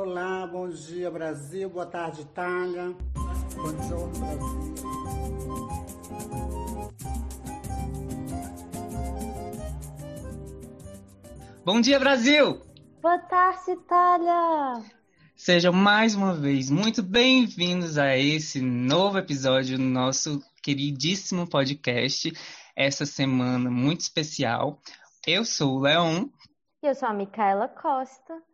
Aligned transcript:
Olá, 0.00 0.46
bom 0.46 0.68
dia 0.68 1.10
Brasil, 1.10 1.68
boa 1.68 1.84
tarde 1.84 2.20
Itália, 2.20 2.94
bom 3.56 3.72
dia 3.72 3.96
Brasil. 4.20 4.48
Bom 11.64 11.80
dia 11.80 11.98
Brasil! 11.98 12.62
Boa 13.02 13.18
tarde 13.18 13.72
Itália! 13.72 14.84
Sejam 15.34 15.72
mais 15.72 16.14
uma 16.14 16.32
vez 16.32 16.70
muito 16.70 17.02
bem-vindos 17.02 17.98
a 17.98 18.16
esse 18.16 18.62
novo 18.62 19.18
episódio 19.18 19.76
do 19.76 19.82
nosso 19.82 20.40
queridíssimo 20.62 21.44
podcast. 21.50 22.32
Essa 22.76 23.04
semana 23.04 23.68
muito 23.68 24.02
especial. 24.02 24.80
Eu 25.26 25.44
sou 25.44 25.74
o 25.74 25.80
Leon. 25.80 26.28
E 26.84 26.86
eu 26.86 26.94
sou 26.94 27.08
a 27.08 27.12
Micaela 27.12 27.66
Costa. 27.66 28.47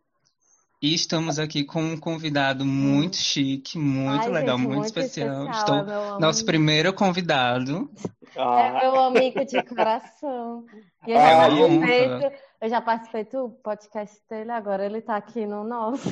E 0.81 0.93
estamos 0.93 1.39
aqui 1.39 1.63
com 1.63 1.81
um 1.81 1.97
convidado 1.97 2.65
muito 2.65 3.15
chique, 3.15 3.77
muito 3.77 4.23
Ai, 4.25 4.29
legal, 4.29 4.57
gente, 4.57 4.67
muito, 4.67 4.79
muito 4.81 4.85
especial. 4.87 5.43
especial, 5.45 5.51
Estou 5.59 5.75
é 5.77 5.83
meu 5.83 6.01
amigo. 6.01 6.19
nosso 6.19 6.45
primeiro 6.45 6.93
convidado. 6.93 7.89
É 8.35 8.81
meu 8.81 8.99
amigo 8.99 9.45
de 9.45 9.63
coração. 9.63 10.65
E 11.07 11.11
eu 11.11 11.17
Ah, 11.17 11.49
já, 11.49 11.49
honra. 11.49 11.87
participei, 11.87 12.39
eu 12.61 12.69
já 12.69 12.81
participei 12.81 13.23
do 13.23 13.49
podcast 13.63 14.17
dele, 14.29 14.51
agora 14.51 14.85
ele 14.85 15.01
tá 15.01 15.15
aqui 15.15 15.45
no 15.45 15.63
nosso. 15.63 16.09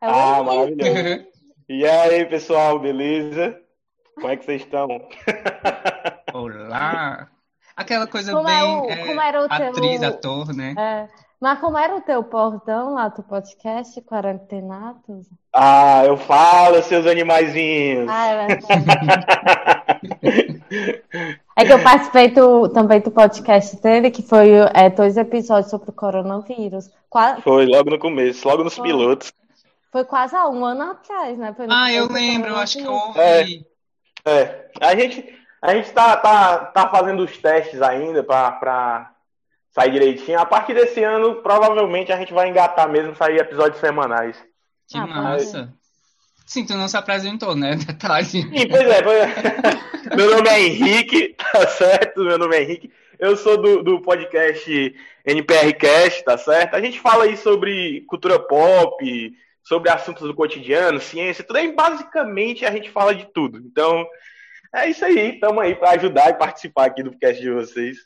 É 0.00 0.06
Ah, 0.06 0.40
Henrique. 0.40 0.76
maravilhoso. 0.84 1.26
E 1.68 1.84
aí, 1.86 2.24
pessoal, 2.26 2.78
beleza? 2.78 3.58
Como 4.16 4.28
é 4.28 4.36
que 4.36 4.44
vocês 4.44 4.62
estão? 4.62 4.86
Olá! 6.32 7.28
Aquela 7.74 8.06
coisa 8.06 8.32
Como 8.32 8.48
é 8.48 8.60
bem 8.60 8.70
o- 8.80 8.90
é, 8.90 9.06
como 9.06 9.20
era 9.20 9.44
o 9.44 9.48
teu- 9.48 9.66
atriz, 9.70 10.02
ator, 10.02 10.54
né? 10.54 10.74
É. 10.78 11.23
Mas 11.44 11.60
como 11.60 11.76
era 11.76 11.94
o 11.94 12.00
teu 12.00 12.22
bordão 12.22 12.94
lá 12.94 13.08
do 13.08 13.22
podcast, 13.22 14.00
Quarantenatos? 14.00 15.26
Ah, 15.54 16.02
eu 16.06 16.16
falo, 16.16 16.82
seus 16.82 17.06
animaizinhos. 17.06 18.08
Ah, 18.10 18.28
é 18.28 18.46
verdade. 18.56 18.88
É 21.54 21.66
que 21.66 21.72
eu 21.74 21.82
participei 21.82 22.28
do- 22.28 22.70
também 22.70 22.98
do 23.02 23.10
podcast 23.10 23.76
dele, 23.82 24.10
que 24.10 24.22
foi 24.22 24.52
é, 24.72 24.88
dois 24.88 25.18
episódios 25.18 25.68
sobre 25.70 25.90
o 25.90 25.92
coronavírus. 25.92 26.88
Qua- 27.10 27.36
Foi 27.42 27.66
logo 27.66 27.90
no 27.90 27.98
começo, 27.98 28.48
logo 28.48 28.64
nos 28.64 28.76
Foi. 28.76 28.88
pilotos. 28.88 29.30
Foi 29.92 30.02
quase 30.06 30.34
há 30.34 30.48
um 30.48 30.64
ano 30.64 30.92
atrás, 30.92 31.36
né? 31.36 31.52
Foi 31.54 31.66
Ah, 31.68 31.92
eu 31.92 32.10
lembro, 32.10 32.52
eu 32.52 32.56
acho 32.56 32.78
que 32.78 32.86
eu 32.86 32.90
ouvi. 32.94 33.66
É, 34.24 34.70
a 34.80 34.96
gente, 34.96 35.38
a 35.60 35.74
gente 35.74 35.90
tá, 35.92 36.16
tá, 36.16 36.56
tá 36.64 36.88
fazendo 36.88 37.22
os 37.22 37.36
testes 37.36 37.82
ainda 37.82 38.24
pra, 38.24 38.50
sair 39.74 39.90
direitinho. 39.90 40.38
A 40.38 40.46
partir 40.46 40.72
desse 40.72 41.02
ano, 41.02 41.42
provavelmente 41.42 42.12
a 42.12 42.16
gente 42.16 42.32
vai 42.32 42.48
engatar 42.48 42.88
mesmo, 42.88 43.14
sair 43.16 43.38
episódios 43.38 43.80
semanais. 43.80 44.36
Que 44.88 44.96
Ah, 44.96 45.06
massa! 45.06 45.74
Sim, 46.46 46.64
tu 46.64 46.74
não 46.74 46.86
se 46.88 46.96
apresentou, 46.96 47.56
né? 47.56 47.74
Detalhe. 47.86 48.24
Sim, 48.24 48.68
pois 48.68 48.86
é, 48.88 49.02
pois 49.02 49.18
é. 49.18 50.14
Meu 50.14 50.30
nome 50.36 50.48
é 50.48 50.62
Henrique, 50.62 51.34
tá 51.52 51.66
certo? 51.66 52.22
Meu 52.22 52.38
nome 52.38 52.56
é 52.56 52.62
Henrique. 52.62 52.92
Eu 53.18 53.36
sou 53.36 53.56
do, 53.56 53.82
do 53.82 54.00
podcast 54.02 54.94
NPRcast, 55.24 56.24
tá 56.24 56.36
certo? 56.36 56.74
A 56.74 56.80
gente 56.80 57.00
fala 57.00 57.24
aí 57.24 57.36
sobre 57.36 58.02
cultura 58.02 58.38
pop, 58.38 59.32
sobre 59.62 59.90
assuntos 59.90 60.22
do 60.22 60.34
cotidiano, 60.34 61.00
ciência, 61.00 61.42
tudo 61.42 61.56
aí. 61.56 61.72
Basicamente 61.74 62.66
a 62.66 62.70
gente 62.70 62.90
fala 62.90 63.14
de 63.14 63.24
tudo. 63.32 63.58
Então, 63.58 64.06
é 64.74 64.90
isso 64.90 65.04
aí. 65.04 65.34
Estamos 65.34 65.62
aí 65.62 65.74
para 65.74 65.92
ajudar 65.92 66.30
e 66.30 66.34
participar 66.34 66.86
aqui 66.86 67.02
do 67.02 67.12
podcast 67.12 67.40
de 67.42 67.50
vocês. 67.50 67.96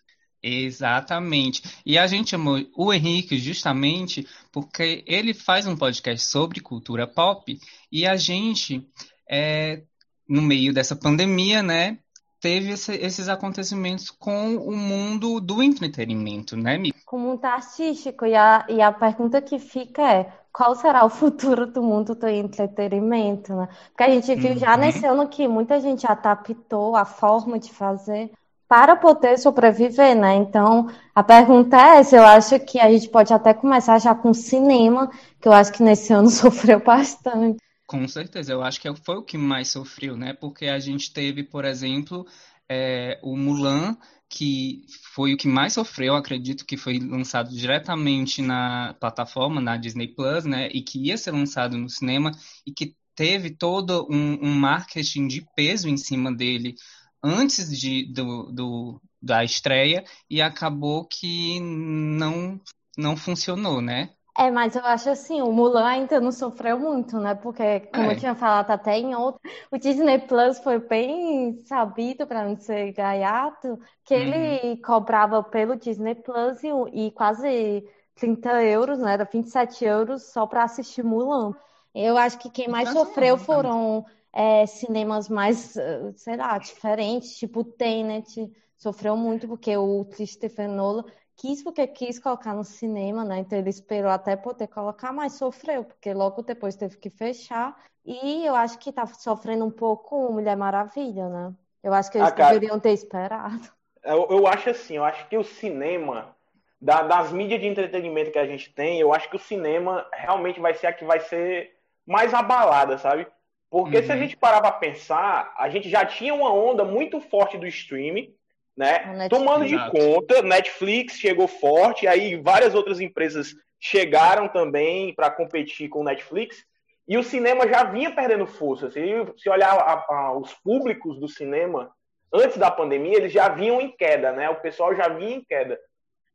Exatamente. 0.49 1.63
E 1.85 1.99
a 1.99 2.07
gente 2.07 2.31
chamou 2.31 2.59
o 2.77 2.93
Henrique 2.93 3.39
justamente 3.39 4.27
porque 4.53 5.05
ele 5.07 5.35
faz 5.35 5.67
um 5.67 5.77
podcast 5.77 6.27
sobre 6.27 6.61
cultura 6.61 7.07
pop 7.07 7.59
e 7.93 8.07
a 8.07 8.17
gente, 8.17 8.87
é, 9.29 9.83
no 10.29 10.41
meio 10.43 10.73
dessa 10.73 10.97
pandemia, 10.97 11.63
né, 11.63 11.99
teve 12.41 12.71
esse- 12.73 12.95
esses 12.97 13.29
acontecimentos 13.29 14.11
com 14.11 14.57
o 14.57 14.77
mundo 14.77 15.41
do 15.41 15.63
entretenimento, 15.63 16.57
né, 16.57 16.79
Mi? 16.79 16.93
Com 17.05 17.19
muito 17.19 17.45
artístico. 17.45 18.25
E 18.27 18.35
a, 18.35 18.65
e 18.69 18.81
a 18.81 18.93
pergunta 18.93 19.41
que 19.43 19.59
fica 19.59 20.03
é: 20.13 20.33
qual 20.53 20.75
será 20.75 21.05
o 21.05 21.11
futuro 21.11 21.67
do 21.67 21.83
mundo 21.83 22.15
do 22.15 22.29
entretenimento, 22.29 23.55
né? 23.55 23.69
Porque 23.89 24.03
a 24.05 24.11
gente 24.11 24.35
viu 24.37 24.57
já 24.57 24.75
Uhum. 24.75 24.81
nesse 24.81 25.07
ano 25.07 25.29
que 25.29 25.49
muita 25.49 25.81
gente 25.81 26.07
adaptou 26.07 26.95
a 26.95 27.05
forma 27.05 27.59
de 27.59 27.73
fazer 27.73 28.31
para 28.69 28.95
poder 28.95 29.39
sobreviver, 29.39 30.15
né? 30.15 30.37
Então, 30.37 30.89
a 31.15 31.23
pergunta 31.23 31.77
é 31.77 31.99
essa. 32.01 32.17
Eu 32.17 32.25
acho 32.25 32.61
que 32.61 32.79
a 32.79 32.93
gente 32.93 33.09
pode 33.09 33.33
até 33.33 33.55
começar 33.55 33.99
já 33.99 34.15
com 34.15 34.35
cinema, 34.35 35.11
que 35.41 35.49
eu 35.49 35.53
acho 35.53 35.73
que 35.73 35.83
nesse 35.83 36.13
ano 36.15 36.29
sofreu 36.29 36.79
bastante. 36.79 37.57
Com 37.87 38.07
certeza, 38.07 38.53
eu 38.53 38.63
acho 38.63 38.79
que 38.81 38.95
foi 38.97 39.17
o 39.17 39.23
que 39.23 39.39
mais 39.39 39.69
sofreu, 39.69 40.15
né? 40.15 40.35
Porque 40.35 40.67
a 40.67 40.79
gente 40.79 41.11
teve, 41.11 41.43
por 41.43 41.65
exemplo, 41.65 42.27
é, 42.69 43.19
o 43.23 43.35
Mulan, 43.35 43.97
que 44.29 44.85
foi 45.15 45.33
o 45.33 45.39
que 45.39 45.49
mais 45.49 45.73
sofreu, 45.73 46.15
acredito 46.15 46.67
que 46.67 46.77
foi 46.77 46.99
lançado 46.99 47.49
diretamente 47.49 48.43
na 48.43 48.95
plataforma, 49.01 49.63
na 49.63 49.79
Disney 49.79 50.09
Plus, 50.09 50.45
né? 50.45 50.69
E 50.69 50.83
que 50.83 50.99
ia 51.07 51.17
ser 51.17 51.31
lançado 51.31 51.79
no 51.79 51.89
cinema 51.89 52.31
e 52.67 52.73
que 52.73 52.95
teve 53.15 53.51
todo 53.51 54.07
um, 54.11 54.39
um 54.43 54.55
marketing 54.55 55.27
de 55.27 55.47
peso 55.57 55.89
em 55.89 55.97
cima 55.97 56.31
dele 56.31 56.77
antes 57.23 57.71
de, 57.79 58.07
do, 58.13 58.53
do- 58.53 59.03
da 59.21 59.45
estreia 59.45 60.05
e 60.31 60.41
acabou 60.43 61.05
que 61.07 61.61
não, 61.61 62.61
não 62.97 63.17
funcionou, 63.17 63.81
né? 63.81 64.15
É, 64.37 64.51
mas 64.53 64.77
eu 64.77 64.85
acho 64.85 65.11
assim, 65.11 65.43
o 65.43 65.51
Mulan 65.51 65.85
ainda 65.85 66.21
não 66.21 66.31
sofreu 66.31 66.79
muito, 66.79 67.19
né? 67.19 67.35
Porque, 67.35 67.81
como 67.93 68.09
É. 68.09 68.13
eu 68.13 68.17
tinha 68.17 68.37
falado 68.37 68.71
até 68.71 68.97
em 68.97 69.13
outro, 69.17 69.41
o 69.71 69.77
Disney 69.77 70.21
Plus 70.21 70.61
foi 70.61 70.79
bem 70.79 71.57
sabido, 71.67 72.25
para 72.25 72.45
não 72.49 72.57
ser 72.57 72.93
gaiato, 72.93 73.77
que 74.05 74.15
ele 74.15 74.77
cobrava 74.83 75.43
pelo 75.43 75.75
Disney 75.77 76.15
Plus 76.15 76.63
e, 76.63 76.69
e 77.09 77.11
quase 77.11 77.85
30 78.15 78.63
euros, 78.63 79.01
né? 79.01 79.13
Era 79.15 79.25
27 79.25 79.85
euros 79.85 80.23
só 80.33 80.47
para 80.47 80.63
assistir 80.65 81.03
Mulan. 81.03 81.53
Eu 81.93 82.17
acho 82.17 82.39
que 82.39 82.49
quem 82.51 82.69
mais 82.69 82.91
Então, 82.91 82.93
sofreu 82.93 83.37
tá. 83.37 83.39
foram 83.39 84.07
é, 84.39 84.67
cinemas 84.67 85.29
mais, 85.29 85.77
eh, 85.77 86.13
sei 86.17 86.37
lá, 86.37 86.57
diferentes, 86.59 87.37
tipo 87.37 87.61
o 87.61 87.65
Tenet, 87.65 88.49
sofreu 88.77 89.17
muito 89.17 89.49
porque 89.49 89.77
o 89.77 90.05
Christopher 90.07 90.69
Nolan 90.69 91.05
quis 91.37 91.63
porque 91.63 91.87
quis 91.89 92.19
colocar 92.21 92.55
no 92.55 92.63
cinema, 92.65 93.25
né? 93.25 93.39
Então 93.41 93.59
ele 93.59 93.71
esperou 93.71 94.11
até 94.13 94.37
poder 94.37 94.69
colocar, 94.69 95.13
mas 95.13 95.33
sofreu, 95.35 95.85
porque 95.85 96.13
logo 96.15 96.43
depois 96.43 96.77
teve 96.77 96.97
que 96.99 97.11
fechar. 97.11 97.77
E 98.05 98.45
eu 98.47 98.55
acho 98.55 98.79
que 98.79 98.93
tá 98.93 99.07
sofrendo 99.07 99.65
um 99.65 99.71
pouco 99.71 100.17
o 100.29 100.33
Mulher 100.33 100.57
Maravilha, 100.57 101.29
né? 101.29 101.55
Eu 101.83 101.93
acho 101.93 102.11
que 102.11 102.19
eles 102.19 102.29
Ah, 102.29 102.33
cara. 102.33 102.55
deveriam 102.55 102.79
ter 102.81 102.93
esperado. 102.93 103.69
Eu, 104.03 104.27
eu 104.31 104.47
acho 104.47 104.71
assim, 104.71 104.97
eu 104.97 105.05
acho 105.05 105.29
que 105.29 105.37
o 105.37 105.45
cinema, 105.45 106.35
da- 106.81 107.03
das 107.03 107.33
mídias 107.33 107.61
de 107.61 107.67
entretenimento 107.67 108.31
que 108.31 108.39
a 108.39 108.47
gente 108.47 108.73
tem, 108.73 109.01
eu 109.01 109.13
acho 109.13 109.29
que 109.29 109.37
o 109.37 109.39
cinema 109.41 110.07
realmente 110.13 110.61
vai 110.61 110.75
ser 110.75 110.87
a 110.89 110.93
que 110.93 111.05
vai 111.05 111.21
ser 111.21 111.77
mais 112.07 112.33
abalada, 112.33 112.97
sabe? 112.99 113.27
Porque 113.71 114.03
se 114.03 114.11
a 114.11 114.15
Uhum. 114.15 114.21
gente 114.23 114.37
parar 114.37 114.61
pra 114.61 114.73
pensar, 114.73 115.53
a 115.57 115.69
gente 115.69 115.89
já 115.91 116.05
tinha 116.05 116.33
uma 116.35 116.53
onda 116.53 116.85
muito 116.85 117.21
forte 117.21 117.59
do 117.59 117.67
streaming, 117.67 118.35
né? 118.77 119.29
Tomando 119.29 119.67
de 119.67 119.77
conta, 119.91 120.41
Netflix 120.43 121.19
chegou 121.19 121.47
forte, 121.47 122.07
aí 122.07 122.37
várias 122.37 122.75
outras 122.75 123.01
empresas 123.01 123.55
chegaram 123.79 124.49
também 124.49 125.15
para 125.15 125.31
competir 125.31 125.89
com 125.89 126.01
o 126.01 126.05
Netflix, 126.05 126.65
e 127.07 127.17
o 127.17 127.23
cinema 127.23 127.67
já 127.69 127.85
vinha 127.85 128.11
perdendo 128.15 128.47
força. 128.47 128.91
Se, 128.91 129.01
se 129.37 129.49
olhar 129.51 129.73
a- 129.73 130.05
a- 130.09 130.33
os 130.39 130.53
públicos 130.55 131.19
do 131.21 131.29
cinema, 131.29 131.91
antes 132.33 132.57
da 132.57 132.71
pandemia, 132.71 133.17
eles 133.17 133.33
já 133.33 133.49
vinham 133.49 133.81
em 133.81 133.91
queda, 133.91 134.33
né? 134.33 134.49
O 134.51 134.57
pessoal 134.61 134.95
já 134.95 135.09
vinha 135.09 135.37
em 135.37 135.45
queda. 135.45 135.79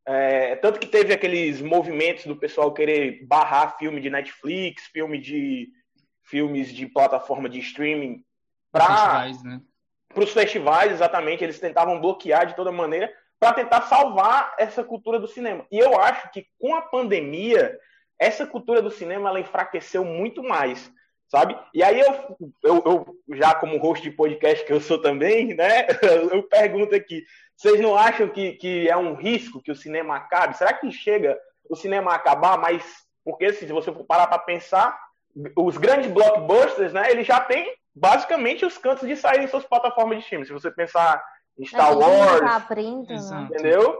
É, 0.06 0.56
tanto 0.56 0.78
que 0.80 0.86
teve 0.86 1.12
aqueles 1.14 1.62
movimentos 1.62 2.26
do 2.26 2.36
pessoal 2.36 2.72
querer 2.74 3.24
barrar 3.26 3.78
filme 3.78 4.00
de 4.00 4.10
Netflix, 4.10 4.84
filme 4.92 5.18
de 5.18 5.68
filmes 6.24 6.72
de 6.72 6.86
plataforma 6.86 7.48
de 7.48 7.60
streaming 7.60 8.24
para 8.72 8.86
Festivais, 8.86 9.42
né? 9.44 9.60
os 10.16 10.32
festivais, 10.32 10.92
exatamente, 10.92 11.42
eles 11.42 11.58
tentavam 11.58 12.00
bloquear 12.00 12.46
de 12.46 12.54
toda 12.54 12.70
maneira 12.70 13.12
para 13.38 13.52
tentar 13.52 13.82
salvar 13.82 14.54
essa 14.58 14.82
cultura 14.82 15.18
do 15.18 15.26
cinema. 15.26 15.66
E 15.70 15.78
eu 15.78 16.00
acho 16.00 16.30
que 16.30 16.46
com 16.58 16.74
a 16.74 16.82
pandemia, 16.82 17.78
essa 18.18 18.46
cultura 18.46 18.80
do 18.80 18.90
cinema 18.90 19.28
ela 19.28 19.40
enfraqueceu 19.40 20.04
muito 20.04 20.42
mais, 20.42 20.90
sabe? 21.28 21.58
E 21.74 21.82
aí 21.82 22.00
eu, 22.00 22.36
eu, 22.62 22.82
eu 23.28 23.36
já 23.36 23.54
como 23.54 23.78
host 23.78 24.02
de 24.02 24.14
podcast 24.14 24.64
que 24.64 24.72
eu 24.72 24.80
sou 24.80 25.00
também, 25.00 25.54
né? 25.54 25.86
Eu 26.32 26.42
pergunto 26.44 26.94
aqui, 26.94 27.24
vocês 27.56 27.80
não 27.80 27.96
acham 27.96 28.28
que, 28.28 28.52
que 28.52 28.88
é 28.88 28.96
um 28.96 29.14
risco 29.14 29.60
que 29.60 29.72
o 29.72 29.76
cinema 29.76 30.16
acabe? 30.16 30.56
Será 30.56 30.72
que 30.72 30.90
chega 30.90 31.38
o 31.68 31.76
cinema 31.76 32.12
a 32.12 32.16
acabar? 32.16 32.56
Mas 32.58 32.84
porque 33.24 33.52
se 33.52 33.66
você 33.66 33.92
for 33.92 34.04
parar 34.04 34.26
para 34.26 34.38
pensar, 34.38 34.98
os 35.56 35.76
grandes 35.76 36.10
blockbusters, 36.10 36.92
né? 36.92 37.10
Eles 37.10 37.26
já 37.26 37.40
têm 37.40 37.74
basicamente 37.94 38.64
os 38.64 38.76
cantos 38.78 39.08
de 39.08 39.16
sair 39.16 39.42
em 39.44 39.48
suas 39.48 39.64
plataformas 39.64 40.18
de 40.18 40.24
streaming. 40.24 40.46
Se 40.46 40.52
você 40.52 40.70
pensar 40.70 41.22
em 41.58 41.64
Star 41.64 41.92
mundo 41.92 42.02
Wars, 42.02 42.40
tá 42.40 42.56
abrindo, 42.56 43.08
né? 43.08 43.48
Entendeu? 43.50 43.98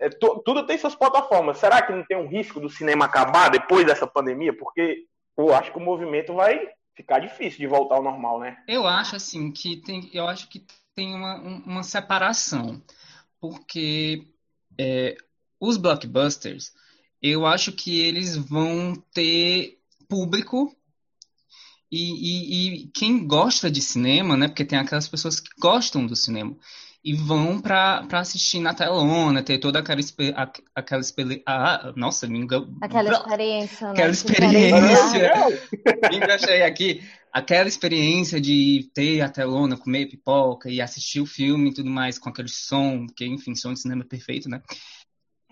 É, 0.00 0.08
tu- 0.08 0.42
tudo 0.44 0.66
tem 0.66 0.76
suas 0.76 0.94
plataformas. 0.94 1.58
Será 1.58 1.80
que 1.82 1.92
não 1.92 2.04
tem 2.04 2.16
um 2.16 2.28
risco 2.28 2.60
do 2.60 2.68
cinema 2.68 3.04
acabar 3.04 3.48
depois 3.50 3.86
dessa 3.86 4.06
pandemia? 4.06 4.56
Porque 4.56 5.04
eu 5.36 5.54
acho 5.54 5.70
que 5.72 5.78
o 5.78 5.82
movimento 5.82 6.34
vai 6.34 6.68
ficar 6.94 7.18
difícil 7.20 7.58
de 7.58 7.66
voltar 7.66 7.96
ao 7.96 8.02
normal, 8.02 8.40
né? 8.40 8.56
Eu 8.68 8.86
acho 8.86 9.16
assim 9.16 9.50
que 9.50 9.76
tem, 9.76 10.10
eu 10.12 10.26
acho 10.28 10.48
que 10.48 10.64
tem 10.94 11.14
uma, 11.14 11.36
uma 11.66 11.82
separação, 11.82 12.80
porque 13.40 14.26
é, 14.78 15.16
os 15.60 15.76
blockbusters, 15.76 16.72
eu 17.22 17.46
acho 17.46 17.72
que 17.72 18.00
eles 18.06 18.36
vão 18.36 18.94
ter 19.12 19.78
público 20.08 20.74
e, 21.90 21.98
e, 21.98 22.82
e, 22.82 22.86
quem 22.88 23.24
gosta 23.26 23.70
de 23.70 23.80
cinema, 23.80 24.36
né? 24.36 24.48
Porque 24.48 24.64
tem 24.64 24.78
aquelas 24.78 25.06
pessoas 25.06 25.38
que 25.38 25.48
gostam 25.60 26.04
do 26.04 26.16
cinema 26.16 26.56
e 27.04 27.14
vão 27.14 27.60
para 27.60 28.04
assistir 28.14 28.60
na 28.60 28.74
telona, 28.74 29.42
ter 29.42 29.58
toda 29.58 29.78
aquela 29.78 30.00
aquela 30.74 31.02
ah, 31.46 31.92
nossa, 31.94 32.26
me 32.26 32.38
engano. 32.38 32.76
Aquela 32.80 33.12
experiência, 33.12 33.86
né? 33.86 33.92
Aquela 33.92 34.10
experiência. 34.10 35.32
me 36.10 36.16
encaixei 36.18 36.62
aqui. 36.62 37.02
Aquela 37.32 37.68
experiência 37.68 38.40
de 38.40 38.90
ter 38.94 39.20
a 39.20 39.28
telona, 39.28 39.76
comer 39.76 40.06
pipoca 40.06 40.70
e 40.70 40.80
assistir 40.80 41.20
o 41.20 41.26
filme 41.26 41.70
e 41.70 41.74
tudo 41.74 41.90
mais 41.90 42.18
com 42.18 42.28
aquele 42.28 42.48
som, 42.48 43.06
que 43.14 43.26
enfim, 43.26 43.54
som 43.54 43.72
de 43.72 43.80
cinema 43.80 44.02
é 44.02 44.08
perfeito, 44.08 44.48
né? 44.48 44.62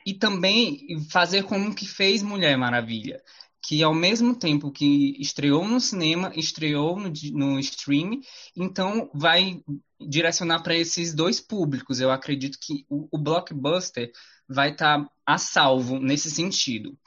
E 0.07 0.15
também 0.15 0.87
fazer 1.11 1.45
como 1.45 1.75
que 1.75 1.87
fez 1.87 2.23
Mulher 2.23 2.57
Maravilha 2.57 3.21
que 3.63 3.83
ao 3.83 3.95
mesmo 3.95 4.35
tempo 4.35 4.73
que 4.73 5.17
estreou 5.21 5.67
no 5.67 5.81
cinema, 5.81 6.33
estreou 6.35 6.99
no, 6.99 7.13
no 7.33 7.61
stream, 7.61 8.21
então 8.57 9.09
vai 9.15 9.63
direcionar 10.01 10.63
para 10.63 10.77
esses 10.77 11.15
dois 11.15 11.41
públicos. 11.41 12.01
Eu 12.01 12.11
acredito 12.11 12.59
que 12.61 12.85
o, 12.89 13.09
o 13.11 13.19
blockbuster 13.19 14.11
vai 14.49 14.73
estar 14.73 15.05
tá 15.05 15.11
a 15.25 15.39
salvo 15.39 16.01
nesse 16.01 16.31
sentido. 16.31 16.99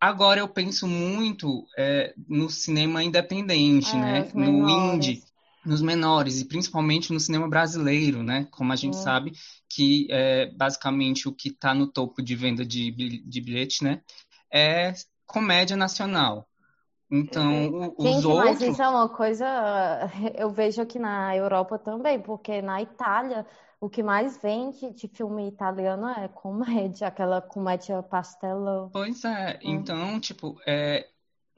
Agora 0.00 0.38
eu 0.38 0.48
penso 0.48 0.86
muito 0.86 1.66
é, 1.76 2.14
no 2.28 2.48
cinema 2.48 3.02
independente, 3.02 3.90
é, 3.90 3.98
né? 3.98 4.30
No 4.32 4.70
indie, 4.70 5.24
nos 5.66 5.82
menores, 5.82 6.40
e 6.40 6.44
principalmente 6.44 7.12
no 7.12 7.18
cinema 7.18 7.48
brasileiro, 7.48 8.22
né? 8.22 8.46
Como 8.52 8.72
a 8.72 8.76
gente 8.76 8.96
é. 8.96 9.02
sabe 9.02 9.32
que 9.68 10.06
é 10.10 10.46
basicamente 10.52 11.28
o 11.28 11.32
que 11.32 11.48
está 11.48 11.74
no 11.74 11.88
topo 11.88 12.22
de 12.22 12.36
venda 12.36 12.64
de, 12.64 12.92
de 12.92 13.40
bilhete, 13.40 13.82
né? 13.82 14.00
É 14.52 14.92
comédia 15.28 15.76
nacional. 15.76 16.48
Então, 17.10 17.94
os 17.96 18.04
Gente, 18.04 18.26
outros. 18.26 18.44
Mas 18.44 18.60
isso 18.60 18.82
é 18.82 18.88
uma 18.88 19.08
coisa, 19.08 19.46
eu 20.36 20.50
vejo 20.50 20.82
aqui 20.82 20.98
na 20.98 21.34
Europa 21.36 21.78
também, 21.78 22.20
porque 22.20 22.60
na 22.60 22.82
Itália 22.82 23.46
o 23.80 23.88
que 23.88 24.02
mais 24.02 24.36
vende 24.42 24.92
de 24.92 25.06
filme 25.08 25.48
italiano 25.48 26.08
é 26.08 26.28
comédia, 26.28 27.06
aquela 27.08 27.40
comédia 27.40 28.02
pastelão. 28.02 28.90
Pois 28.92 29.24
é, 29.24 29.58
hum. 29.62 29.74
então, 29.74 30.18
tipo, 30.18 30.60
é... 30.66 31.06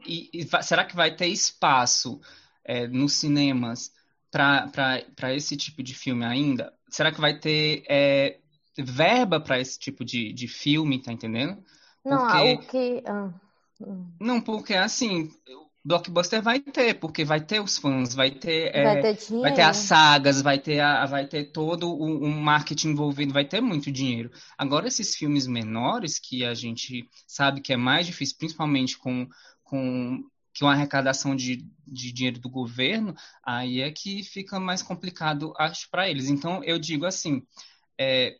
E, 0.06 0.31
e, 0.32 0.62
será 0.62 0.84
que 0.84 0.96
vai 0.96 1.14
ter 1.14 1.26
espaço 1.26 2.20
é, 2.64 2.87
nos 2.87 3.12
cinemas 3.14 3.93
para 4.31 5.34
esse 5.34 5.56
tipo 5.56 5.82
de 5.82 5.94
filme 5.94 6.25
ainda? 6.25 6.72
Será 6.88 7.12
que 7.12 7.20
vai 7.20 7.38
ter 7.38 7.84
é, 7.87 8.38
verba 8.78 9.38
para 9.40 9.61
esse 9.61 9.78
tipo 9.78 10.05
de, 10.05 10.32
de 10.32 10.49
filme, 10.49 11.02
tá 11.02 11.12
entendendo? 11.12 11.62
Não, 12.02 12.19
Porque... 12.19 12.55
o 12.55 12.58
que. 12.58 13.02
Ah. 13.06 13.31
Não, 14.21 14.41
porque 14.41 14.75
assim, 14.75 15.31
blockbuster 15.85 16.43
vai 16.43 16.61
ter, 16.61 16.94
porque 16.94 17.25
vai 17.25 17.41
ter 17.41 17.61
os 17.61 17.79
fãs, 17.79 18.15
vai 18.15 18.31
ter, 18.31 18.73
vai, 18.73 18.99
é, 18.99 19.15
ter, 19.15 19.41
vai 19.41 19.55
ter 19.55 19.62
as 19.62 19.77
sagas, 19.79 20.43
vai 20.43 20.59
ter, 20.59 20.81
a, 20.81 21.06
vai 21.06 21.27
ter 21.27 21.53
todo 21.53 21.91
o, 21.91 22.25
um 22.25 22.41
marketing 22.41 22.91
envolvido, 22.91 23.32
vai 23.32 23.44
ter 23.44 23.61
muito 23.61 23.91
dinheiro. 23.91 24.31
Agora, 24.59 24.88
esses 24.88 25.17
filmes 25.17 25.47
menores, 25.47 26.19
que 26.19 26.44
a 26.44 26.55
gente 26.55 27.09
sabe 27.27 27.61
que 27.61 27.73
é 27.73 27.77
mais 27.77 28.06
difícil, 28.06 28.37
principalmente 28.38 28.99
com, 28.99 29.27
com 29.65 30.23
que 30.53 30.65
uma 30.65 30.73
arrecadação 30.73 31.35
de, 31.35 31.67
de 31.87 32.12
dinheiro 32.12 32.38
do 32.38 32.50
governo, 32.50 33.15
aí 33.43 33.81
é 33.81 33.91
que 33.91 34.23
fica 34.23 34.61
mais 34.61 34.82
complicado, 34.82 35.55
acho, 35.56 35.88
para 35.91 36.09
eles. 36.11 36.29
Então, 36.29 36.62
eu 36.65 36.79
digo 36.79 37.06
assim, 37.06 37.43
é, 37.99 38.37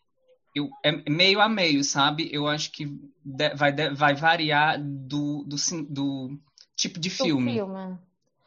eu, 0.55 0.69
é 0.82 0.93
meio 1.11 1.41
a 1.41 1.49
meio, 1.49 1.82
sabe? 1.85 2.29
Eu 2.32 2.47
acho 2.47 2.73
que 2.73 2.87
de, 3.25 3.55
vai, 3.55 3.73
de, 3.73 3.91
vai 3.91 4.14
variar 4.14 4.79
do, 4.81 5.44
do, 5.44 5.56
do 5.88 6.38
tipo 6.75 6.99
de 6.99 7.11
filme. 7.11 7.52
filme. 7.52 7.99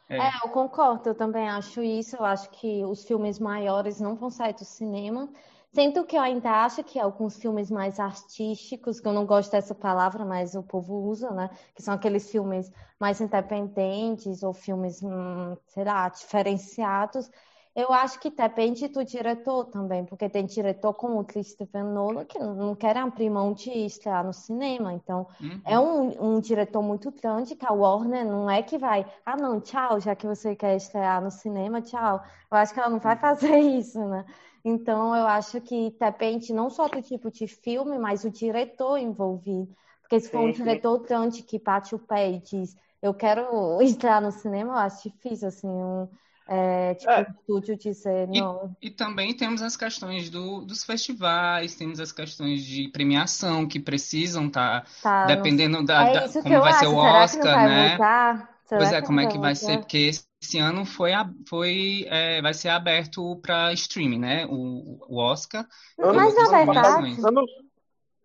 É. 0.08 0.18
é. 0.18 0.30
eu 0.44 0.50
concordo, 0.50 1.08
eu 1.08 1.14
também 1.14 1.48
acho 1.48 1.82
isso. 1.82 2.16
Eu 2.16 2.24
acho 2.24 2.50
que 2.50 2.84
os 2.84 3.04
filmes 3.04 3.38
maiores 3.38 4.00
não 4.00 4.14
vão 4.14 4.30
sair 4.30 4.54
do 4.54 4.64
cinema. 4.64 5.28
Sinto 5.72 6.04
que 6.04 6.16
eu 6.16 6.20
ainda 6.20 6.64
acho 6.64 6.84
que 6.84 7.00
alguns 7.00 7.36
filmes 7.36 7.68
mais 7.68 7.98
artísticos, 7.98 9.00
que 9.00 9.08
eu 9.08 9.12
não 9.12 9.26
gosto 9.26 9.50
dessa 9.50 9.74
palavra, 9.74 10.24
mas 10.24 10.54
o 10.54 10.62
povo 10.62 11.08
usa, 11.08 11.30
né? 11.32 11.50
Que 11.74 11.82
são 11.82 11.94
aqueles 11.94 12.30
filmes 12.30 12.70
mais 13.00 13.20
independentes 13.20 14.44
ou 14.44 14.52
filmes, 14.52 15.02
hum, 15.02 15.56
sei 15.66 15.84
lá, 15.84 16.08
diferenciados 16.08 17.28
eu 17.74 17.92
acho 17.92 18.20
que 18.20 18.30
depende 18.30 18.86
do 18.86 19.04
diretor 19.04 19.64
também, 19.64 20.04
porque 20.04 20.28
tem 20.28 20.46
diretor 20.46 20.94
como 20.94 21.18
o 21.18 21.24
Christopher 21.24 21.84
Nolan 21.84 22.24
que 22.24 22.38
não 22.38 22.72
quer 22.76 22.96
abrir 22.96 23.28
mão 23.28 23.52
de 23.52 23.70
estrear 23.70 24.24
no 24.24 24.32
cinema. 24.32 24.92
Então, 24.92 25.26
uhum. 25.40 25.60
é 25.64 25.78
um, 25.78 26.36
um, 26.36 26.40
diretor 26.40 26.82
muito 26.82 27.10
grande 27.10 27.56
que 27.56 27.66
a 27.66 27.72
Warner 27.72 28.24
não 28.24 28.48
é 28.48 28.62
que 28.62 28.78
vai, 28.78 29.04
ah, 29.26 29.36
não, 29.36 29.60
tchau, 29.60 29.98
já 29.98 30.14
que 30.14 30.24
você 30.24 30.54
quer 30.54 30.76
estrear 30.76 31.20
no 31.20 31.32
cinema, 31.32 31.82
tchau. 31.82 32.22
Eu 32.48 32.56
acho 32.56 32.72
que 32.72 32.78
ela 32.78 32.90
não 32.90 33.00
vai 33.00 33.16
fazer 33.16 33.58
isso, 33.58 33.98
né? 33.98 34.24
Então, 34.64 35.14
eu 35.14 35.26
acho 35.26 35.60
que 35.60 35.94
depende 35.98 36.52
não 36.52 36.70
só 36.70 36.86
do 36.86 37.02
tipo 37.02 37.28
de 37.28 37.48
filme, 37.48 37.98
mas 37.98 38.24
o 38.24 38.30
diretor 38.30 38.98
envolvido. 38.98 39.74
Porque 40.00 40.20
se 40.20 40.30
for 40.30 40.42
um 40.42 40.52
diretor 40.52 41.00
grande 41.00 41.42
que 41.42 41.58
bate 41.58 41.94
o 41.94 41.98
pé 41.98 42.30
e 42.30 42.38
diz, 42.38 42.76
eu 43.02 43.12
quero 43.12 43.82
estrear 43.82 44.22
no 44.22 44.30
cinema, 44.30 44.74
eu 44.74 44.78
acho 44.78 45.10
difícil, 45.10 45.48
assim, 45.48 45.66
um 45.66 46.08
é, 46.46 46.94
tipo, 46.94 47.10
é. 47.10 47.22
estúdio 47.22 47.76
dizer 47.76 48.28
não. 48.28 48.76
E, 48.80 48.88
e, 48.88 48.90
também 48.90 49.34
temos 49.34 49.62
as 49.62 49.76
questões 49.76 50.28
do, 50.28 50.60
dos 50.60 50.84
festivais, 50.84 51.74
temos 51.74 51.98
as 51.98 52.12
questões 52.12 52.62
de 52.62 52.88
premiação 52.88 53.66
que 53.66 53.80
precisam 53.80 54.46
estar 54.46 54.82
tá, 54.82 54.86
tá, 55.02 55.26
dependendo 55.26 55.78
não... 55.78 55.84
da, 55.84 56.06
é 56.06 56.28
como 56.28 56.60
vai 56.60 56.72
acho. 56.72 56.78
ser 56.80 56.86
o 56.86 56.96
Oscar, 56.96 57.54
vai 57.54 57.68
né? 57.68 58.48
Pois 58.68 58.92
é, 58.92 59.00
como 59.00 59.20
é 59.20 59.26
que 59.26 59.38
vai 59.38 59.54
ser? 59.54 59.78
Porque 59.78 60.10
esse 60.42 60.58
ano 60.58 60.84
foi, 60.84 61.12
foi 61.48 62.06
é, 62.08 62.42
vai 62.42 62.52
ser 62.52 62.70
aberto 62.70 63.36
para 63.36 63.72
streaming, 63.72 64.18
né? 64.18 64.46
O, 64.46 64.98
o 65.08 65.18
Oscar. 65.18 65.66
Mas 65.98 66.34
na 66.34 66.64
verdade. 66.64 67.16
Ano, 67.24 67.44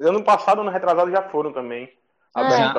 ano 0.01 0.23
passado, 0.23 0.61
ano 0.61 0.71
retrasado 0.71 1.11
já 1.11 1.23
foram 1.29 1.53
também. 1.53 1.89
É. 2.37 2.71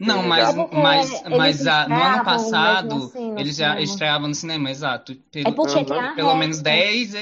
Não, 0.00 0.22
mas, 0.22 0.54
mas, 0.72 1.22
mas 1.28 1.66
a, 1.66 1.86
no 1.86 1.94
ano 1.94 2.24
passado 2.24 2.96
assim, 2.96 3.38
eles 3.38 3.56
já 3.56 3.78
estreavam 3.78 4.28
no 4.28 4.34
cinema, 4.34 4.70
exato. 4.70 5.14
Pelo, 5.30 5.48
é 5.48 5.52
porque 5.52 5.84
pelo, 5.84 6.14
pelo 6.14 6.34
menos 6.36 6.62
10 6.62 7.14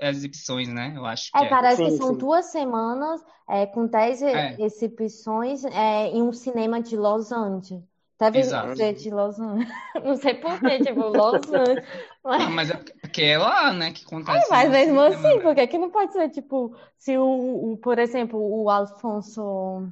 exibições, 0.00 0.68
né? 0.68 0.92
Eu 0.96 1.06
acho 1.06 1.30
que 1.30 1.38
é. 1.38 1.44
é. 1.44 1.48
Parece 1.48 1.76
sim, 1.76 1.90
que 1.90 1.96
são 1.96 2.08
sim. 2.08 2.18
duas 2.18 2.46
semanas 2.46 3.22
é, 3.48 3.64
com 3.64 3.86
10 3.86 4.22
é. 4.22 4.56
exibições 4.58 5.64
é, 5.64 6.08
em 6.08 6.20
um 6.20 6.32
cinema 6.32 6.82
de 6.82 6.96
Los 6.96 7.30
Angeles. 7.30 7.84
Deve 8.18 8.40
Exato. 8.40 8.76
ser 8.76 8.94
de 8.94 9.10
Los 9.10 9.38
Angeles. 9.38 9.68
Não 10.04 10.16
sei 10.16 10.34
porquê, 10.34 10.80
tipo, 10.80 11.00
Los 11.00 11.42
Angeles. 11.52 11.84
Mas... 12.24 12.42
Não, 12.42 12.50
mas 12.50 12.70
é 12.70 12.76
porque 13.00 13.22
é 13.22 13.38
lá, 13.38 13.72
né, 13.72 13.92
que 13.92 14.04
acontece. 14.04 14.46
É, 14.46 14.50
mas 14.50 14.70
mesmo 14.70 15.00
assim, 15.00 15.40
porque 15.40 15.66
que 15.68 15.78
não 15.78 15.90
pode 15.90 16.12
ser, 16.12 16.30
tipo, 16.30 16.74
se 16.98 17.16
o, 17.18 17.72
o 17.72 17.76
por 17.76 17.98
exemplo, 17.98 18.40
o 18.40 18.68
Alfonso 18.68 19.86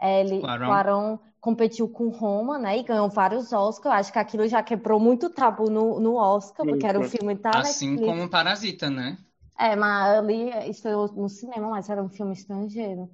ele. 0.00 0.40
Cuarón 0.40 1.18
competiu 1.40 1.88
com 1.90 2.08
Roma, 2.08 2.58
né? 2.58 2.78
E 2.78 2.82
ganhou 2.82 3.08
vários 3.10 3.52
Oscars. 3.52 4.00
Acho 4.00 4.12
que 4.12 4.18
aquilo 4.18 4.48
já 4.48 4.62
quebrou 4.62 4.98
muito 4.98 5.28
tabu 5.28 5.68
no, 5.70 6.00
no 6.00 6.14
Oscar, 6.16 6.66
porque 6.66 6.86
era 6.86 6.98
um 6.98 7.04
filme 7.04 7.34
da 7.34 7.50
Assim 7.50 7.90
Netflix. 7.90 8.06
como 8.06 8.30
Parasita, 8.30 8.88
né? 8.88 9.18
É, 9.58 9.76
mas 9.76 10.18
ali 10.18 10.50
estreou 10.70 11.06
no 11.12 11.28
cinema, 11.28 11.68
mas 11.68 11.88
era 11.88 12.02
um 12.02 12.08
filme 12.08 12.32
estrangeiro. 12.32 13.10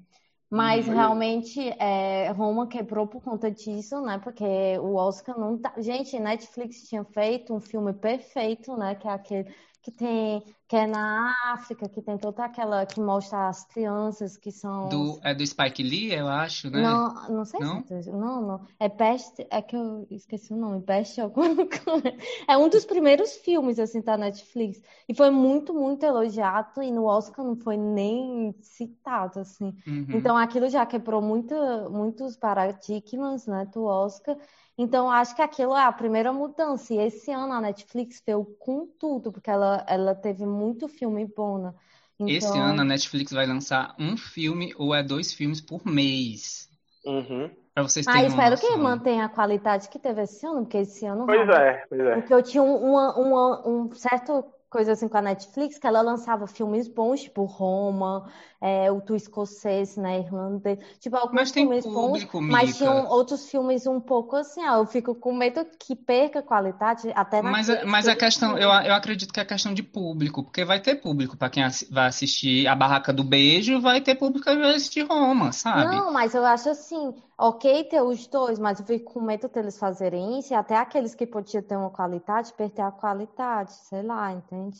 Mas 0.48 0.88
hum, 0.88 0.92
realmente 0.92 1.60
é, 1.78 2.30
Roma 2.30 2.66
quebrou 2.66 3.06
por 3.06 3.22
conta 3.22 3.50
disso, 3.50 4.00
né? 4.00 4.18
Porque 4.18 4.44
o 4.78 4.94
Oscar 4.96 5.38
não 5.38 5.58
tá. 5.58 5.72
Gente, 5.78 6.18
Netflix 6.18 6.88
tinha 6.88 7.04
feito 7.04 7.54
um 7.54 7.60
filme 7.60 7.92
perfeito, 7.92 8.76
né? 8.76 8.94
Que 8.96 9.06
é 9.06 9.12
aquele 9.12 9.54
que 9.90 9.96
tem 9.96 10.42
que 10.70 10.76
é 10.76 10.86
na 10.86 11.34
África, 11.46 11.88
que 11.88 12.00
tem 12.00 12.16
toda 12.16 12.44
aquela 12.44 12.86
que 12.86 13.00
mostra 13.00 13.48
as 13.48 13.64
crianças 13.64 14.36
que 14.36 14.52
são 14.52 14.88
do 14.88 15.18
é 15.24 15.34
do 15.34 15.44
Spike 15.44 15.82
Lee, 15.82 16.14
eu 16.14 16.28
acho, 16.28 16.70
né? 16.70 16.80
Não, 16.80 17.28
não 17.28 17.44
sei 17.44 17.58
não? 17.58 17.84
se 17.84 17.92
é, 17.92 18.12
não, 18.12 18.40
não, 18.40 18.60
é 18.78 18.88
Best, 18.88 19.44
é 19.50 19.60
que 19.60 19.74
eu 19.74 20.06
esqueci 20.08 20.52
o 20.52 20.56
nome, 20.56 20.80
Best 20.80 21.20
alguma 21.20 21.66
coisa. 21.66 22.14
É 22.46 22.56
um 22.56 22.68
dos 22.68 22.84
primeiros 22.84 23.34
filmes 23.38 23.80
assim 23.80 24.00
da 24.00 24.16
Netflix 24.16 24.80
e 25.08 25.14
foi 25.14 25.30
muito 25.30 25.74
muito 25.74 26.06
elogiado 26.06 26.80
e 26.80 26.92
no 26.92 27.04
Oscar 27.04 27.44
não 27.44 27.56
foi 27.56 27.76
nem 27.76 28.54
citado 28.60 29.40
assim. 29.40 29.74
Uhum. 29.84 30.06
Então 30.10 30.36
aquilo 30.36 30.68
já 30.68 30.86
quebrou 30.86 31.20
muito, 31.20 31.52
muitos 31.90 32.36
paradigmas, 32.36 33.44
né, 33.44 33.68
do 33.74 33.82
Oscar. 33.82 34.36
Então, 34.78 35.10
acho 35.10 35.36
que 35.36 35.42
aquilo 35.42 35.76
é 35.76 35.82
a 35.84 35.92
primeira 35.92 36.32
mudança. 36.32 36.94
E 36.94 36.98
esse 36.98 37.30
ano 37.30 37.52
a 37.52 37.60
Netflix 37.60 38.22
veio 38.24 38.44
com 38.58 38.86
tudo, 38.98 39.30
porque 39.30 39.50
ela, 39.50 39.84
ela 39.88 40.14
teve 40.14 40.46
muito 40.46 40.88
filme 40.88 41.26
bom. 41.26 41.58
Né? 41.58 41.74
Então... 42.18 42.28
Esse 42.28 42.58
ano 42.58 42.80
a 42.80 42.84
Netflix 42.84 43.32
vai 43.32 43.46
lançar 43.46 43.94
um 43.98 44.16
filme 44.16 44.74
ou 44.78 44.94
é 44.94 45.02
dois 45.02 45.32
filmes 45.32 45.60
por 45.60 45.86
mês. 45.86 46.68
Uhum. 47.04 47.50
Pra 47.74 47.82
vocês 47.82 48.06
Ah, 48.06 48.12
terem 48.12 48.26
uma 48.28 48.36
espero 48.36 48.56
que 48.56 48.66
noção. 48.68 48.82
mantenha 48.82 49.24
a 49.24 49.28
qualidade 49.28 49.88
que 49.88 49.98
teve 49.98 50.22
esse 50.22 50.44
ano, 50.46 50.62
porque 50.62 50.78
esse 50.78 51.06
ano 51.06 51.26
Pois 51.26 51.48
é, 51.48 51.84
pois 51.88 52.00
é. 52.00 52.14
Porque 52.16 52.34
eu 52.34 52.42
tinha 52.42 52.62
um- 52.62 52.90
uma, 52.90 53.16
uma, 53.18 53.68
um 53.68 53.92
certo 53.94 54.44
coisa 54.70 54.92
assim 54.92 55.08
com 55.08 55.16
a 55.18 55.22
Netflix, 55.22 55.78
que 55.78 55.86
ela 55.86 56.00
lançava 56.00 56.46
filmes 56.46 56.88
bons, 56.88 57.22
tipo 57.22 57.44
Roma, 57.44 58.30
é, 58.60 58.90
o 58.90 59.00
Tu 59.00 59.16
Escocese, 59.16 60.00
né, 60.00 60.20
irlandês, 60.20 60.78
tipo 60.98 61.16
alguns 61.16 61.50
Mas 61.50 61.50
filmes 61.50 61.86
bons, 61.86 62.26
público, 62.26 62.40
mas 62.46 62.76
Mica. 62.76 62.76
tinham 62.76 63.06
outros 63.08 63.50
filmes 63.50 63.86
um 63.86 64.00
pouco 64.00 64.36
assim, 64.36 64.64
ó, 64.66 64.78
eu 64.78 64.86
fico 64.86 65.14
com 65.14 65.32
medo 65.34 65.64
que 65.78 65.94
perca 65.96 66.38
a 66.40 66.42
qualidade, 66.42 67.10
até 67.14 67.42
Mas, 67.42 67.68
naqueles 67.68 67.80
mas 67.86 68.06
a 68.06 68.14
que- 68.14 68.16
questão, 68.16 68.56
eu, 68.58 68.68
eu 68.68 68.94
acredito 68.94 69.32
que 69.32 69.40
é 69.40 69.44
questão 69.44 69.72
de 69.74 69.82
público, 69.82 70.42
porque 70.44 70.64
vai 70.64 70.80
ter 70.80 70.96
público 70.96 71.36
para 71.36 71.48
quem 71.50 71.62
vai 71.90 72.06
assistir 72.08 72.66
A 72.66 72.74
Barraca 72.74 73.12
do 73.12 73.24
Beijo, 73.24 73.80
vai 73.80 74.00
ter 74.02 74.14
público 74.14 74.44
que 74.44 74.54
vai 74.56 74.74
assistir 74.74 75.02
Roma, 75.06 75.50
sabe? 75.52 76.04
Não, 76.04 76.12
mas 76.12 76.34
eu 76.34 76.44
acho 76.44 76.68
assim, 76.70 77.14
ok 77.40 77.84
ter 77.84 78.02
os 78.02 78.26
dois, 78.26 78.58
mas 78.58 78.78
eu 78.78 78.86
fico 78.86 79.14
com 79.14 79.20
medo 79.20 79.48
deles 79.48 79.78
fazerem 79.78 80.38
isso, 80.38 80.52
e 80.52 80.56
até 80.56 80.76
aqueles 80.76 81.14
que 81.14 81.26
podiam 81.26 81.62
ter 81.62 81.76
uma 81.76 81.90
qualidade, 81.90 82.52
perder 82.52 82.82
a 82.82 82.90
qualidade, 82.90 83.72
sei 83.72 84.02
lá, 84.02 84.30
entende? 84.32 84.78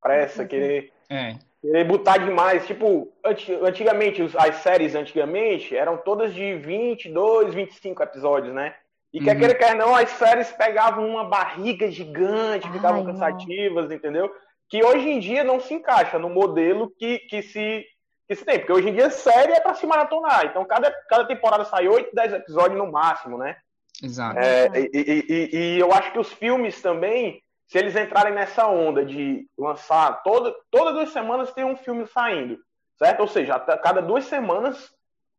Pressa, 0.00 0.44
querer, 0.44 0.92
É. 1.08 1.36
querer 1.60 1.84
botar 1.84 2.18
demais. 2.18 2.66
Tipo, 2.66 3.12
anti- 3.24 3.54
antigamente, 3.54 4.20
as 4.36 4.56
séries 4.56 4.96
antigamente 4.96 5.76
eram 5.76 5.96
todas 5.96 6.34
de 6.34 6.56
22, 6.56 7.54
25 7.54 8.02
episódios, 8.02 8.52
né? 8.52 8.74
E 9.12 9.20
quer 9.20 9.34
Uhum. 9.34 9.38
queira, 9.38 9.54
quer 9.54 9.76
não, 9.76 9.94
as 9.94 10.10
séries 10.10 10.50
pegavam 10.52 11.06
uma 11.06 11.24
barriga 11.24 11.88
gigante, 11.90 12.66
Ai, 12.66 12.72
ficavam 12.72 13.04
não. 13.04 13.12
cansativas, 13.12 13.92
entendeu? 13.92 14.28
Que 14.68 14.82
hoje 14.82 15.08
em 15.08 15.20
dia 15.20 15.44
não 15.44 15.60
se 15.60 15.74
encaixa 15.74 16.18
no 16.18 16.30
modelo 16.30 16.90
que, 16.98 17.18
que, 17.20 17.42
se, 17.42 17.84
que 18.28 18.34
se 18.36 18.44
tem. 18.44 18.58
Porque 18.58 18.72
hoje 18.72 18.88
em 18.88 18.94
dia 18.94 19.10
série 19.10 19.52
é 19.52 19.60
pra 19.60 19.74
se 19.74 19.86
maratonar. 19.86 20.46
Então 20.46 20.64
cada, 20.64 20.90
cada 21.08 21.24
temporada 21.26 21.64
sai 21.64 21.88
8, 21.88 22.14
10 22.14 22.32
episódios 22.34 22.78
no 22.78 22.90
máximo, 22.90 23.38
né? 23.38 23.56
Exato. 24.02 24.38
É, 24.38 24.68
e, 24.74 24.90
e- 24.92 25.26
e- 25.28 25.56
e 25.76 25.78
eu 25.80 25.92
acho 25.92 26.12
que 26.12 26.18
os 26.18 26.32
filmes 26.32 26.80
também, 26.82 27.42
se 27.68 27.78
eles 27.78 27.94
entrarem 27.94 28.32
nessa 28.34 28.66
onda 28.66 29.04
de 29.04 29.46
lançar 29.56 30.22
toda, 30.22 30.54
todas 30.70 30.94
duas 30.94 31.10
semanas 31.12 31.52
tem 31.52 31.64
um 31.64 31.76
filme 31.76 32.06
saindo, 32.06 32.58
certo? 32.98 33.20
Ou 33.20 33.28
seja, 33.28 33.54
a 33.54 33.78
cada 33.78 34.00
duas 34.02 34.24
semanas 34.24 34.92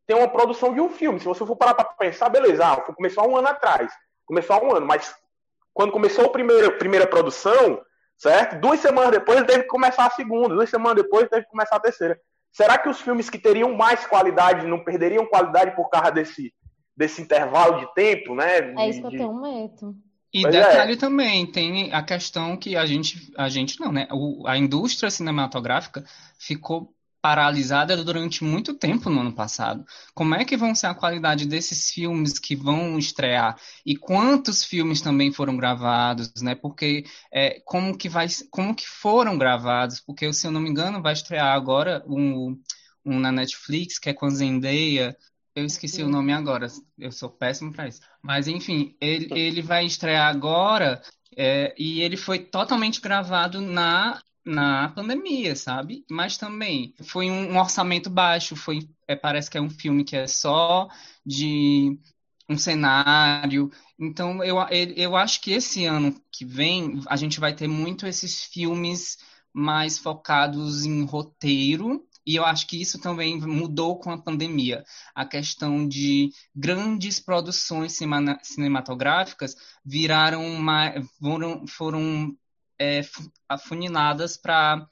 tem 0.08 0.16
uma 0.18 0.28
produção 0.30 0.74
de 0.74 0.80
um 0.82 0.90
filme. 0.90 1.20
Se 1.20 1.25
você 1.25 1.46
for 1.46 1.56
parar 1.56 1.74
para 1.74 1.86
pensar, 1.86 2.30
beleza, 2.30 2.66
ah, 2.66 2.78
começou 2.82 3.24
há 3.24 3.28
um 3.28 3.38
ano 3.38 3.48
atrás, 3.48 3.92
começou 4.25 4.56
há 4.56 4.60
um 4.63 4.75
ano, 4.75 4.86
mas 4.86 5.13
quando 5.74 5.92
começou 5.92 6.25
a 6.25 6.30
primeira, 6.30 6.72
primeira 6.72 7.08
produção, 7.08 7.82
certo? 8.18 8.60
Duas 8.60 8.80
semanas 8.80 9.12
depois 9.12 9.42
teve 9.44 9.63
que 9.63 9.68
começar 9.70 10.06
a 10.06 10.10
segunda, 10.12 10.54
duas 10.56 10.70
semanas 10.70 11.02
depois 11.04 11.28
teve 11.30 11.44
que 11.44 11.50
começar 11.52 11.75
a 11.78 11.80
terceira. 11.80 12.20
Será 12.53 12.77
que 12.77 12.88
os 12.88 13.01
filmes 13.01 13.29
que 13.29 13.39
teriam 13.39 13.75
mais 13.75 14.05
qualidade 14.05 14.65
não 14.67 14.83
perderiam 14.83 15.25
qualidade 15.25 15.75
por 15.75 15.89
causa 15.89 16.12
desse, 16.12 16.53
desse 16.95 17.22
intervalo 17.22 17.79
de 17.79 17.93
tempo, 17.95 18.36
né? 18.36 18.74
É 18.77 18.88
isso 18.88 19.01
que 19.01 19.07
eu 19.07 19.12
tenho 19.12 19.41
medo. 19.41 19.95
E 20.31 20.41
Pois 20.43 20.55
é. 20.55 20.60
detalhe 20.60 20.95
também, 20.95 21.45
tem 21.51 21.91
a 21.91 22.01
questão 22.03 22.55
que 22.55 22.75
a 22.75 22.86
gente, 22.86 23.31
a 23.38 23.50
gente 23.50 23.79
não, 23.79 23.91
né? 23.91 24.07
O- 24.12 24.48
a 24.48 24.57
indústria 24.57 25.10
cinematográfica 25.12 26.03
ficou 26.39 26.93
paralisada 27.24 28.03
durante 28.03 28.44
muito 28.44 28.74
tempo 28.74 29.10
no 29.10 29.22
ano 29.22 29.32
passado. 29.32 29.86
Como 30.13 30.36
é 30.36 30.44
que 30.44 30.58
vão 30.58 30.75
ser 30.75 30.88
a 30.88 30.94
qualidade 30.94 31.48
desses 31.48 31.89
filmes 31.89 32.38
que 32.38 32.53
vão 32.53 33.00
estrear? 33.00 33.58
E 33.86 33.96
quantos 33.96 34.62
filmes 34.62 35.00
também 35.00 35.32
foram 35.32 35.56
gravados, 35.56 36.34
né? 36.42 36.53
Porque 36.53 37.06
é, 37.32 37.62
como 37.62 37.98
que 37.98 38.10
vai, 38.10 38.27
como 38.51 38.75
que 38.75 38.86
foram 38.86 39.38
gravados? 39.38 40.01
Porque, 40.01 40.34
se 40.34 40.46
eu 40.46 40.51
não 40.51 40.60
me 40.60 40.70
engano, 40.70 41.01
vai 41.01 41.13
estrear 41.13 41.56
agora 41.56 42.03
um, 42.06 42.62
um 43.06 43.18
na 43.18 43.32
Netflix, 43.32 43.98
que 43.98 44.10
é 44.10 44.13
com 44.13 44.25
a 44.25 44.30
Zendaya, 44.30 45.15
eu 45.56 45.65
esqueci 45.65 46.03
o 46.03 46.10
nome 46.10 46.34
agora, 46.34 46.68
eu 46.98 47.12
sou 47.12 47.30
péssimo 47.30 47.72
para 47.72 47.88
isso. 47.88 48.01
Mas 48.22 48.50
enfim, 48.50 48.98
ele, 49.00 49.30
ele 49.32 49.62
vai 49.62 49.86
estrear 49.86 50.27
agora 50.27 51.01
é, 51.38 51.74
e 51.77 52.01
ele 52.01 52.18
foi 52.18 52.39
totalmente 52.39 53.00
gravado 53.00 53.62
na, 53.62 54.22
na 54.46 54.90
pandemia, 54.90 55.56
sabe? 55.56 56.06
Mas 56.10 56.38
também 56.38 56.94
foi 57.04 57.30
um, 57.30 57.58
orçamento 57.58 58.10
baixo, 58.10 58.56
foi, 58.56 58.88
é, 59.08 59.16
parece 59.16 59.50
que 59.50 59.58
é 59.58 59.62
um 59.62 59.70
filme 59.70 60.04
que 60.04 60.16
é 60.16 60.28
só 60.28 60.90
de 61.26 61.98
um 62.50 62.58
cenário. 62.58 63.72
Então 64.00 64.44
eu, 64.44 64.58
eu, 64.96 65.16
acho 65.16 65.42
que 65.42 65.52
esse 65.52 65.86
ano 65.86 66.14
que 66.32 66.46
vem 66.46 67.02
a 67.08 67.16
gente 67.16 67.40
vai 67.40 67.56
ter 67.56 67.68
muito 67.68 68.06
esses 68.06 68.44
filmes 68.44 69.18
mais 69.54 69.98
focados 69.98 70.86
em 70.86 71.04
roteiro. 71.06 72.06
E 72.26 72.36
eu 72.38 72.46
acho 72.46 72.68
que 72.68 72.82
isso 72.82 73.00
também 73.02 73.40
mudou 73.42 74.00
com 74.00 74.10
a 74.10 74.18
pandemia. 74.18 74.86
A 75.14 75.26
questão 75.26 75.86
de 75.88 76.30
grandes 76.56 77.20
produções 77.20 77.94
cinema- 77.94 78.40
cinematográficas 78.42 79.56
viraram 79.86 80.56
mais, 80.56 81.06
foram, 81.20 81.68
foram 81.68 82.34
é, 82.80 83.03
fu- 83.03 83.32
afuniladas 83.50 84.38
para 84.38 84.88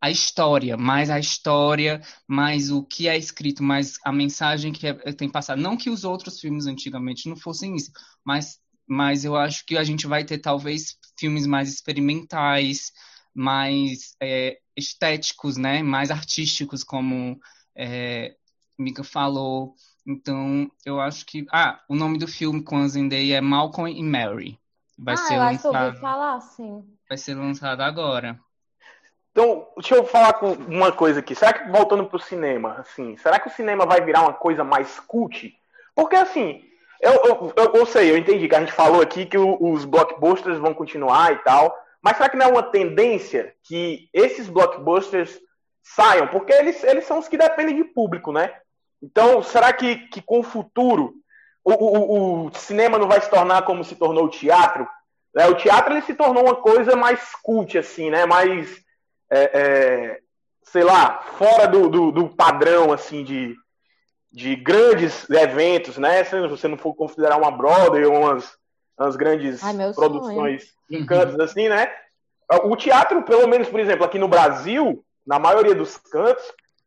a 0.00 0.10
história, 0.10 0.76
mais 0.76 1.10
a 1.10 1.18
história, 1.18 2.00
mais 2.26 2.70
o 2.70 2.84
que 2.84 3.08
é 3.08 3.16
escrito, 3.16 3.62
mais 3.62 3.98
a 4.04 4.12
mensagem 4.12 4.72
que 4.72 4.86
é, 4.86 4.94
tem 5.12 5.28
passado. 5.28 5.60
Não 5.60 5.76
que 5.76 5.90
os 5.90 6.04
outros 6.04 6.40
filmes 6.40 6.66
antigamente 6.66 7.28
não 7.28 7.36
fossem 7.36 7.74
isso, 7.76 7.90
mas, 8.24 8.60
mas 8.86 9.24
eu 9.24 9.36
acho 9.36 9.64
que 9.66 9.76
a 9.76 9.82
gente 9.84 10.06
vai 10.06 10.24
ter 10.24 10.38
talvez 10.38 10.96
filmes 11.18 11.46
mais 11.46 11.68
experimentais, 11.68 12.92
mais 13.34 14.14
é, 14.22 14.58
estéticos, 14.76 15.56
né? 15.56 15.82
Mais 15.82 16.10
artísticos, 16.10 16.84
como 16.84 17.38
é, 17.76 18.36
Mika 18.78 19.02
falou. 19.04 19.74
Então, 20.06 20.70
eu 20.84 21.00
acho 21.00 21.26
que. 21.26 21.44
Ah, 21.52 21.82
o 21.88 21.94
nome 21.96 22.18
do 22.18 22.28
filme 22.28 22.62
com 22.62 22.76
a 22.78 22.88
Zendaya 22.88 23.36
é 23.36 23.40
Malcolm 23.40 23.90
e 23.92 24.02
Mary. 24.02 24.58
Vai 24.98 25.14
Ah, 25.14 25.16
ser 25.18 25.34
eu 25.34 25.42
acho 25.42 25.60
que 25.60 25.66
eu 25.66 25.70
ouvi 25.70 25.80
lançado, 25.82 26.00
falar, 26.00 26.40
sim. 26.40 26.84
vai 27.08 27.18
ser 27.18 27.34
lançado 27.34 27.80
agora. 27.82 28.38
Então, 29.30 29.68
deixa 29.76 29.94
eu 29.94 30.04
falar 30.04 30.32
com 30.34 30.52
uma 30.52 30.90
coisa 30.90 31.20
aqui. 31.20 31.34
Será 31.34 31.52
que, 31.52 31.70
voltando 31.70 32.06
pro 32.06 32.18
cinema, 32.18 32.74
assim, 32.80 33.16
será 33.18 33.38
que 33.38 33.48
o 33.48 33.52
cinema 33.52 33.86
vai 33.86 34.00
virar 34.00 34.22
uma 34.22 34.32
coisa 34.32 34.64
mais 34.64 34.98
cult? 35.00 35.54
Porque, 35.94 36.16
assim, 36.16 36.64
eu, 37.00 37.12
eu, 37.12 37.52
eu, 37.56 37.74
eu 37.74 37.86
sei, 37.86 38.10
eu 38.10 38.18
entendi 38.18 38.48
que 38.48 38.54
a 38.56 38.60
gente 38.60 38.72
falou 38.72 39.00
aqui 39.00 39.26
que 39.26 39.38
o- 39.38 39.70
os 39.70 39.84
blockbusters 39.84 40.58
vão 40.58 40.74
continuar 40.74 41.32
e 41.32 41.36
tal, 41.38 41.72
mas 42.02 42.16
será 42.16 42.28
que 42.28 42.36
não 42.36 42.46
é 42.46 42.50
uma 42.50 42.62
tendência 42.64 43.54
que 43.62 44.08
esses 44.12 44.48
blockbusters 44.48 45.38
saiam? 45.82 46.26
Porque 46.26 46.52
eles, 46.52 46.82
eles 46.82 47.04
são 47.04 47.18
os 47.20 47.28
que 47.28 47.36
dependem 47.38 47.76
de 47.76 47.84
público, 47.84 48.32
né? 48.32 48.52
Então, 49.00 49.40
será 49.42 49.72
que, 49.72 50.08
que 50.08 50.20
com 50.20 50.40
o 50.40 50.44
futuro 50.44 51.14
o, 51.64 51.72
o, 51.72 52.46
o 52.46 52.54
cinema 52.54 52.98
não 52.98 53.08
vai 53.08 53.20
se 53.20 53.30
tornar 53.30 53.62
como 53.62 53.84
se 53.84 53.94
tornou 53.94 54.24
o 54.24 54.30
teatro? 54.30 54.86
né? 55.34 55.46
O 55.46 55.54
teatro 55.54 55.92
ele 55.92 56.02
se 56.02 56.14
tornou 56.14 56.44
uma 56.44 56.56
coisa 56.56 56.96
mais 56.96 57.32
cult, 57.42 57.76
assim, 57.78 58.10
né? 58.10 58.26
Mais 58.26 58.82
é, 59.30 59.60
é, 59.60 60.20
sei 60.64 60.82
lá, 60.82 61.22
fora 61.38 61.66
do, 61.66 61.88
do, 61.88 62.10
do 62.10 62.28
padrão 62.28 62.92
assim 62.92 63.22
de, 63.22 63.54
de 64.32 64.56
grandes 64.56 65.28
eventos, 65.30 65.96
né? 65.96 66.24
Se 66.24 66.46
você 66.48 66.68
não 66.68 66.76
for 66.76 66.94
considerar 66.94 67.36
uma 67.36 67.50
Broadway 67.50 68.04
ou 68.04 68.14
umas, 68.14 68.50
umas 68.98 69.16
grandes 69.16 69.62
Ai, 69.62 69.74
produções 69.94 70.64
sonho. 70.88 71.02
em 71.02 71.06
cantos 71.06 71.38
assim, 71.38 71.68
né? 71.68 71.88
O 72.64 72.74
teatro, 72.74 73.22
pelo 73.22 73.46
menos, 73.46 73.68
por 73.68 73.78
exemplo, 73.78 74.04
aqui 74.04 74.18
no 74.18 74.26
Brasil, 74.26 75.04
na 75.26 75.38
maioria 75.38 75.74
dos 75.74 75.98
cantos, 75.98 76.42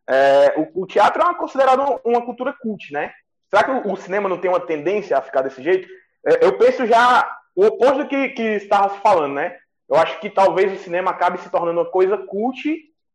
é, 0.09 0.55
o, 0.57 0.81
o 0.81 0.87
teatro 0.87 1.21
é 1.21 1.33
considerado 1.35 2.01
uma 2.03 2.25
cultura 2.25 2.51
cult, 2.59 2.91
né? 2.91 3.13
Será 3.51 3.65
que 3.65 3.89
o, 3.89 3.95
cinema 3.97 4.29
não 4.29 4.37
tem 4.37 4.49
uma 4.49 4.61
tendência 4.61 5.17
a 5.17 5.21
ficar 5.21 5.41
desse 5.41 5.61
jeito? 5.61 5.87
É, 6.25 6.45
eu 6.45 6.57
penso 6.57 6.85
já 6.85 7.29
o 7.53 7.65
oposto 7.65 8.03
do 8.03 8.07
que, 8.07 8.29
que 8.29 8.41
estava 8.41 8.89
falando, 9.01 9.33
né? 9.33 9.57
Eu 9.89 9.97
acho 9.97 10.21
que 10.21 10.29
talvez 10.29 10.71
o 10.71 10.81
cinema 10.81 11.11
acabe 11.11 11.37
se 11.39 11.49
tornando 11.49 11.81
uma 11.81 11.91
coisa 11.91 12.17
cult 12.17 12.63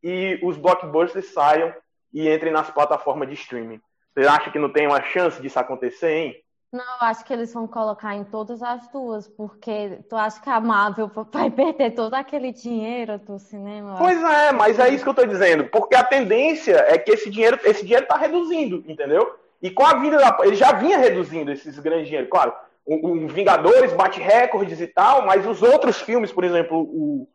e 0.03 0.39
os 0.43 0.55
blockbusters 0.55 1.33
saiam 1.33 1.73
e 2.13 2.31
entrem 2.31 2.53
nas 2.53 2.69
plataformas 2.69 3.27
de 3.27 3.33
streaming. 3.33 3.81
Você 4.13 4.27
acha 4.27 4.51
que 4.51 4.59
não 4.59 4.71
tem 4.71 4.85
uma 4.85 5.01
chance 5.01 5.41
disso 5.41 5.59
acontecer, 5.59 6.11
hein? 6.11 6.35
Não, 6.71 6.83
eu 6.83 7.07
acho 7.07 7.25
que 7.25 7.33
eles 7.33 7.51
vão 7.51 7.65
colocar 7.65 8.13
em 8.13 8.25
todas 8.25 8.61
as 8.61 8.87
duas, 8.89 9.27
porque 9.27 10.01
tu 10.07 10.15
acha 10.15 10.39
que 10.39 10.49
a 10.49 10.59
Marvel 10.59 11.09
vai 11.33 11.49
perder 11.49 11.95
todo 11.95 12.13
aquele 12.13 12.51
dinheiro 12.51 13.17
do 13.17 13.39
cinema? 13.39 13.95
Pois 13.97 14.21
é, 14.21 14.51
mas 14.51 14.77
é 14.77 14.89
isso 14.89 15.03
que 15.03 15.09
eu 15.09 15.15
tô 15.15 15.25
dizendo. 15.25 15.63
Porque 15.65 15.95
a 15.95 16.03
tendência 16.03 16.75
é 16.89 16.97
que 16.99 17.11
esse 17.11 17.31
dinheiro, 17.31 17.59
esse 17.63 17.83
dinheiro 17.83 18.05
tá 18.05 18.17
reduzindo, 18.17 18.83
entendeu? 18.85 19.35
E 19.61 19.71
com 19.71 19.85
a 19.85 19.95
vinda 19.95 20.17
da. 20.17 20.37
Ele 20.43 20.55
já 20.55 20.71
vinha 20.73 20.97
reduzindo 20.97 21.51
esses 21.51 21.77
grandes 21.79 22.07
dinheiros. 22.07 22.29
Claro, 22.29 22.53
o, 22.85 23.09
o 23.09 23.27
Vingadores 23.27 23.91
bate 23.93 24.19
recordes 24.19 24.79
e 24.79 24.87
tal, 24.87 25.25
mas 25.25 25.45
os 25.45 25.61
outros 25.61 25.99
filmes, 26.01 26.31
por 26.31 26.43
exemplo, 26.43 26.79
o, 26.79 27.27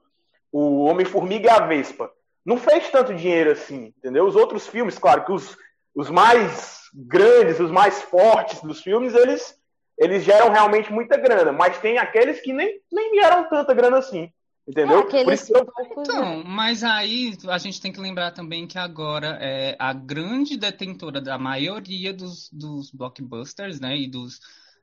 o 0.50 0.84
Homem-Formiga 0.84 1.48
e 1.48 1.50
a 1.50 1.66
Vespa, 1.66 2.10
não 2.44 2.56
fez 2.56 2.90
tanto 2.90 3.14
dinheiro 3.14 3.52
assim, 3.52 3.92
entendeu? 3.96 4.26
Os 4.26 4.34
outros 4.34 4.66
filmes, 4.66 4.98
claro, 4.98 5.24
que 5.24 5.32
os, 5.32 5.56
os 5.94 6.10
mais 6.10 6.80
grandes, 6.94 7.60
os 7.60 7.70
mais 7.70 8.02
fortes 8.02 8.60
dos 8.62 8.80
filmes, 8.80 9.14
eles, 9.14 9.58
eles 9.98 10.24
geram 10.24 10.50
realmente 10.50 10.92
muita 10.92 11.16
grana, 11.16 11.52
mas 11.52 11.78
tem 11.78 11.98
aqueles 11.98 12.40
que 12.40 12.52
nem, 12.52 12.80
nem 12.90 13.14
geram 13.14 13.48
tanta 13.48 13.74
grana 13.74 13.98
assim. 13.98 14.32
Entendeu? 14.66 15.00
É, 15.00 15.24
Por 15.24 15.32
isso. 15.32 15.52
Então, 15.90 16.44
mas 16.44 16.84
aí 16.84 17.36
a 17.48 17.58
gente 17.58 17.80
tem 17.80 17.92
que 17.92 18.00
lembrar 18.00 18.30
também 18.30 18.66
que 18.66 18.78
agora 18.78 19.38
é 19.40 19.76
a 19.78 19.92
grande 19.92 20.56
detentora 20.56 21.20
da 21.20 21.38
maioria 21.38 22.12
dos, 22.12 22.48
dos 22.50 22.90
blockbusters, 22.90 23.80
né, 23.80 23.98
e 23.98 24.06
dos, 24.08 24.40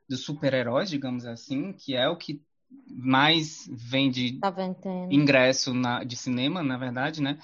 dos 0.08 0.20
super-heróis, 0.20 0.90
digamos 0.90 1.24
assim, 1.24 1.72
que 1.72 1.94
é 1.94 2.08
o 2.08 2.16
que 2.16 2.40
mais 2.88 3.68
vende 3.72 4.38
Tá 4.38 4.54
ingresso 5.10 5.74
na, 5.74 6.04
de 6.04 6.16
cinema, 6.16 6.62
na 6.62 6.76
verdade, 6.76 7.20
né? 7.20 7.38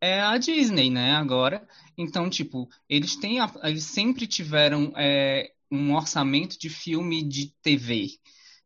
É 0.00 0.20
a 0.20 0.38
Disney, 0.38 0.90
né? 0.90 1.14
Agora. 1.16 1.66
Então, 1.96 2.30
tipo, 2.30 2.68
eles 2.88 3.16
têm, 3.16 3.40
a- 3.40 3.52
eles 3.64 3.84
sempre 3.84 4.26
tiveram 4.26 4.92
é, 4.96 5.52
um 5.70 5.94
orçamento 5.94 6.58
de 6.58 6.70
filme 6.70 7.22
de 7.22 7.52
TV, 7.62 8.18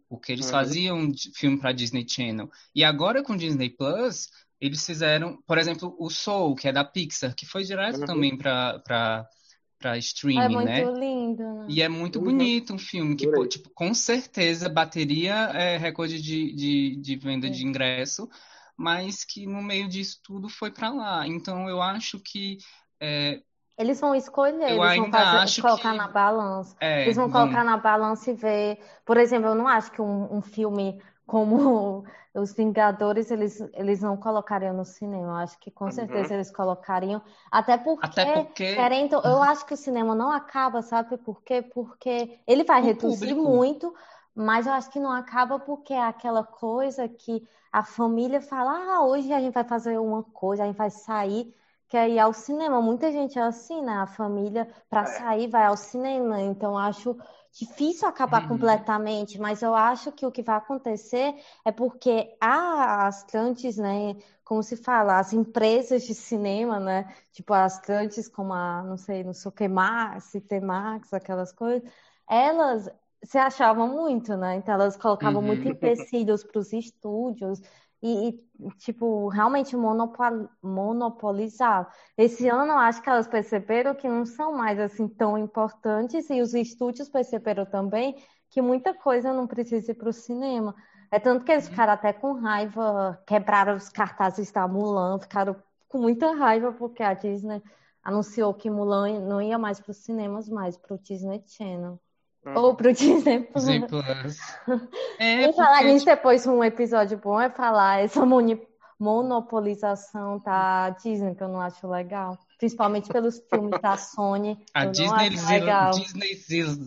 porque 0.09 0.33
eles 0.33 0.49
Uhum. 0.49 0.51
faziam 0.51 1.09
de- 1.11 1.33
filme 1.35 1.59
para 1.59 1.73
Disney 1.73 2.07
Channel. 2.09 2.51
E 2.75 2.85
agora 2.85 3.23
com 3.23 3.37
Disney 3.37 3.71
Plus, 3.71 4.29
eles 4.61 4.85
fizeram, 4.85 5.41
por 5.47 5.59
exemplo, 5.59 5.95
o 5.99 6.11
Soul, 6.11 6.55
que 6.55 6.69
é 6.69 6.73
da 6.73 6.85
Pixar, 6.85 7.35
que 7.35 7.47
foi 7.47 7.65
direto 7.65 8.03
Uhum. 8.03 8.05
também 8.05 8.37
para 8.37 8.79
para 8.81 9.29
para 9.79 9.99
É 10.37 10.49
streaming, 10.49 10.49
muito 10.49 10.81
né? 10.83 10.93
lindo, 10.97 11.43
né? 11.55 11.67
E 11.67 11.81
é 11.83 11.89
muito 11.89 12.21
Uhum. 12.21 12.21
bonito 12.21 12.75
um 12.75 12.79
filme 12.79 13.17
que, 13.17 13.27
pô, 13.27 13.47
tipo, 13.47 13.71
com 13.71 13.95
certeza 13.95 14.69
bateria 14.69 15.35
é, 15.55 15.77
recorde 15.79 16.21
de, 16.21 16.55
de, 16.55 16.97
de 16.97 17.17
venda 17.17 17.49
de 17.49 17.65
ingresso, 17.67 18.29
mas 18.77 19.25
que 19.25 19.47
no 19.47 19.63
meio 19.63 19.89
disso 19.89 20.21
tudo 20.23 20.49
foi 20.49 20.71
pra 20.71 20.91
lá. 20.93 21.27
Então 21.27 21.69
eu 21.69 21.81
acho 21.81 22.21
que 22.21 22.59
é, 23.01 23.43
Eles 23.77 24.01
vão 24.01 24.15
escolher, 24.15 24.71
Eu 24.71 24.77
eles 24.77 24.95
vão 24.95 25.11
fazer, 25.11 25.41
colocar 25.61 25.93
que- 25.93 25.99
na 25.99 26.09
balança. 26.09 26.77
é, 26.81 27.03
Eles 27.05 27.17
vão 27.17 27.29
vão- 27.29 27.33
colocar 27.33 27.65
na 27.65 27.77
balança 27.77 28.31
e 28.31 28.35
ver. 28.35 28.79
Por 29.05 29.17
exemplo, 29.17 29.49
eu 29.49 29.55
não 29.55 29.67
acho 29.69 29.91
que 29.93 30.01
um, 30.01 30.37
um 30.37 30.41
filme 30.43 31.03
como 31.27 32.05
Os 32.35 32.53
Vingadores 32.53 33.31
eles, 33.31 33.61
eles 33.75 34.01
não 34.01 34.17
colocariam 34.17 34.75
no 34.75 34.85
cinema. 34.85 35.27
Eu 35.29 35.35
acho 35.37 35.59
que 35.59 35.71
com 35.71 35.85
Uhum. 35.87 35.93
certeza 35.93 36.35
eles 36.35 36.51
colocariam. 36.51 37.23
Até 37.51 37.79
porque, 37.79 38.07
Até 38.11 38.27
porque 38.27 38.65
querendo, 38.75 39.15
eu 39.25 39.43
acho 39.43 39.65
que 39.67 39.75
o 39.75 39.77
cinema 39.77 40.15
não 40.15 40.31
acaba, 40.33 40.83
sabe 40.83 41.17
por 41.19 41.43
quê? 41.43 41.63
Porque 41.63 42.41
ele 42.47 42.65
vai 42.65 42.81
O 42.81 42.85
reduzir 42.85 43.35
público. 43.35 43.43
muito, 43.43 43.95
mas 44.35 44.67
eu 44.67 44.73
acho 44.73 44.91
que 44.91 44.99
não 45.01 45.13
acaba 45.13 45.59
porque 45.61 45.93
é 45.95 46.03
aquela 46.03 46.43
coisa 46.45 47.09
que 47.09 47.47
a 47.73 47.85
família 47.85 48.41
fala: 48.41 48.97
ah, 48.97 49.05
hoje 49.05 49.33
a 49.33 49.41
gente 49.41 49.55
vai 49.55 49.65
fazer 49.65 49.99
uma 49.99 50.23
coisa, 50.25 50.65
a 50.65 50.67
gente 50.67 50.77
vai 50.77 50.91
sair. 50.91 51.55
Quer 51.89 52.09
ir 52.11 52.19
ao 52.19 52.33
cinema. 52.33 52.81
Muita 52.83 53.13
gente 53.13 53.39
é 53.39 53.43
assim, 53.43 53.83
né? 53.83 53.93
A 53.95 54.07
família, 54.07 54.69
para 54.91 55.05
É. 55.05 55.07
sair, 55.07 55.49
vai 55.49 55.65
ao 55.67 55.77
cinema. 55.77 56.41
Então, 56.41 56.77
acho 56.79 57.17
difícil 57.53 58.09
acabar 58.09 58.43
Uhum. 58.43 58.49
completamente, 58.49 59.39
mas 59.39 59.63
eu 59.63 59.75
acho 59.75 60.11
que 60.11 60.27
o 60.27 60.33
que 60.33 60.43
vai 60.43 60.57
acontecer 60.57 61.35
é 61.65 61.71
porque 61.71 62.37
há 62.41 63.07
as 63.07 63.23
grandes, 63.25 63.77
né? 63.77 64.17
Como 64.45 64.63
se 64.63 64.77
fala, 64.77 65.19
as 65.19 65.33
empresas 65.33 66.03
de 66.05 66.15
cinema, 66.15 66.81
né? 66.81 67.15
Tipo, 67.33 67.55
as 67.55 67.79
grandes 67.81 68.29
como 68.29 68.53
a, 68.53 68.83
não 68.83 68.97
sei, 68.97 69.23
não 69.23 69.33
sei 69.33 69.49
o 69.49 69.53
que, 69.53 69.69
Max, 69.69 70.33
Max, 70.63 71.13
aquelas 71.15 71.53
coisas, 71.53 71.89
elas 72.29 72.89
se 73.25 73.39
achavam 73.39 73.89
muito, 73.89 74.37
né? 74.37 74.57
Então, 74.57 74.75
elas 74.75 74.97
colocavam 74.97 75.41
Uhum. 75.41 75.43
muito 75.43 75.67
empecilhos 75.69 76.45
para 76.45 76.59
os 76.61 76.73
estúdios. 76.73 77.61
E, 78.07 78.39
tipo, 78.77 79.29
realmente 79.29 79.75
monopol- 79.75 80.51
monopolizar. 80.63 81.91
Esse 82.19 82.47
ano, 82.49 82.73
acho 82.75 83.01
que 83.01 83.09
elas 83.09 83.27
perceberam 83.27 83.95
que 83.95 84.07
não 84.07 84.27
são 84.27 84.53
mais 84.53 84.79
assim 84.79 85.09
tão 85.09 85.39
importantes, 85.39 86.29
e 86.29 86.43
os 86.43 86.53
estúdios 86.53 87.09
perceberam 87.09 87.65
também 87.65 88.23
que 88.51 88.61
muita 88.61 88.93
coisa 88.93 89.33
não 89.33 89.47
precisa 89.47 89.93
ir 89.93 89.95
para 89.95 90.11
o 90.11 90.13
cinema. 90.13 90.75
É 91.11 91.19
tanto 91.19 91.47
que 91.47 91.53
eles 91.53 91.67
ficaram 91.67 91.95
até 91.95 92.13
com 92.13 92.35
raiva, 92.35 93.23
quebraram 93.27 93.75
os 93.75 93.89
cartazes 93.89 94.53
da 94.53 94.69
Mulan, 94.69 95.19
ficaram 95.19 95.57
com 95.89 95.99
muita 95.99 96.35
raiva 96.35 96.73
porque 96.73 97.03
a 97.03 97.15
Disney 97.15 97.63
anunciou 98.03 98.53
que 98.53 98.69
Mulan 98.69 99.21
não 99.21 99.41
ia 99.41 99.57
mais 99.59 99.81
para 99.81 99.93
os 99.93 100.05
cinemas, 100.05 100.47
mais 100.49 100.77
para 100.77 100.95
o 100.95 100.99
Disney 100.99 101.43
Channel. 101.47 101.99
Uhum. 102.47 102.57
Ou 102.57 102.75
para 102.75 102.91
o 102.91 102.93
Disney 102.95 103.41
Plus. 103.41 103.65
Disney 103.65 103.87
Plus. 103.87 104.39
É 105.19 105.49
E 105.49 105.53
falar 105.53 105.79
porque, 105.79 105.93
nisso, 105.93 106.05
depois 106.07 106.47
um 106.47 106.63
episódio 106.63 107.19
bom 107.19 107.41
é 107.41 107.49
falar 107.49 108.01
essa 108.03 108.25
moni- 108.27 108.61
monopolização 108.99 110.39
da 110.39 110.91
Disney, 110.91 111.35
que 111.35 111.43
eu 111.43 111.49
não 111.49 111.61
acho 111.61 111.87
legal. 111.89 112.39
Principalmente 112.59 113.11
pelos 113.13 113.41
filmes 113.51 113.81
da 113.81 113.97
Sony, 113.97 114.59
a 114.73 114.87
Disney, 114.87 115.31
legal. 115.31 115.93
Disney, 115.93 116.35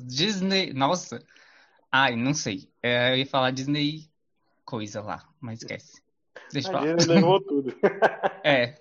Disney, 0.06 0.74
nossa, 0.74 1.22
ai, 1.92 2.16
não 2.16 2.34
sei. 2.34 2.70
É, 2.82 3.12
eu 3.14 3.18
ia 3.18 3.26
falar 3.26 3.52
Disney 3.52 4.10
coisa 4.66 5.02
lá, 5.02 5.24
mas 5.40 5.60
esquece. 5.60 6.02
Deixa 6.52 6.70
eu 6.72 6.78
A 6.78 6.80
falar. 6.82 6.96
Disney 6.96 7.16
levou 7.16 7.42
tudo. 7.42 7.76
É. 8.44 8.76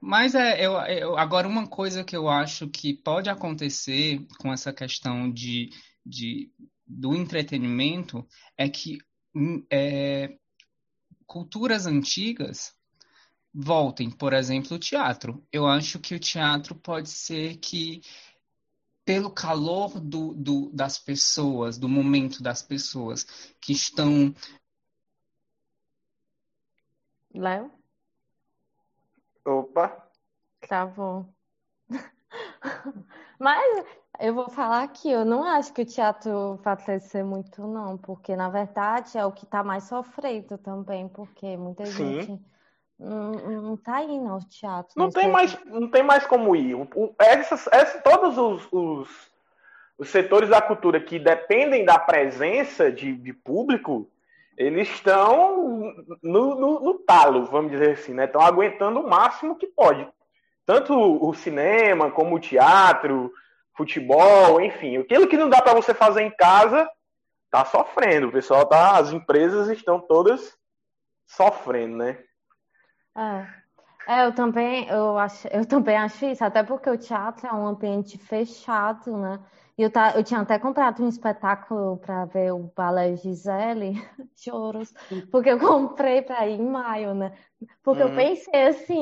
Mas 0.00 0.34
é, 0.34 0.64
eu, 0.64 0.72
eu- 0.82 1.18
agora 1.18 1.46
uma 1.46 1.66
coisa 1.66 2.02
que 2.02 2.16
eu 2.16 2.28
acho 2.28 2.68
que 2.68 2.94
pode 2.94 3.28
acontecer 3.28 4.26
com 4.38 4.52
essa 4.52 4.72
questão 4.72 5.30
de, 5.30 5.70
de 6.04 6.50
do 6.86 7.14
entretenimento 7.14 8.26
é 8.56 8.68
que 8.68 8.98
hum, 9.34 9.64
é, 9.70 10.36
culturas 11.26 11.86
antigas 11.86 12.74
voltem, 13.52 14.10
por 14.10 14.32
exemplo, 14.32 14.76
o 14.76 14.78
teatro. 14.78 15.46
Eu 15.52 15.66
acho 15.66 15.98
que 15.98 16.14
o 16.14 16.20
teatro 16.20 16.74
pode 16.74 17.10
ser 17.10 17.58
que 17.58 18.00
pelo 19.04 19.30
calor 19.30 20.00
do, 20.00 20.34
do, 20.34 20.70
das 20.72 20.98
pessoas, 20.98 21.76
do 21.76 21.88
momento 21.88 22.42
das 22.42 22.62
pessoas 22.62 23.24
que 23.60 23.72
estão 23.72 24.34
Léo, 27.34 27.70
Opa. 29.44 30.06
travou. 30.60 31.26
Mas 33.38 33.84
eu 34.20 34.34
vou 34.34 34.50
falar 34.50 34.82
aqui, 34.82 35.10
eu 35.10 35.24
não 35.24 35.44
acho 35.44 35.72
que 35.72 35.82
o 35.82 35.86
teatro 35.86 36.56
vai 36.56 36.76
crescer 36.76 37.24
muito, 37.24 37.66
não, 37.66 37.96
porque 37.96 38.36
na 38.36 38.48
verdade 38.50 39.16
é 39.16 39.24
o 39.24 39.32
que 39.32 39.44
está 39.44 39.64
mais 39.64 39.84
sofrendo 39.84 40.58
também, 40.58 41.08
porque 41.08 41.56
muita 41.56 41.86
Sim. 41.86 42.20
gente 42.20 42.40
não, 42.98 43.32
não 43.62 43.76
tá 43.76 44.02
indo 44.02 44.28
ao 44.30 44.40
teatro. 44.40 44.92
Não 44.96 45.10
tem 45.10 45.30
mais, 45.32 45.64
não 45.64 45.90
tem 45.90 46.02
mais 46.02 46.26
como 46.26 46.54
ir. 46.54 46.74
O- 46.74 46.88
o- 46.94 47.14
essas, 47.18 47.66
essas- 47.72 48.02
todos 48.02 48.36
os, 48.36 48.68
os, 48.70 49.32
os 49.96 50.10
setores 50.10 50.50
da 50.50 50.60
cultura 50.60 51.00
que 51.00 51.18
dependem 51.18 51.84
da 51.84 51.98
presença 51.98 52.92
de, 52.92 53.14
de 53.16 53.32
público, 53.32 54.10
eles 54.60 54.88
estão 54.90 55.94
no, 56.22 56.54
no- 56.54 56.80
no 56.80 56.94
talo, 56.98 57.46
vamos 57.46 57.70
dizer 57.70 57.92
assim, 57.92 58.12
né? 58.12 58.26
Estão 58.26 58.42
aguentando 58.42 59.00
o 59.00 59.08
máximo 59.08 59.56
que 59.56 59.66
pode. 59.66 60.06
Tanto 60.66 60.94
o 60.94 61.32
cinema, 61.32 62.10
como 62.10 62.36
o 62.36 62.40
teatro, 62.40 63.32
futebol, 63.74 64.60
enfim. 64.60 64.98
Aquilo 64.98 65.26
que 65.26 65.38
não 65.38 65.48
dá 65.48 65.62
para 65.62 65.72
você 65.74 65.94
fazer 65.94 66.20
em 66.22 66.30
casa, 66.30 66.86
tá 67.50 67.64
sofrendo. 67.64 68.28
O 68.28 68.32
pessoal 68.32 68.66
tá, 68.66 68.98
as 68.98 69.12
empresas 69.12 69.68
estão 69.68 69.98
todas 69.98 70.54
sofrendo, 71.26 71.96
né? 71.96 72.18
É. 73.16 73.60
É, 74.06 74.26
eu 74.26 74.34
também, 74.34 74.88
eu 74.88 75.16
acho, 75.18 75.46
eu 75.48 75.64
também 75.66 75.96
acho 75.96 76.24
isso, 76.26 76.44
até 76.44 76.62
porque 76.62 76.90
o 76.90 76.98
teatro 76.98 77.46
é 77.46 77.52
um 77.52 77.66
ambiente 77.66 78.18
fechado, 78.18 79.16
né? 79.16 79.38
Eu, 79.82 79.90
tá, 79.90 80.14
eu 80.16 80.22
tinha 80.24 80.40
até 80.40 80.58
comprado 80.58 81.02
um 81.02 81.08
espetáculo 81.08 81.98
para 81.98 82.24
ver 82.26 82.52
o 82.52 82.70
Balé 82.76 83.16
Gisele, 83.16 83.94
choros, 84.36 84.92
porque 85.30 85.50
eu 85.50 85.58
comprei 85.58 86.22
para 86.22 86.46
ir 86.46 86.60
em 86.60 86.66
maio, 86.66 87.14
né? 87.14 87.32
Porque 87.82 88.02
eu 88.02 88.10
Uhum. 88.10 88.14
pensei 88.14 88.66
assim, 88.66 88.96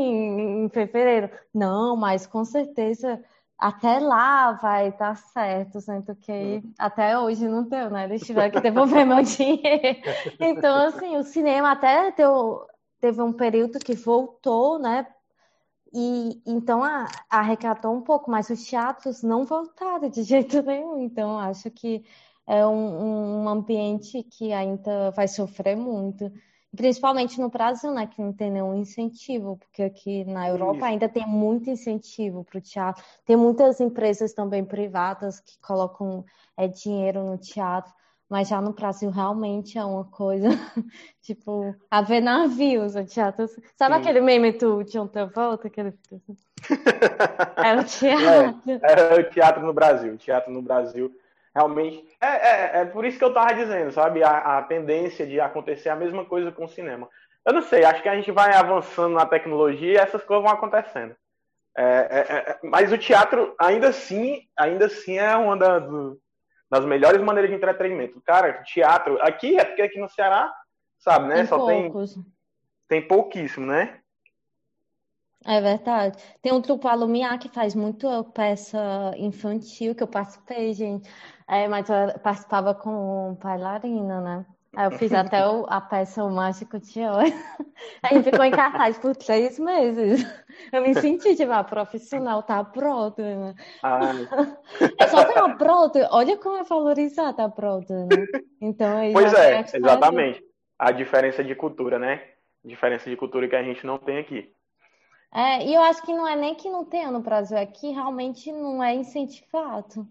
em 0.64 0.68
fevereiro, 0.68 1.30
não, 1.54 1.96
mas 1.96 2.26
com 2.26 2.44
certeza 2.44 3.22
até 3.58 3.98
lá 3.98 4.52
vai 4.52 4.92
dar 4.96 5.16
certo, 5.16 5.80
sendo 5.80 6.14
que 6.16 6.62
até 6.78 7.18
hoje 7.18 7.48
não 7.48 7.64
deu, 7.68 7.90
né? 7.90 8.04
Eles 8.04 8.24
tiveram 8.24 8.52
que 8.52 8.60
devolver 8.60 9.04
meu 9.04 9.20
dinheiro. 9.22 10.00
Então, 10.40 10.86
assim, 10.86 11.16
o 11.16 11.24
cinema 11.24 11.72
até 11.72 12.12
deu, 12.12 12.66
teve 13.00 13.20
um 13.22 13.32
período 13.32 13.80
que 13.80 13.94
voltou, 13.94 14.78
né? 14.78 15.06
E 15.92 16.42
então 16.46 16.82
a- 16.84 17.08
arrecadou 17.30 17.94
um 17.94 18.02
pouco, 18.02 18.30
mas 18.30 18.50
os 18.50 18.62
teatros 18.64 19.22
não 19.22 19.44
voltaram 19.44 20.08
de 20.08 20.22
jeito 20.24 20.62
nenhum. 20.62 20.98
Então, 20.98 21.38
acho 21.38 21.70
que 21.70 22.04
é 22.46 22.66
um, 22.66 23.42
um 23.44 23.48
ambiente 23.48 24.22
que 24.24 24.52
ainda 24.52 25.10
vai 25.12 25.26
sofrer 25.28 25.76
muito. 25.76 26.30
Principalmente 26.76 27.40
no 27.40 27.48
Brasil, 27.48 27.92
né? 27.92 28.06
Que 28.06 28.20
não 28.20 28.32
tem 28.32 28.50
nenhum 28.50 28.74
incentivo, 28.74 29.56
porque 29.56 29.82
aqui 29.82 30.24
na 30.24 30.48
Europa 30.48 30.84
ainda 30.86 31.08
tem 31.08 31.26
muito 31.26 31.70
incentivo 31.70 32.44
para 32.44 32.58
o 32.58 32.60
teatro. 32.60 33.02
Tem 33.24 33.36
muitas 33.36 33.80
empresas 33.80 34.34
também 34.34 34.64
privadas 34.64 35.40
que 35.40 35.58
colocam 35.60 36.24
é, 36.56 36.68
dinheiro 36.68 37.24
no 37.24 37.38
teatro. 37.38 37.92
Mas 38.28 38.48
já 38.48 38.60
no 38.60 38.72
Brasil 38.72 39.10
realmente 39.10 39.78
é 39.78 39.84
uma 39.84 40.04
coisa, 40.04 40.48
tipo, 41.22 41.74
a 41.90 42.02
ver 42.02 42.20
navios, 42.20 42.94
o 42.94 43.04
teatro. 43.04 43.46
Sabe 43.76 43.94
Sim. 43.94 44.00
aquele 44.00 44.20
meme 44.20 44.52
do 44.52 44.84
John 44.84 45.06
Travolta? 45.06 45.68
Aquele... 45.68 45.94
É 47.56 47.74
o 47.74 47.84
teatro. 47.84 48.80
É 48.82 49.20
o 49.20 49.30
teatro 49.30 49.64
no 49.64 49.72
Brasil. 49.72 50.14
O 50.14 50.18
teatro 50.18 50.52
no 50.52 50.62
Brasil 50.62 51.10
realmente. 51.54 52.04
É, 52.20 52.26
é, 52.26 52.80
é 52.80 52.84
por 52.84 53.04
isso 53.04 53.18
que 53.18 53.24
eu 53.24 53.32
tava 53.32 53.54
dizendo, 53.54 53.90
sabe? 53.92 54.22
A, 54.22 54.58
a 54.58 54.62
tendência 54.62 55.26
de 55.26 55.40
acontecer 55.40 55.88
a 55.88 55.96
mesma 55.96 56.24
coisa 56.24 56.52
com 56.52 56.64
o 56.64 56.68
cinema. 56.68 57.08
Eu 57.44 57.52
não 57.52 57.62
sei, 57.62 57.84
acho 57.84 58.02
que 58.02 58.08
a 58.08 58.14
gente 58.14 58.30
vai 58.30 58.54
avançando 58.54 59.14
na 59.14 59.26
tecnologia 59.26 59.92
e 59.92 59.96
essas 59.96 60.22
coisas 60.22 60.44
vão 60.44 60.52
acontecendo. 60.52 61.16
É, 61.76 61.82
é, 61.82 62.50
é, 62.50 62.58
mas 62.64 62.92
o 62.92 62.98
teatro, 62.98 63.54
ainda 63.58 63.88
assim, 63.88 64.42
ainda 64.58 64.86
assim 64.86 65.16
é 65.16 65.34
uma 65.36 65.56
da, 65.56 65.78
do, 65.78 66.18
das 66.70 66.84
melhores 66.84 67.20
maneiras 67.22 67.50
de 67.50 67.56
entretenimento. 67.56 68.20
Cara, 68.22 68.62
teatro, 68.62 69.20
aqui 69.22 69.58
é 69.58 69.64
porque 69.64 69.82
aqui 69.82 69.98
no 69.98 70.08
Ceará, 70.08 70.52
sabe, 70.98 71.28
né? 71.28 71.36
Tem 71.36 71.46
Só 71.46 71.58
poucos. 71.58 72.14
tem, 72.14 72.24
tem 72.88 73.08
pouquíssimo, 73.08 73.66
né? 73.66 74.00
É 75.44 75.60
verdade. 75.60 76.22
Tem 76.42 76.52
um 76.52 76.60
trupe 76.60 76.86
Alumiar 76.86 77.38
que 77.38 77.48
faz 77.48 77.74
muito 77.74 78.24
peça 78.34 79.12
infantil, 79.16 79.94
que 79.94 80.02
eu 80.02 80.08
participei, 80.08 80.72
gente. 80.74 81.08
É, 81.46 81.68
mas 81.68 81.88
eu 81.88 82.18
participava 82.20 82.74
com 82.74 83.34
bailarina, 83.42 84.20
né? 84.20 84.46
Eu 84.84 84.92
fiz 84.92 85.12
até 85.12 85.46
o- 85.46 85.66
a 85.68 85.80
peça 85.80 86.22
O 86.24 86.30
Mágico 86.30 86.78
de 86.78 87.00
Oz. 87.00 87.32
Aí 88.02 88.22
ficou 88.22 88.44
em 88.44 88.50
cartaz 88.52 88.98
por 88.98 89.16
três 89.16 89.58
meses. 89.58 90.24
Eu 90.72 90.82
me 90.82 90.94
senti, 90.94 91.34
tipo, 91.34 91.52
a 91.52 91.64
profissional 91.64 92.42
tá 92.42 92.62
pronta, 92.62 93.22
né? 93.22 93.54
Ah, 93.82 94.12
É 95.00 95.06
só 95.08 95.24
ter 95.24 95.38
uma 95.40 95.56
pronta. 95.56 96.08
Olha 96.12 96.36
como 96.36 96.56
é 96.56 96.64
valorizada 96.64 97.44
a 97.44 97.48
pronta, 97.48 98.04
né? 98.06 98.26
Então, 98.60 98.96
aí 98.96 99.12
pois 99.12 99.32
é, 99.34 99.62
diferença. 99.62 99.76
exatamente. 99.76 100.44
A 100.78 100.92
diferença 100.92 101.44
de 101.44 101.54
cultura, 101.54 101.98
né? 101.98 102.22
Diferença 102.64 103.08
de 103.10 103.16
cultura 103.16 103.48
que 103.48 103.56
a 103.56 103.62
gente 103.62 103.84
não 103.86 103.98
tem 103.98 104.18
aqui. 104.18 104.52
É, 105.32 105.64
e 105.66 105.74
eu 105.74 105.82
acho 105.82 106.02
que 106.02 106.12
não 106.14 106.26
é 106.26 106.34
nem 106.36 106.54
que 106.54 106.70
não 106.70 106.84
tenha 106.84 107.10
no 107.10 107.20
Brasil, 107.20 107.56
é 107.56 107.66
que 107.66 107.90
realmente 107.90 108.50
não 108.50 108.82
é 108.82 108.94
incentivado. 108.94 110.08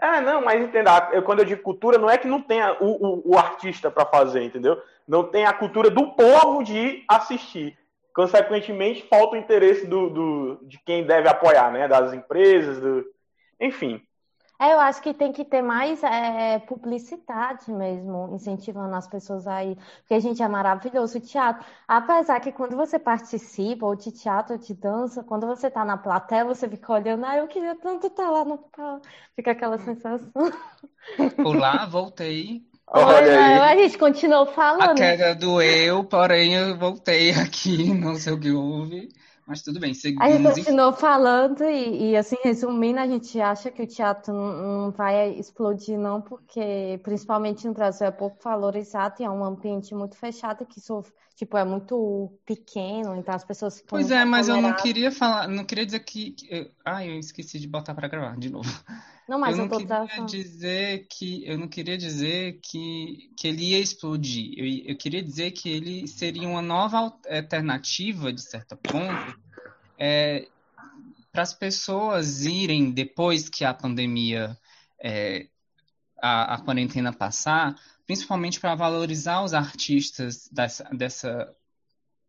É, 0.00 0.20
não, 0.20 0.44
mas 0.44 0.62
entenda, 0.62 1.20
quando 1.22 1.40
eu 1.40 1.44
digo 1.44 1.62
cultura, 1.62 1.98
não 1.98 2.08
é 2.08 2.16
que 2.16 2.28
não 2.28 2.40
tenha 2.40 2.76
o, 2.80 3.30
o, 3.30 3.32
o 3.32 3.38
artista 3.38 3.90
para 3.90 4.06
fazer, 4.06 4.42
entendeu? 4.42 4.80
Não 5.06 5.24
tem 5.24 5.44
a 5.44 5.52
cultura 5.52 5.90
do 5.90 6.12
povo 6.12 6.62
de 6.62 7.04
assistir. 7.08 7.76
Consequentemente, 8.14 9.06
falta 9.08 9.34
o 9.34 9.38
interesse 9.38 9.86
do, 9.86 10.10
do, 10.10 10.60
de 10.62 10.78
quem 10.84 11.04
deve 11.04 11.28
apoiar, 11.28 11.72
né? 11.72 11.88
Das 11.88 12.12
empresas, 12.12 12.80
do... 12.80 13.04
enfim. 13.60 14.00
É, 14.60 14.74
eu 14.74 14.80
acho 14.80 15.00
que 15.02 15.14
tem 15.14 15.32
que 15.32 15.42
ter 15.44 15.62
mais 15.62 16.02
é, 16.04 16.58
publicidade 16.60 17.72
mesmo, 17.72 18.34
incentivando 18.34 18.94
as 18.94 19.08
pessoas 19.08 19.46
aí, 19.46 19.74
porque, 20.02 20.20
gente, 20.20 20.42
é 20.42 20.48
maravilhoso 20.48 21.16
o 21.18 21.20
teatro. 21.20 21.64
Apesar 21.88 22.40
que 22.40 22.52
quando 22.52 22.76
você 22.76 22.98
participa, 22.98 23.86
ou 23.86 23.96
de 23.96 24.12
teatro, 24.12 24.54
ou 24.54 24.58
de 24.60 24.74
dança, 24.74 25.24
quando 25.24 25.46
você 25.46 25.70
tá 25.70 25.82
na 25.84 25.96
plateia, 25.96 26.44
você 26.44 26.68
fica 26.68 26.92
olhando, 26.92 27.24
ah, 27.24 27.38
eu 27.38 27.48
queria 27.48 27.74
tanto 27.76 28.06
estar 28.08 28.28
lá 28.30 28.44
no 28.44 28.58
palco. 28.58 29.06
Fica 29.34 29.52
aquela 29.52 29.78
sensação. 29.78 30.30
Olá, 31.42 31.86
voltei. 31.86 32.66
Olha 32.86 33.38
Olha, 33.38 33.42
aí. 33.44 33.68
a 33.72 33.76
gente 33.76 33.98
continuou 33.98 34.46
A 34.78 34.88
falando. 34.88 34.90
queda 34.90 35.34
doeu, 35.34 36.04
porém 36.04 36.54
eu 36.56 36.76
voltei 36.78 37.30
aqui, 37.32 37.92
não 37.94 38.16
sei 38.16 38.32
o 38.32 38.40
que 38.40 38.50
houve. 38.52 39.08
Mas 39.50 39.62
tudo 39.62 39.80
bem, 39.80 39.90
A 39.90 39.94
gente 39.94 40.00
seguimos. 40.00 40.54
continuou 40.54 40.92
falando 40.92 41.64
e, 41.64 42.12
e, 42.12 42.16
assim, 42.16 42.36
resumindo, 42.44 43.00
a 43.00 43.06
gente 43.08 43.40
acha 43.40 43.68
que 43.68 43.82
o 43.82 43.86
teatro 43.86 44.32
não 44.32 44.92
vai 44.92 45.30
explodir, 45.32 45.98
não, 45.98 46.22
porque 46.22 47.00
principalmente 47.02 47.66
no 47.66 47.74
Brasil 47.74 48.06
é 48.06 48.12
pouco 48.12 48.38
valorizado 48.40 49.16
e 49.18 49.24
é 49.24 49.30
um 49.30 49.44
ambiente 49.44 49.92
muito 49.92 50.16
fechado 50.16 50.64
que 50.64 50.78
isso, 50.78 51.02
tipo, 51.34 51.56
é 51.56 51.64
muito 51.64 52.32
pequeno, 52.46 53.16
então 53.16 53.34
as 53.34 53.44
pessoas 53.44 53.80
ficam 53.80 53.98
Pois 53.98 54.12
é, 54.12 54.24
mas 54.24 54.48
eu 54.48 54.62
não 54.62 54.72
queria 54.76 55.10
falar, 55.10 55.48
não 55.48 55.64
queria 55.64 55.84
dizer 55.84 56.00
que. 56.00 56.30
que 56.30 56.46
eu- 56.48 56.70
ah, 56.84 57.04
eu 57.04 57.18
esqueci 57.18 57.58
de 57.58 57.66
botar 57.66 57.92
para 57.92 58.06
gravar 58.06 58.38
de 58.38 58.50
novo. 58.50 58.70
Não, 59.30 59.38
mas 59.38 59.56
Eu 59.56 59.64
eu 59.64 59.68
não 59.68 59.78
queria 59.78 60.26
dizer 60.26 61.06
que 61.08 61.46
eu 61.46 61.56
não 61.56 61.68
queria 61.68 61.96
dizer 61.96 62.58
que, 62.60 63.30
que 63.38 63.46
ele 63.46 63.70
ia 63.70 63.78
explodir. 63.78 64.54
Eu, 64.58 64.90
eu 64.90 64.96
queria 64.98 65.22
dizer 65.22 65.52
que 65.52 65.68
ele 65.68 66.08
seria 66.08 66.48
uma 66.48 66.60
nova 66.60 66.98
al- 66.98 67.20
alternativa, 67.30 68.32
de 68.32 68.42
certo 68.42 68.76
ponto, 68.76 69.38
para 71.30 71.42
as 71.42 71.54
pessoas 71.54 72.44
irem 72.44 72.90
depois 72.90 73.48
que 73.48 73.64
a 73.64 73.72
pandemia, 73.72 74.58
é, 75.00 75.46
a, 76.20 76.54
a 76.54 76.60
quarentena 76.60 77.12
passar, 77.12 77.76
principalmente 78.06 78.58
para 78.58 78.74
valorizar 78.74 79.44
os 79.44 79.54
artistas 79.54 80.48
dessa, 80.50 80.82
dessa, 80.92 81.54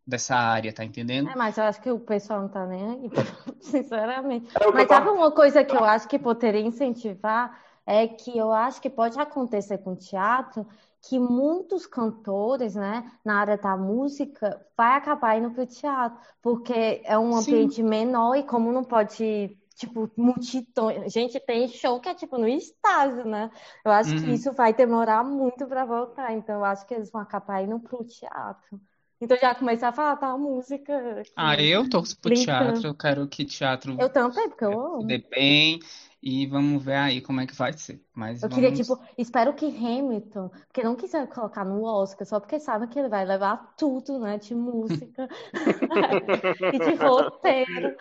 dessa 0.06 0.34
área, 0.36 0.72
tá 0.72 0.84
entendendo? 0.84 1.32
É, 1.32 1.36
mas 1.36 1.56
eu 1.56 1.64
acho 1.64 1.80
que 1.80 1.90
o 1.90 2.00
pessoal 2.00 2.42
não 2.42 2.48
tá 2.48 2.66
nem 2.66 2.84
aí, 2.84 3.10
sinceramente. 3.60 4.50
É 4.60 4.72
que 4.72 4.72
Mas 4.72 4.88
sabe 4.88 5.08
tava... 5.08 5.10
uma 5.10 5.30
coisa 5.32 5.64
que 5.64 5.76
eu 5.76 5.84
acho 5.84 6.08
que 6.08 6.18
poderia 6.18 6.60
incentivar? 6.60 7.60
É 7.86 8.06
que 8.08 8.36
eu 8.36 8.52
acho 8.52 8.80
que 8.80 8.90
pode 8.90 9.18
acontecer 9.20 9.78
com 9.78 9.92
o 9.92 9.96
teatro, 9.96 10.66
que 11.00 11.18
muitos 11.18 11.86
cantores, 11.86 12.74
né, 12.76 13.10
na 13.24 13.40
área 13.40 13.56
da 13.58 13.76
música, 13.76 14.64
vai 14.76 14.96
acabar 14.96 15.36
indo 15.36 15.50
para 15.50 15.62
o 15.64 15.66
teatro, 15.66 16.18
porque 16.40 17.02
é 17.04 17.18
um 17.18 17.32
Sim. 17.32 17.38
ambiente 17.40 17.82
menor 17.82 18.36
e 18.36 18.44
como 18.44 18.72
não 18.72 18.84
pode, 18.84 19.56
tipo, 19.74 20.10
multidões. 20.16 21.12
Gente, 21.12 21.40
tem 21.40 21.66
show 21.68 22.00
que 22.00 22.08
é 22.08 22.14
tipo 22.14 22.38
no 22.38 22.46
estádio, 22.48 23.24
né? 23.26 23.50
Eu 23.84 23.90
acho 23.92 24.14
que 24.14 24.26
Uhum. 24.26 24.34
isso 24.34 24.52
vai 24.52 24.72
demorar 24.72 25.24
muito 25.24 25.66
para 25.66 25.84
voltar, 25.84 26.32
então 26.32 26.56
eu 26.56 26.64
acho 26.64 26.86
que 26.86 26.94
eles 26.94 27.10
vão 27.10 27.20
acabar 27.20 27.62
indo 27.62 27.78
para 27.80 27.96
o 28.00 28.04
teatro. 28.04 28.80
Então 29.22 29.38
já 29.38 29.54
comecei 29.56 29.88
a 29.88 29.92
falar 29.94 30.16
da 30.16 30.38
música 30.38 31.24
Ah, 31.34 31.56
que 31.56 31.60
eu 31.60 31.88
torço 31.88 32.18
pro 32.20 32.30
teatro, 32.30 32.86
eu 32.88 32.94
quero 32.96 33.28
que 33.28 33.44
teatro 33.44 33.94
Eu 33.96 34.10
também, 34.12 34.48
porque 34.50 34.64
eu 34.66 34.78
amo. 34.78 35.00
dê 35.00 35.26
bem 35.30 35.80
e 36.22 36.46
vamos 36.46 36.84
ver 36.84 36.96
aí 36.96 37.20
como 37.22 37.40
é 37.40 37.46
que 37.46 37.54
vai 37.54 37.72
ser. 37.74 38.04
Mas 38.14 38.42
Eu 38.42 38.48
queria, 38.50 38.72
vamos. 38.72 38.72
tipo, 38.72 38.98
espero 39.16 39.54
que 39.54 39.66
Hamilton, 39.66 40.48
porque 40.66 40.82
não 40.82 40.96
quiser 40.96 41.28
colocar 41.28 41.64
no 41.64 41.84
Oscar, 41.84 42.26
só 42.26 42.40
porque 42.40 42.58
sabe 42.58 42.88
que 42.88 42.98
ele 42.98 43.08
vai 43.08 43.24
levar 43.24 43.72
tudo, 43.76 44.18
né, 44.18 44.36
de 44.36 44.52
música 44.54 45.28
e 46.72 46.80
de 46.80 46.94
roteiro. 46.94 47.96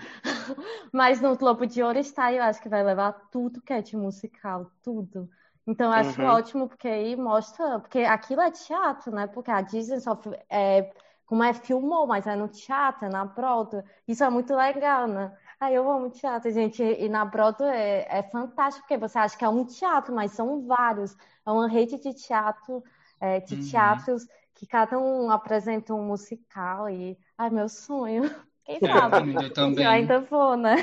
Mas 0.92 1.22
no 1.22 1.36
Globo 1.38 1.66
de 1.66 1.82
Ouro 1.84 2.00
está, 2.00 2.32
eu 2.34 2.44
acho 2.44 2.62
que 2.62 2.70
vai 2.70 2.84
levar 2.84 3.14
tudo 3.32 3.62
que 3.62 3.74
é 3.74 3.82
de 3.82 3.96
musical, 3.98 4.72
tudo. 4.84 5.30
Então 5.68 5.88
eu 5.88 5.94
acho 5.94 6.22
Uhum. 6.22 6.24
ótimo, 6.24 6.68
porque 6.68 6.88
aí 6.88 7.16
mostra, 7.16 7.80
porque 7.80 8.00
aquilo 8.00 8.42
é 8.42 8.52
teatro, 8.52 9.12
né? 9.14 9.28
Porque 9.28 9.52
a 9.52 9.62
Disney 9.62 10.00
só 10.02 10.20
é, 10.50 10.92
como 11.32 11.46
é 11.46 11.54
filmou, 11.54 12.06
mas 12.06 12.28
é 12.28 12.36
no 12.36 12.50
teatro, 12.50 13.06
é 13.06 13.10
na 13.10 13.24
Broadway. 13.24 13.82
Isso 14.06 14.22
é 14.22 14.30
muito 14.30 14.54
legal, 14.54 15.08
né? 15.08 15.32
Aí 15.62 15.74
eu 15.74 15.90
amo 15.90 16.10
teatro, 16.10 16.52
gente. 16.52 16.84
E 16.84 17.08
na 17.08 17.24
Broadway 17.24 17.70
é, 17.74 18.18
é 18.20 18.24
fantástico, 18.24 18.86
porque 18.86 18.98
você 18.98 19.18
acha 19.18 19.38
que 19.38 19.46
é 19.46 19.48
um 19.48 19.64
teatro, 19.64 20.14
mas 20.14 20.34
são 20.34 20.68
vários. 20.68 21.16
É 21.48 21.50
uma 21.50 21.70
rede 21.70 21.98
de 21.98 22.14
teatro, 22.14 22.84
é, 23.22 23.40
de 23.40 23.56
Uhum. 23.56 23.62
teatros 23.72 24.28
que 24.54 24.68
cada 24.68 25.00
um 25.00 25.32
apresenta 25.32 25.94
um 25.94 26.04
musical 26.06 26.90
e... 26.90 27.18
Ai, 27.38 27.50
meu 27.50 27.70
sonho. 27.70 28.24
Quem 28.66 28.82
sabe? 28.82 29.34
Eu 29.34 29.40
Eu 29.48 29.54
também, 29.54 29.88
ainda 29.88 30.20
vou, 30.20 30.58
né? 30.58 30.76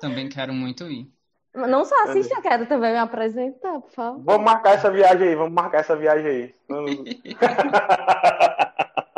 também 0.00 0.26
quero 0.30 0.54
muito 0.54 0.90
ir. 0.90 1.06
Não 1.54 1.84
só 1.84 1.94
assistir, 2.04 2.32
eu 2.34 2.40
quero 2.40 2.66
também 2.66 2.92
me 2.92 2.98
apresentar, 2.98 3.78
por 3.78 3.90
favor. 3.90 4.24
Vamos 4.24 4.44
marcar 4.46 4.72
essa 4.72 4.90
viagem 4.90 5.28
aí, 5.28 5.34
vamos 5.34 5.52
marcar 5.52 5.80
essa 5.80 5.94
viagem 5.94 6.26
aí. 6.26 6.54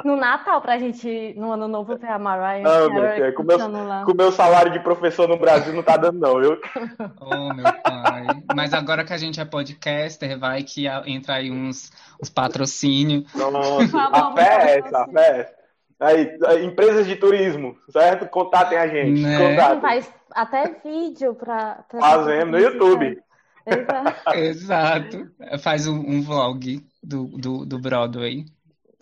No 0.05 0.17
Natal, 0.17 0.61
pra 0.61 0.79
gente, 0.79 1.33
no 1.35 1.51
Ano 1.51 1.67
Novo, 1.67 1.97
ver 1.97 2.09
a 2.09 2.19
Mariah 2.19 2.62
Não, 2.62 2.95
Carey 2.95 3.33
com 3.33 3.43
meu-. 3.43 3.59
Com 4.05 4.12
o 4.12 4.17
meu 4.17 4.31
salário 4.31 4.71
de 4.71 4.79
professor 4.81 5.27
no 5.27 5.38
Brasil 5.38 5.73
não 5.73 5.83
tá 5.83 5.97
dando, 5.97 6.21
não, 6.21 6.38
viu? 6.38 6.59
Oh, 7.21 7.55
meu 7.55 7.64
pai. 7.64 8.27
Mas 8.55 8.75
agora 8.75 9.03
que 9.03 9.14
a 9.14 9.17
gente 9.17 9.40
é 9.40 9.45
podcaster, 9.47 10.38
vai 10.38 10.62
que 10.62 10.87
entra 11.07 11.37
aí 11.37 11.51
uns, 11.51 11.90
uns 12.23 12.29
patrocínios. 12.29 13.33
Nossa, 13.35 13.99
a 13.99 14.35
é 14.43 14.79
essa, 14.79 14.99
a 14.99 15.09
fé 15.09 15.21
é 15.21 15.40
essa. 15.40 15.64
Aí, 16.01 16.64
empresas 16.64 17.07
de 17.07 17.17
turismo, 17.17 17.77
certo? 17.88 18.29
Contatem 18.29 18.77
a 18.77 18.87
gente. 18.87 19.23
Né? 19.23 19.38
Contatem. 19.38 19.81
Faz 19.81 20.12
até 20.33 20.81
vídeo 20.85 21.35
pra... 21.35 21.85
pra 21.88 22.01
Fazemos 22.01 22.51
no 22.51 22.59
YouTube. 22.59 23.23
Exato. 23.67 24.29
Exato. 24.37 25.31
Faz 25.62 25.87
um, 25.87 25.99
um 25.99 26.21
vlog 26.21 26.85
do, 27.03 27.27
do, 27.29 27.64
do 27.64 27.79
Broadway. 27.79 28.45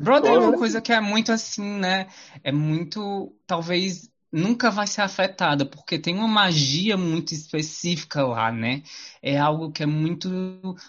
Broadway 0.02 0.34
é 0.34 0.38
uma 0.38 0.58
coisa 0.58 0.80
que 0.80 0.92
é 0.92 1.00
muito 1.00 1.30
assim, 1.30 1.78
né? 1.78 2.08
É 2.42 2.50
muito. 2.50 3.34
Talvez 3.46 4.10
nunca 4.32 4.70
vai 4.70 4.86
ser 4.86 5.02
afetada, 5.02 5.66
porque 5.66 5.98
tem 5.98 6.16
uma 6.16 6.26
magia 6.26 6.96
muito 6.96 7.34
específica 7.34 8.26
lá, 8.26 8.50
né? 8.50 8.82
É 9.20 9.38
algo 9.38 9.70
que 9.70 9.82
é 9.82 9.86
muito 9.86 10.30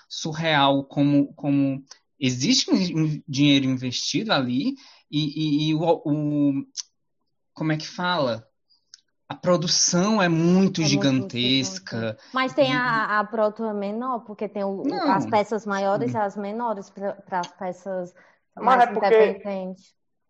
surreal, 0.07 0.85
como, 0.85 1.33
como 1.33 1.83
existe 2.19 2.71
um 2.71 3.21
dinheiro 3.27 3.65
investido 3.65 4.31
ali 4.31 4.75
e, 5.11 5.67
e, 5.67 5.69
e 5.69 5.75
o, 5.75 6.01
o. 6.05 6.65
Como 7.53 7.71
é 7.71 7.77
que 7.77 7.87
fala? 7.87 8.47
A 9.29 9.35
produção 9.35 10.21
é 10.21 10.29
muito 10.29 10.81
É 10.81 10.83
muito 10.83 10.89
gigantesca. 10.89 12.17
Mas 12.33 12.53
tem 12.53 12.73
a, 12.73 13.19
a 13.19 13.23
Broadway 13.23 13.73
menor, 13.73 14.19
porque 14.21 14.47
tem 14.47 14.63
o, 14.63 14.83
as 15.07 15.25
peças 15.25 15.65
maiores 15.65 16.13
e 16.13 16.17
as 16.17 16.35
menores 16.37 16.89
para 16.89 17.39
as 17.39 17.51
peças 17.51 18.13
Mas 18.55 18.83
é 18.83 18.87
porque-. 18.87 19.41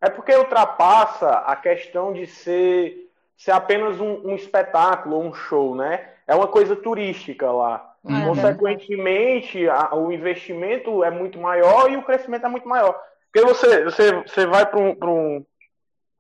É 0.02 0.10
porque 0.10 0.36
ultrapassa 0.36 1.30
a 1.30 1.56
questão 1.56 2.12
de 2.12 2.28
ser, 2.28 3.10
ser 3.38 3.52
apenas 3.52 4.02
um, 4.02 4.28
um 4.28 4.36
espetáculo, 4.36 5.18
um 5.20 5.34
show, 5.34 5.76
né? 5.76 6.10
É 6.28 6.36
uma 6.36 6.48
coisa 6.48 6.76
turística 6.76 7.50
lá. 7.52 7.90
Uhum. 8.04 8.24
Consequentemente, 8.26 9.68
a- 9.70 9.96
o 9.96 10.12
investimento 10.12 11.04
é 11.06 11.10
muito 11.10 11.40
maior 11.40 11.90
e 11.90 11.96
o 11.96 12.04
crescimento 12.04 12.46
é 12.46 12.50
muito 12.50 12.68
maior. 12.68 13.00
Porque 13.32 13.48
você, 13.48 13.84
você, 13.86 14.12
você 14.22 14.46
vai 14.46 14.66
para 14.66 14.78
um, 14.80 14.94
pra 14.96 15.10
um, 15.10 15.46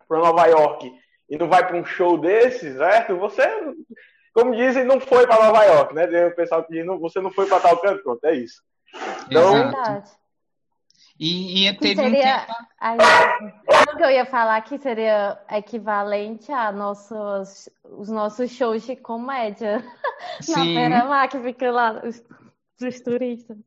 Nova 0.09 0.45
York 0.45 0.89
e 1.29 1.37
não 1.37 1.49
vai 1.49 1.65
para 1.67 1.75
um 1.75 1.83
show 1.83 2.17
desses, 2.17 2.77
certo? 2.77 3.17
Você, 3.17 3.43
como 4.33 4.55
dizem, 4.55 4.85
não 4.85 4.99
foi 4.99 5.27
para 5.27 5.43
Nova 5.45 5.63
York, 5.65 5.93
né? 5.93 6.07
Tem 6.07 6.25
o 6.25 6.35
pessoal 6.35 6.63
que 6.63 6.71
diz, 6.73 6.85
não, 6.85 6.97
você 6.99 7.19
não 7.19 7.31
foi 7.31 7.47
para 7.47 7.59
tal 7.59 7.77
canto, 7.79 8.01
pronto, 8.01 8.23
é 8.23 8.33
isso. 8.33 8.61
Então, 9.27 9.57
é 9.57 9.63
verdade. 9.63 10.09
E, 11.19 11.67
e 11.67 11.73
teve 11.77 11.95
seria, 11.95 12.47
um 12.81 12.97
tempo... 12.97 13.93
O 13.93 13.97
que 13.97 14.03
eu 14.03 14.09
ia 14.09 14.25
falar 14.25 14.61
que 14.61 14.77
seria 14.79 15.39
equivalente 15.51 16.51
a 16.51 16.71
nossos, 16.71 17.69
os 17.83 18.09
nossos 18.09 18.49
shows 18.51 18.83
de 18.85 18.95
comédia 18.95 19.83
Sim. 20.41 20.53
na 20.53 20.63
Feira 20.63 21.27
que 21.27 21.39
fica 21.39 21.71
lá 21.71 22.01
os, 22.03 22.21
os 22.81 23.01
turistas. 23.01 23.57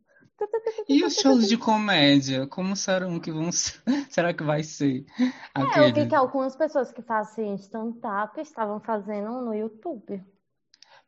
E 0.87 1.03
os 1.05 1.15
shows 1.15 1.49
de 1.49 1.57
comédia? 1.57 2.47
Como 2.47 2.77
serão 2.77 3.19
que 3.19 3.33
vão 3.33 3.51
ser? 3.51 3.81
Será 4.11 4.35
que 4.35 4.43
vai 4.43 4.63
ser? 4.63 5.07
É, 5.55 5.81
eu 5.81 5.95
vi 5.95 6.07
que 6.07 6.15
algumas 6.15 6.55
pessoas 6.55 6.93
que 6.93 7.01
fazem 7.01 7.55
stand-up 7.55 8.39
estavam 8.41 8.79
fazendo 8.81 9.41
no 9.41 9.55
YouTube. 9.55 10.23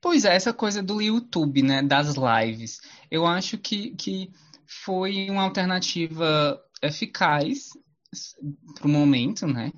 Pois 0.00 0.24
é, 0.24 0.34
essa 0.34 0.52
coisa 0.52 0.82
do 0.82 1.02
YouTube, 1.02 1.62
né? 1.62 1.82
Das 1.82 2.14
lives. 2.16 2.80
Eu 3.10 3.26
acho 3.26 3.58
que, 3.58 3.90
que 3.96 4.32
foi 4.68 5.30
uma 5.30 5.42
alternativa 5.42 6.60
eficaz 6.82 7.70
para 8.74 8.86
o 8.86 8.90
momento, 8.90 9.46
né? 9.46 9.72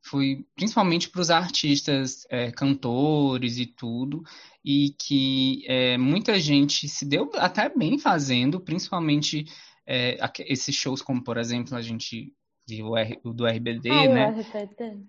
Foi 0.00 0.46
principalmente 0.54 1.10
para 1.10 1.20
os 1.20 1.30
artistas, 1.30 2.24
é, 2.30 2.50
cantores 2.52 3.58
e 3.58 3.66
tudo, 3.66 4.22
e 4.64 4.94
que 4.98 5.64
é, 5.66 5.98
muita 5.98 6.38
gente 6.38 6.88
se 6.88 7.04
deu 7.04 7.30
até 7.34 7.68
bem 7.68 7.98
fazendo, 7.98 8.60
principalmente 8.60 9.44
é, 9.86 10.16
esses 10.46 10.74
shows, 10.74 11.02
como 11.02 11.22
por 11.22 11.36
exemplo 11.36 11.76
a 11.76 11.82
gente 11.82 12.32
viu 12.66 12.92
o, 13.24 13.32
do 13.32 13.46
RBD, 13.46 13.90
ah, 13.90 14.08
né? 14.08 14.28
O 14.28 14.40
RBD. 14.40 15.02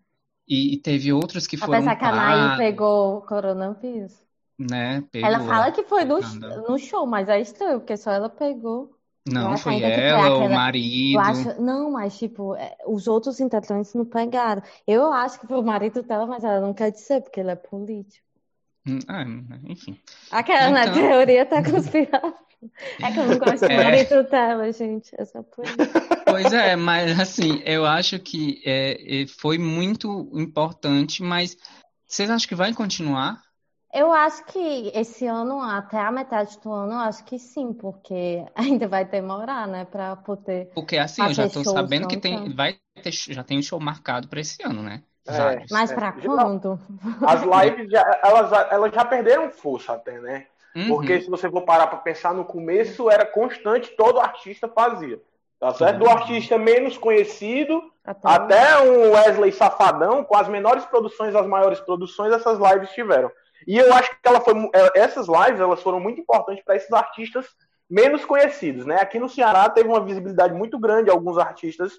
E, 0.47 0.73
e, 0.73 0.77
teve 0.77 1.13
outros 1.13 1.45
que 1.45 1.55
foram. 1.55 1.75
Apesar 1.75 1.95
que 1.95 2.05
a 2.05 2.11
Naí 2.11 2.57
pegou 2.57 3.21
coronavírus. 3.21 4.19
Né? 4.57 5.03
Pegou 5.11 5.29
ela 5.29 5.39
fala 5.41 5.71
que 5.71 5.83
foi 5.83 6.03
no, 6.03 6.19
no 6.67 6.77
show, 6.79 7.05
mas 7.05 7.29
é 7.29 7.39
estranho, 7.39 7.79
porque 7.79 7.95
só 7.95 8.11
ela 8.11 8.29
pegou. 8.29 8.98
Não, 9.27 9.57
foi 9.57 9.81
ela, 9.81 10.21
foi 10.21 10.47
o 10.47 10.49
marido. 10.49 11.19
Acho... 11.19 11.61
Não, 11.61 11.91
mas 11.91 12.17
tipo, 12.17 12.55
os 12.87 13.07
outros 13.07 13.39
integrantes 13.39 13.93
não 13.93 14.05
pegaram. 14.05 14.61
Eu 14.87 15.11
acho 15.11 15.39
que 15.39 15.47
foi 15.47 15.59
o 15.59 15.63
marido 15.63 16.01
dela, 16.01 16.25
mas 16.25 16.43
ela 16.43 16.61
não 16.61 16.73
quer 16.73 16.91
dizer, 16.91 17.21
porque 17.21 17.39
ele 17.39 17.51
é 17.51 17.55
político. 17.55 18.25
Ah, 19.07 19.23
enfim. 19.65 19.99
Aquela 20.31 20.69
então... 20.69 20.85
na 20.85 20.91
teoria 20.91 21.45
tá 21.45 21.63
conspirando. 21.63 22.33
É 23.01 23.11
que 23.11 23.19
eu 23.19 23.27
não 23.27 23.37
gosto 23.37 23.59
do 23.59 23.65
é... 23.71 23.83
marido 23.83 24.23
dela, 24.23 24.71
gente. 24.71 25.11
Essa 25.17 25.43
Pois 26.25 26.51
é, 26.51 26.75
mas 26.75 27.19
assim, 27.19 27.61
eu 27.65 27.85
acho 27.85 28.19
que 28.19 28.61
é, 28.65 29.25
foi 29.27 29.57
muito 29.57 30.29
importante, 30.33 31.23
mas 31.23 31.57
vocês 32.05 32.29
acham 32.29 32.47
que 32.47 32.55
vai 32.55 32.73
continuar? 32.73 33.41
Eu 33.93 34.11
acho 34.13 34.45
que 34.45 34.91
esse 34.93 35.25
ano, 35.25 35.59
até 35.59 35.97
a 35.97 36.11
metade 36.11 36.59
do 36.59 36.71
ano, 36.71 36.93
eu 36.93 36.99
acho 36.99 37.23
que 37.25 37.39
sim, 37.39 37.73
porque 37.73 38.45
ainda 38.55 38.87
vai 38.87 39.03
demorar, 39.03 39.67
né, 39.67 39.85
para 39.85 40.15
poder. 40.15 40.69
Porque 40.75 40.97
assim, 40.97 41.23
eu 41.23 41.33
já 41.33 41.45
estou 41.47 41.63
sabendo 41.63 42.07
que 42.07 42.17
tem, 42.17 42.53
vai 42.53 42.77
ter, 43.01 43.11
já 43.11 43.43
tem 43.43 43.57
um 43.57 43.63
show 43.63 43.79
marcado 43.79 44.27
para 44.27 44.39
esse 44.39 44.61
ano, 44.63 44.83
né? 44.83 45.03
É, 45.27 45.63
Mas 45.69 45.91
para 45.91 46.07
é. 46.07 46.11
quando? 46.25 46.79
As 47.25 47.41
lives 47.45 47.91
já, 47.91 48.19
elas, 48.23 48.51
elas 48.71 48.93
já 48.93 49.05
perderam 49.05 49.51
força 49.51 49.93
até, 49.93 50.19
né? 50.19 50.47
Uhum. 50.75 50.87
Porque 50.87 51.21
se 51.21 51.29
você 51.29 51.49
for 51.49 51.61
parar 51.61 51.87
para 51.87 51.99
pensar 51.99 52.33
no 52.33 52.45
começo, 52.45 53.09
era 53.09 53.25
constante, 53.25 53.95
todo 53.95 54.19
artista 54.19 54.67
fazia. 54.67 55.19
Tá 55.59 55.73
certo? 55.73 55.99
Do 55.99 56.09
artista 56.09 56.57
menos 56.57 56.97
conhecido 56.97 57.91
até, 58.05 58.29
até 58.29 58.81
um 58.81 59.11
Wesley 59.11 59.51
Safadão, 59.51 60.23
com 60.23 60.37
as 60.37 60.47
menores 60.47 60.85
produções, 60.85 61.35
as 61.35 61.45
maiores 61.45 61.81
produções, 61.81 62.31
essas 62.31 62.57
lives 62.57 62.91
tiveram. 62.91 63.29
E 63.67 63.77
eu 63.77 63.93
acho 63.93 64.09
que 64.09 64.17
ela 64.27 64.41
foi, 64.41 64.53
é, 64.73 64.99
essas 64.99 65.27
lives 65.27 65.59
elas 65.59 65.81
foram 65.81 65.99
muito 65.99 66.21
importantes 66.21 66.63
para 66.63 66.75
esses 66.75 66.91
artistas 66.91 67.45
menos 67.89 68.23
conhecidos. 68.25 68.85
Né? 68.85 68.95
Aqui 68.95 69.19
no 69.19 69.29
Ceará 69.29 69.69
teve 69.69 69.89
uma 69.89 70.03
visibilidade 70.03 70.53
muito 70.53 70.79
grande 70.79 71.09
alguns 71.09 71.37
artistas 71.37 71.93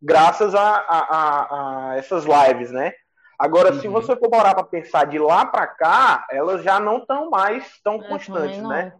graças 0.00 0.54
a, 0.54 0.76
a, 0.76 1.90
a 1.90 1.96
essas 1.96 2.24
lives, 2.24 2.70
né? 2.70 2.92
Agora, 3.38 3.72
uhum. 3.72 3.80
se 3.80 3.88
você 3.88 4.16
for 4.16 4.28
parar 4.28 4.54
para 4.54 4.64
pensar 4.64 5.06
de 5.06 5.18
lá 5.18 5.44
para 5.44 5.66
cá, 5.66 6.26
elas 6.30 6.62
já 6.62 6.80
não 6.80 6.98
estão 6.98 7.30
mais 7.30 7.80
tão 7.82 7.94
é, 7.94 8.08
constantes, 8.08 8.62
né? 8.62 8.92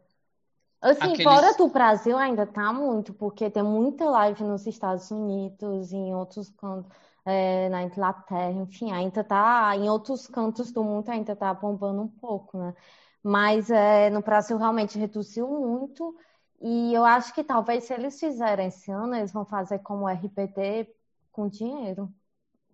Assim, 0.81 1.13
Aqueles... 1.13 1.25
fora 1.25 1.55
do 1.55 1.69
Brasil 1.69 2.17
ainda 2.17 2.47
tá 2.47 2.73
muito, 2.73 3.13
porque 3.13 3.51
tem 3.51 3.65
muita 3.65 4.05
live 4.05 4.45
nos 4.45 4.65
Estados 4.67 5.11
Unidos, 5.11 5.93
em 5.93 6.15
outros 6.15 6.51
cantos 6.51 7.08
é, 7.29 7.69
na 7.69 7.83
Inglaterra, 7.83 8.51
enfim, 8.53 8.91
ainda 8.91 9.23
tá 9.23 9.77
em 9.77 9.89
outros 9.89 10.27
cantos 10.27 10.73
do 10.73 10.83
mundo 10.83 11.11
ainda 11.11 11.37
tá 11.37 11.53
bombando 11.53 12.01
um 12.01 12.09
pouco, 12.09 12.57
né? 12.57 12.75
Mas 13.23 13.71
é, 13.71 14.09
no 14.09 14.23
Brasil 14.23 14.57
realmente 14.57 14.99
reduziu 14.99 15.47
muito 15.47 16.17
e 16.61 16.95
eu 16.95 17.05
acho 17.05 17.35
que 17.35 17.45
talvez 17.45 17.85
se 17.85 17.93
eles 17.93 18.19
fizerem 18.19 18.69
esse 18.69 18.91
ano, 18.91 19.15
eles 19.15 19.33
vão 19.33 19.45
fazer 19.45 19.81
como 19.81 20.09
RPT 20.09 20.89
com 21.31 21.49
dinheiro. 21.49 22.11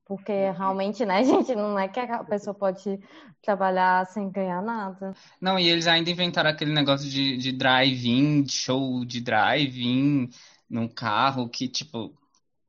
Porque 0.06 0.32
uhum. 0.32 0.52
realmente, 0.52 1.04
né, 1.04 1.24
gente, 1.24 1.54
não 1.56 1.78
é 1.78 1.88
que 1.88 1.98
a 1.98 2.22
pessoa 2.22 2.54
pode 2.54 3.00
trabalhar 3.42 4.06
sem 4.06 4.30
ganhar 4.30 4.62
nada. 4.62 5.14
Não, 5.40 5.58
e 5.58 5.68
eles 5.68 5.88
ainda 5.88 6.10
inventaram 6.10 6.50
aquele 6.50 6.72
negócio 6.72 7.08
de, 7.08 7.36
de 7.38 7.50
drive-in, 7.50 8.46
show 8.46 9.04
de 9.04 9.20
drive-in 9.20 10.28
num 10.68 10.86
carro 10.86 11.48
que, 11.48 11.68
tipo, 11.68 12.14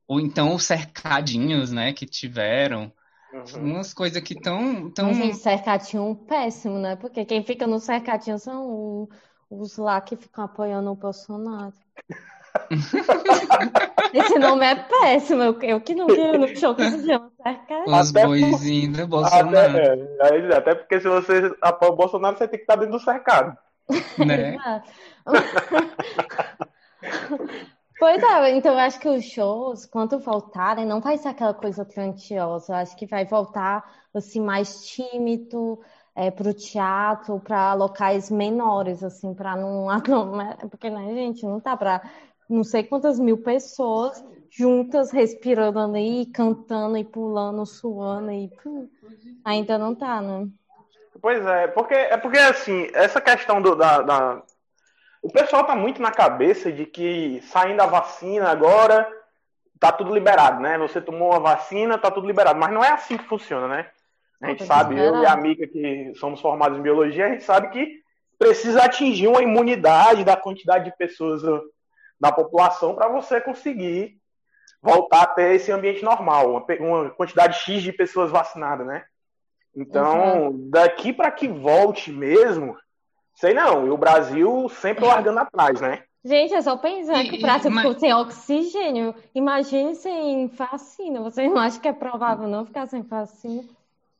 ou 0.08 0.20
então 0.20 0.54
os 0.54 0.64
cercadinhos, 0.64 1.72
né, 1.72 1.92
que 1.92 2.06
tiveram. 2.06 2.92
Uhum. 3.32 3.72
Umas 3.72 3.92
coisas 3.92 4.22
que 4.22 4.34
tão, 4.34 4.90
tão... 4.90 5.06
Mas, 5.06 5.16
gente, 5.16 5.36
cercadinho 5.36 6.14
péssimo, 6.28 6.78
né? 6.78 6.96
Porque 6.96 7.24
quem 7.24 7.42
fica 7.42 7.66
no 7.66 7.78
cercadinho 7.78 8.38
são 8.38 9.08
os 9.50 9.76
lá 9.76 10.00
que 10.00 10.16
ficam 10.16 10.44
apoiando 10.44 10.90
o 10.90 10.94
Bolsonaro. 10.94 11.72
Esse 14.14 14.38
nome 14.38 14.64
é 14.64 14.76
péssimo. 14.76 15.42
Eu, 15.42 15.60
eu 15.60 15.80
que 15.80 15.94
não 15.94 16.06
vi 16.06 16.38
no 16.38 16.56
show 16.56 16.74
que 16.74 16.88
se 16.88 17.04
chama 17.04 17.30
cercadinho. 17.42 17.96
Os 17.96 18.12
boizinhos 18.12 18.96
do 18.96 19.06
Bolsonaro. 19.06 19.78
Até, 20.20 20.38
é, 20.38 20.56
até 20.56 20.74
porque 20.74 21.00
se 21.00 21.08
você 21.08 21.54
apoia 21.60 21.92
o 21.92 21.96
Bolsonaro, 21.96 22.38
você 22.38 22.48
tem 22.48 22.58
que 22.58 22.62
estar 22.62 22.76
dentro 22.76 22.92
do 22.92 23.04
cercado. 23.04 23.58
Né? 24.18 24.56
Pois 27.98 28.22
é, 28.22 28.50
então 28.50 28.72
eu 28.72 28.78
acho 28.78 29.00
que 29.00 29.08
os 29.08 29.24
shows, 29.24 29.86
quando 29.86 30.18
voltarem, 30.18 30.84
não 30.84 31.00
vai 31.00 31.16
ser 31.16 31.28
aquela 31.28 31.54
coisa 31.54 31.84
grandiosa. 31.84 32.72
Eu 32.72 32.76
acho 32.76 32.96
que 32.96 33.06
vai 33.06 33.24
voltar 33.24 33.84
assim 34.14 34.40
mais 34.40 34.86
tímido 34.86 35.80
é, 36.14 36.30
para 36.30 36.48
o 36.48 36.54
teatro, 36.54 37.40
para 37.40 37.74
locais 37.74 38.30
menores, 38.30 39.02
assim, 39.02 39.34
para 39.34 39.56
não 39.56 39.86
porque 40.70 40.90
né, 40.90 41.14
gente, 41.14 41.44
não 41.44 41.60
tá 41.60 41.76
para 41.76 42.02
não 42.48 42.62
sei 42.62 42.84
quantas 42.84 43.18
mil 43.18 43.38
pessoas 43.38 44.24
juntas 44.50 45.10
respirando 45.10 45.78
ali, 45.78 46.26
cantando 46.26 46.96
e 46.96 47.04
pulando, 47.04 47.66
suando 47.66 48.30
e 48.30 48.48
pum, 48.62 48.88
ainda 49.44 49.76
não 49.76 49.94
tá, 49.94 50.20
né? 50.20 50.48
Pois 51.20 51.44
é, 51.44 51.66
porque 51.68 51.94
é 51.94 52.16
porque 52.16 52.38
assim 52.38 52.88
essa 52.94 53.20
questão 53.20 53.60
do, 53.60 53.74
da, 53.74 54.00
da 54.02 54.42
o 55.26 55.28
pessoal 55.28 55.64
tá 55.64 55.74
muito 55.74 56.00
na 56.00 56.12
cabeça 56.12 56.70
de 56.70 56.86
que 56.86 57.40
saindo 57.48 57.82
a 57.82 57.86
vacina 57.86 58.48
agora 58.48 59.10
tá 59.80 59.90
tudo 59.90 60.14
liberado, 60.14 60.60
né? 60.60 60.78
Você 60.78 61.00
tomou 61.00 61.30
uma 61.30 61.40
vacina, 61.40 61.98
tá 61.98 62.12
tudo 62.12 62.28
liberado. 62.28 62.60
Mas 62.60 62.72
não 62.72 62.84
é 62.84 62.92
assim 62.92 63.16
que 63.16 63.24
funciona, 63.24 63.66
né? 63.66 63.90
A 64.40 64.50
gente 64.50 64.64
sabe, 64.64 64.96
eu 64.96 65.22
e 65.22 65.26
a 65.26 65.32
amiga 65.32 65.66
que 65.66 66.12
somos 66.14 66.40
formados 66.40 66.78
em 66.78 66.82
biologia, 66.82 67.26
a 67.26 67.30
gente 67.30 67.42
sabe 67.42 67.70
que 67.70 68.00
precisa 68.38 68.84
atingir 68.84 69.26
uma 69.26 69.42
imunidade 69.42 70.22
da 70.22 70.36
quantidade 70.36 70.84
de 70.84 70.96
pessoas 70.96 71.42
uh, 71.42 71.60
da 72.20 72.30
população 72.30 72.94
para 72.94 73.08
você 73.08 73.40
conseguir 73.40 74.16
voltar 74.80 75.22
a 75.22 75.26
ter 75.26 75.56
esse 75.56 75.72
ambiente 75.72 76.04
normal, 76.04 76.50
uma, 76.50 76.64
uma 76.78 77.10
quantidade 77.10 77.58
X 77.58 77.82
de 77.82 77.92
pessoas 77.92 78.30
vacinadas, 78.30 78.86
né? 78.86 79.04
Então, 79.74 80.50
uhum. 80.50 80.70
daqui 80.70 81.12
para 81.12 81.32
que 81.32 81.48
volte 81.48 82.12
mesmo, 82.12 82.76
Sei 83.36 83.52
não, 83.52 83.86
e 83.86 83.90
o 83.90 83.98
Brasil 83.98 84.68
sempre 84.70 85.04
largando 85.04 85.40
atrás, 85.40 85.80
né? 85.80 86.02
Gente, 86.24 86.54
é 86.54 86.62
só 86.62 86.76
pensar 86.76 87.22
que 87.22 87.36
o 87.36 87.40
Brasil 87.40 87.70
mas... 87.70 88.00
sem 88.00 88.12
oxigênio. 88.12 89.14
Imagine 89.34 89.94
sem 89.94 90.48
vacina. 90.48 91.20
Você 91.20 91.46
não 91.46 91.58
acha 91.58 91.78
que 91.78 91.86
é 91.86 91.92
provável 91.92 92.48
não 92.48 92.64
ficar 92.64 92.86
sem 92.86 93.02
vacina? 93.02 93.62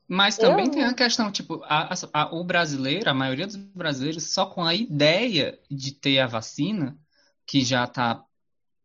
Mas 0.07 0.37
também 0.37 0.67
Eu... 0.67 0.71
tem 0.71 0.85
a 0.85 0.95
questão, 0.95 1.33
tipo, 1.33 1.61
a, 1.65 1.93
a, 2.13 2.37
o 2.37 2.45
brasileiro, 2.45 3.11
a 3.11 3.15
maioria 3.15 3.47
dos 3.47 3.57
brasileiros, 3.57 4.33
só 4.33 4.47
com 4.47 4.63
a 4.63 4.73
ideia 4.73 5.59
de 5.69 5.93
ter 5.93 6.21
a 6.21 6.29
vacina, 6.29 6.97
que 7.45 7.65
já 7.65 7.85
está 7.85 8.23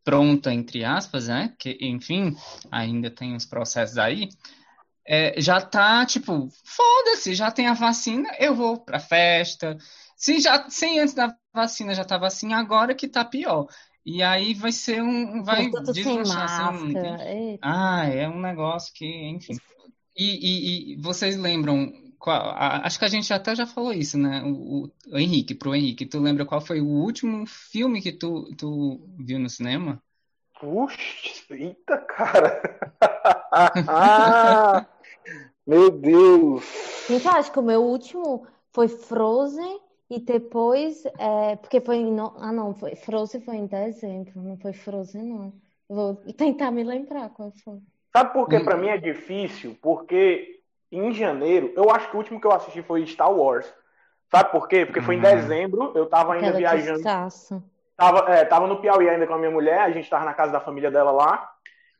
pronta, 0.04 0.52
entre 0.52 0.84
aspas, 0.84 1.28
né? 1.28 1.54
Que, 1.60 1.78
enfim, 1.82 2.36
ainda 2.72 3.12
tem 3.12 3.36
os 3.36 3.46
processos 3.46 4.00
aí, 4.00 4.30
é, 5.06 5.40
já 5.42 5.60
tá, 5.60 6.06
tipo, 6.06 6.50
foda-se, 6.64 7.36
já 7.36 7.52
tem 7.52 7.68
a 7.68 7.74
vacina, 7.74 8.30
eu 8.40 8.56
vou 8.56 8.78
pra 8.80 9.00
festa, 9.00 9.78
se 10.22 10.40
já, 10.40 10.70
sem 10.70 11.00
antes 11.00 11.16
da 11.16 11.36
vacina 11.54 11.96
já 11.96 12.04
estava 12.04 12.28
assim, 12.28 12.54
agora 12.54 12.94
que 12.94 13.08
tá 13.08 13.26
pior. 13.26 13.68
E 14.06 14.22
aí 14.22 14.54
vai 14.54 14.72
ser 14.72 15.02
um. 15.02 15.44
Vai 15.44 15.70
deslanchar 15.70 16.70
assim. 16.70 16.94
Um... 16.96 17.58
Ah, 17.62 18.06
é 18.06 18.30
um 18.30 18.40
negócio 18.40 18.94
que, 18.94 19.06
enfim. 19.06 19.58
E, 20.16 20.94
e, 20.94 20.94
e 20.94 21.02
vocês 21.02 21.38
lembram 21.38 21.92
qual, 22.20 22.50
a- 22.52 22.86
acho 22.86 23.00
que 23.00 23.06
a 23.06 23.10
gente 23.10 23.34
até 23.34 23.56
já 23.56 23.66
falou 23.66 23.92
isso, 23.94 24.18
né? 24.18 24.44
O, 24.44 24.84
o, 24.86 24.92
o 25.12 25.18
Henrique, 25.18 25.56
pro 25.56 25.74
Henrique, 25.74 26.06
tu 26.06 26.20
lembra 26.20 26.46
qual 26.46 26.62
foi 26.62 26.82
o 26.82 26.88
último 26.88 27.46
filme 27.48 28.02
que 28.02 28.12
tu, 28.12 28.50
tu 28.56 29.00
viu 29.18 29.40
no 29.40 29.50
cinema? 29.50 30.02
Puxa, 30.60 31.56
eita, 31.56 31.98
cara. 31.98 32.62
Ah, 33.88 34.86
meu 35.68 35.92
Deus. 35.92 36.64
Gente, 37.10 37.26
eu 37.26 37.32
acho 37.32 37.52
que 37.52 37.60
o 37.60 37.64
meu 37.64 37.84
último 37.84 38.48
foi 38.72 38.88
Frozen 38.88 39.82
e 40.12 40.20
depois, 40.20 41.04
é, 41.18 41.56
porque 41.56 41.80
foi 41.80 41.96
em, 41.98 42.12
no- 42.12 42.34
ah 42.38 42.52
não, 42.52 42.74
foi 42.76 42.96
Frozen 42.96 43.42
foi 43.42 43.56
em 43.56 43.66
dezembro, 43.66 44.42
não 44.42 44.58
foi 44.58 44.74
Frozen 44.74 45.24
não. 45.24 45.54
Vou 45.88 46.16
tentar 46.38 46.70
me 46.72 46.84
lembrar 46.84 47.30
qual 47.30 47.52
foi. 47.64 47.80
Sabe 48.16 48.34
por 48.34 48.48
que 48.50 48.58
Hum. 48.58 48.64
pra 48.66 48.76
mim 48.78 48.90
é 48.90 48.98
difícil? 48.98 49.78
Porque 49.82 50.60
em 50.92 51.14
janeiro, 51.14 51.72
eu 51.78 51.90
acho 51.90 52.10
que 52.10 52.16
o 52.16 52.20
último 52.20 52.42
que 52.42 52.46
eu 52.48 52.52
assisti 52.52 52.82
foi 52.84 53.06
Star 53.08 53.32
Wars. 53.32 53.74
Sabe 54.30 54.52
por 54.52 54.68
quê? 54.68 54.86
Porque 54.86 55.02
foi 55.02 55.16
em 55.16 55.18
Uhum. 55.18 55.24
dezembro, 55.24 55.92
eu 55.96 56.06
tava 56.08 56.34
ainda 56.34 56.48
Aquela 56.48 56.60
viajando. 56.60 56.94
desgraça. 56.96 57.64
Tava, 57.96 58.20
é, 58.34 58.44
tava 58.46 58.68
no 58.68 58.82
Piauí 58.82 59.08
ainda 59.08 59.28
com 59.28 59.34
a 59.34 59.38
minha 59.38 59.52
mulher, 59.52 59.80
a 59.80 59.92
gente 59.92 60.10
tava 60.10 60.26
na 60.26 60.34
casa 60.34 60.52
da 60.52 60.60
família 60.60 60.92
dela 60.92 61.12
lá. 61.12 61.50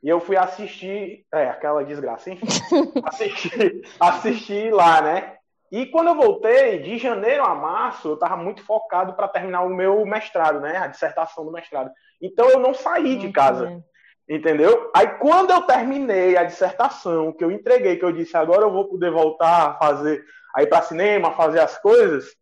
E 0.04 0.10
eu 0.10 0.20
fui 0.20 0.36
assistir. 0.36 1.26
É, 1.32 1.48
aquela 1.50 1.84
desgraça, 1.84 2.30
enfim. 2.32 2.46
assistir, 3.04 3.84
assistir 4.00 4.74
lá, 4.74 5.02
né? 5.02 5.38
E 5.72 5.86
quando 5.86 6.08
eu 6.08 6.16
voltei, 6.16 6.80
de 6.80 6.98
janeiro 6.98 7.44
a 7.44 7.56
março, 7.56 8.10
eu 8.10 8.18
tava 8.18 8.36
muito 8.36 8.62
focado 8.64 9.14
para 9.14 9.30
terminar 9.30 9.62
o 9.62 9.70
meu 9.70 10.06
mestrado, 10.06 10.60
né? 10.60 10.78
A 10.78 10.88
dissertação 10.88 11.46
do 11.46 11.52
mestrado. 11.52 11.90
Então 12.22 12.50
eu 12.50 12.60
não 12.60 12.74
saí 12.74 13.16
de 13.16 13.28
Não 13.28 13.34
casa. 13.34 13.82
Entendeu? 14.30 14.92
Aí 14.94 15.08
quando 15.18 15.52
eu 15.52 15.62
terminei 15.64 16.38
a 16.38 16.44
dissertação, 16.44 17.32
que 17.32 17.44
eu 17.44 17.52
entreguei, 17.52 17.98
que 17.98 18.06
eu 18.06 18.12
disse, 18.12 18.36
agora 18.36 18.64
eu 18.64 18.72
vou 18.72 18.88
poder 18.88 19.12
voltar 19.12 19.70
a 19.70 19.74
fazer, 19.76 20.24
a 20.56 20.62
ir 20.62 20.68
para 20.68 20.82
cinema, 20.82 21.32
fazer 21.32 21.60
as 21.60 21.78
coisas, 21.78 22.36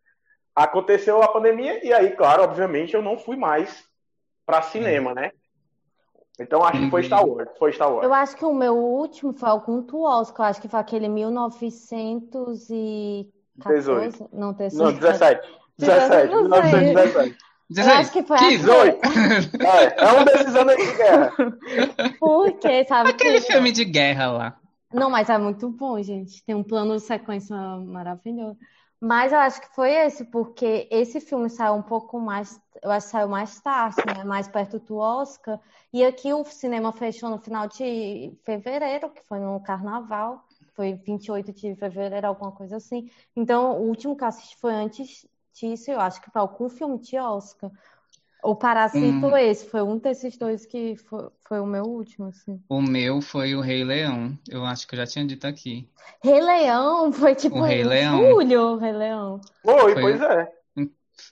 aconteceu 0.55 1.21
a 1.21 1.27
pandemia 1.27 1.83
e 1.85 1.93
aí, 1.93 2.11
claro, 2.11 2.43
obviamente 2.43 2.93
eu 2.93 3.01
não 3.01 3.17
fui 3.17 3.37
mais 3.37 3.83
para 4.45 4.61
cinema, 4.61 5.13
né? 5.13 5.31
Então 6.39 6.63
acho 6.63 6.79
que 6.79 6.89
foi 6.89 7.01
Uhum. 7.01 7.07
Star 7.07 7.25
Wars, 7.27 7.49
foi 7.57 7.73
Star 7.73 7.91
Wars. 7.93 8.05
Eu 8.05 8.13
acho 8.13 8.37
que 8.37 8.45
o 8.45 8.53
meu 8.53 8.77
último 8.77 9.33
foi 9.33 9.49
algum 9.49 9.81
tuoso, 9.81 10.33
que 10.33 10.39
eu 10.39 10.45
acho 10.45 10.61
que 10.61 10.69
foi 10.69 10.79
aquele 10.79 11.09
1914, 11.09 13.27
18. 13.57 14.29
não, 14.31 14.53
18. 14.53 14.83
Não, 14.83 14.93
17. 14.99 15.47
17, 15.77 16.31
Eu 16.33 16.47
não 16.47 16.61
sei. 16.63 16.79
1917. 16.79 17.37
Eu 17.77 17.85
acho 17.85 18.11
que 18.11 18.23
foi 18.23 18.37
Que 18.37 18.45
assim. 18.45 18.57
Zoe. 18.57 18.89
É, 18.89 20.03
é 20.03 20.11
um 20.19 20.25
desses 20.25 20.55
anos 20.55 20.75
de 20.75 20.91
guerra. 20.97 21.31
Porque, 22.19 22.83
sabe 22.85 23.09
Aquele 23.11 23.39
que... 23.41 23.51
filme 23.51 23.71
de 23.71 23.85
guerra 23.85 24.31
lá. 24.31 24.57
Não, 24.91 25.07
mas 25.09 25.29
é 25.29 25.37
muito 25.37 25.69
bom, 25.69 26.01
gente. 26.01 26.43
Tem 26.43 26.55
um 26.55 26.63
plano 26.63 26.95
de 26.95 27.01
sequência 27.03 27.55
maravilhoso. 27.55 28.57
Mas 29.01 29.31
eu 29.31 29.39
acho 29.39 29.61
que 29.61 29.73
foi 29.73 29.91
esse, 29.91 30.25
porque 30.25 30.87
esse 30.91 31.21
filme 31.21 31.49
saiu 31.49 31.73
um 31.75 31.81
pouco 31.81 32.19
mais, 32.19 32.59
eu 32.83 32.91
acho 32.91 33.07
que 33.07 33.11
saiu 33.11 33.29
mais 33.29 33.59
tarde, 33.61 33.95
né? 34.05 34.23
Mais 34.25 34.47
perto 34.47 34.77
do 34.79 34.97
Oscar. 34.97 35.59
E 35.93 36.03
aqui 36.03 36.33
o 36.33 36.43
cinema 36.43 36.91
fechou 36.91 37.29
no 37.29 37.39
final 37.39 37.67
de 37.67 38.37
fevereiro, 38.43 39.09
que 39.09 39.21
foi 39.23 39.39
no 39.39 39.61
Carnaval. 39.61 40.43
Foi 40.75 40.93
28 40.93 41.53
de 41.53 41.75
fevereiro, 41.75 42.27
alguma 42.27 42.51
coisa 42.51 42.75
assim. 42.77 43.09
Então, 43.35 43.79
o 43.81 43.87
último 43.87 44.17
que 44.17 44.25
assisti 44.25 44.57
foi 44.57 44.73
antes 44.73 45.25
disso, 45.53 45.91
eu 45.91 45.99
acho 45.99 46.21
que 46.21 46.29
foi 46.31 46.41
algum 46.41 46.69
filme 46.69 46.99
de 46.99 47.17
Oscar. 47.17 47.71
O 48.41 48.55
Parasita, 48.55 49.27
Hum. 49.27 49.37
esse, 49.37 49.65
foi 49.69 49.81
um 49.81 49.97
desses 49.97 50.37
dois 50.37 50.65
que 50.65 50.95
foi, 50.95 51.27
foi 51.47 51.59
o 51.59 51.65
meu 51.65 51.83
último, 51.83 52.27
assim. 52.27 52.59
O 52.69 52.81
meu 52.81 53.21
foi 53.21 53.53
o 53.53 53.59
Rei 53.61 53.83
Leão. 53.83 54.31
Eu 54.47 54.63
acho 54.65 54.87
que 54.87 54.95
eu 54.95 54.97
já 54.97 55.05
tinha 55.05 55.25
dito 55.25 55.45
aqui. 55.45 55.89
Rei 56.23 56.39
Leão 56.39 57.11
foi 57.11 57.35
tipo 57.35 57.57
O 57.59 57.61
Rei 57.63 57.81
em 57.81 57.85
Leão. 57.85 58.17
julho, 58.17 58.61
o 58.61 58.77
Rei 58.77 58.93
Leão. 58.93 59.41
Foi, 59.63 59.93
Foi. 59.93 60.01
pois 60.01 60.21
é. 60.21 60.51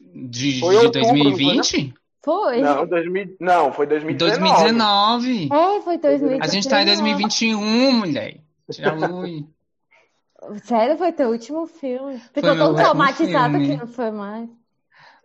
De, 0.02 0.60
Foi 0.60 0.78
de 0.78 0.86
outubro, 0.86 1.08
não 1.08 1.16
foi, 1.16 1.24
2020? 1.24 1.94
Foi. 2.22 2.62
Não, 2.62 2.86
2000, 2.86 3.38
não, 3.40 3.72
foi 3.72 3.86
2019. 3.88 4.42
2019. 4.42 5.50
É, 5.54 5.82
foi 5.82 5.98
2019. 5.98 6.44
A 6.44 6.48
gente 6.48 6.68
tá 6.68 6.82
em 6.82 6.86
2021, 6.86 7.92
mulher. 7.94 8.38
Tira 8.70 8.92
a 8.92 9.08
luz. 9.08 9.46
Sério, 10.66 10.98
foi 10.98 11.12
teu 11.14 11.30
último 11.30 11.66
filme. 11.68 12.20
Ficou 12.34 12.56
tão 12.56 12.76
traumatizado 12.76 13.54
filme. 13.54 13.70
que 13.70 13.78
não 13.78 13.88
foi 13.88 14.12
mais. 14.12 14.50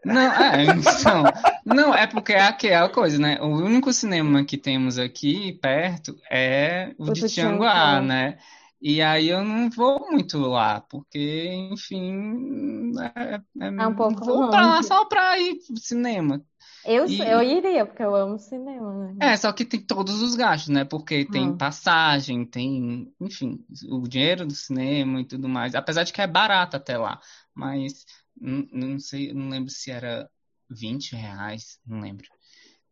Não, 0.05 0.33
é, 0.35 0.65
então, 0.67 1.33
não, 1.65 1.95
é 1.95 2.07
porque 2.09 2.33
é 2.33 2.41
aquela 2.43 2.89
coisa, 2.89 3.19
né? 3.19 3.41
O 3.41 3.47
único 3.49 3.93
cinema 3.93 4.45
que 4.45 4.59
temos 4.59 4.99
aqui 4.99 5.53
perto 5.61 6.17
é 6.31 6.95
o 6.99 7.09
O 7.09 7.13
de 7.13 7.23
Tianguá, 7.23 8.01
né? 8.01 8.39
E 8.81 9.01
aí 9.01 9.29
eu 9.29 9.45
não 9.45 9.71
vou 9.71 10.11
muito 10.11 10.39
lá, 10.41 10.81
porque, 10.81 11.47
enfim, 11.73 12.93
é, 13.17 13.41
É 13.79 13.87
um 13.87 13.95
pouco 13.95 14.25
vou 14.25 14.49
pra 14.49 14.67
lá 14.67 14.83
só 14.83 15.05
pra 15.07 15.39
ir 15.39 15.57
pro 15.67 15.77
cinema. 15.79 16.45
Eu, 16.85 17.07
E- 17.07 17.25
eu 17.25 17.43
iria, 17.43 17.85
porque 17.87 18.03
eu 18.05 18.15
amo 18.15 18.39
cinema, 18.39 19.13
né? 19.13 19.15
É, 19.21 19.37
só 19.37 19.53
que 19.53 19.65
tem 19.65 19.81
todos 19.81 20.21
os 20.21 20.35
gastos, 20.35 20.69
né? 20.69 20.85
Porque 20.85 21.25
tem 21.25 21.53
Hum. 21.53 21.57
passagem, 21.57 22.45
tem, 22.45 23.15
enfim, 23.21 23.65
o 23.89 24.03
dinheiro 24.09 24.45
do 24.47 24.53
cinema 24.55 25.21
e 25.21 25.25
tudo 25.25 25.49
mais. 25.49 25.75
Apesar 25.77 26.03
de 26.03 26.13
que 26.13 26.21
é 26.21 26.27
barato 26.27 26.77
até 26.77 26.99
lá, 26.99 27.21
mas 27.55 28.05
não, 28.41 28.67
não 28.73 28.99
sei, 28.99 29.33
não 29.33 29.49
lembro 29.49 29.71
se 29.71 29.91
era 29.91 30.29
20 30.71 31.15
reais, 31.15 31.79
não 31.87 32.01
lembro. 32.01 32.27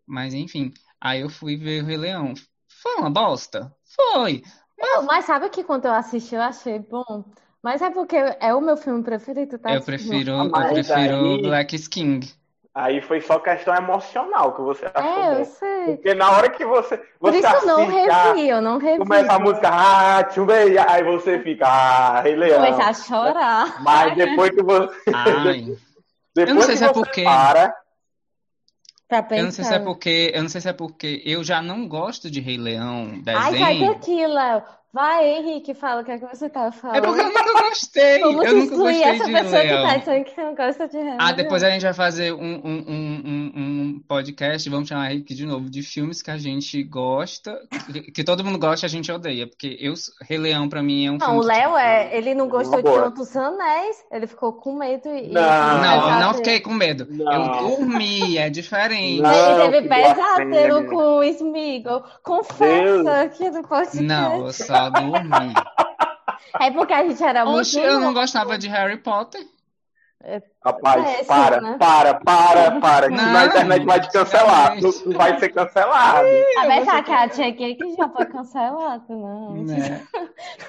Mas 0.06 0.34
enfim, 0.34 0.72
aí 1.00 1.20
eu 1.20 1.30
fui 1.30 1.56
ver 1.56 1.82
o 1.82 1.86
Rei 1.86 1.96
Leão. 1.96 2.34
Foi 2.82 2.96
uma 2.96 3.10
bosta? 3.10 3.74
Foi. 4.12 4.42
Eu- 4.78 5.02
mas 5.02 5.24
sabe 5.26 5.48
que 5.50 5.62
quando 5.62 5.84
eu 5.86 5.92
assisti 5.92 6.34
eu 6.34 6.42
achei 6.42 6.78
bom? 6.78 7.24
Mas 7.62 7.82
é 7.82 7.90
porque 7.90 8.16
é 8.16 8.54
o 8.54 8.60
meu 8.60 8.76
filme 8.76 9.02
preferido, 9.02 9.58
tá? 9.58 9.74
Eu 9.74 9.82
prefiro, 9.82 10.32
Ah, 10.32 10.44
eu 10.44 10.50
mas 10.50 10.72
prefiro 10.72 11.16
aí- 11.34 11.42
Black 11.42 11.88
King. 11.88 12.32
Aí 12.74 13.02
foi 13.02 13.20
só 13.20 13.38
questão 13.38 13.74
emocional 13.74 14.54
que 14.54 14.62
você 14.62 14.86
achou 14.86 15.02
É, 15.02 15.34
eu 15.34 15.38
bom. 15.38 15.44
sei. 15.44 15.69
Porque 15.86 16.14
na 16.14 16.30
hora 16.30 16.48
que 16.50 16.64
você, 16.64 16.96
Por 17.18 17.32
você 17.32 17.38
isso 17.38 17.46
eu 17.56 17.66
não 17.66 17.82
assiste, 17.88 18.10
ah, 18.10 18.24
revi, 18.32 18.48
eu 18.48 18.60
não 18.62 18.78
revi. 18.78 18.98
começa 18.98 19.32
a 19.32 19.38
música, 19.38 19.68
ah, 19.72 20.24
tchumei, 20.24 20.78
aí 20.78 21.02
você 21.04 21.38
fica, 21.40 21.66
ah, 21.66 22.20
Rei 22.20 22.36
Leão. 22.36 22.62
Comecei 22.64 22.84
a 22.84 22.92
chorar. 22.94 23.82
Mas 23.82 24.16
depois 24.16 24.50
que 24.50 24.62
você, 24.62 24.94
Ai, 25.14 25.76
depois 26.34 26.48
Eu 26.48 26.54
não 26.54 26.62
sei 26.62 26.72
que 26.72 26.78
se 26.78 26.84
é 26.84 26.88
você 26.88 26.94
porque- 26.94 27.24
para, 27.24 27.74
Pra 29.08 29.26
eu 29.32 29.42
não 29.44 29.50
sei 29.50 29.64
se 29.64 29.70
é 29.70 29.78
pensar. 29.78 29.84
porque, 29.84 30.30
eu 30.34 30.42
não 30.42 30.48
sei 30.48 30.60
se 30.60 30.68
é 30.68 30.72
porque 30.72 31.20
eu 31.26 31.42
já 31.42 31.60
não 31.60 31.88
gosto 31.88 32.30
de 32.30 32.40
Rei 32.40 32.56
Leão, 32.56 33.20
Ai, 33.26 33.34
sai 33.34 33.52
desenho. 33.74 33.92
daqui, 33.94 34.26
Léo. 34.26 34.62
Vai, 34.92 35.24
Henrique, 35.38 35.72
fala 35.72 36.02
o 36.02 36.04
que 36.04 36.10
é 36.10 36.18
que 36.18 36.26
você 36.26 36.48
tá 36.50 36.72
falando. 36.72 36.96
É 36.96 37.00
porque 37.00 37.20
eu 37.20 37.24
nunca 37.26 37.44
gostei. 37.68 38.18
Vamos 38.20 38.44
Eu 38.44 38.56
nunca 38.56 38.76
gostei 38.76 39.02
essa 39.04 39.24
de 39.24 39.32
pessoa 39.32 39.60
que 39.62 39.68
Leão. 39.68 39.86
tá 39.88 39.96
dizendo 39.98 40.24
que 40.24 40.40
não 40.40 40.54
gosta 40.56 40.88
de 40.88 40.96
Rei 40.98 41.16
Ah, 41.18 41.32
depois 41.32 41.62
a 41.62 41.70
gente 41.70 41.82
vai 41.82 41.94
fazer 41.94 42.32
um, 42.32 42.38
um, 42.64 42.84
um, 42.88 43.52
um, 43.56 44.02
podcast, 44.08 44.68
vamos 44.68 44.88
chamar 44.88 45.12
Henrique 45.12 45.32
de 45.32 45.46
novo, 45.46 45.70
de 45.70 45.82
filmes 45.82 46.20
que 46.22 46.30
a 46.32 46.36
gente 46.38 46.82
gosta, 46.82 47.56
que, 47.92 48.10
que 48.10 48.24
todo 48.24 48.44
mundo 48.44 48.58
gosta 48.58 48.84
e 48.84 48.88
a 48.88 48.90
gente 48.90 49.12
odeia. 49.12 49.46
Porque 49.46 49.76
eu, 49.80 49.94
Rei 50.28 50.38
Leão, 50.38 50.68
pra 50.68 50.82
mim, 50.82 51.06
é 51.06 51.10
um 51.12 51.18
Não, 51.18 51.26
filme 51.26 51.38
o 51.38 51.42
que, 51.42 51.46
Léo 51.46 51.76
é, 51.76 52.16
ele 52.16 52.34
não 52.34 52.48
gostou 52.48 52.82
de. 52.82 52.88
Senhor 52.90 53.10
dos 53.10 53.36
Anéis, 53.36 53.96
ele 54.10 54.26
ficou 54.26 54.54
com 54.54 54.74
medo 54.76 55.08
e 55.08 55.28
Não. 55.28 55.40
Não, 55.40 55.94
eu 55.94 56.00
não 56.00 56.02
pesadelo. 56.02 56.34
fiquei 56.34 56.60
com 56.60 56.74
medo. 56.74 57.06
Eu 57.08 57.24
Não. 57.24 57.58
dormi, 57.68 58.38
é 58.38 58.50
diferente. 58.50 59.22
Não. 59.22 59.60
Ele 59.62 59.70
teve 59.70 59.82
que 59.82 59.94
pesadelo 59.94 60.84
com 60.86 60.96
o 61.18 61.22
Smigol. 61.22 62.02
Confessa 62.24 63.20
aqui 63.22 63.48
no 63.50 63.62
podcast. 63.62 64.02
Não, 64.02 64.46
eu 64.46 64.52
só 64.52 64.79
É 66.58 66.70
porque 66.70 66.92
a 66.92 67.08
gente 67.08 67.22
era 67.22 67.44
muito 67.44 67.60
Oxe, 67.60 67.78
eu 67.78 68.00
não 68.00 68.12
gostava 68.12 68.58
de 68.58 68.68
Harry 68.68 68.96
Potter. 68.98 69.40
rapaz, 70.64 71.02
Péssimo, 71.02 71.26
para, 71.26 71.60
né? 71.60 71.76
para, 71.78 72.14
para, 72.20 72.80
para, 72.80 73.08
que 73.08 73.14
Não, 73.14 73.24
senão 73.24 73.40
a 73.40 73.46
internet 73.46 73.84
vai 73.86 74.00
te 74.00 74.10
cancelar, 74.10 74.78
tu, 74.80 74.92
tu 74.92 75.12
vai 75.12 75.38
ser 75.38 75.48
cancelado. 75.50 76.26
A 76.58 76.66
pensar 76.66 77.04
que 77.04 77.12
a 77.12 77.28
Tia 77.28 77.52
que 77.52 77.96
já 77.96 78.08
foi 78.08 78.26
cancelado, 78.26 79.04
não. 79.08 79.52
Né? 79.64 80.06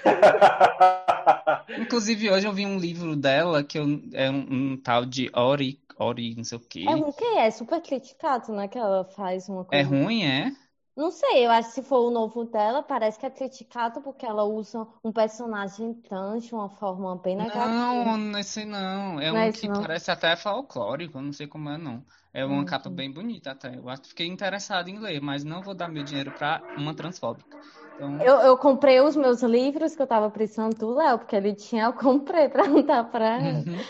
Inclusive, 1.80 2.32
hoje 2.32 2.47
eu 2.47 2.54
vi 2.54 2.65
um 2.65 2.78
livro 2.78 3.15
dela 3.15 3.63
que 3.63 3.78
eu, 3.78 3.86
é 4.13 4.30
um, 4.30 4.74
um 4.74 4.78
tal 4.78 5.06
de 5.06 5.30
Ori, 5.34 5.79
Ori, 5.98 6.35
não 6.35 6.44
sei 6.44 6.58
o 6.58 6.62
quê. 6.62 6.85
É 6.88 6.96
um 6.96 7.12
que 7.12 7.25
é 7.25 7.52
super 7.52 7.81
criticado, 7.81 8.52
né? 8.54 8.67
Que 8.67 8.77
ela 8.77 9.04
faz 9.04 9.50
uma 9.50 9.62
É 9.71 9.83
coisa. 9.83 9.90
ruim, 9.90 10.23
é? 10.23 10.52
Não 10.96 11.12
sei, 11.12 11.46
eu 11.46 11.52
acho 11.52 11.67
que 11.69 11.75
se 11.75 11.83
for 11.83 12.00
o 12.08 12.12
novo 12.12 12.46
dela, 12.46 12.81
parece 12.83 13.19
que 13.19 13.25
é 13.25 13.29
criticado 13.29 14.02
porque 14.02 14.25
ela 14.25 14.44
usa 14.46 14.87
um 15.04 15.12
personagem 15.12 15.94
trans 15.96 16.46
de 16.46 16.54
uma 16.56 16.69
forma 16.69 17.13
bem 17.17 17.35
negativa. 17.35 17.77
Não, 17.92 18.17
não 18.17 18.37
é 18.37 18.42
esse 18.42 18.65
não. 18.65 19.19
É 19.19 19.31
Não 19.31 19.50
um 19.50 19.52
que 19.52 19.67
não? 19.67 19.87
parece 19.87 20.12
até 20.12 20.35
folclórico, 20.35 21.17
eu 21.17 21.21
não 21.21 21.33
sei 21.33 21.48
como 21.48 21.69
é, 21.69 21.77
não. 21.77 22.06
É 22.33 22.46
uma 22.46 22.63
Hum, 22.63 22.65
capa 22.65 22.89
bem 22.89 23.12
bonita 23.12 23.52
até. 23.52 23.75
Eu 23.77 23.89
acho- 23.89 24.04
fiquei 24.10 24.27
interessado 24.27 24.89
em 24.89 25.00
ler, 25.00 25.21
mas 25.21 25.44
não 25.44 25.63
vou 25.63 25.73
dar 25.73 25.87
meu 25.89 26.04
dinheiro 26.04 26.31
pra 26.31 26.65
uma 26.75 26.94
transfóbica. 26.96 27.58
Então, 27.96 28.25
Eu, 28.25 28.35
eu 28.42 28.58
comprei 28.58 29.00
os 29.02 29.15
meus 29.15 29.42
livros 29.42 29.96
que 29.96 30.02
eu 30.02 30.08
tava 30.08 30.29
precisando 30.29 30.75
do 30.77 30.94
Léo, 30.94 31.17
porque 31.19 31.35
ele 31.35 31.54
tinha, 31.56 31.85
eu 31.85 31.94
comprei 31.94 32.48
pra 32.50 32.67
não 32.67 32.81
dar 32.85 33.04
pra 33.10 33.37
uhum. 33.37 33.87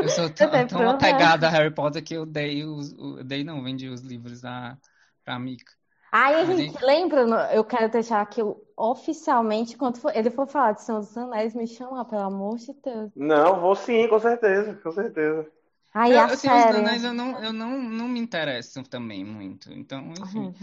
Eu 0.00 0.08
sou 0.10 0.30
tão, 0.34 0.66
tão 0.66 0.88
apegada 0.88 1.46
a 1.48 1.50
Harry 1.50 1.74
Potter 1.74 2.04
que 2.04 2.14
eu 2.14 2.26
dei 2.26 2.64
os, 2.64 2.92
eu 2.94 3.24
dei 3.24 3.44
não, 3.44 3.62
vendi 3.62 3.88
os 3.88 4.02
livros 4.02 4.40
da, 4.42 4.78
pra 5.24 5.38
Mica. 5.38 5.72
Aí 6.12 6.34
a 6.34 6.44
gente 6.44 6.84
lembra, 6.84 7.54
eu 7.54 7.62
quero 7.64 7.88
deixar 7.90 8.20
aqui 8.20 8.40
oficialmente, 8.76 9.76
quando 9.76 9.98
for, 9.98 10.14
ele 10.14 10.30
for 10.30 10.46
falar 10.46 10.72
de 10.72 10.82
Senhor 10.82 11.00
dos 11.00 11.16
Anéis, 11.16 11.54
me 11.54 11.66
chama, 11.66 12.04
pelo 12.04 12.22
amor 12.22 12.56
de 12.56 12.72
Deus. 12.82 13.12
Não, 13.14 13.60
vou 13.60 13.76
sim, 13.76 14.08
com 14.08 14.18
certeza, 14.18 14.74
com 14.82 14.90
certeza. 14.90 15.46
Aí 15.94 16.16
a 16.16 16.28
eu, 16.28 16.36
série. 16.36 16.78
Anéis 16.78 17.04
eu 17.04 17.12
não, 17.12 17.42
eu 17.42 17.52
não, 17.52 17.78
não 17.78 18.08
me 18.08 18.18
interesso 18.18 18.82
também 18.82 19.24
muito. 19.24 19.72
Então, 19.72 20.12
enfim. 20.12 20.54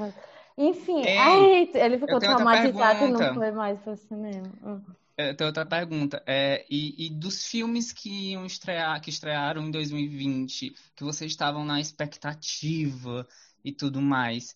Enfim, 0.58 1.02
Ei, 1.06 1.18
aí 1.18 1.72
ele 1.76 2.00
ficou 2.00 2.16
eu 2.16 2.20
tenho 2.20 2.36
traumatizado 2.36 3.06
e 3.06 3.12
não 3.12 3.34
foi 3.36 3.52
mais 3.52 3.80
pro 3.80 3.96
cinema. 3.96 4.52
Hum. 4.66 4.82
É, 5.16 5.34
Tem 5.34 5.46
outra 5.46 5.66
pergunta. 5.66 6.22
É, 6.26 6.66
e, 6.70 7.06
e 7.06 7.10
dos 7.10 7.46
filmes 7.46 7.92
que 7.92 8.32
iam 8.32 8.46
estrear, 8.46 9.00
que 9.00 9.10
estrearam 9.10 9.64
em 9.64 9.72
2020, 9.72 10.76
que 10.96 11.04
vocês 11.04 11.32
estavam 11.32 11.64
na 11.64 11.80
expectativa 11.80 13.28
e 13.64 13.72
tudo 13.72 14.02
mais, 14.02 14.56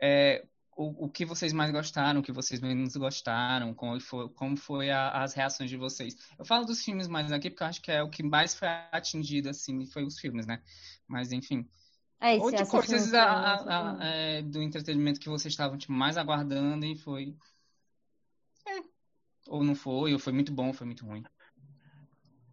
é, 0.00 0.46
o, 0.76 1.06
o 1.06 1.08
que 1.08 1.24
vocês 1.24 1.52
mais 1.52 1.70
gostaram, 1.70 2.20
o 2.20 2.22
que 2.22 2.32
vocês 2.32 2.60
menos 2.60 2.94
gostaram, 2.96 3.72
como 3.74 3.98
foi, 4.00 4.28
como 4.30 4.56
foi 4.56 4.90
a- 4.90 5.22
as 5.22 5.32
reações 5.32 5.70
de 5.70 5.76
vocês? 5.76 6.14
Eu 6.38 6.44
falo 6.44 6.64
dos 6.66 6.84
filmes 6.84 7.08
mais 7.08 7.32
aqui 7.32 7.48
porque 7.50 7.62
eu 7.62 7.66
acho 7.68 7.80
que 7.82 7.90
é 7.90 8.02
o 8.02 8.10
que 8.10 8.22
mais 8.22 8.54
foi 8.54 8.68
atingido, 8.92 9.48
assim, 9.48 9.86
foi 9.86 10.04
os 10.04 10.18
filmes, 10.18 10.46
né? 10.46 10.62
Mas, 11.08 11.32
enfim. 11.32 11.66
É 12.20 12.34
isso, 12.34 12.44
Ou 12.44 12.50
de 12.52 12.64
coisas 12.66 13.12
a- 13.14 13.24
a- 13.24 13.98
a- 13.98 14.04
é, 14.04 14.42
do 14.42 14.62
entretenimento 14.62 15.20
que 15.20 15.28
vocês 15.28 15.52
estavam 15.52 15.76
tipo, 15.78 15.92
mais 15.92 16.16
aguardando 16.16 16.84
e 16.84 16.96
foi. 16.96 17.34
É. 18.66 18.80
Ou 19.48 19.62
não 19.62 19.74
foi, 19.74 20.12
ou 20.12 20.18
foi 20.18 20.32
muito 20.32 20.52
bom, 20.52 20.68
ou 20.68 20.72
foi 20.74 20.86
muito 20.86 21.06
ruim. 21.06 21.22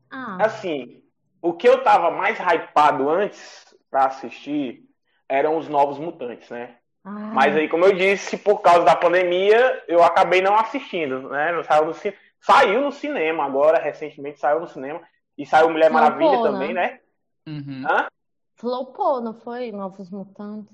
Ah, 0.09 0.45
Assim, 0.45 1.03
o 1.41 1.53
que 1.53 1.67
eu 1.67 1.83
tava 1.83 2.11
mais 2.11 2.37
hypado 2.39 3.09
antes 3.09 3.75
pra 3.89 4.05
assistir 4.05 4.87
eram 5.27 5.57
os 5.57 5.67
Novos 5.67 5.97
Mutantes, 5.97 6.49
né? 6.49 6.77
Ah, 7.05 7.31
Mas 7.33 7.55
aí, 7.55 7.67
como 7.67 7.85
eu 7.85 7.93
disse, 7.93 8.37
por 8.37 8.59
causa 8.61 8.83
da 8.85 8.95
pandemia, 8.95 9.83
eu 9.87 10.03
acabei 10.03 10.41
não 10.41 10.55
assistindo, 10.55 11.29
né? 11.29 11.51
Não 11.51 11.63
saiu, 11.63 11.85
no 11.85 11.93
ci- 11.93 12.13
saiu 12.39 12.81
no 12.81 12.91
cinema 12.91 13.43
agora, 13.45 13.79
recentemente 13.81 14.39
saiu 14.39 14.59
no 14.59 14.67
cinema. 14.67 15.01
E 15.37 15.45
saiu 15.45 15.69
Mulher 15.69 15.89
Flopou, 15.89 16.09
Maravilha 16.09 16.41
também, 16.43 16.73
né? 16.73 16.99
Uhum. 17.47 17.83
Hã? 17.89 18.07
flopou, 18.55 19.19
não 19.21 19.33
foi? 19.33 19.71
Novos 19.71 20.09
Mutantes. 20.09 20.71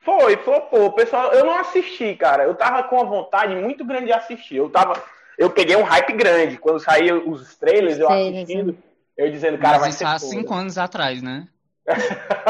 Foi, 0.00 0.36
flopou. 0.38 0.92
Pessoal, 0.92 1.32
eu 1.32 1.44
não 1.44 1.56
assisti, 1.58 2.14
cara. 2.14 2.44
Eu 2.44 2.54
tava 2.54 2.82
com 2.84 2.96
uma 2.96 3.04
vontade 3.04 3.54
muito 3.54 3.84
grande 3.84 4.06
de 4.06 4.12
assistir. 4.12 4.56
Eu 4.56 4.68
tava. 4.68 5.02
Eu 5.38 5.50
peguei 5.50 5.76
um 5.76 5.82
hype 5.82 6.12
grande. 6.12 6.58
Quando 6.58 6.78
saíam 6.80 7.28
os 7.28 7.56
trailers, 7.56 7.98
eu 7.98 8.06
Trailers, 8.06 8.36
assistindo, 8.44 8.78
eu 9.16 9.30
dizendo, 9.30 9.58
cara, 9.58 9.72
Mas 9.74 9.80
vai 9.80 9.88
isso 9.90 9.98
ser 9.98 10.04
há 10.04 10.18
foda. 10.18 10.18
cinco 10.18 10.54
anos 10.54 10.76
atrás, 10.78 11.22
né? 11.22 11.48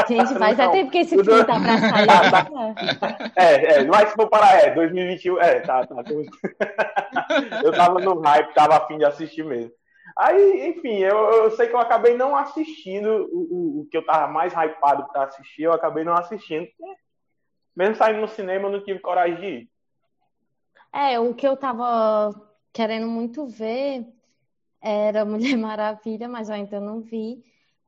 Gente, 0.07 0.33
faz 0.39 0.57
Não, 0.57 0.65
até 0.65 0.77
tempo 0.77 0.91
que 0.91 0.97
esse 0.99 1.21
filme 1.23 1.45
tá 1.45 1.59
pra 1.59 1.77
sair. 1.77 2.09
Ah, 2.09 2.31
tá. 2.31 2.49
né? 2.49 2.75
É, 3.35 3.73
é, 3.79 3.83
mas 3.85 4.09
se 4.09 4.15
for 4.15 4.29
parar, 4.29 4.55
é, 4.63 4.73
2021, 4.73 5.39
é, 5.39 5.59
tá, 5.59 5.85
tá. 5.85 6.03
tô- 6.03 6.23
eu 7.63 7.71
tava 7.73 7.99
no 7.99 8.19
hype, 8.21 8.53
tava 8.53 8.77
afim 8.77 8.97
de 8.97 9.05
assistir 9.05 9.43
mesmo. 9.43 9.71
Aí, 10.17 10.69
enfim, 10.69 10.99
eu, 10.99 11.17
eu 11.17 11.51
sei 11.51 11.67
que 11.67 11.75
eu 11.75 11.79
acabei 11.79 12.15
não 12.15 12.35
assistindo 12.35 13.27
o, 13.31 13.39
o, 13.39 13.81
o 13.81 13.87
que 13.91 13.97
eu 13.97 14.05
tava 14.05 14.31
mais 14.31 14.53
hypado 14.53 15.05
pra 15.11 15.23
assistir, 15.23 15.63
eu 15.63 15.73
acabei 15.73 16.03
não 16.03 16.13
assistindo. 16.13 16.65
porque 16.77 16.95
Mesmo 17.75 17.95
saindo 17.95 18.21
no 18.21 18.27
cinema, 18.27 18.67
eu 18.67 18.71
não 18.71 18.83
tive 18.83 18.99
coragem 18.99 19.35
de 19.37 19.45
ir. 19.47 19.69
É, 20.93 21.19
o 21.19 21.33
que 21.33 21.45
eu 21.45 21.57
tava 21.57 22.33
querendo 22.71 23.07
muito 23.07 23.45
ver 23.45 24.05
era 24.81 25.25
Mulher 25.25 25.57
Maravilha, 25.57 26.29
mas 26.29 26.47
eu 26.47 26.55
ainda 26.55 26.79
não 26.79 27.01
vi. 27.01 27.43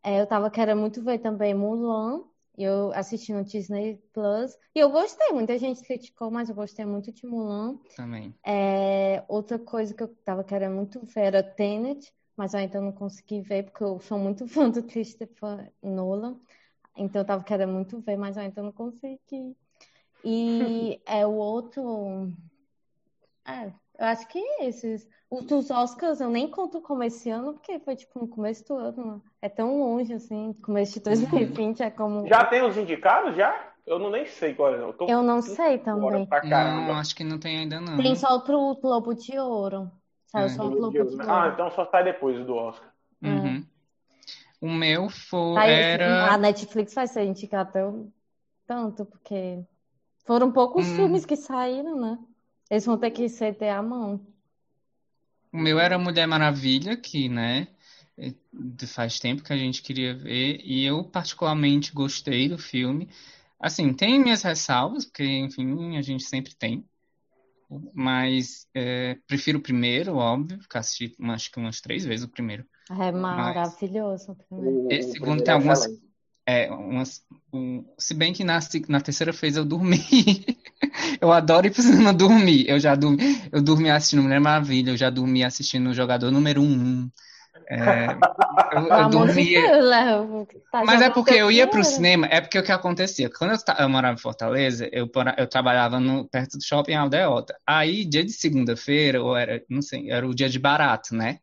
É, 0.08 0.22
eu 0.22 0.26
tava 0.26 0.50
querendo 0.50 0.80
muito 0.80 1.04
ver 1.04 1.20
também 1.20 1.54
Mulan, 1.54 2.24
eu 2.58 2.94
assisti 2.94 3.34
no 3.34 3.44
Disney 3.44 4.02
Plus, 4.14 4.58
e 4.74 4.80
eu 4.80 4.90
gostei, 4.90 5.34
muita 5.34 5.58
gente 5.58 5.82
criticou, 5.82 6.32
mas 6.32 6.48
eu 6.48 6.56
gostei 6.56 6.86
muito 6.86 7.12
de 7.12 7.28
Mulan. 7.28 7.78
Também. 7.94 8.34
É, 8.42 9.22
outra 9.28 9.60
coisa 9.60 9.94
que 9.94 10.02
eu 10.02 10.08
tava 10.24 10.46
querendo 10.46 10.76
muito 10.76 11.06
ver 11.06 11.26
era 11.26 11.44
Tenet, 11.44 12.14
mas 12.38 12.54
eu 12.54 12.62
ainda 12.62 12.80
não 12.80 12.94
consegui 12.94 13.42
ver, 13.42 13.64
porque 13.64 13.84
eu 13.84 14.00
sou 14.00 14.18
muito 14.18 14.48
fã 14.48 14.70
do 14.70 14.82
Christopher 14.82 15.74
Nolan. 15.84 16.40
Então 16.96 17.22
eu 17.22 17.26
tava 17.26 17.44
querendo 17.44 17.74
muito 17.74 18.00
ver, 18.00 18.16
mas 18.16 18.38
eu 18.38 18.44
ainda 18.44 18.64
não 18.64 18.72
consegui. 18.72 19.58
E 20.24 21.02
é 21.06 21.28
o 21.28 21.34
outro. 21.34 22.32
É, 23.46 23.66
eu 24.00 24.06
acho 24.06 24.26
que 24.30 24.40
esses. 24.62 25.06
Os 25.30 25.46
dos 25.46 25.70
Oscars 25.70 26.22
eu 26.22 26.30
nem 26.30 26.50
conto 26.50 26.80
como 26.82 27.04
esse 27.04 27.30
ano, 27.30 27.54
porque 27.54 27.80
foi 27.80 27.96
tipo 27.98 28.18
no 28.20 28.28
começo 28.28 28.66
do 28.66 28.76
ano. 28.78 29.22
É 29.42 29.50
tão 29.50 29.78
longe 29.80 30.14
assim, 30.14 30.54
começo 30.64 30.94
de 30.94 31.00
2020 31.02 31.84
é 31.84 31.90
como. 31.90 32.26
Já 32.28 32.46
tem 32.46 32.62
os 32.64 32.78
indicados, 32.78 33.36
já? 33.36 33.74
Eu 33.86 34.00
não 34.00 34.10
nem 34.10 34.26
sei 34.26 34.54
qual 34.54 34.74
é. 34.74 34.82
Eu, 34.82 34.94
tô 34.94 35.06
Eu 35.08 35.22
não 35.24 35.42
sei 35.42 35.78
também. 35.80 36.26
pra 36.26 36.42
Não, 36.44 36.50
caramba. 36.50 36.94
acho 36.94 37.16
que 37.16 37.24
não 37.24 37.38
tem 37.38 37.60
ainda 37.60 37.80
não. 37.82 37.98
Tem 37.98 38.16
só 38.16 38.40
pro 38.40 38.76
Globo 38.82 39.14
de 39.14 39.38
Ouro. 39.38 39.92
Saiu 40.28 40.46
É. 40.46 40.50
só 40.50 40.66
o 40.66 40.70
Globo 40.72 40.92
de 40.92 41.22
Ah, 41.22 41.44
Ouro. 41.44 41.54
então 41.54 41.72
só 41.72 41.86
sai 41.90 42.04
depois 42.06 42.46
do 42.46 42.56
Oscar. 42.56 42.94
Uhum. 43.22 43.66
O 44.62 44.70
meu 44.70 45.10
foi, 45.10 45.58
Aí, 45.58 45.74
assim, 45.74 45.82
era. 46.04 46.34
A 46.34 46.38
Netflix 46.38 46.94
vai 46.94 47.08
ser 47.08 47.24
indicada 47.26 47.72
tão- 47.72 48.12
tanto, 48.66 49.06
porque 49.06 49.60
foram 50.26 50.52
poucos 50.52 50.88
Hum. 50.88 50.96
filmes 50.96 51.26
que 51.26 51.36
saíram, 51.36 52.00
né? 52.00 52.18
Eles 52.70 52.86
vão 52.86 52.98
ter 52.98 53.12
que 53.12 53.28
ceder 53.30 53.74
a 53.74 53.82
mão. 53.82 54.20
O 55.52 55.58
meu 55.58 55.80
era 55.80 55.98
Mulher 55.98 56.28
Maravilha, 56.28 56.96
que, 56.98 57.30
né, 57.30 57.68
é, 58.18 58.34
faz 58.88 59.20
tempo 59.20 59.44
que 59.44 59.54
a 59.54 59.58
gente 59.58 59.82
queria 59.82 60.14
ver, 60.14 60.60
e 60.64 60.84
eu 60.86 61.04
particularmente 61.04 61.92
gostei 61.94 62.50
do 62.50 62.58
filme. 62.58 63.10
Assim, 63.60 63.94
tem 63.94 64.20
minhas 64.20 64.44
ressalvas, 64.44 65.06
porque, 65.06 65.24
enfim, 65.24 65.98
a 65.98 66.02
gente 66.02 66.24
sempre 66.24 66.54
tem, 66.56 66.86
mas 67.94 68.68
é, 68.74 69.18
prefiro 69.28 69.60
o 69.60 69.62
primeiro, 69.62 70.16
óbvio, 70.16 70.58
porque 70.60 70.78
assisti 70.78 71.16
acho 71.20 71.52
que 71.52 71.60
umas 71.60 71.82
três 71.82 72.06
vezes 72.06 72.26
o 72.26 72.30
primeiro. 72.30 72.66
É 72.90 73.12
maravilhoso 73.12 74.32
o 74.32 74.36
primeiro. 74.36 74.88
O, 74.88 74.92
Esse 74.92 75.10
o 75.10 75.14
segundo 75.14 75.44
tem 75.44 75.52
é 75.52 75.56
algumas- 75.56 75.80
excelente. 75.80 76.07
É, 76.48 76.72
umas, 76.72 77.22
um- 77.52 77.84
se 78.00 78.14
bem 78.14 78.32
que 78.32 78.44
na, 78.44 78.60
na 78.88 79.02
terceira 79.02 79.34
vez 79.34 79.58
eu 79.58 79.66
dormi. 79.66 79.98
Eu 81.20 81.32
adoro 81.32 81.66
ir 81.68 81.72
pro 81.72 81.82
cinema 81.82 82.14
dormir. 82.14 82.66
Eu 82.70 82.80
já 82.80 82.94
dormi, 82.96 83.18
eu 83.52 83.62
dormi 83.62 83.90
assistindo 83.90 84.22
Mulher 84.22 84.40
Maravilha, 84.40 84.92
eu 84.92 84.98
já 84.98 85.10
dormi 85.10 85.44
assistindo 85.44 85.90
o 85.90 85.94
Jogador 85.94 86.32
Número 86.32 86.62
Um. 86.62 87.10
É, 87.70 88.08
eu, 88.74 88.88
eu 88.88 89.06
de 89.06 89.12
dormia. 89.12 89.62
Deus, 89.62 89.86
Léo, 89.86 90.48
tá 90.72 90.84
Mas 90.86 91.02
é 91.02 91.10
porque 91.10 91.34
eu 91.34 91.52
ia 91.52 91.68
pro 91.68 91.84
cinema, 91.84 92.28
é 92.28 92.40
porque 92.42 92.60
o 92.60 92.64
que 92.64 92.72
acontecia? 92.72 93.30
Quando 93.30 93.52
eu, 93.54 93.76
eu 93.80 93.90
morava 93.90 94.14
em 94.14 94.22
Fortaleza, 94.22 94.88
eu, 94.92 95.10
eu 95.38 95.48
trabalhava 95.48 96.00
no, 96.00 96.28
perto 96.30 96.58
do 96.58 96.64
shopping 96.64 96.94
Aldeota. 96.94 97.56
Aí, 97.66 98.06
dia 98.06 98.24
de 98.24 98.32
segunda-feira, 98.32 99.22
ou 99.22 99.36
era, 99.36 99.64
não 99.70 99.82
sei, 99.82 100.10
era 100.12 100.28
o 100.28 100.36
dia 100.36 100.50
de 100.50 100.60
barato, 100.60 101.16
né? 101.16 101.40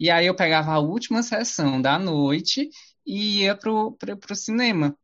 E 0.00 0.10
aí 0.10 0.26
eu 0.26 0.34
pegava 0.34 0.72
a 0.72 0.78
última 0.78 1.22
sessão 1.22 1.80
da 1.82 1.98
noite 1.98 2.68
e 3.08 3.42
ia 3.44 3.56
pro, 3.56 3.92
pro, 3.94 4.16
pro 4.18 4.36
cinema. 4.36 4.96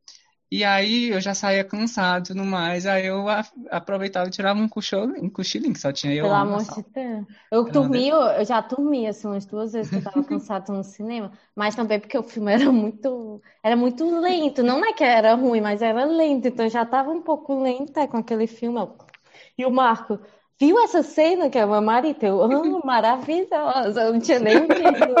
E 0.51 0.63
aí 0.65 1.09
eu 1.11 1.21
já 1.21 1.35
saía 1.35 1.63
cansado 1.65 2.25
e 2.25 2.27
tudo 2.29 2.45
mais, 2.45 2.85
aí 2.87 3.07
eu 3.07 3.29
a- 3.29 3.43
aproveitava 3.71 4.27
e 4.29 4.31
tirava 4.31 4.59
um 4.59 4.69
cochilinho, 4.69 5.23
um 5.25 5.29
cochilinho, 5.29 5.73
que 5.73 5.79
só 5.81 5.91
tinha 5.93 6.13
eu 6.15 6.27
Pelo 6.27 6.33
amor 6.33 6.65
de 6.65 6.81
Deus. 6.81 7.25
Eu 7.51 7.69
dormi, 7.71 8.07
eu 8.09 8.17
eu 8.21 8.45
já 8.45 8.59
dormi 8.61 9.05
assim 9.07 9.27
umas 9.27 9.45
duas 9.45 9.73
vezes 9.73 9.91
que 9.91 9.97
eu 9.97 10.01
tava 10.01 10.23
cansada 10.23 10.71
no 10.73 10.83
cinema, 10.83 11.31
mas 11.55 11.75
também 11.75 11.99
porque 11.99 12.17
o 12.17 12.23
filme 12.23 12.51
era 12.53 12.71
muito, 12.71 13.41
era 13.63 13.75
muito 13.75 14.03
lento. 14.19 14.63
Não 14.63 14.83
é 14.83 14.93
que 14.93 15.03
era 15.03 15.35
ruim, 15.35 15.61
mas 15.61 15.81
era 15.81 16.03
lento, 16.05 16.47
então 16.47 16.65
eu 16.65 16.69
já 16.71 16.85
tava 16.85 17.11
um 17.11 17.21
pouco 17.21 17.61
lenta 17.61 18.07
com 18.07 18.17
aquele 18.17 18.47
filme. 18.47 18.79
E 19.57 19.65
o 19.65 19.71
Marco, 19.71 20.19
viu 20.59 20.79
essa 20.83 21.03
cena 21.03 21.49
que 21.49 21.57
é 21.57 21.65
uma 21.65 21.81
marita? 21.81 22.25
Eu 22.25 22.41
amo, 22.41 22.81
maravilhosa. 22.85 24.01
Eu 24.03 24.13
não 24.13 24.19
tinha 24.19 24.39
nem 24.39 24.59
visto. 24.61 25.15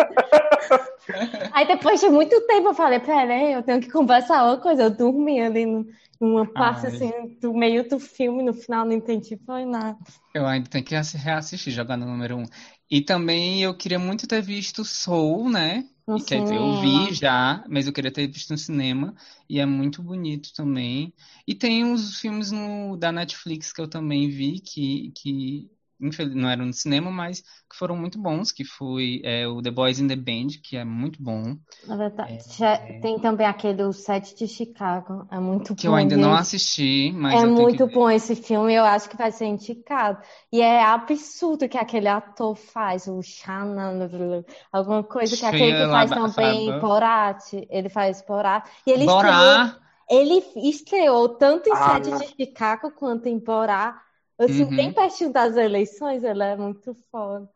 Aí 1.51 1.67
depois 1.67 1.99
de 1.99 2.09
muito 2.09 2.39
tempo 2.47 2.69
eu 2.69 2.73
falei, 2.73 2.99
peraí, 2.99 3.53
eu 3.53 3.63
tenho 3.63 3.79
que 3.79 3.89
conversar 3.91 4.43
uma 4.45 4.57
coisa. 4.57 4.83
Eu 4.83 4.89
dormi 4.89 5.39
ali 5.39 5.65
no- 5.65 5.85
numa 6.19 6.45
parte 6.45 6.87
Ai. 6.87 6.93
assim, 6.95 7.11
do 7.41 7.53
meio 7.53 7.87
do 7.87 7.99
filme, 7.99 8.41
no 8.41 8.53
final 8.53 8.85
não 8.85 8.93
entendi, 8.93 9.37
foi 9.45 9.65
nada. 9.65 9.97
Eu 10.33 10.45
ainda 10.45 10.69
tenho 10.69 10.83
que 10.83 10.95
assi- 10.95 11.17
reassistir 11.17 11.73
Jogando 11.73 12.05
Número 12.05 12.37
Um. 12.37 12.45
E 12.89 13.01
também 13.01 13.61
eu 13.63 13.75
queria 13.75 13.99
muito 13.99 14.27
ter 14.27 14.41
visto 14.41 14.83
Soul, 14.85 15.49
né? 15.49 15.83
No 16.07 16.19
quer 16.25 16.41
dizer, 16.43 16.55
eu 16.57 16.71
cinema. 16.71 17.09
vi 17.09 17.13
já, 17.13 17.63
mas 17.69 17.87
eu 17.87 17.93
queria 17.93 18.11
ter 18.11 18.27
visto 18.27 18.51
no 18.51 18.57
cinema. 18.57 19.15
E 19.49 19.59
é 19.59 19.65
muito 19.65 20.01
bonito 20.03 20.53
também. 20.53 21.13
E 21.47 21.55
tem 21.55 21.83
uns 21.83 22.19
filmes 22.19 22.51
no, 22.51 22.95
da 22.97 23.11
Netflix 23.11 23.71
que 23.73 23.81
eu 23.81 23.87
também 23.89 24.29
vi, 24.29 24.59
que, 24.59 25.11
que 25.11 25.69
não 25.99 26.49
eram 26.49 26.65
no 26.65 26.73
cinema, 26.73 27.11
mas 27.11 27.41
que 27.41 27.75
foram 27.77 27.95
muito 27.97 28.19
bons, 28.21 28.51
que 28.51 28.63
foi 28.63 29.21
é, 29.23 29.47
o 29.47 29.61
The 29.61 29.71
Boys 29.71 29.99
in 29.99 30.07
the 30.07 30.15
Band, 30.15 30.47
que 30.63 30.77
é 30.77 30.83
muito 30.85 31.21
bom. 31.21 31.57
Na 31.83 31.95
verdade, 31.95 32.33
É. 32.33 32.39
já 32.57 32.77
tem 32.77 33.19
também 33.19 33.45
aquele 33.45 33.83
O 33.83 33.93
Sete 33.93 34.35
de 34.35 34.47
Chicago. 34.47 35.27
É 35.31 35.39
muito 35.39 35.75
Que 35.75 35.87
eu 35.87 35.91
bom, 35.91 35.97
ainda 35.97 36.17
não 36.17 36.33
assisti, 36.33 37.11
mas 37.13 37.33
É 37.33 37.37
eu 37.43 37.53
tenho 37.53 37.55
muito 37.61 37.87
que 37.87 37.93
bom 37.93 38.09
esse 38.09 38.35
filme, 38.35 38.73
eu 38.73 38.83
acho 38.83 39.07
que 39.09 39.15
vai 39.17 39.31
ser 39.31 39.45
indicado. 39.45 40.19
E 40.51 40.61
é 40.61 40.83
absurdo 40.83 41.69
que 41.69 41.77
aquele 41.77 42.07
ator 42.07 42.55
faz, 42.55 43.07
o 43.07 43.21
Shannon, 43.21 44.43
alguma 44.71 45.03
coisa 45.03 45.37
que 45.37 45.45
é 45.45 45.49
aquele 45.49 45.73
que 45.73 45.87
faz 45.91 46.09
também. 46.11 46.79
Borat, 46.79 47.53
ele 47.69 47.89
faz 47.89 48.21
Borat. 48.27 48.67
E 48.85 48.91
ele 48.91 49.05
estreou! 49.05 49.85
Ele 50.09 50.43
estreou 50.69 51.29
tanto 51.29 51.67
em 51.69 51.73
Ah, 51.73 51.99
Sete 51.99 52.11
de 52.11 52.27
Chicago 52.45 52.91
quanto 52.91 53.27
em 53.27 53.39
Borá. 53.39 54.01
Assim, 54.37 54.63
Uhum. 54.63 54.75
bem 54.75 54.93
pertinho 54.93 55.31
das 55.31 55.55
eleições, 55.55 56.23
ele 56.23 56.43
é 56.43 56.55
muito 56.57 56.95
foda. 57.11 57.49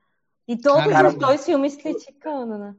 E 0.47 0.57
todos 0.57 0.91
Caramba. 0.91 1.09
os 1.09 1.15
dois 1.15 1.45
filmes 1.45 1.75
criticando, 1.75 2.57
né? 2.57 2.75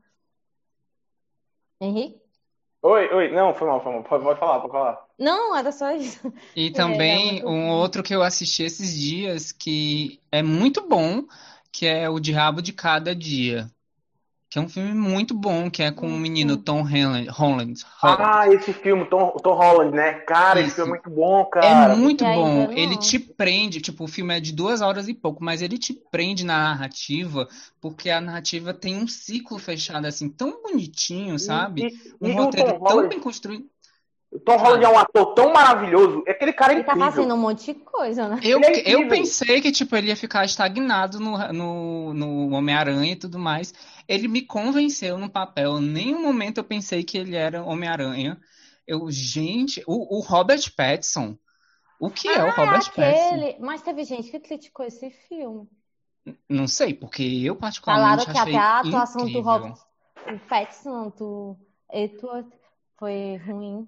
Henrique? 1.80 2.20
Oi, 2.82 3.09
oi, 3.12 3.32
não, 3.32 3.55
foi 3.55 3.66
mal, 3.68 3.82
foi 3.82 3.92
mal. 3.92 4.03
Pode, 4.05 4.24
pode 4.24 4.40
falar, 4.40 4.61
pode 4.61 4.72
falar. 4.72 5.07
Não, 5.18 5.55
era 5.57 5.70
só 5.72 5.90
isso. 5.92 6.18
E 6.55 6.70
é 6.72 6.72
também 6.72 7.34
muito 7.34 7.46
um 7.46 7.68
bom. 7.68 7.78
outro 7.78 8.03
que 8.03 8.14
eu 8.14 8.22
assisti 8.22 8.62
esses 8.62 8.92
dias 8.98 9.53
que 9.53 10.20
é 10.32 10.42
muito 10.42 10.86
bom, 10.88 11.24
que 11.72 11.86
é 11.86 12.09
O 12.09 12.18
Diabo 12.20 12.61
de 12.62 12.72
Cada 12.72 13.14
Dia. 13.14 13.70
Que 14.51 14.59
é 14.59 14.62
um 14.62 14.68
filme 14.68 14.92
muito 14.92 15.32
bom, 15.34 15.70
que 15.70 15.82
é 15.82 15.90
com 15.92 16.09
o 16.09 16.18
menino 16.18 16.57
Nossa. 16.57 16.62
Tom 16.62 16.82
Holland. 16.82 17.28
Holland. 17.30 17.86
Ah, 18.03 18.46
esse 18.48 18.72
filme, 18.72 19.07
Tom, 19.09 19.30
Tom 19.42 19.55
Holland, 19.55 19.94
né? 19.96 20.14
Cara, 20.20 20.61
esse 20.61 20.74
filme 20.74 20.90
é 20.90 20.94
muito 20.94 21.11
bom, 21.11 21.48
É 21.61 21.74
cara. 21.74 21.96
muito 21.96 22.24
E 22.24 22.26
ainda 22.26 22.51
bom. 22.51 22.55
não. 22.55 22.72
Ele 22.72 22.96
te 22.96 23.18
prende, 23.18 23.80
tipo, 23.80 24.05
o 24.05 24.09
filme 24.09 24.36
é 24.36 24.40
de 24.40 24.53
duas 24.53 24.80
horas 24.80 25.09
e 25.09 25.14
pouco, 25.14 25.44
mas 25.44 25.61
ele 25.62 25.78
te 25.78 25.92
prende 25.92 26.44
na 26.44 26.59
narrativa, 26.59 27.48
porque 27.80 28.09
a 28.11 28.20
narrativa 28.20 28.72
tem 28.72 28.96
um 28.96 29.07
ciclo 29.07 29.59
fechado 29.59 30.07
assim, 30.07 30.28
tão 30.28 30.62
bonitinho, 30.62 31.38
sabe? 31.38 31.88
E, 31.88 32.14
Um 32.20 32.28
e 32.28 32.32
roteiro 32.32 32.72
Tom 32.74 32.78
tão 32.86 33.03
Holland, 33.03 33.09
bem 33.09 33.20
construído. 33.20 33.68
O 34.31 34.39
Tom 34.39 34.57
Holland 34.57 34.85
é 34.85 34.89
um 34.89 34.99
ator 34.99 35.35
tão 35.35 35.53
maravilhoso. 35.53 36.22
Aquele 36.28 36.53
cara 36.53 36.72
é 36.72 36.76
Ele 36.76 36.85
tá 36.85 36.93
incrível. 36.93 37.11
fazendo 37.12 37.35
um 37.35 37.39
monte 37.39 37.72
de 37.72 37.81
coisa, 37.81 38.28
né? 38.28 38.41
Eu, 38.45 38.61
é 38.62 38.83
eu 38.87 39.09
pensei 39.09 39.61
que, 39.61 39.72
tipo, 39.72 39.97
ele 39.97 40.09
ia 40.09 40.16
ficar 40.16 40.45
estagnado 40.45 41.18
no, 41.18 41.37
no, 41.53 42.14
no 42.14 42.51
Homem-Aranha 42.55 43.12
e 43.12 43.16
tudo 43.16 43.39
mais. 43.39 43.74
Ele 44.07 44.28
me 44.28 44.43
convenceu 44.43 45.18
no 45.18 45.28
papel. 45.28 45.78
Em 45.78 45.87
nenhum 45.87 46.22
momento 46.22 46.59
eu 46.59 46.64
pensei 46.64 47.03
que 47.03 47.18
ele 47.18 47.35
era 47.35 47.64
Homem-Aranha. 47.64 48.41
Eu, 48.87 49.11
gente, 49.11 49.83
o, 49.87 50.18
o 50.18 50.20
Robert 50.20 50.62
Pattinson. 50.76 51.37
O 52.01 52.09
que 52.11 52.28
é 52.28 52.43
o 52.43 52.47
Ah, 52.47 52.51
Robert 52.51 52.93
Pattinson? 52.95 53.35
aquele. 53.35 53.57
Mas 53.59 53.83
teve 53.83 54.05
gente 54.05 54.31
que 54.31 54.41
criticou 54.41 54.87
esse 54.87 55.11
filme. 55.28 55.68
Não 56.49 56.68
sei, 56.68 56.95
porque 56.95 57.22
eu 57.22 57.57
Falaram 57.57 57.61
particularmente 57.61 58.24
que 58.26 58.39
achei 58.39 58.55
até 58.55 58.59
a 58.59 58.78
atuação 58.81 59.22
do 59.22 59.28
incrível. 59.28 59.43
Robert 59.43 59.74
o 60.26 60.39
Pattinson, 60.49 61.09
do 61.18 61.57
Edward, 61.93 62.49
foi 62.99 63.37
ruim. 63.47 63.87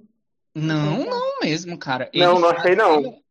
Não, 0.54 1.04
não 1.04 1.40
mesmo, 1.40 1.78
cara. 1.78 2.10
Não, 2.14 2.38
não 2.38 2.50
achei, 2.50 2.74
não. 2.76 3.00
Ele 3.00 3.22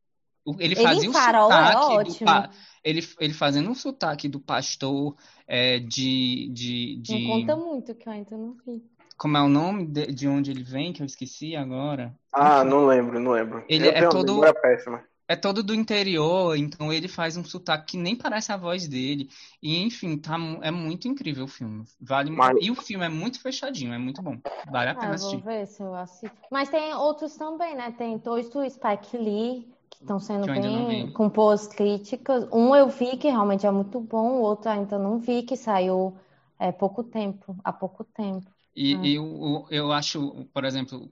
Ele 0.60 0.76
fazia 0.76 1.06
em 1.06 1.10
o 1.10 1.14
Farol 1.14 1.52
é 1.52 1.72
sotaque 1.72 2.04
do 2.20 2.26
pa- 2.26 2.50
ele, 2.84 3.08
ele 3.20 3.34
fazendo 3.34 3.70
um 3.70 3.76
sotaque 3.76 4.28
do 4.28 4.40
pastor 4.40 5.16
é, 5.48 5.78
de, 5.80 6.50
de, 6.52 6.96
Não 6.98 7.04
de 7.20 7.28
conta 7.28 7.56
muito, 7.56 7.94
que 7.94 8.10
eu 8.10 8.14
ainda 8.14 8.36
não 8.36 8.56
vi. 8.66 8.82
como 9.18 9.38
é 9.38 9.42
o 9.42 9.48
nome 9.48 9.86
de, 9.86 10.08
de 10.08 10.28
onde 10.28 10.50
ele 10.50 10.64
vem, 10.64 10.92
que 10.92 11.04
eu 11.04 11.06
esqueci 11.06 11.56
agora. 11.56 12.16
Ah, 12.34 12.64
não 12.64 12.88
lembro, 12.88 13.20
não 13.20 13.34
lembro. 13.34 13.64
Ele 13.70 13.86
Eu 13.86 13.90
é 13.92 13.94
tenho 13.94 14.06
uma 14.06 14.12
todo- 14.12 14.34
memória 14.34 14.54
péssima. 14.60 15.04
É 15.32 15.36
todo 15.36 15.64
do 15.64 15.74
interior, 15.74 16.56
então 16.58 16.92
ele 16.92 17.08
faz 17.08 17.38
um 17.38 17.44
sotaque 17.44 17.92
que 17.94 17.98
nem 17.98 18.16
parece 18.16 18.52
a 18.52 18.58
voz 18.58 18.88
dele. 18.88 19.30
E 19.62 19.78
enfim, 19.82 20.18
tá, 20.18 20.36
é 20.62 20.72
muito 20.72 21.08
incrível 21.08 21.46
o 21.46 21.48
filme. 21.48 21.86
Vale, 22.00 22.32
Mas- 22.32 22.58
e 22.60 22.70
o 22.72 22.76
filme 22.76 23.06
é 23.06 23.10
muito 23.10 23.42
fechadinho, 23.42 23.94
é 23.94 23.98
muito 23.98 24.22
bom. 24.22 24.42
Vale 24.64 24.90
a 24.90 24.96
Ah, 24.96 24.96
pena 24.96 25.16
vou 25.16 25.40
assistir. 25.40 25.42
ver 25.42 25.66
se 25.68 25.82
eu 25.84 25.94
assisto. 25.96 26.36
Mas 26.50 26.70
tem 26.70 26.94
outros 26.94 27.36
também, 27.38 27.76
né? 27.76 27.92
Tem 27.92 28.18
dois 28.18 28.50
do 28.50 28.68
Spike 28.70 29.18
Lee, 29.18 29.74
que 29.90 29.98
estão 29.98 30.20
sendo 30.20 30.48
Que 30.48 30.50
bem 30.50 31.12
com 31.14 31.30
boas 31.30 31.68
críticas. 31.68 32.48
Um 32.52 32.76
eu 32.76 32.88
vi 32.90 33.18
que 33.18 33.28
realmente 33.30 33.66
é 33.66 33.72
muito 33.72 34.00
bom, 34.02 34.40
o 34.40 34.42
outro 34.42 34.70
ainda 34.70 34.98
não 35.00 35.20
vi, 35.20 35.44
que 35.44 35.56
saiu 35.56 36.18
é, 36.60 36.72
pouco 36.72 37.04
tempo, 37.04 37.56
há 37.64 37.72
pouco 37.74 38.04
tempo. 38.04 38.52
E, 38.76 38.96
Ah. 38.96 39.06
e 39.06 39.20
o- 39.20 39.68
eu 39.70 39.92
acho, 39.92 40.46
por 40.54 40.64
exemplo, 40.64 41.12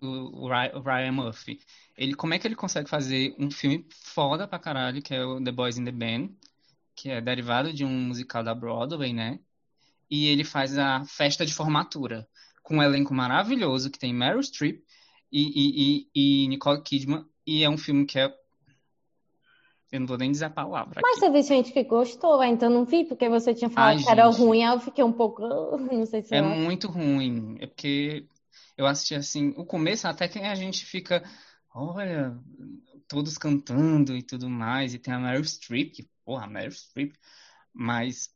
o 0.00 0.48
Ryan 0.48 1.12
Murphy, 1.12 1.60
ele, 1.96 2.14
como 2.14 2.32
é 2.34 2.38
que 2.38 2.46
ele 2.46 2.54
consegue 2.56 2.88
fazer 2.88 3.34
um 3.38 3.50
filme 3.50 3.86
foda 3.90 4.48
pra 4.48 4.58
caralho, 4.58 5.02
que 5.02 5.14
é 5.14 5.24
o 5.24 5.42
The 5.42 5.52
Boys 5.52 5.76
in 5.76 5.84
the 5.84 5.92
Band, 5.92 6.30
que 6.96 7.10
é 7.10 7.20
derivado 7.20 7.72
de 7.72 7.84
um 7.84 7.90
musical 7.90 8.42
da 8.42 8.54
Broadway, 8.54 9.12
né? 9.12 9.38
E 10.10 10.26
ele 10.26 10.44
faz 10.44 10.78
a 10.78 11.04
festa 11.04 11.44
de 11.44 11.52
formatura, 11.52 12.26
com 12.62 12.76
um 12.78 12.82
elenco 12.82 13.12
maravilhoso, 13.12 13.90
que 13.90 13.98
tem 13.98 14.12
Meryl 14.14 14.42
Streep 14.42 14.82
e, 15.30 15.42
e, 15.42 16.08
e, 16.14 16.44
e 16.44 16.48
Nicole 16.48 16.82
Kidman, 16.82 17.26
e 17.46 17.62
é 17.64 17.68
um 17.68 17.76
filme 17.76 18.06
que 18.06 18.18
é... 18.18 18.32
Eu 19.94 20.00
não 20.00 20.08
vou 20.08 20.18
nem 20.18 20.32
dizer 20.32 20.46
a 20.46 20.50
palavra 20.50 21.00
Mas 21.00 21.18
aqui. 21.18 21.20
teve 21.20 21.42
gente 21.42 21.70
que 21.72 21.84
gostou, 21.84 22.40
ainda 22.40 22.68
não 22.68 22.84
vi, 22.84 23.04
porque 23.04 23.28
você 23.28 23.54
tinha 23.54 23.70
falado 23.70 23.96
Ai, 23.96 24.02
que 24.02 24.10
era 24.10 24.26
gente. 24.26 24.40
ruim, 24.40 24.64
aí 24.64 24.74
eu 24.74 24.80
fiquei 24.80 25.04
um 25.04 25.12
pouco. 25.12 25.40
Não 25.78 26.04
sei 26.04 26.20
se 26.20 26.34
É 26.34 26.42
muito 26.42 26.88
ruim. 26.88 27.56
É 27.60 27.66
porque 27.68 28.26
eu 28.76 28.86
assisti 28.86 29.14
assim, 29.14 29.54
o 29.56 29.64
começo 29.64 30.08
até 30.08 30.26
que 30.26 30.40
a 30.40 30.56
gente 30.56 30.84
fica, 30.84 31.22
olha, 31.72 32.36
todos 33.06 33.38
cantando 33.38 34.16
e 34.16 34.22
tudo 34.24 34.50
mais, 34.50 34.94
e 34.94 34.98
tem 34.98 35.14
a 35.14 35.18
Meryl 35.20 35.44
Streep, 35.44 35.92
que, 35.92 36.08
porra, 36.24 36.46
a 36.46 36.48
Meryl 36.48 36.72
Streep, 36.72 37.14
mas, 37.72 38.34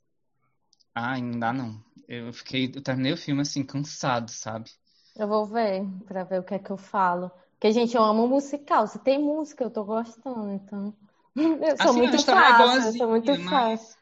ai, 0.95 1.21
não 1.21 1.41
dá 1.41 1.53
não. 1.53 1.83
Eu 2.07 2.33
fiquei, 2.33 2.71
eu 2.73 2.81
terminei 2.81 3.13
o 3.13 3.17
filme 3.17 3.43
assim, 3.43 3.65
cansado, 3.65 4.31
sabe? 4.31 4.71
Eu 5.17 5.27
vou 5.27 5.45
ver, 5.45 5.85
pra 6.07 6.23
ver 6.23 6.39
o 6.39 6.45
que 6.45 6.55
é 6.55 6.59
que 6.61 6.71
eu 6.71 6.77
falo. 6.77 7.33
Porque, 7.55 7.73
gente, 7.73 7.97
eu 7.97 8.03
amo 8.05 8.29
musical. 8.29 8.87
Se 8.87 9.01
tem 9.01 9.19
música, 9.19 9.65
eu 9.65 9.71
tô 9.71 9.83
gostando, 9.85 10.53
então. 10.53 10.95
Eu 11.41 11.77
sou 11.77 11.91
Assim, 11.91 11.91
a 11.91 11.93
muito 11.93 12.17
história 12.17 12.41
é 12.41 12.53
fácil, 12.53 12.65
eu 12.65 12.67
boazinha, 12.67 12.93
sou 12.93 13.09
muito 13.09 13.39
mas 13.45 13.51
fácil. 13.51 13.99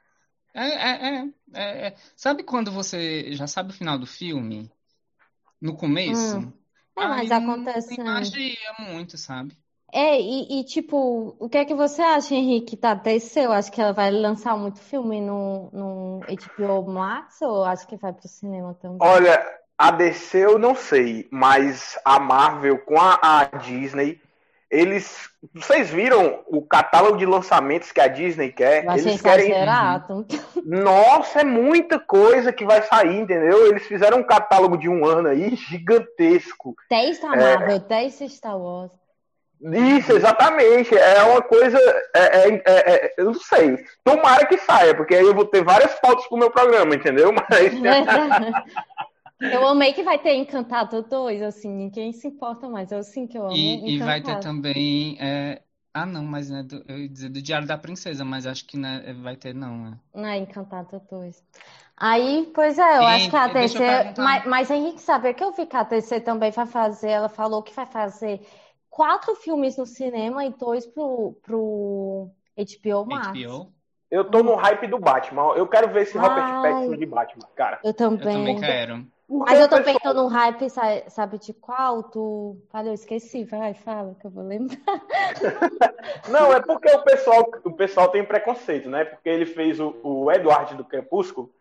é, 0.54 0.68
é, 0.68 1.08
é, 1.08 1.32
é, 1.54 1.86
é. 1.88 1.96
Sabe 2.16 2.42
quando 2.42 2.70
você 2.72 3.32
já 3.32 3.46
sabe 3.46 3.70
o 3.70 3.74
final 3.74 3.98
do 3.98 4.06
filme? 4.06 4.70
No 5.60 5.76
começo? 5.76 6.38
Hum. 6.38 6.52
É, 6.96 7.06
mas 7.06 7.30
Aí 7.30 7.40
não 7.40 7.52
acontece. 7.52 7.88
tem 7.88 7.98
né? 7.98 8.04
magia 8.04 8.56
muito, 8.78 9.18
sabe? 9.18 9.56
É, 9.92 10.20
e, 10.20 10.60
e, 10.60 10.64
tipo, 10.64 11.36
o 11.38 11.48
que 11.48 11.58
é 11.58 11.64
que 11.64 11.74
você 11.74 12.02
acha, 12.02 12.34
Henrique, 12.34 12.76
da 12.76 12.94
DC? 12.94 13.46
Eu 13.46 13.52
acho 13.52 13.70
que 13.70 13.80
ela 13.80 13.92
vai 13.92 14.10
lançar 14.10 14.56
muito 14.56 14.80
filme 14.80 15.20
no, 15.20 15.70
no 15.72 16.20
HBO 16.20 16.90
Max 16.90 17.40
ou 17.40 17.64
acho 17.64 17.86
que 17.86 17.96
vai 17.96 18.12
pro 18.12 18.28
cinema 18.28 18.74
também? 18.74 18.98
Olha, 19.00 19.42
a 19.78 19.90
DC 19.90 20.38
eu 20.38 20.58
não 20.58 20.74
sei, 20.74 21.28
mas 21.30 21.98
a 22.04 22.18
Marvel 22.18 22.78
com 22.84 22.98
a, 23.00 23.18
a 23.22 23.44
Disney, 23.58 24.20
eles. 24.70 25.30
Vocês 25.54 25.90
viram 25.90 26.40
o 26.46 26.62
catálogo 26.62 27.16
de 27.16 27.26
lançamentos 27.26 27.92
que 27.92 28.00
a 28.00 28.08
Disney 28.08 28.50
quer? 28.50 28.88
Achei 28.88 29.12
Eles 29.12 29.22
querem. 29.22 29.52
Nossa, 30.64 31.40
é 31.40 31.44
muita 31.44 31.98
coisa 31.98 32.52
que 32.52 32.64
vai 32.64 32.82
sair, 32.82 33.20
entendeu? 33.20 33.66
Eles 33.66 33.86
fizeram 33.86 34.18
um 34.18 34.24
catálogo 34.24 34.76
de 34.76 34.88
um 34.88 35.06
ano 35.06 35.28
aí 35.28 35.54
gigantesco. 35.54 36.74
10 36.90 37.20
da 37.20 37.34
É. 37.34 37.56
Marvel, 37.56 37.78
10 37.78 38.18
de 38.18 38.28
Star 38.28 38.58
Wars. 38.58 38.92
Isso, 39.98 40.12
exatamente. 40.12 40.96
É 40.96 41.22
uma 41.22 41.40
coisa. 41.40 41.78
é- 42.14 42.48
é- 42.48 42.48
é- 42.48 42.62
é- 42.66 43.14
eu 43.16 43.26
não 43.26 43.34
sei. 43.34 43.82
Tomara 44.04 44.46
que 44.46 44.58
saia, 44.58 44.94
porque 44.94 45.14
aí 45.14 45.24
eu 45.24 45.34
vou 45.34 45.46
ter 45.46 45.64
várias 45.64 45.98
fotos 45.98 46.26
pro 46.26 46.36
meu 46.36 46.50
programa, 46.50 46.94
entendeu? 46.94 47.32
Mas. 47.48 47.72
Eu 49.40 49.66
amei 49.66 49.92
que 49.92 50.02
vai 50.02 50.18
ter 50.18 50.34
Encantado 50.34 51.02
2, 51.02 51.42
assim, 51.42 51.68
ninguém 51.70 52.12
se 52.12 52.28
importa 52.28 52.68
mais. 52.68 52.92
Eu 52.92 53.02
sim 53.02 53.26
que 53.26 53.36
eu 53.38 53.46
amo 53.46 53.82
E, 53.84 53.94
e 53.96 54.00
vai 54.00 54.22
ter 54.22 54.36
também. 54.36 55.16
é, 55.20 55.62
Ah, 55.94 56.04
não, 56.06 56.24
mas 56.24 56.50
né, 56.50 56.62
do... 56.62 56.84
eu 56.88 56.98
ia 56.98 57.08
dizer 57.08 57.28
do 57.30 57.40
Diário 57.42 57.66
da 57.66 57.78
Princesa, 57.78 58.24
mas 58.24 58.46
acho 58.46 58.66
que 58.66 58.76
né, 58.76 59.12
vai 59.14 59.36
ter, 59.36 59.54
não. 59.54 59.90
Né? 59.90 60.00
Não 60.14 60.26
é 60.28 60.38
Encantado 60.38 61.00
2. 61.10 61.42
Aí, 61.96 62.50
pois 62.54 62.78
é, 62.78 62.98
eu 62.98 63.02
E- 63.02 63.04
acho 63.06 63.30
que 63.30 63.36
a 63.36 63.48
eu 63.48 63.54
perguntar. 63.54 64.14
Mas, 64.18 64.46
mas 64.46 64.70
Henrique, 64.70 65.00
sabe 65.00 65.32
que 65.34 65.42
eu 65.44 65.52
vi 65.52 65.66
que 65.66 65.76
a 65.76 65.84
TC 65.84 66.20
também 66.20 66.50
vai 66.50 66.66
fazer. 66.66 67.10
Ela 67.10 67.28
falou 67.28 67.62
que 67.62 67.72
vai 67.74 67.86
fazer 67.86 68.40
quatro 68.90 69.34
filmes 69.36 69.76
no 69.76 69.86
cinema 69.86 70.44
e 70.44 70.50
dois 70.50 70.86
pro, 70.86 71.34
pro 71.42 72.30
HBO 72.56 73.04
Max. 73.04 73.38
HBO. 73.38 73.72
Eu 74.10 74.24
tô 74.30 74.42
no 74.42 74.54
hype 74.56 74.86
do 74.88 74.98
Batman. 74.98 75.54
Eu 75.56 75.68
quero 75.68 75.92
ver 75.92 76.02
esse 76.02 76.16
Robert 76.18 76.54
Ai. 76.54 76.60
Pattinson 76.60 76.96
de 76.96 77.06
Batman, 77.06 77.46
cara. 77.56 77.84
Eu 77.84 77.94
Eu 78.18 78.28
também. 78.28 78.28
também 78.28 78.56
quero. 78.56 79.06
Porque 79.28 79.50
Mas 79.50 79.58
eu 79.58 79.66
o 79.66 79.68
também 79.68 79.94
pessoal- 79.94 80.14
tô 80.14 80.22
no 80.22 80.28
hype, 80.28 80.70
sa- 80.70 81.02
sabe 81.10 81.38
de 81.38 81.52
qual? 81.52 82.04
Tu... 82.04 82.56
Falei, 82.70 82.90
eu 82.90 82.94
esqueci. 82.94 83.42
Vai, 83.44 83.74
fala, 83.74 84.14
que 84.20 84.26
eu 84.26 84.30
vou 84.30 84.44
lembrar. 84.44 84.78
Não, 86.30 86.52
é 86.52 86.60
porque 86.62 86.88
o 86.90 87.02
pessoal, 87.02 87.50
o 87.64 87.72
pessoal 87.72 88.08
tem 88.08 88.24
preconceito, 88.24 88.88
né? 88.88 89.04
Porque 89.04 89.28
ele 89.28 89.44
fez 89.46 89.80
o, 89.80 89.96
o 90.04 90.30
Edward 90.30 90.74
do 90.76 90.84
Crepúsculo, 90.84 91.52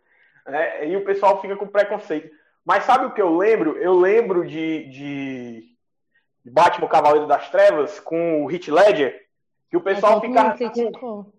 né? 0.45 0.87
E 0.87 0.95
o 0.95 1.03
pessoal 1.03 1.41
fica 1.41 1.55
com 1.55 1.65
preconceito. 1.67 2.29
Mas 2.63 2.83
sabe 2.83 3.05
o 3.05 3.11
que 3.13 3.21
eu 3.21 3.35
lembro? 3.35 3.77
Eu 3.77 3.93
lembro 3.97 4.45
de, 4.45 4.85
de 4.89 5.75
Batman 6.51 6.87
Cavaleiro 6.87 7.27
das 7.27 7.49
Trevas 7.49 7.99
com 7.99 8.45
o 8.45 8.51
Heath 8.51 8.67
Ledger, 8.67 9.25
que 9.71 9.77
o 9.77 9.81
pessoal 9.81 10.21
com 10.21 10.31
criticou. 10.53 11.33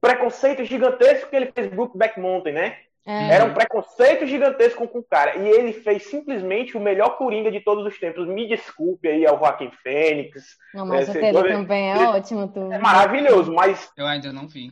preconceito 0.00 0.64
gigantesco 0.64 1.30
que 1.30 1.36
ele 1.36 1.52
fez 1.52 1.68
Brookback 1.68 2.18
Mountain, 2.18 2.52
né? 2.54 2.78
É. 3.06 3.34
Era 3.36 3.44
um 3.46 3.54
preconceito 3.54 4.26
gigantesco 4.26 4.86
com 4.86 4.98
o 4.98 5.02
cara. 5.02 5.36
E 5.38 5.48
ele 5.48 5.72
fez 5.72 6.04
simplesmente 6.10 6.76
o 6.76 6.80
melhor 6.80 7.16
Coringa 7.16 7.50
de 7.50 7.60
todos 7.60 7.86
os 7.86 7.98
tempos. 7.98 8.26
Me 8.28 8.46
desculpe 8.46 9.08
aí 9.08 9.26
ao 9.26 9.38
Joaquim 9.38 9.70
Fênix. 9.82 10.56
Não, 10.74 10.84
mas 10.84 11.08
É, 11.08 11.30
o 11.32 11.42
também 11.42 11.90
é 11.90 11.96
ele- 11.96 12.04
ótimo. 12.06 12.48
Tu... 12.48 12.70
É 12.70 12.78
maravilhoso, 12.78 13.50
mas 13.52 13.90
Eu 13.96 14.06
ainda 14.06 14.30
não 14.30 14.46
vi. 14.46 14.68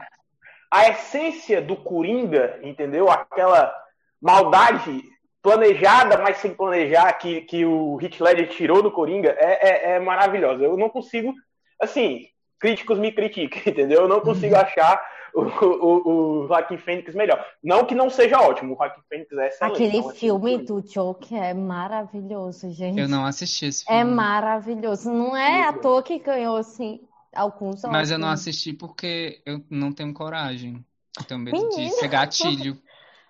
a 0.70 0.88
essência 0.90 1.62
do 1.62 1.76
Coringa, 1.76 2.58
entendeu? 2.62 3.08
Aquela 3.10 3.74
maldade 4.20 5.02
planejada, 5.42 6.18
mas 6.18 6.38
sem 6.38 6.52
planejar, 6.52 7.12
que, 7.14 7.42
que 7.42 7.64
o 7.64 7.98
Heath 8.02 8.20
Ledger 8.20 8.48
tirou 8.48 8.82
do 8.82 8.90
Coringa, 8.90 9.34
é, 9.38 9.68
é, 9.68 9.90
é 9.92 10.00
maravilhosa. 10.00 10.64
Eu 10.64 10.76
não 10.76 10.88
consigo, 10.88 11.32
assim, 11.80 12.26
críticos 12.58 12.98
me 12.98 13.12
criticam, 13.12 13.62
entendeu? 13.72 14.02
Eu 14.02 14.08
não 14.08 14.20
consigo 14.20 14.56
achar 14.56 15.00
o, 15.36 15.42
o, 15.42 16.44
o 16.44 16.46
Joaquim 16.48 16.78
Fênix 16.78 17.14
melhor. 17.14 17.44
Não 17.62 17.84
que 17.84 17.94
não 17.94 18.08
seja 18.08 18.40
ótimo, 18.40 18.72
o 18.72 18.76
Joaquim 18.76 19.02
Fênix 19.08 19.32
é 19.32 19.48
excelente. 19.48 19.74
Aquele 19.74 19.98
é 19.98 20.12
filme 20.14 20.58
do 20.58 20.80
Joker 20.80 21.42
é 21.42 21.52
maravilhoso, 21.52 22.70
gente. 22.70 22.98
Eu 22.98 23.08
não 23.08 23.26
assisti 23.26 23.66
esse 23.66 23.84
é 23.84 23.98
filme. 23.98 24.00
É 24.00 24.04
maravilhoso. 24.04 25.12
Não 25.12 25.36
é 25.36 25.68
à 25.68 25.72
toa 25.74 26.02
que 26.02 26.18
ganhou, 26.18 26.56
assim, 26.56 27.00
alguns 27.34 27.82
Mas 27.82 28.10
eu 28.10 28.18
não 28.18 28.28
assisti 28.28 28.72
porque 28.72 29.42
eu 29.44 29.62
não 29.70 29.92
tenho 29.92 30.14
coragem. 30.14 30.82
Eu 31.18 31.24
tenho 31.24 31.40
medo 31.40 31.56
Menina. 31.56 31.90
de 31.90 31.90
ser 31.90 32.08
gatilho. 32.08 32.78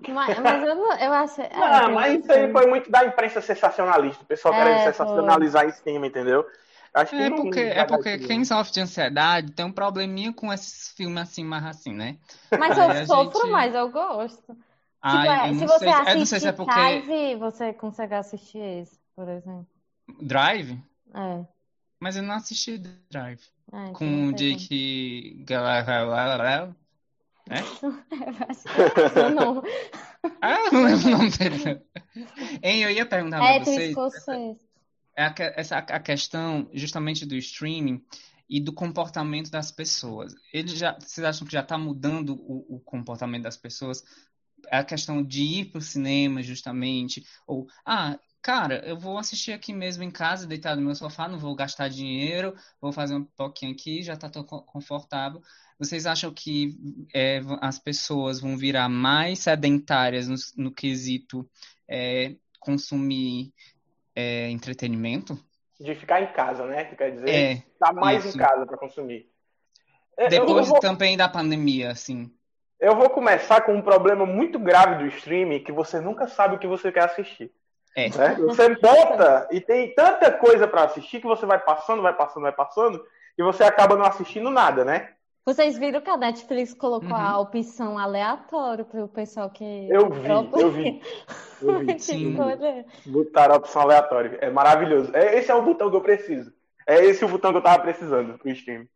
Mas, 0.09 0.39
mas 0.39 0.63
eu, 0.63 0.75
não, 0.75 0.93
eu 0.99 1.11
acho. 1.11 1.41
É, 1.41 1.59
não, 1.59 1.93
mas 1.95 2.21
isso 2.21 2.31
aí 2.31 2.53
foi 2.53 2.67
muito 2.67 2.91
da 2.91 3.07
imprensa 3.07 3.41
sensacionalista. 3.41 4.23
O 4.23 4.27
pessoal 4.27 4.53
é, 4.53 4.59
querendo 4.59 4.85
sensacionalizar 4.85 5.63
foi. 5.63 5.71
em 5.71 5.75
cima, 5.75 6.07
entendeu? 6.07 6.45
Acho 6.97 7.15
é 7.15 7.29
não, 7.29 7.37
porque, 7.37 7.61
é 7.61 7.85
porque 7.85 8.19
quem 8.21 8.43
sofre 8.43 8.73
de 8.73 8.81
ansiedade 8.81 9.53
tem 9.53 9.67
um 9.67 9.71
probleminha 9.71 10.33
com 10.33 10.51
esses 10.51 10.95
filmes 10.97 11.25
assim, 11.25 11.45
mais 11.45 11.63
assim, 11.67 11.93
né? 11.93 12.17
Mas 12.59 12.79
eu 12.79 13.07
sofro, 13.07 13.43
gente... 13.43 13.51
mas 13.51 13.75
eu 13.75 13.91
gosto. 13.91 14.57
Ai, 15.03 15.53
tipo, 15.53 15.65
é, 15.65 15.67
se 15.67 15.67
você 15.67 15.79
sei, 15.79 15.89
assistir 15.91 16.41
se 16.41 16.49
é 16.49 16.53
porque... 16.53 16.73
Drive, 16.73 17.37
você 17.37 17.75
consegue 17.75 18.15
assistir 18.15 18.63
esse, 18.63 18.99
por 19.15 19.29
exemplo. 19.29 19.67
Drive? 20.23 20.83
É. 21.15 21.45
Mas 22.01 22.17
eu 22.17 22.23
não 22.23 22.35
assisti 22.35 22.79
Drive. 23.11 23.43
É, 23.71 23.91
com 23.93 24.29
o 24.29 24.33
Jake 24.33 25.45
Gyllenhaal. 25.47 26.75
É? 27.49 27.61
não. 29.31 29.63
ah, 30.43 30.57
não 30.73 30.83
lembro 30.83 31.07
o 31.07 31.11
nome 31.13 31.31
dele. 31.31 31.81
Hein, 32.61 32.83
eu 32.83 32.91
ia 32.91 33.07
perguntar 33.07 33.37
é, 33.37 33.57
pra 33.57 33.65
vocês. 33.65 33.91
Escocês 33.91 34.66
é 35.17 35.25
a, 35.25 35.35
essa, 35.57 35.79
a 35.79 36.01
questão 36.01 36.69
justamente 36.75 37.25
do 37.25 37.35
streaming 37.37 38.05
e 38.49 38.61
do 38.61 38.73
comportamento 38.73 39.51
das 39.51 39.73
pessoas. 39.73 40.35
Ele 40.53 40.69
já, 40.69 40.97
vocês 40.99 41.25
acham 41.25 41.47
que 41.47 41.53
já 41.53 41.62
está 41.62 41.77
mudando 41.79 42.35
o, 42.35 42.77
o, 42.77 42.81
comportamento 42.81 43.43
das 43.43 43.57
pessoas? 43.57 44.05
É 44.69 44.79
a 44.79 44.85
questão 44.85 45.23
de 45.23 45.43
ir 45.43 45.64
para 45.67 45.79
o 45.79 45.83
cinema, 45.83 46.43
justamente, 46.43 47.25
ou, 47.47 47.67
ah, 47.85 48.19
cara, 48.43 48.87
eu 48.87 48.97
vou 48.97 49.19
assistir 49.19 49.53
aqui 49.53 49.73
mesmo 49.73 50.03
em 50.05 50.11
casa, 50.11 50.47
deitado 50.47 50.81
no 50.81 50.87
meu 50.87 50.95
sofá, 50.95 51.29
não 51.29 51.39
vou 51.39 51.55
gastar 51.55 51.89
dinheiro, 51.89 52.55
vou 52.81 52.93
fazer 52.93 53.14
um 53.17 53.25
pouquinho 53.25 53.73
aqui, 53.73 54.03
já 54.03 54.14
está 54.14 54.31
confortável. 54.31 55.43
Vocês 55.79 56.07
acham 56.07 56.33
que 56.33 56.77
é, 57.12 57.41
as 57.61 57.79
pessoas 57.79 58.41
vão 58.41 58.57
virar 58.57 58.89
mais 58.89 59.41
sedentárias 59.41 60.29
no, 60.29 60.37
no 60.57 60.73
quesito 60.73 61.49
é, 61.89 62.37
consumir 62.61 63.53
é, 64.17 64.49
entretenimento. 64.49 65.39
De 65.79 65.95
ficar 65.95 66.23
em 66.23 66.33
casa, 66.33 66.64
né? 66.64 66.85
Que 66.85 66.97
quer 66.97 67.12
dizer, 67.12 67.29
é, 67.29 67.53
estar 67.53 67.93
mais 67.93 68.25
isso. 68.25 68.37
em 68.37 68.41
casa 68.41 68.64
para 68.64 68.79
consumir. 68.79 69.29
É, 70.17 70.29
Depois 70.29 70.69
vou... 70.69 70.81
também 70.81 71.17
da 71.17 71.29
pandemia, 71.29 71.91
assim. 71.91 72.33
Eu 72.81 72.97
vou 72.97 73.11
começar 73.11 73.61
com 73.61 73.75
um 73.75 73.83
problema 73.83 74.25
muito 74.25 74.59
grave 74.59 74.97
do 74.97 75.07
streaming 75.07 75.62
que 75.62 75.73
você 75.73 76.01
nunca 76.01 76.27
sabe 76.27 76.57
o 76.57 76.59
que 76.59 76.67
você 76.67 76.91
quer 76.91 77.05
assistir. 77.05 77.53
É. 77.95 78.09
Né? 78.11 78.35
Você 78.41 78.75
bota 78.77 79.49
e 79.51 79.61
tem 79.61 79.95
tanta 79.95 80.31
coisa 80.31 80.67
para 80.67 80.85
assistir 80.85 81.21
que 81.21 81.27
você 81.27 81.47
vai 81.47 81.59
passando, 81.59 82.03
vai 82.03 82.14
passando, 82.14 82.43
vai 82.43 82.53
passando 82.53 83.03
e 83.39 83.43
você 83.43 83.64
acaba 83.64 83.97
não 83.97 84.05
assistindo 84.05 84.51
nada, 84.51 84.85
né? 84.85 85.12
Vocês 85.47 85.79
viram 85.79 86.01
que 86.01 86.11
a 86.11 86.17
Netflix 86.17 86.75
colocou 86.75 87.11
uhum. 87.11 87.15
a 87.15 87.39
opção 87.39 87.97
aleatório 87.97 88.85
para 88.85 89.05
o 89.05 89.09
pessoal 89.09 89.49
que. 89.49 89.89
Eu 89.89 90.11
vi, 90.11 90.29
eu 90.29 90.71
vi. 90.73 91.03
Eu 91.63 91.79
vi. 91.79 91.99
Sim. 92.03 92.37
Botaram 93.07 93.55
a 93.55 93.59
opção 93.59 93.83
aleatória. 93.83 94.39
É 94.41 94.51
maravilhoso. 94.51 95.15
É, 95.15 95.39
esse 95.39 95.49
é 95.49 95.55
o 95.55 95.63
botão 95.63 95.89
que 95.89 95.95
eu 95.95 96.01
preciso. 96.01 96.53
É 96.85 97.05
esse 97.05 97.25
o 97.25 97.29
botão 97.29 97.53
que 97.53 97.59
eu 97.59 97.63
tava 97.63 97.81
precisando 97.81 98.37
pro 98.37 98.51
stream. 98.51 98.89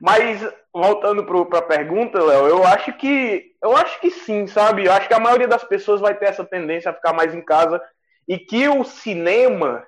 Mas, 0.00 0.40
voltando 0.72 1.22
para 1.22 1.58
a 1.58 1.62
pergunta, 1.62 2.18
Léo, 2.18 2.46
eu 2.46 2.64
acho 2.64 2.94
que. 2.94 3.52
Eu 3.62 3.76
acho 3.76 4.00
que 4.00 4.10
sim, 4.10 4.46
sabe? 4.46 4.86
Eu 4.86 4.92
acho 4.92 5.06
que 5.06 5.14
a 5.14 5.20
maioria 5.20 5.46
das 5.46 5.64
pessoas 5.64 6.00
vai 6.00 6.14
ter 6.14 6.30
essa 6.30 6.46
tendência 6.46 6.90
a 6.90 6.94
ficar 6.94 7.12
mais 7.12 7.34
em 7.34 7.42
casa 7.42 7.78
e 8.26 8.38
que 8.38 8.66
o 8.70 8.84
cinema 8.84 9.86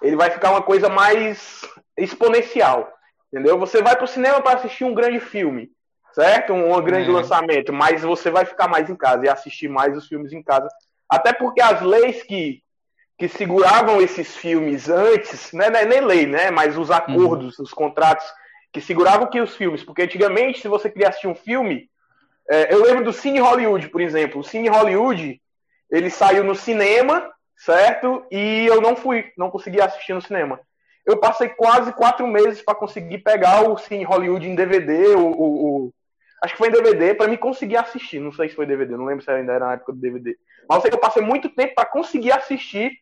ele 0.00 0.16
vai 0.16 0.30
ficar 0.30 0.52
uma 0.52 0.62
coisa 0.62 0.88
mais 0.88 1.68
exponencial. 1.98 2.97
Entendeu? 3.32 3.58
Você 3.58 3.82
vai 3.82 3.94
para 3.94 4.04
o 4.04 4.08
cinema 4.08 4.40
para 4.40 4.58
assistir 4.58 4.84
um 4.84 4.94
grande 4.94 5.20
filme, 5.20 5.70
certo? 6.12 6.52
Um, 6.52 6.74
um 6.74 6.82
grande 6.82 7.10
é. 7.10 7.12
lançamento, 7.12 7.72
mas 7.72 8.02
você 8.02 8.30
vai 8.30 8.44
ficar 8.44 8.68
mais 8.68 8.88
em 8.88 8.96
casa 8.96 9.26
e 9.26 9.28
assistir 9.28 9.68
mais 9.68 9.96
os 9.96 10.06
filmes 10.06 10.32
em 10.32 10.42
casa. 10.42 10.68
Até 11.08 11.32
porque 11.32 11.60
as 11.60 11.82
leis 11.82 12.22
que, 12.22 12.62
que 13.18 13.28
seguravam 13.28 14.00
esses 14.00 14.34
filmes 14.34 14.88
antes, 14.88 15.52
né, 15.52 15.66
é 15.66 15.84
nem 15.84 16.00
lei, 16.00 16.26
né? 16.26 16.50
Mas 16.50 16.76
os 16.78 16.90
acordos, 16.90 17.58
uhum. 17.58 17.64
os 17.64 17.72
contratos 17.72 18.26
que 18.72 18.80
seguravam 18.80 19.28
que 19.28 19.40
os 19.40 19.56
filmes, 19.56 19.82
porque 19.82 20.02
antigamente, 20.02 20.60
se 20.60 20.68
você 20.68 20.90
queria 20.90 21.08
assistir 21.08 21.28
um 21.28 21.34
filme, 21.34 21.88
é, 22.50 22.72
eu 22.72 22.82
lembro 22.82 23.04
do 23.04 23.12
Cine 23.12 23.40
Hollywood, 23.40 23.88
por 23.88 24.00
exemplo. 24.00 24.40
O 24.40 24.44
Cine 24.44 24.68
Hollywood, 24.68 25.40
ele 25.90 26.08
saiu 26.08 26.44
no 26.44 26.54
cinema, 26.54 27.30
certo? 27.56 28.26
E 28.30 28.66
eu 28.66 28.80
não 28.80 28.96
fui, 28.96 29.32
não 29.36 29.50
consegui 29.50 29.82
assistir 29.82 30.14
no 30.14 30.22
cinema 30.22 30.58
eu 31.08 31.16
passei 31.16 31.48
quase 31.48 31.90
quatro 31.94 32.26
meses 32.26 32.60
para 32.60 32.74
conseguir 32.74 33.18
pegar 33.18 33.66
o 33.66 33.78
Cine 33.78 34.04
Hollywood 34.04 34.46
em 34.46 34.54
DVD, 34.54 35.14
o, 35.14 35.26
o, 35.26 35.86
o, 35.86 35.94
acho 36.44 36.52
que 36.52 36.58
foi 36.58 36.68
em 36.68 36.70
DVD, 36.70 37.14
para 37.14 37.26
me 37.26 37.38
conseguir 37.38 37.78
assistir. 37.78 38.20
Não 38.20 38.30
sei 38.30 38.50
se 38.50 38.54
foi 38.54 38.66
DVD, 38.66 38.94
não 38.94 39.06
lembro 39.06 39.24
se 39.24 39.30
ainda 39.30 39.54
era 39.54 39.66
na 39.68 39.72
época 39.72 39.94
do 39.94 39.98
DVD. 39.98 40.36
Mas 40.68 40.76
eu 40.76 40.82
sei 40.82 40.90
que 40.90 40.96
eu 40.96 41.00
passei 41.00 41.22
muito 41.22 41.48
tempo 41.48 41.74
para 41.74 41.88
conseguir 41.88 42.30
assistir 42.32 42.92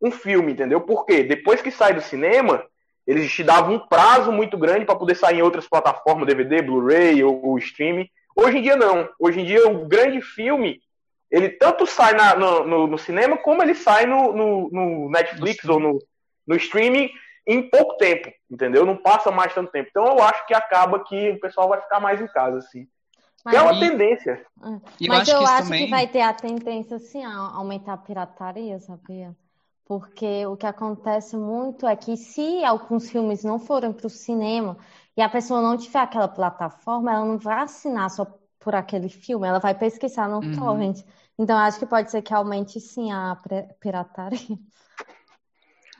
um 0.00 0.12
filme, 0.12 0.52
entendeu? 0.52 0.80
Porque 0.80 1.24
depois 1.24 1.60
que 1.60 1.72
sai 1.72 1.92
do 1.92 2.00
cinema, 2.00 2.64
eles 3.04 3.32
te 3.32 3.42
davam 3.42 3.74
um 3.74 3.88
prazo 3.88 4.30
muito 4.30 4.56
grande 4.56 4.84
para 4.84 4.94
poder 4.94 5.16
sair 5.16 5.38
em 5.38 5.42
outras 5.42 5.68
plataformas, 5.68 6.28
DVD, 6.28 6.62
Blu-ray 6.62 7.24
ou, 7.24 7.44
ou 7.44 7.58
streaming. 7.58 8.08
Hoje 8.36 8.58
em 8.58 8.62
dia 8.62 8.76
não. 8.76 9.08
Hoje 9.18 9.40
em 9.40 9.44
dia 9.44 9.68
o 9.68 9.88
grande 9.88 10.22
filme 10.22 10.80
ele 11.28 11.48
tanto 11.48 11.84
sai 11.84 12.14
na, 12.14 12.36
no, 12.36 12.64
no, 12.64 12.86
no, 12.86 12.96
cinema 12.96 13.36
como 13.36 13.60
ele 13.60 13.74
sai 13.74 14.06
no, 14.06 14.32
no, 14.70 15.10
Netflix 15.10 15.64
ou 15.64 15.80
no 15.80 16.54
streaming 16.54 17.10
em 17.46 17.68
pouco 17.70 17.96
tempo, 17.96 18.30
entendeu? 18.50 18.84
Não 18.84 18.96
passa 18.96 19.30
mais 19.30 19.54
tanto 19.54 19.70
tempo. 19.70 19.88
Então 19.90 20.04
eu 20.06 20.22
acho 20.22 20.46
que 20.46 20.54
acaba 20.54 21.04
que 21.04 21.30
o 21.30 21.40
pessoal 21.40 21.68
vai 21.68 21.80
ficar 21.80 22.00
mais 22.00 22.20
em 22.20 22.26
casa, 22.26 22.58
assim. 22.58 22.86
Mas, 23.44 23.54
é 23.54 23.62
uma 23.62 23.78
tendência. 23.78 24.44
E 25.00 25.06
Mas 25.06 25.28
eu 25.28 25.36
acho, 25.36 25.46
que, 25.46 25.52
acho 25.52 25.62
também... 25.64 25.84
que, 25.84 25.90
vai 25.90 26.08
ter 26.08 26.20
a 26.20 26.34
tendência, 26.34 26.96
assim, 26.96 27.24
a 27.24 27.32
aumentar 27.54 27.92
a 27.92 27.96
pirataria, 27.96 28.80
sabia? 28.80 29.36
Porque 29.84 30.44
o 30.46 30.56
que 30.56 30.66
acontece 30.66 31.36
muito 31.36 31.86
é 31.86 31.94
que 31.94 32.16
se 32.16 32.64
alguns 32.64 33.08
filmes 33.08 33.44
não 33.44 33.60
forem 33.60 33.92
para 33.92 34.08
o 34.08 34.10
cinema 34.10 34.76
e 35.16 35.22
a 35.22 35.28
pessoa 35.28 35.62
não 35.62 35.76
tiver 35.76 36.00
aquela 36.00 36.26
plataforma, 36.26 37.12
ela 37.12 37.24
não 37.24 37.38
vai 37.38 37.60
assinar 37.60 38.10
só 38.10 38.26
por 38.58 38.74
aquele 38.74 39.08
filme, 39.08 39.46
ela 39.46 39.60
vai 39.60 39.76
pesquisar 39.76 40.28
no 40.28 40.40
uhum. 40.40 40.56
torrent. 40.58 41.04
Então, 41.38 41.56
acho 41.56 41.78
que 41.78 41.86
pode 41.86 42.10
ser 42.10 42.22
que 42.22 42.34
aumente, 42.34 42.80
sim, 42.80 43.12
a 43.12 43.38
pirataria. 43.78 44.58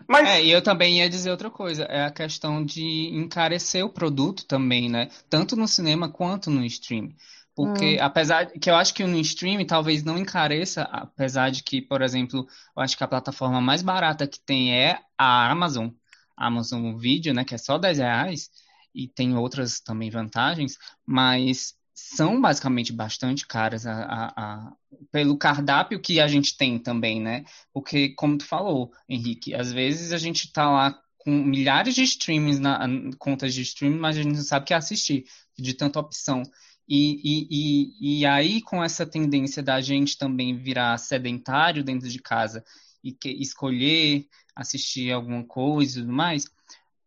Mas... 0.08 0.28
É, 0.28 0.44
e 0.44 0.50
eu 0.50 0.62
também 0.62 0.98
ia 0.98 1.08
dizer 1.08 1.30
outra 1.30 1.50
coisa, 1.50 1.84
é 1.84 2.04
a 2.04 2.10
questão 2.10 2.64
de 2.64 3.10
encarecer 3.12 3.84
o 3.84 3.90
produto 3.90 4.44
também, 4.44 4.88
né? 4.88 5.08
Tanto 5.28 5.56
no 5.56 5.66
cinema 5.66 6.08
quanto 6.08 6.50
no 6.50 6.64
stream. 6.64 7.12
Porque, 7.54 7.96
hum. 7.96 8.04
apesar 8.04 8.46
que 8.46 8.68
eu 8.68 8.76
acho 8.76 8.92
que 8.92 9.04
no 9.04 9.18
stream 9.18 9.64
talvez 9.64 10.04
não 10.04 10.18
encareça, 10.18 10.82
apesar 10.82 11.50
de 11.50 11.62
que, 11.62 11.80
por 11.80 12.02
exemplo, 12.02 12.46
eu 12.76 12.82
acho 12.82 12.96
que 12.96 13.02
a 13.02 13.08
plataforma 13.08 13.60
mais 13.60 13.82
barata 13.82 14.26
que 14.26 14.38
tem 14.38 14.74
é 14.74 15.00
a 15.16 15.50
Amazon, 15.50 15.88
a 16.36 16.46
Amazon 16.46 16.96
Video, 16.96 17.32
né? 17.32 17.44
Que 17.44 17.54
é 17.54 17.58
só 17.58 17.78
10 17.78 17.98
reais, 17.98 18.50
e 18.96 19.06
tem 19.06 19.36
outras 19.36 19.78
também 19.78 20.10
vantagens, 20.10 20.78
mas 21.04 21.74
são 21.98 22.38
basicamente 22.38 22.92
bastante 22.92 23.46
caras 23.46 23.86
a, 23.86 24.02
a, 24.04 24.26
a, 24.36 24.72
pelo 25.10 25.38
cardápio 25.38 25.98
que 25.98 26.20
a 26.20 26.28
gente 26.28 26.54
tem 26.54 26.78
também, 26.78 27.22
né? 27.22 27.42
Porque, 27.72 28.10
como 28.10 28.36
tu 28.36 28.44
falou, 28.44 28.92
Henrique, 29.08 29.54
às 29.54 29.72
vezes 29.72 30.12
a 30.12 30.18
gente 30.18 30.52
tá 30.52 30.70
lá 30.70 31.00
com 31.16 31.30
milhares 31.30 31.94
de 31.94 32.02
streams 32.02 32.60
na 32.60 32.86
contas 33.18 33.54
de 33.54 33.62
streaming, 33.62 33.98
mas 33.98 34.18
a 34.18 34.22
gente 34.22 34.36
não 34.36 34.42
sabe 34.42 34.64
o 34.64 34.66
que 34.66 34.74
assistir, 34.74 35.24
de 35.58 35.72
tanta 35.72 35.98
opção. 35.98 36.42
E, 36.86 37.18
e, 37.24 37.48
e, 37.50 38.20
e 38.20 38.26
aí, 38.26 38.60
com 38.60 38.84
essa 38.84 39.06
tendência 39.06 39.62
da 39.62 39.80
gente 39.80 40.18
também 40.18 40.54
virar 40.54 40.98
sedentário 40.98 41.82
dentro 41.82 42.08
de 42.10 42.20
casa 42.20 42.62
e 43.02 43.10
que, 43.10 43.30
escolher 43.30 44.26
assistir 44.54 45.10
alguma 45.12 45.44
coisa 45.44 45.98
e 45.98 46.02
tudo 46.02 46.12
mais, 46.12 46.44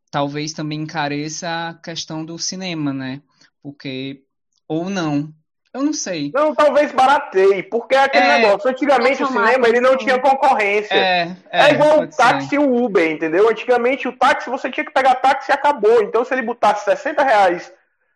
talvez 0.09 0.51
também 0.51 0.81
encareça 0.81 1.69
a 1.69 1.73
questão 1.75 2.25
do 2.25 2.39
cinema, 2.39 2.91
né? 2.91 3.21
Porque 3.61 4.23
ou 4.69 4.89
não. 4.89 5.33
Eu 5.73 5.83
não 5.83 5.93
sei. 5.93 6.31
Não, 6.33 6.55
talvez 6.55 6.91
barateie, 6.91 7.61
porque 7.61 7.93
é 7.93 7.99
aquele 7.99 8.25
é, 8.25 8.37
negócio. 8.39 8.69
Antigamente 8.69 9.21
o 9.21 9.27
cinema 9.27 9.67
ele 9.67 9.79
não 9.79 9.97
tinha 9.97 10.17
concorrência. 10.19 10.95
É, 10.95 11.35
é, 11.51 11.69
é 11.69 11.73
igual 11.73 12.01
o 12.01 12.07
táxi 12.07 12.55
e 12.55 12.59
o 12.59 12.83
Uber, 12.83 13.11
entendeu? 13.11 13.49
Antigamente 13.49 14.07
o 14.07 14.17
táxi 14.17 14.49
você 14.49 14.71
tinha 14.71 14.85
que 14.85 14.93
pegar 14.93 15.15
táxi 15.15 15.51
e 15.51 15.53
acabou. 15.53 16.01
Então 16.01 16.23
se 16.23 16.33
ele 16.33 16.41
botasse 16.41 16.85
60 16.85 17.23
reais 17.23 17.71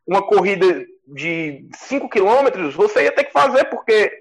uma 0.07 0.21
corrida 0.21 0.85
de 1.07 1.67
5 1.75 2.09
quilômetros, 2.09 2.73
você 2.73 3.03
ia 3.03 3.11
ter 3.11 3.25
que 3.25 3.31
fazer, 3.31 3.65
porque 3.65 4.11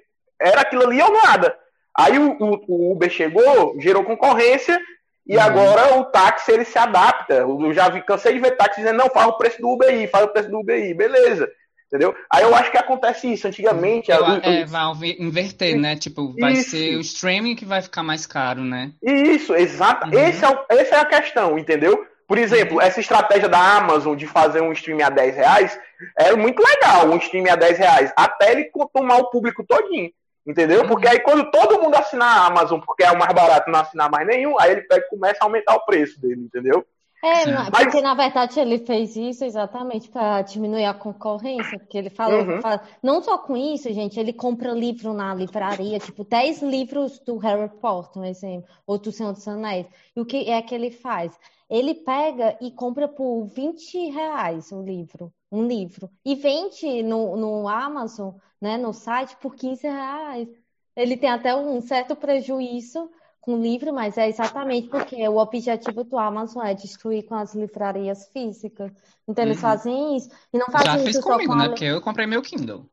era 0.41 0.61
aquilo 0.61 0.85
ali 0.85 1.01
ou 1.01 1.13
nada. 1.13 1.57
Aí 1.97 2.19
o, 2.19 2.37
o, 2.39 2.65
o 2.69 2.93
Uber 2.93 3.09
chegou, 3.09 3.77
gerou 3.79 4.05
concorrência, 4.05 4.79
e 5.27 5.37
uhum. 5.37 5.43
agora 5.43 5.99
o 5.99 6.05
táxi 6.05 6.53
ele 6.53 6.65
se 6.65 6.79
adapta. 6.79 7.35
Eu 7.35 7.73
já 7.73 7.89
vi, 7.89 8.03
cansei 8.03 8.35
de 8.35 8.41
ver 8.41 8.57
táxi 8.57 8.81
dizendo, 8.81 8.99
não, 8.99 9.09
faz 9.09 9.29
o 9.29 9.39
preço 9.39 9.61
do 9.61 9.71
Uber 9.71 9.89
aí, 9.89 10.07
faz 10.07 10.25
o 10.25 10.29
preço 10.29 10.51
do 10.51 10.61
Uber 10.61 10.75
aí, 10.75 10.93
beleza. 10.93 11.51
Entendeu? 11.93 12.15
Aí 12.33 12.43
eu 12.43 12.55
acho 12.55 12.71
que 12.71 12.79
acontece 12.79 13.31
isso. 13.31 13.47
Antigamente. 13.47 14.11
Eu, 14.11 14.25
a, 14.25 14.41
é, 14.43 14.65
vai 14.65 14.95
inverter, 15.19 15.79
né? 15.79 15.95
Tipo, 15.95 16.35
vai 16.41 16.55
isso. 16.55 16.71
ser 16.71 16.97
o 16.97 17.01
streaming 17.01 17.55
que 17.55 17.67
vai 17.67 17.83
ficar 17.83 18.03
mais 18.03 18.25
caro, 18.25 18.63
né? 18.63 18.93
Isso, 19.03 19.55
exato. 19.55 20.07
Uhum. 20.07 20.19
Esse 20.19 20.43
é, 20.43 20.65
essa 20.71 20.95
é 20.97 20.99
a 21.01 21.05
questão, 21.05 21.59
entendeu? 21.59 22.07
Por 22.27 22.39
exemplo, 22.39 22.81
essa 22.81 22.99
estratégia 22.99 23.47
da 23.47 23.77
Amazon 23.77 24.17
de 24.17 24.27
fazer 24.27 24.63
um 24.63 24.73
stream 24.73 25.05
a 25.05 25.11
10 25.11 25.37
reais 25.37 25.79
é 26.19 26.35
muito 26.35 26.63
legal, 26.63 27.11
um 27.11 27.19
stream 27.19 27.45
a 27.53 27.57
10 27.57 27.79
reais, 27.79 28.13
até 28.17 28.53
ele 28.53 28.71
tomar 28.95 29.19
o 29.19 29.29
público 29.29 29.63
todinho. 29.63 30.11
Entendeu? 30.47 30.81
Uhum. 30.81 30.89
Porque 30.89 31.07
aí 31.07 31.21
quando 31.21 31.51
todo 31.51 31.81
mundo 31.81 31.95
assinar 31.95 32.39
a 32.39 32.47
Amazon, 32.47 32.81
porque 32.81 33.05
é 33.05 33.13
o 33.13 33.19
mais 33.19 33.33
barato 33.35 33.71
não 33.71 33.81
assinar 33.81 34.11
mais 34.11 34.27
nenhum, 34.27 34.59
aí 34.59 34.73
ele 34.73 34.83
pega, 34.83 35.07
começa 35.11 35.39
a 35.43 35.45
aumentar 35.45 35.75
o 35.75 35.85
preço 35.85 36.19
dele, 36.21 36.41
entendeu? 36.41 36.87
É, 37.23 37.47
Mas... 37.47 37.69
porque 37.71 38.01
na 38.01 38.15
verdade 38.15 38.59
ele 38.59 38.79
fez 38.79 39.15
isso 39.15 39.45
exatamente 39.45 40.11
para 40.11 40.43
diminuir 40.43 40.87
a 40.87 40.93
concorrência, 40.93 41.79
porque 41.79 41.97
ele 41.97 42.11
falou, 42.11 42.41
uhum. 42.43 42.61
fala, 42.61 42.83
não 43.01 43.23
só 43.23 43.39
com 43.39 43.57
isso, 43.57 43.93
gente, 43.93 44.19
ele 44.19 44.33
compra 44.33 44.73
livro 44.73 45.15
na 45.15 45.33
livraria, 45.33 46.01
tipo 46.01 46.25
10 46.25 46.63
livros 46.63 47.21
do 47.21 47.37
Harry 47.39 47.69
Potter, 47.81 48.21
um 48.21 48.25
exemplo, 48.25 48.69
ou 48.85 48.99
do 48.99 49.13
Senhor 49.13 49.33
dos 49.33 49.47
Anéis. 49.47 49.87
E 50.17 50.21
o 50.21 50.27
que 50.27 50.51
é 50.51 50.61
que 50.61 50.75
ele 50.75 50.91
faz? 50.91 51.39
Ele 51.71 51.95
pega 51.95 52.59
e 52.61 52.73
compra 52.73 53.07
por 53.07 53.45
20 53.45 54.11
reais 54.11 54.73
um 54.73 54.83
livro, 54.83 55.33
um 55.51 55.65
livro, 55.65 56.11
e 56.25 56.35
vende 56.35 57.05
no, 57.05 57.37
no 57.37 57.69
Amazon, 57.69 58.35
né, 58.61 58.77
no 58.77 58.93
site, 58.93 59.37
por 59.37 59.55
15 59.55 59.87
reais. 59.87 60.49
Ele 60.97 61.17
tem 61.17 61.31
até 61.31 61.55
um 61.55 61.81
certo 61.81 62.17
prejuízo 62.17 63.09
com 63.43 63.61
livro, 63.61 63.93
mas 63.93 64.17
é 64.17 64.29
exatamente 64.29 64.89
porque 64.89 65.29
o 65.29 65.37
objetivo 65.37 66.05
do 66.05 66.17
Amazon 66.17 66.65
é 66.65 66.75
destruir 66.75 67.25
com 67.25 67.35
as 67.35 67.55
livrarias 67.57 68.29
físicas. 68.29 68.93
Então 69.27 69.45
eles 69.45 69.57
uhum. 69.57 69.63
fazem 69.63 70.17
isso. 70.17 70.31
E 70.53 70.59
não 70.59 70.67
fazem 70.67 70.87
Já 70.87 70.97
isso 70.99 71.07
fiz 71.07 71.17
só 71.17 71.33
comigo, 71.33 71.53
com 71.53 71.59
né? 71.59 71.69
Porque 71.69 71.85
eu 71.85 72.01
comprei 72.01 72.25
meu 72.25 72.41
Kindle. 72.41 72.87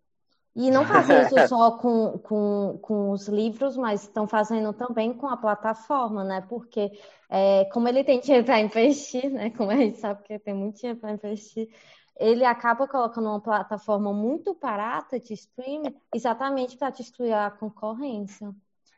E 0.56 0.72
não 0.72 0.86
fazem 0.86 1.22
isso 1.22 1.36
só 1.47 1.78
com, 1.78 2.18
com, 2.18 2.80
com 2.82 3.12
os 3.12 3.28
livros, 3.28 3.78
mas 3.78 4.02
estão 4.02 4.28
fazendo 4.28 4.74
também 4.74 5.14
com 5.14 5.28
a 5.28 5.38
plataforma, 5.38 6.24
né? 6.24 6.43
Porque 6.50 6.91
é, 7.30 7.66
como 7.66 7.88
ele 7.88 8.04
tem 8.04 8.20
dinheiro 8.20 8.43
para 8.43 8.60
investir, 8.60 9.30
né? 9.30 9.52
Como 9.52 9.70
a 9.70 9.76
gente 9.76 10.00
sabe 10.00 10.24
que 10.24 10.39
tem 10.39 10.56
muito 10.56 10.78
dinheiro 10.78 11.00
para 11.00 11.12
investir, 11.12 11.70
ele 12.18 12.43
acaba 12.43 12.88
colocando 12.88 13.30
uma 13.30 13.39
plataforma 13.39 14.12
muito 14.12 14.58
barata 14.60 15.20
de 15.20 15.36
streaming 15.36 15.95
exatamente 16.12 16.76
para 16.76 16.89
destruir 16.89 17.34
a 17.34 17.52
concorrência. 17.52 18.52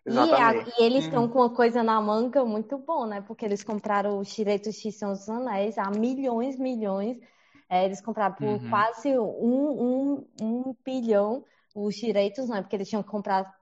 E, 0.05 0.17
a, 0.17 0.53
e, 0.55 0.83
eles 0.83 1.03
estão 1.05 1.23
uhum. 1.23 1.29
com 1.29 1.39
uma 1.39 1.49
coisa 1.49 1.83
na 1.83 2.01
manga 2.01 2.43
muito 2.43 2.77
bom, 2.77 3.05
né? 3.05 3.21
Porque 3.21 3.45
eles 3.45 3.63
compraram 3.63 4.17
os 4.19 4.33
direitos 4.33 4.75
de 4.75 4.91
São 4.91 5.11
dos 5.11 5.29
Anéis 5.29 5.77
a 5.77 5.89
milhões, 5.91 6.57
milhões. 6.57 7.17
É, 7.69 7.85
eles 7.85 8.01
compraram 8.01 8.35
por 8.35 8.47
uhum. 8.47 8.69
quase 8.69 9.17
um, 9.17 9.69
um, 9.69 10.27
um 10.41 10.75
bilhão 10.83 11.45
os 11.75 11.95
direitos, 11.95 12.49
né? 12.49 12.61
Porque 12.61 12.75
eles 12.75 12.89
tinham 12.89 13.03
que 13.03 13.09
comprar 13.09 13.53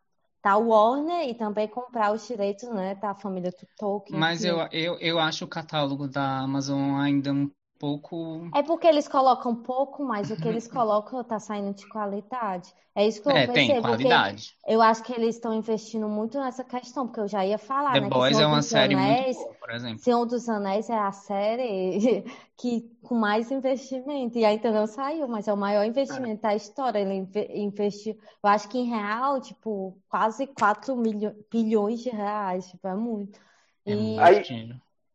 da 0.43 0.55
Warner 0.55 1.27
e 1.27 1.35
também 1.35 1.67
comprar 1.67 2.13
os 2.13 2.25
direitos, 2.25 2.69
né? 2.69 2.95
Da 2.95 3.13
família 3.13 3.53
Tolkien. 3.77 4.17
Mas 4.17 4.43
eu, 4.43 4.57
eu, 4.71 4.97
eu 4.99 5.19
acho 5.19 5.45
o 5.45 5.47
catálogo 5.47 6.07
da 6.07 6.39
Amazon 6.39 6.95
ainda 6.99 7.33
um 7.33 7.51
pouco. 7.79 8.49
É 8.53 8.61
porque 8.61 8.85
eles 8.85 9.07
colocam 9.07 9.55
pouco, 9.55 10.03
mas 10.03 10.29
o 10.29 10.35
que 10.35 10.47
eles 10.47 10.67
colocam 10.69 11.23
tá 11.23 11.39
saindo 11.39 11.73
de 11.73 11.87
qualidade. 11.87 12.73
É 12.93 13.07
isso 13.07 13.21
que 13.21 13.29
eu 13.29 13.31
é, 13.31 13.47
percebo. 13.47 13.73
Tem 13.73 13.81
qualidade. 13.81 14.55
Eu 14.67 14.81
acho 14.81 15.01
que 15.03 15.13
eles 15.13 15.35
estão 15.35 15.53
investindo 15.53 16.07
muito 16.09 16.37
nessa 16.37 16.65
questão, 16.65 17.07
porque 17.07 17.21
eu 17.21 17.27
já 17.27 17.45
ia 17.45 17.57
falar, 17.57 17.93
The 17.93 18.01
né? 18.01 18.09
Boys 18.09 18.37
é 18.37 18.45
uma 18.45 18.61
série 18.61 18.93
Anéis, 18.93 19.37
muito 19.37 19.47
boa, 19.47 19.55
por 19.61 19.71
exemplo. 19.71 19.99
Senhor 19.99 20.25
dos 20.25 20.49
Anéis 20.49 20.89
é 20.89 20.97
a 20.97 21.11
série 21.13 22.25
que 22.57 22.91
com 23.01 23.15
mais 23.15 23.49
investimento. 23.51 24.37
E 24.37 24.43
ainda 24.43 24.71
não 24.71 24.85
saiu, 24.85 25.27
mas 25.29 25.47
é 25.47 25.53
o 25.53 25.57
maior 25.57 25.85
investimento 25.85 26.45
é. 26.45 26.49
da 26.49 26.55
história. 26.55 26.99
Ele 26.99 27.27
investiu, 27.53 28.17
eu 28.43 28.49
acho 28.49 28.67
que 28.67 28.77
em 28.77 28.89
real, 28.89 29.39
tipo, 29.39 29.97
quase 30.09 30.45
4 30.47 30.93
milho... 30.97 31.33
bilhões 31.49 32.01
de 32.01 32.09
reais. 32.09 32.67
Tipo, 32.67 32.87
é 32.89 32.95
muito. 32.95 33.39
É 33.85 33.93
e... 33.93 34.19
Aí, 34.19 34.43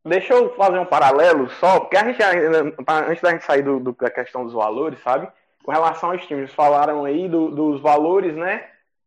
Deixa 0.05 0.35
eu 0.35 0.55
fazer 0.55 0.79
um 0.79 0.85
paralelo 0.85 1.49
só, 1.49 1.81
porque 1.81 1.97
a 1.97 2.05
gente, 2.05 2.23
antes 2.23 3.23
da 3.23 3.31
gente 3.31 3.45
sair 3.45 3.63
do, 3.63 3.81
do, 3.81 3.93
da 3.93 4.11
questão 4.11 4.45
dos 4.45 4.53
valores, 4.53 5.01
sabe? 5.03 5.29
Com 5.63 5.73
relação 5.73 6.11
aos 6.11 6.27
times, 6.27 6.53
falaram 6.53 7.07
aí 7.07 7.27
do, 7.27 7.51
dos 7.51 7.81
valores, 7.81 8.37
né? 8.37 8.67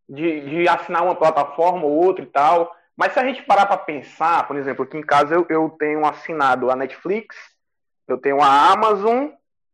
De, 0.09 0.41
de 0.41 0.67
assinar 0.67 1.03
uma 1.03 1.13
plataforma 1.13 1.85
ou 1.85 1.91
outra 1.91 2.23
e 2.23 2.27
tal. 2.27 2.75
Mas 2.95 3.13
se 3.13 3.19
a 3.19 3.23
gente 3.23 3.43
parar 3.43 3.67
para 3.67 3.77
pensar, 3.77 4.47
por 4.47 4.55
exemplo, 4.55 4.83
aqui 4.83 4.97
em 4.97 5.03
casa 5.03 5.35
eu, 5.35 5.45
eu 5.49 5.69
tenho 5.77 6.03
assinado 6.03 6.71
a 6.71 6.75
Netflix, 6.75 7.35
eu 8.07 8.17
tenho 8.17 8.41
a 8.41 8.71
Amazon 8.71 9.27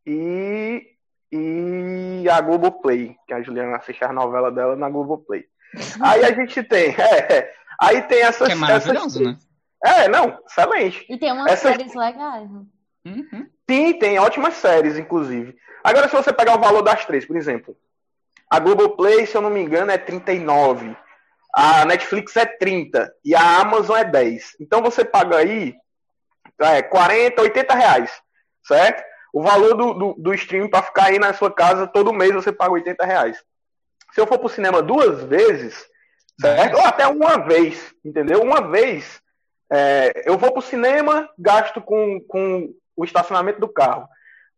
e, 0.06 0.86
e 1.32 2.28
a 2.28 2.38
Globoplay, 2.42 3.16
que 3.26 3.32
a 3.32 3.40
Juliana 3.40 3.76
assiste 3.76 4.04
a 4.04 4.12
novela 4.12 4.52
dela 4.52 4.76
na 4.76 4.90
Globoplay. 4.90 5.46
Aí 6.02 6.22
a 6.22 6.32
gente 6.32 6.62
tem, 6.62 6.90
é, 7.00 7.52
aí 7.80 8.02
tem 8.02 8.20
essas. 8.22 8.46
Que 8.46 8.52
é 8.52 8.56
maravilhoso, 8.56 9.22
essas, 9.22 9.22
né? 9.22 9.38
É, 9.84 10.08
não, 10.08 10.38
excelente. 10.48 11.04
E 11.10 11.18
tem 11.18 11.30
umas 11.30 11.52
Essas... 11.52 11.72
séries 11.72 11.94
legais. 11.94 12.50
Né? 12.50 12.62
Uhum. 13.04 13.46
Sim, 13.68 13.98
tem 13.98 14.18
ótimas 14.18 14.54
séries, 14.54 14.96
inclusive. 14.96 15.54
Agora, 15.82 16.08
se 16.08 16.16
você 16.16 16.32
pegar 16.32 16.56
o 16.56 16.60
valor 16.60 16.80
das 16.80 17.04
três, 17.04 17.26
por 17.26 17.36
exemplo, 17.36 17.76
a 18.50 18.58
Globoplay, 18.58 19.26
se 19.26 19.36
eu 19.36 19.42
não 19.42 19.50
me 19.50 19.60
engano, 19.60 19.90
é 19.90 19.98
39. 19.98 20.96
A 21.54 21.84
Netflix 21.84 22.34
é 22.36 22.46
30 22.46 23.12
e 23.22 23.34
a 23.34 23.60
Amazon 23.60 23.96
é 23.96 24.04
10. 24.04 24.56
Então 24.58 24.80
você 24.80 25.04
paga 25.04 25.36
aí 25.36 25.74
é, 26.60 26.82
40, 26.82 27.42
80 27.42 27.74
reais, 27.74 28.10
certo? 28.66 29.04
O 29.32 29.42
valor 29.42 29.74
do, 29.74 29.94
do, 29.94 30.14
do 30.14 30.34
streaming 30.34 30.70
para 30.70 30.82
ficar 30.82 31.06
aí 31.06 31.18
na 31.18 31.34
sua 31.34 31.52
casa 31.52 31.86
todo 31.86 32.12
mês 32.12 32.32
você 32.32 32.52
paga 32.52 32.72
80 32.72 33.04
reais. 33.04 33.44
Se 34.12 34.20
eu 34.20 34.26
for 34.26 34.38
pro 34.38 34.48
cinema 34.48 34.80
duas 34.80 35.24
vezes, 35.24 35.86
certo? 36.40 36.76
Ou 36.76 36.84
até 36.86 37.06
uma 37.06 37.36
vez, 37.38 37.94
entendeu? 38.04 38.40
Uma 38.40 38.70
vez 38.70 39.20
é, 39.74 40.22
eu 40.24 40.38
vou 40.38 40.52
para 40.52 40.60
o 40.60 40.62
cinema, 40.62 41.28
gasto 41.36 41.80
com, 41.80 42.20
com 42.28 42.72
o 42.96 43.04
estacionamento 43.04 43.60
do 43.60 43.68
carro, 43.68 44.08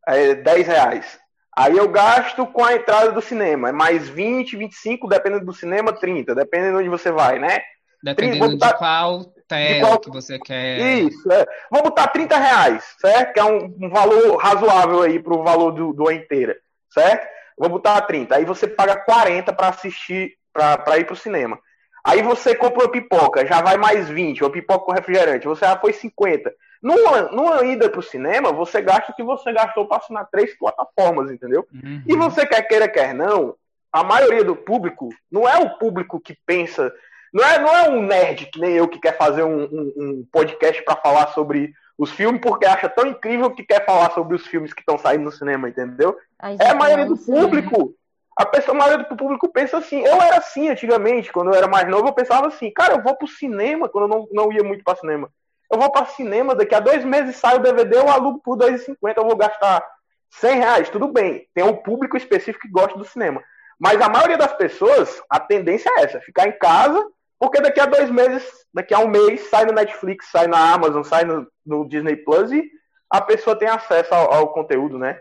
é, 0.06 0.34
10 0.34 0.66
reais. 0.66 1.18
Aí 1.56 1.74
eu 1.74 1.88
gasto 1.88 2.46
com 2.46 2.62
a 2.62 2.74
entrada 2.74 3.12
do 3.12 3.22
cinema, 3.22 3.70
é 3.70 3.72
mais 3.72 4.08
20, 4.08 4.56
25, 4.56 5.08
dependendo 5.08 5.46
do 5.46 5.54
cinema, 5.54 5.90
30, 5.90 6.34
dependendo 6.34 6.72
de 6.72 6.80
onde 6.80 6.88
você 6.90 7.10
vai, 7.10 7.38
né? 7.38 7.62
Dependendo 8.02 8.50
botar, 8.50 8.72
de 8.72 8.78
qual 8.78 9.24
tela 9.48 9.88
qual... 9.88 10.00
que 10.00 10.10
você 10.10 10.38
quer. 10.38 10.78
Isso, 10.80 11.32
é. 11.32 11.46
Vou 11.70 11.82
botar 11.82 12.08
30 12.08 12.36
reais, 12.36 12.84
certo? 13.00 13.32
Que 13.32 13.40
é 13.40 13.44
um, 13.44 13.74
um 13.80 13.88
valor 13.88 14.36
razoável 14.36 15.00
aí 15.00 15.18
para 15.18 15.34
o 15.34 15.42
valor 15.42 15.72
do, 15.72 15.94
do 15.94 16.10
inteira, 16.10 16.56
certo? 16.92 17.26
Vou 17.56 17.70
botar 17.70 18.02
30. 18.02 18.36
Aí 18.36 18.44
você 18.44 18.66
paga 18.66 18.96
40 18.96 19.50
para 19.54 19.68
assistir, 19.68 20.34
para 20.52 20.98
ir 20.98 21.04
para 21.04 21.14
o 21.14 21.16
cinema. 21.16 21.58
Aí 22.06 22.22
você 22.22 22.54
compra 22.54 22.84
uma 22.84 22.92
pipoca, 22.92 23.44
já 23.44 23.60
vai 23.60 23.76
mais 23.76 24.08
20, 24.08 24.44
uma 24.44 24.50
pipoca 24.50 24.84
com 24.84 24.92
refrigerante, 24.92 25.48
você 25.48 25.64
já 25.64 25.76
foi 25.76 25.92
50. 25.92 26.54
Numa, 26.80 27.22
numa 27.32 27.64
ida 27.64 27.90
pro 27.90 28.00
cinema, 28.00 28.52
você 28.52 28.80
gasta 28.80 29.10
o 29.10 29.14
que 29.16 29.24
você 29.24 29.52
gastou 29.52 29.88
para 29.88 29.96
assinar 29.96 30.28
três 30.30 30.56
plataformas, 30.56 31.32
entendeu? 31.32 31.66
Uhum. 31.74 32.02
E 32.06 32.14
você 32.14 32.46
quer 32.46 32.62
queira, 32.62 32.88
quer 32.88 33.12
não, 33.12 33.56
a 33.92 34.04
maioria 34.04 34.44
do 34.44 34.54
público 34.54 35.08
não 35.28 35.48
é 35.48 35.58
o 35.58 35.78
público 35.78 36.20
que 36.20 36.38
pensa. 36.46 36.92
Não 37.34 37.42
é, 37.42 37.58
não 37.58 37.74
é 37.74 37.90
um 37.90 38.02
nerd 38.02 38.46
que 38.52 38.60
nem 38.60 38.74
eu 38.74 38.86
que 38.86 39.00
quer 39.00 39.16
fazer 39.16 39.42
um, 39.42 39.64
um, 39.64 39.92
um 39.96 40.26
podcast 40.30 40.80
para 40.84 40.94
falar 40.94 41.26
sobre 41.28 41.72
os 41.98 42.12
filmes 42.12 42.40
porque 42.40 42.66
acha 42.66 42.88
tão 42.88 43.08
incrível 43.08 43.50
que 43.50 43.64
quer 43.64 43.84
falar 43.84 44.12
sobre 44.12 44.36
os 44.36 44.46
filmes 44.46 44.72
que 44.72 44.80
estão 44.80 44.96
saindo 44.96 45.24
no 45.24 45.32
cinema, 45.32 45.68
entendeu? 45.68 46.16
é 46.60 46.68
a 46.68 46.74
maioria 46.74 47.06
do 47.06 47.16
público 47.16 47.96
a 48.36 48.44
pessoa, 48.44 48.76
a 48.76 48.78
maioria 48.78 49.06
do 49.06 49.16
público 49.16 49.48
pensa 49.48 49.78
assim. 49.78 50.00
Eu 50.00 50.20
era 50.20 50.36
assim 50.36 50.68
antigamente, 50.68 51.32
quando 51.32 51.48
eu 51.48 51.54
era 51.54 51.66
mais 51.66 51.88
novo, 51.88 52.08
eu 52.08 52.12
pensava 52.12 52.48
assim, 52.48 52.70
cara, 52.70 52.94
eu 52.94 53.02
vou 53.02 53.16
pro 53.16 53.26
cinema, 53.26 53.88
quando 53.88 54.04
eu 54.04 54.08
não, 54.08 54.28
não 54.30 54.52
ia 54.52 54.62
muito 54.62 54.84
para 54.84 54.98
cinema. 54.98 55.30
Eu 55.72 55.78
vou 55.78 55.90
para 55.90 56.06
cinema, 56.06 56.54
daqui 56.54 56.74
a 56.74 56.80
dois 56.80 57.04
meses 57.04 57.36
sai 57.36 57.56
o 57.56 57.60
DVD, 57.60 57.96
eu 57.96 58.08
alugo 58.08 58.40
por 58.44 58.60
R$2,50, 58.60 59.16
eu 59.16 59.24
vou 59.24 59.36
gastar 59.36 59.84
100 60.30 60.58
reais, 60.58 60.88
tudo 60.90 61.08
bem. 61.08 61.48
Tem 61.54 61.64
um 61.64 61.74
público 61.74 62.16
específico 62.16 62.66
que 62.66 62.72
gosta 62.72 62.96
do 62.98 63.04
cinema. 63.04 63.42
Mas 63.78 64.00
a 64.00 64.08
maioria 64.08 64.38
das 64.38 64.52
pessoas, 64.52 65.22
a 65.30 65.40
tendência 65.40 65.90
é 65.96 66.04
essa, 66.04 66.20
ficar 66.20 66.46
em 66.46 66.58
casa, 66.58 67.04
porque 67.38 67.60
daqui 67.60 67.80
a 67.80 67.86
dois 67.86 68.10
meses, 68.10 68.46
daqui 68.72 68.94
a 68.94 68.98
um 68.98 69.08
mês, 69.08 69.48
sai 69.48 69.64
no 69.64 69.72
Netflix, 69.72 70.30
sai 70.30 70.46
na 70.46 70.72
Amazon, 70.72 71.02
sai 71.02 71.24
no, 71.24 71.46
no 71.64 71.88
Disney 71.88 72.16
Plus 72.16 72.52
e 72.52 72.70
a 73.10 73.20
pessoa 73.20 73.58
tem 73.58 73.68
acesso 73.68 74.14
ao, 74.14 74.32
ao 74.32 74.52
conteúdo, 74.52 74.98
né? 74.98 75.20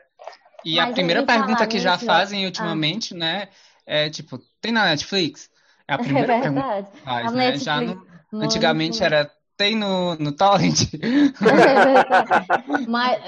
E 0.65 0.77
Mas 0.77 0.89
a 0.89 0.93
primeira 0.93 1.23
pergunta 1.23 1.67
que 1.67 1.79
já 1.79 1.97
fazem 1.97 2.43
ah. 2.43 2.47
ultimamente, 2.47 3.13
ah. 3.13 3.17
né, 3.17 3.49
é 3.85 4.09
tipo, 4.09 4.39
tem 4.59 4.71
na 4.71 4.85
Netflix? 4.85 5.49
É 5.87 5.93
a 5.93 5.97
primeira 5.99 6.33
é 6.33 6.41
pergunta 6.41 6.83
que 6.91 6.97
faz, 7.01 7.31
né? 7.31 7.57
Já 7.57 7.79
no, 7.79 8.01
antigamente 8.33 9.03
era 9.03 9.31
tem 9.55 9.75
no, 9.75 10.15
no 10.15 10.31
Torrent. 10.31 10.93
É 10.95 10.99
mas, 12.89 13.21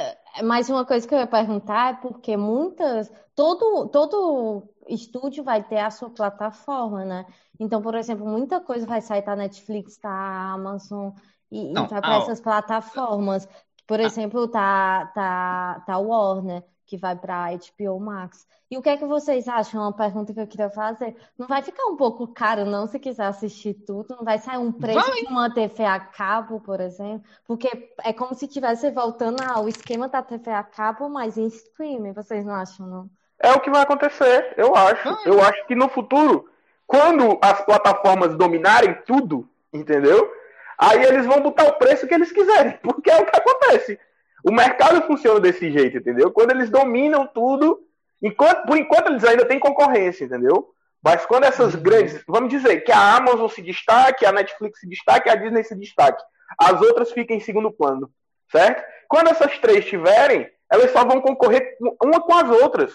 mas 0.43 0.69
uma 0.69 0.85
coisa 0.85 1.07
que 1.07 1.13
eu 1.13 1.19
ia 1.19 1.27
perguntar 1.27 1.93
é 1.93 1.97
porque 1.97 2.35
muitas. 2.35 3.11
Todo, 3.35 3.87
todo 3.89 4.63
estúdio 4.89 5.43
vai 5.43 5.63
ter 5.63 5.77
a 5.77 5.91
sua 5.91 6.09
plataforma, 6.09 7.05
né? 7.05 7.25
Então, 7.59 7.81
por 7.81 7.93
exemplo, 7.95 8.25
muita 8.25 8.59
coisa 8.59 8.85
vai 8.85 8.99
sair 8.99 9.23
da 9.23 9.35
Netflix, 9.35 9.97
da 9.99 10.09
Amazon 10.53 11.11
e, 11.51 11.71
Não, 11.71 11.85
e 11.85 11.87
vai 11.87 12.01
para 12.01 12.17
essas 12.17 12.41
plataformas. 12.41 13.47
Por 13.85 13.99
exemplo, 13.99 14.47
tá, 14.47 15.05
tá, 15.13 15.83
tá 15.85 15.97
Warner, 15.97 16.63
que 16.87 16.97
vai 16.97 17.15
para 17.15 17.49
HBO 17.51 17.99
Max. 17.99 18.47
E 18.71 18.77
o 18.77 18.81
que 18.81 18.89
é 18.89 18.97
que 18.97 19.05
vocês 19.05 19.47
acham? 19.47 19.81
Uma 19.81 19.93
pergunta 19.93 20.33
que 20.33 20.39
eu 20.39 20.47
queria 20.47 20.69
fazer. 20.69 21.15
Não 21.37 21.45
vai 21.45 21.61
ficar 21.61 21.85
um 21.85 21.97
pouco 21.97 22.27
caro, 22.27 22.65
não, 22.65 22.87
se 22.87 22.97
quiser 22.97 23.25
assistir 23.25 23.73
tudo? 23.73 24.15
Não 24.15 24.23
vai 24.23 24.39
sair 24.39 24.57
um 24.57 24.71
preço 24.71 24.99
vai. 24.99 25.21
de 25.21 25.27
uma 25.27 25.53
TV 25.53 25.83
a 25.85 25.99
cabo, 25.99 26.59
por 26.61 26.79
exemplo? 26.79 27.23
Porque 27.45 27.91
é 28.03 28.13
como 28.13 28.33
se 28.33 28.45
estivesse 28.45 28.89
voltando 28.89 29.41
ao 29.43 29.67
esquema 29.67 30.07
da 30.07 30.21
TV 30.21 30.49
a 30.49 30.63
cabo, 30.63 31.09
mas 31.09 31.37
em 31.37 31.47
streaming. 31.47 32.13
Vocês 32.13 32.45
não 32.45 32.55
acham, 32.55 32.87
não? 32.87 33.09
É 33.39 33.51
o 33.51 33.59
que 33.59 33.69
vai 33.69 33.81
acontecer, 33.81 34.53
eu 34.57 34.75
acho. 34.75 35.07
Eu 35.25 35.41
acho 35.41 35.65
que 35.67 35.75
no 35.75 35.89
futuro, 35.89 36.49
quando 36.87 37.37
as 37.41 37.61
plataformas 37.61 38.35
dominarem 38.35 38.95
tudo, 39.05 39.47
entendeu? 39.71 40.31
Aí 40.77 41.03
eles 41.03 41.25
vão 41.25 41.41
botar 41.41 41.67
o 41.67 41.73
preço 41.73 42.07
que 42.07 42.13
eles 42.13 42.31
quiserem, 42.31 42.79
porque 42.83 43.11
é 43.11 43.17
o 43.17 43.25
que 43.25 43.37
acontece. 43.37 43.99
O 44.47 44.51
mercado 44.51 45.01
funciona 45.01 45.41
desse 45.41 45.69
jeito, 45.69 45.97
entendeu? 45.97 46.31
Quando 46.31 46.51
eles 46.51 46.69
dominam 46.69 47.27
tudo, 47.27 47.81
enquanto, 48.23 48.65
por 48.65 48.77
enquanto 48.77 49.07
eles 49.09 49.25
ainda 49.25 49.45
têm 49.45 49.59
concorrência, 49.59 50.23
entendeu? 50.23 50.69
Mas 51.03 51.25
quando 51.25 51.43
essas 51.43 51.75
uhum. 51.75 51.81
grandes, 51.81 52.23
vamos 52.25 52.49
dizer, 52.49 52.79
que 52.81 52.91
a 52.91 53.15
Amazon 53.17 53.49
se 53.49 53.61
destaque, 53.61 54.25
a 54.25 54.31
Netflix 54.31 54.79
se 54.79 54.87
destaque, 54.87 55.29
a 55.29 55.35
Disney 55.35 55.63
se 55.65 55.75
destaque, 55.75 56.23
as 56.57 56.81
outras 56.81 57.11
ficam 57.11 57.35
em 57.35 57.41
segundo 57.41 57.69
plano, 57.71 58.09
certo? 58.49 58.85
Quando 59.09 59.29
essas 59.29 59.57
três 59.59 59.83
tiverem, 59.85 60.49
elas 60.71 60.91
só 60.91 61.03
vão 61.03 61.19
concorrer 61.19 61.75
uma 62.01 62.21
com 62.21 62.33
as 62.33 62.49
outras. 62.49 62.93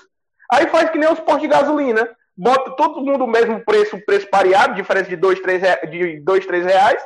Aí 0.50 0.66
faz 0.68 0.88
que 0.88 0.96
nem 0.96 1.12
os 1.12 1.20
postos 1.20 1.42
de 1.42 1.48
gasolina. 1.48 2.08
Bota 2.34 2.70
todo 2.76 3.04
mundo 3.04 3.24
o 3.24 3.30
mesmo 3.30 3.62
preço, 3.62 4.00
preço 4.06 4.26
pareado, 4.30 4.74
diferença 4.74 5.10
de 5.10 5.16
2, 5.16 5.40
3, 5.40 5.62
de 5.90 6.20
dois, 6.20 6.46
três 6.46 6.64
reais. 6.64 7.02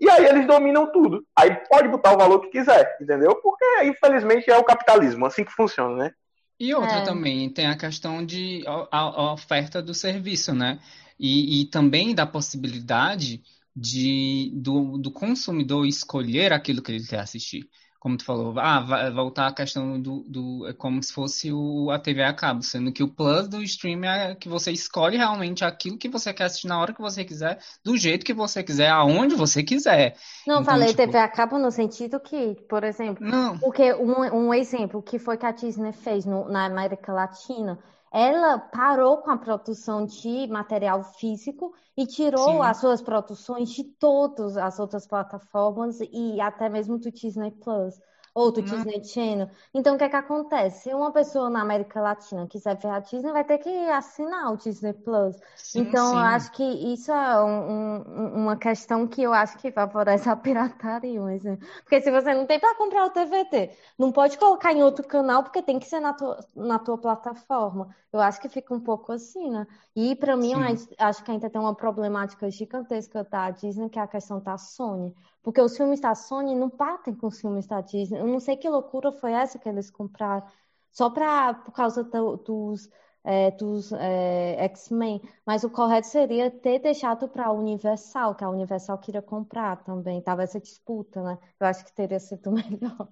E 0.00 0.08
aí 0.08 0.26
eles 0.26 0.46
dominam 0.46 0.90
tudo. 0.92 1.24
Aí 1.36 1.54
pode 1.68 1.88
botar 1.88 2.14
o 2.14 2.18
valor 2.18 2.40
que 2.40 2.50
quiser, 2.50 2.96
entendeu? 3.00 3.34
Porque, 3.36 3.64
infelizmente, 3.84 4.50
é 4.50 4.56
o 4.56 4.64
capitalismo, 4.64 5.26
assim 5.26 5.44
que 5.44 5.52
funciona, 5.52 6.04
né? 6.04 6.12
E 6.60 6.74
outra 6.74 6.98
é. 6.98 7.04
também, 7.04 7.48
tem 7.50 7.66
a 7.66 7.76
questão 7.76 8.24
de 8.24 8.64
a, 8.66 8.98
a 8.98 9.32
oferta 9.32 9.80
do 9.80 9.94
serviço, 9.94 10.54
né? 10.54 10.78
E, 11.18 11.62
e, 11.62 11.64
também 11.66 12.14
da 12.14 12.26
possibilidade 12.26 13.42
de, 13.74 14.52
do, 14.54 14.98
do 14.98 15.10
consumidor 15.10 15.86
escolher 15.86 16.52
aquilo 16.52 16.82
que 16.82 16.92
ele 16.92 17.06
quer 17.06 17.20
assistir 17.20 17.68
como 17.98 18.16
tu 18.16 18.24
falou, 18.24 18.54
ah, 18.58 19.10
voltar 19.10 19.48
a 19.48 19.52
questão 19.52 20.00
do, 20.00 20.24
do 20.28 20.68
é 20.68 20.72
como 20.72 21.02
se 21.02 21.12
fosse 21.12 21.52
o, 21.52 21.90
a 21.90 21.98
TV 21.98 22.22
a 22.22 22.32
cabo, 22.32 22.62
sendo 22.62 22.92
que 22.92 23.02
o 23.02 23.08
plus 23.08 23.48
do 23.48 23.60
stream 23.62 24.04
é 24.04 24.36
que 24.36 24.48
você 24.48 24.70
escolhe 24.70 25.16
realmente 25.16 25.64
aquilo 25.64 25.98
que 25.98 26.08
você 26.08 26.32
quer 26.32 26.44
assistir 26.44 26.68
na 26.68 26.80
hora 26.80 26.92
que 26.92 27.00
você 27.00 27.24
quiser, 27.24 27.58
do 27.84 27.96
jeito 27.96 28.24
que 28.24 28.32
você 28.32 28.62
quiser, 28.62 28.88
aonde 28.90 29.34
você 29.34 29.64
quiser. 29.64 30.16
Não, 30.46 30.62
então, 30.62 30.64
falei 30.64 30.88
tipo... 30.88 30.98
TV 30.98 31.18
a 31.18 31.28
cabo 31.28 31.58
no 31.58 31.72
sentido 31.72 32.20
que, 32.20 32.54
por 32.68 32.84
exemplo, 32.84 33.26
não. 33.26 33.58
porque 33.58 33.92
um, 33.94 34.46
um 34.46 34.54
exemplo 34.54 35.02
que 35.02 35.18
foi 35.18 35.36
que 35.36 35.46
a 35.46 35.50
Disney 35.50 35.92
fez 35.92 36.24
no, 36.24 36.48
na 36.48 36.66
América 36.66 37.12
Latina, 37.12 37.78
ela 38.12 38.58
parou 38.58 39.18
com 39.18 39.30
a 39.30 39.36
produção 39.36 40.06
de 40.06 40.46
material 40.48 41.02
físico 41.02 41.74
e 41.96 42.06
tirou 42.06 42.52
Sim. 42.52 42.62
as 42.62 42.78
suas 42.78 43.02
produções 43.02 43.70
de 43.70 43.84
todas 43.84 44.56
as 44.56 44.78
outras 44.78 45.06
plataformas 45.06 46.00
e 46.00 46.40
até 46.40 46.68
mesmo 46.68 46.98
do 46.98 47.10
Disney 47.10 47.50
Plus 47.50 48.00
ou 48.38 48.52
do 48.52 48.62
Disney 48.62 49.02
Channel. 49.02 49.50
Então, 49.74 49.96
o 49.96 49.98
que 49.98 50.04
é 50.04 50.08
que 50.08 50.14
acontece? 50.14 50.84
Se 50.84 50.94
uma 50.94 51.10
pessoa 51.10 51.50
na 51.50 51.60
América 51.60 52.00
Latina 52.00 52.46
quiser 52.46 52.76
ver 52.76 52.86
a 52.86 53.00
Disney, 53.00 53.32
vai 53.32 53.42
ter 53.42 53.58
que 53.58 53.68
assinar 53.90 54.52
o 54.52 54.56
Disney 54.56 54.92
Plus. 54.92 55.36
Sim, 55.56 55.80
então, 55.80 56.10
sim. 56.10 56.14
eu 56.14 56.20
acho 56.20 56.52
que 56.52 56.62
isso 56.62 57.10
é 57.10 57.42
um, 57.42 57.96
um, 57.96 58.42
uma 58.42 58.56
questão 58.56 59.08
que 59.08 59.24
eu 59.24 59.32
acho 59.32 59.58
que 59.58 59.72
favorece 59.72 60.28
a 60.28 60.36
pirataria. 60.36 61.20
Mas, 61.20 61.42
porque 61.82 62.00
se 62.00 62.12
você 62.12 62.32
não 62.32 62.46
tem 62.46 62.60
para 62.60 62.76
comprar 62.76 63.06
o 63.06 63.10
TVT, 63.10 63.72
não 63.98 64.12
pode 64.12 64.38
colocar 64.38 64.72
em 64.72 64.84
outro 64.84 65.04
canal, 65.04 65.42
porque 65.42 65.60
tem 65.60 65.80
que 65.80 65.86
ser 65.86 65.98
na 65.98 66.12
tua, 66.12 66.38
na 66.54 66.78
tua 66.78 66.96
plataforma. 66.96 67.88
Eu 68.12 68.20
acho 68.20 68.40
que 68.40 68.48
fica 68.48 68.72
um 68.72 68.80
pouco 68.80 69.10
assim, 69.10 69.50
né? 69.50 69.66
E 69.96 70.14
para 70.14 70.36
mim, 70.36 70.52
acho 70.96 71.24
que 71.24 71.30
ainda 71.32 71.50
tem 71.50 71.60
uma 71.60 71.74
problemática 71.74 72.48
gigantesca 72.48 73.24
da 73.24 73.50
Disney, 73.50 73.90
que 73.90 73.98
é 73.98 74.02
a 74.02 74.06
questão 74.06 74.40
da 74.40 74.56
Sony. 74.56 75.12
Porque 75.48 75.62
os 75.62 75.74
filmes 75.74 75.98
da 75.98 76.14
Sony 76.14 76.54
não 76.54 76.68
batem 76.68 77.14
com 77.14 77.28
os 77.28 77.40
filmes 77.40 77.66
da 77.66 77.80
Disney. 77.80 78.20
Eu 78.20 78.26
não 78.26 78.38
sei 78.38 78.54
que 78.54 78.68
loucura 78.68 79.10
foi 79.10 79.32
essa 79.32 79.58
que 79.58 79.66
eles 79.66 79.90
compraram. 79.90 80.46
Só 80.92 81.08
pra, 81.08 81.54
por 81.54 81.72
causa 81.72 82.04
do, 82.04 82.36
dos, 82.36 82.90
é, 83.24 83.50
dos 83.52 83.90
é, 83.92 84.62
X-Men. 84.64 85.22
Mas 85.46 85.64
o 85.64 85.70
correto 85.70 86.06
seria 86.06 86.50
ter 86.50 86.80
deixado 86.80 87.26
para 87.30 87.46
a 87.46 87.50
Universal, 87.50 88.34
que 88.34 88.44
a 88.44 88.50
Universal 88.50 88.98
queria 88.98 89.22
comprar 89.22 89.82
também. 89.84 90.20
Tava 90.20 90.42
essa 90.42 90.60
disputa, 90.60 91.22
né? 91.22 91.38
Eu 91.58 91.66
acho 91.66 91.82
que 91.82 91.94
teria 91.94 92.20
sido 92.20 92.52
melhor. 92.52 93.08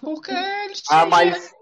Porque 0.00 0.30
eles 0.30 0.84
ah, 0.88 1.04
mas 1.04 1.52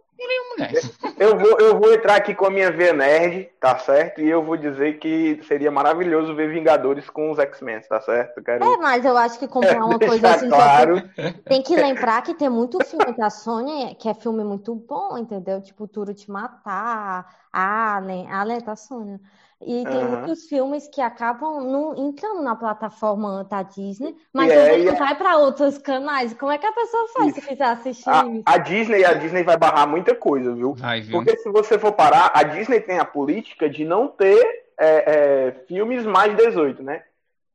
eu 1.19 1.39
vou, 1.39 1.59
eu 1.59 1.79
vou 1.79 1.93
entrar 1.93 2.17
aqui 2.17 2.35
com 2.35 2.47
a 2.47 2.51
minha 2.51 2.71
V 2.71 2.93
Nerd, 2.93 3.51
tá 3.61 3.79
certo? 3.79 4.21
E 4.21 4.29
eu 4.29 4.43
vou 4.43 4.57
dizer 4.57 4.99
que 4.99 5.41
seria 5.45 5.71
maravilhoso 5.71 6.35
ver 6.35 6.51
Vingadores 6.51 7.09
com 7.09 7.31
os 7.31 7.39
X-Men, 7.39 7.81
tá 7.89 8.01
certo? 8.01 8.43
Quero... 8.43 8.65
É, 8.65 8.77
mas 8.77 9.05
eu 9.05 9.17
acho 9.17 9.39
que 9.39 9.49
comprar 9.49 9.85
uma 9.85 9.99
coisa 9.99 10.31
assim. 10.31 10.49
Claro. 10.49 11.03
Tem 11.45 11.63
que 11.63 11.75
lembrar 11.77 12.23
que 12.23 12.35
tem 12.35 12.49
muito 12.49 12.85
filme 12.85 13.13
da 13.17 13.31
Sony 13.31 13.95
que 13.95 14.09
é 14.09 14.15
filme 14.15 14.45
muito 14.45 14.75
bom, 14.75 15.17
entendeu? 15.17 15.61
Tipo, 15.61 15.89
Turo 15.89 16.15
Te 16.15 16.31
Matar, 16.31 17.27
Alien, 17.53 18.31
Alien 18.31 18.61
da 18.61 18.77
Sony. 18.77 19.21
E 19.63 19.85
tem 19.85 19.95
uhum. 19.95 20.11
muitos 20.13 20.47
filmes 20.47 20.89
que 20.89 21.03
acabam 21.03 21.61
no, 21.61 21.95
entrando 21.95 22.43
na 22.43 22.57
plataforma 22.57 23.45
da 23.45 23.63
Disney, 23.63 24.17
mas 24.33 24.51
é, 24.51 24.79
não 24.79 24.97
vai 24.97 25.15
para 25.15 25.37
outros 25.37 25.77
canais. 25.77 26.33
Como 26.33 26.51
é 26.51 26.57
que 26.57 26.67
a 26.67 26.73
pessoa 26.73 27.09
faz 27.09 27.29
isso. 27.29 27.41
se 27.43 27.47
quiser 27.47 27.65
assistir 27.65 28.09
a, 28.09 28.27
isso? 28.27 28.43
A 28.47 28.57
Disney, 28.57 29.05
a 29.05 29.13
Disney 29.13 29.43
vai 29.43 29.59
barrar 29.59 29.87
muita 29.87 30.15
coisa, 30.15 30.55
viu? 30.55 30.75
Vai, 30.75 31.03
viu? 31.03 31.13
Porque 31.13 31.37
se 31.37 31.51
você 31.51 31.79
for 31.79 31.93
parar, 31.93 32.33
a 32.35 32.43
Disney 32.43 32.81
tem 32.81 32.99
a 32.99 33.05
política 33.05 33.69
de 33.69 33.85
não 33.85 34.09
ter 34.09 34.43
é, 34.79 35.05
é, 35.07 35.65
filmes 35.69 36.07
mais 36.07 36.35
18, 36.35 36.83
né? 36.83 37.03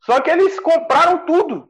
Só 0.01 0.22
que 0.22 0.30
eles 0.30 0.60
compraram 0.60 1.26
tudo. 1.26 1.68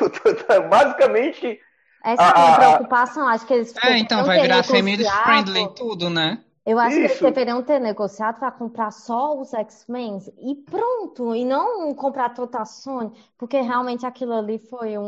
Basicamente. 0.70 1.60
Essa 2.02 2.22
é 2.22 2.26
a 2.26 2.38
minha 2.38 2.56
preocupação, 2.56 3.28
acho 3.28 3.46
que 3.46 3.52
eles. 3.52 3.74
É, 3.84 3.98
então 3.98 4.24
vai 4.24 4.40
virar 4.40 4.62
family 4.62 5.04
friendly 5.24 5.74
tudo, 5.74 6.08
né? 6.08 6.42
Eu 6.64 6.78
acho 6.78 6.96
Isso. 6.96 7.18
que 7.18 7.24
eles 7.24 7.34
deveriam 7.34 7.62
ter 7.62 7.78
negociado 7.78 8.38
para 8.38 8.50
comprar 8.50 8.90
só 8.90 9.38
os 9.38 9.52
X-Men 9.52 10.18
e 10.38 10.54
pronto, 10.54 11.34
e 11.34 11.44
não 11.44 11.94
comprar 11.94 12.30
toda 12.30 12.58
a 12.58 12.64
Sony, 12.64 13.12
porque 13.36 13.60
realmente 13.60 14.06
aquilo 14.06 14.32
ali 14.32 14.58
foi 14.58 14.96
um, 14.96 15.02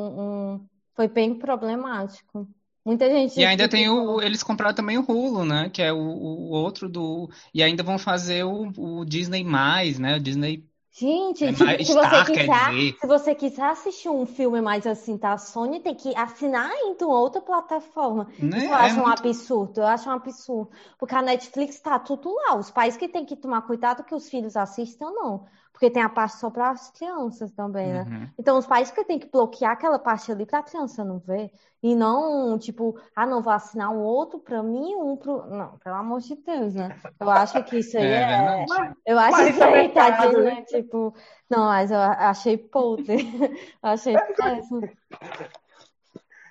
um 0.54 0.66
foi 0.94 1.08
bem 1.08 1.34
problemático. 1.34 2.46
Muita 2.84 3.10
gente. 3.10 3.40
E 3.40 3.44
ainda 3.44 3.68
tem 3.68 3.88
o. 3.88 4.22
Eles 4.22 4.44
compraram 4.44 4.74
também 4.74 4.96
o 4.96 5.02
Hulu, 5.02 5.44
né? 5.44 5.68
Que 5.70 5.82
é 5.82 5.92
o, 5.92 5.96
o 5.98 6.50
outro 6.50 6.88
do. 6.88 7.28
E 7.52 7.60
ainda 7.60 7.82
vão 7.82 7.98
fazer 7.98 8.44
o, 8.44 8.70
o 8.76 9.04
Disney, 9.04 9.42
né? 9.42 10.16
O 10.16 10.20
Disney 10.20 10.64
Gente, 10.98 11.44
é 11.44 11.52
se, 11.52 11.92
você 11.92 12.24
quiser, 12.24 12.72
se 12.98 13.06
você 13.06 13.34
quiser 13.34 13.64
assistir 13.64 14.08
um 14.08 14.24
filme 14.24 14.62
mais 14.62 14.86
assim, 14.86 15.18
tá? 15.18 15.34
A 15.34 15.38
Sony 15.38 15.78
tem 15.78 15.94
que 15.94 16.16
assinar 16.16 16.70
em 16.72 16.96
outra 17.04 17.38
plataforma. 17.38 18.26
Né? 18.38 18.56
Isso 18.56 18.66
eu 18.66 18.74
acho 18.74 18.98
é 18.98 19.02
um 19.02 19.06
muito... 19.06 19.20
absurdo, 19.20 19.80
eu 19.82 19.86
acho 19.86 20.08
um 20.08 20.12
absurdo. 20.12 20.70
Porque 20.98 21.14
a 21.14 21.20
Netflix 21.20 21.78
tá 21.80 21.98
tudo 21.98 22.34
lá. 22.34 22.56
Os 22.56 22.70
pais 22.70 22.96
que 22.96 23.08
têm 23.08 23.26
que 23.26 23.36
tomar 23.36 23.60
cuidado 23.62 24.04
que 24.04 24.14
os 24.14 24.26
filhos 24.30 24.56
assistam, 24.56 25.10
não. 25.10 25.44
Porque 25.76 25.90
tem 25.90 26.02
a 26.02 26.08
parte 26.08 26.36
só 26.36 26.48
para 26.48 26.70
as 26.70 26.90
crianças 26.90 27.52
também, 27.52 27.92
né? 27.92 28.06
Uhum. 28.08 28.28
Então, 28.38 28.56
os 28.56 28.66
pais 28.66 28.90
que 28.90 29.04
têm 29.04 29.18
que 29.18 29.30
bloquear 29.30 29.72
aquela 29.72 29.98
parte 29.98 30.32
ali 30.32 30.46
para 30.46 30.60
a 30.60 30.62
criança 30.62 31.04
não 31.04 31.18
ver. 31.18 31.50
E 31.82 31.94
não, 31.94 32.58
tipo, 32.58 32.98
ah, 33.14 33.26
não, 33.26 33.42
vou 33.42 33.52
assinar 33.52 33.90
um 33.90 34.00
outro 34.00 34.38
para 34.38 34.62
mim 34.62 34.92
e 34.92 34.96
um 34.96 35.16
pro. 35.16 35.46
Não, 35.50 35.76
pelo 35.76 35.96
amor 35.96 36.20
de 36.20 36.34
Deus, 36.34 36.74
né? 36.74 36.98
Eu 37.20 37.28
acho 37.28 37.62
que 37.64 37.80
isso 37.80 37.98
aí 37.98 38.06
é. 38.06 38.64
é... 38.64 38.66
Eu 39.04 39.18
acho 39.18 39.36
que 39.36 39.50
isso 39.50 39.64
aí 39.64 39.88
tá 39.90 40.26
de, 40.26 40.36
né? 40.38 40.62
Tipo, 40.62 41.14
não, 41.50 41.66
mas 41.66 41.90
eu 41.90 42.00
achei 42.00 42.56
podre. 42.56 43.28
achei 43.82 44.16
péssimo. 44.34 44.88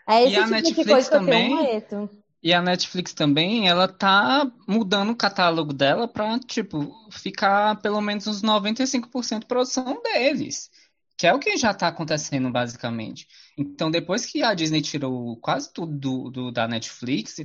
É 0.08 0.24
esse 0.24 0.34
e 0.34 0.36
tipo 0.36 0.50
Netflix 0.52 0.86
de 0.86 0.92
coisa 0.92 1.10
também... 1.10 1.48
que 1.48 1.54
eu 1.54 1.82
tenho 1.82 2.02
medo. 2.02 2.25
E 2.46 2.54
a 2.54 2.62
Netflix 2.62 3.12
também, 3.12 3.68
ela 3.68 3.88
tá 3.88 4.46
mudando 4.68 5.10
o 5.10 5.16
catálogo 5.16 5.74
dela 5.74 6.08
para 6.08 6.38
tipo, 6.38 6.94
ficar 7.10 7.82
pelo 7.82 8.00
menos 8.00 8.28
uns 8.28 8.44
95% 8.44 9.40
de 9.40 9.46
produção 9.48 10.00
deles. 10.04 10.70
Que 11.18 11.26
é 11.26 11.34
o 11.34 11.40
que 11.40 11.58
já 11.58 11.72
está 11.72 11.88
acontecendo, 11.88 12.52
basicamente. 12.52 13.28
Então, 13.58 13.90
depois 13.90 14.28
que 14.28 14.44
a 14.44 14.54
Disney 14.54 14.84
tirou 14.84 15.36
quase 15.38 15.74
tudo 15.74 15.98
do, 15.98 16.30
do 16.30 16.52
da 16.52 16.68
Netflix, 16.68 17.40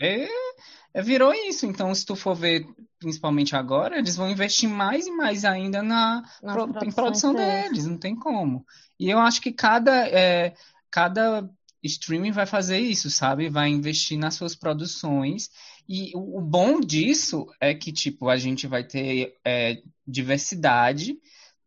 é, 0.00 0.28
é, 0.94 1.02
virou 1.02 1.34
isso. 1.34 1.66
Então, 1.66 1.92
se 1.92 2.06
tu 2.06 2.14
for 2.14 2.36
ver, 2.36 2.68
principalmente 3.00 3.56
agora, 3.56 3.98
eles 3.98 4.14
vão 4.14 4.30
investir 4.30 4.68
mais 4.68 5.08
e 5.08 5.10
mais 5.10 5.44
ainda 5.44 5.82
na, 5.82 6.22
pro, 6.40 6.72
em 6.84 6.92
produção 6.92 7.34
deles, 7.34 7.84
não 7.84 7.98
tem 7.98 8.14
como. 8.14 8.64
E 8.96 9.10
eu 9.10 9.18
acho 9.18 9.40
que 9.40 9.50
cada, 9.50 10.06
é, 10.06 10.54
cada 10.88 11.50
streaming 11.86 12.32
vai 12.32 12.46
fazer 12.46 12.78
isso, 12.78 13.10
sabe? 13.10 13.48
Vai 13.48 13.68
investir 13.70 14.18
nas 14.18 14.34
suas 14.34 14.54
produções 14.54 15.50
E 15.88 16.12
o, 16.14 16.38
o 16.38 16.40
bom 16.40 16.80
disso 16.80 17.46
é 17.60 17.74
que, 17.74 17.92
tipo, 17.92 18.28
a 18.28 18.36
gente 18.36 18.66
vai 18.66 18.84
ter 18.84 19.34
é, 19.44 19.82
diversidade 20.06 21.16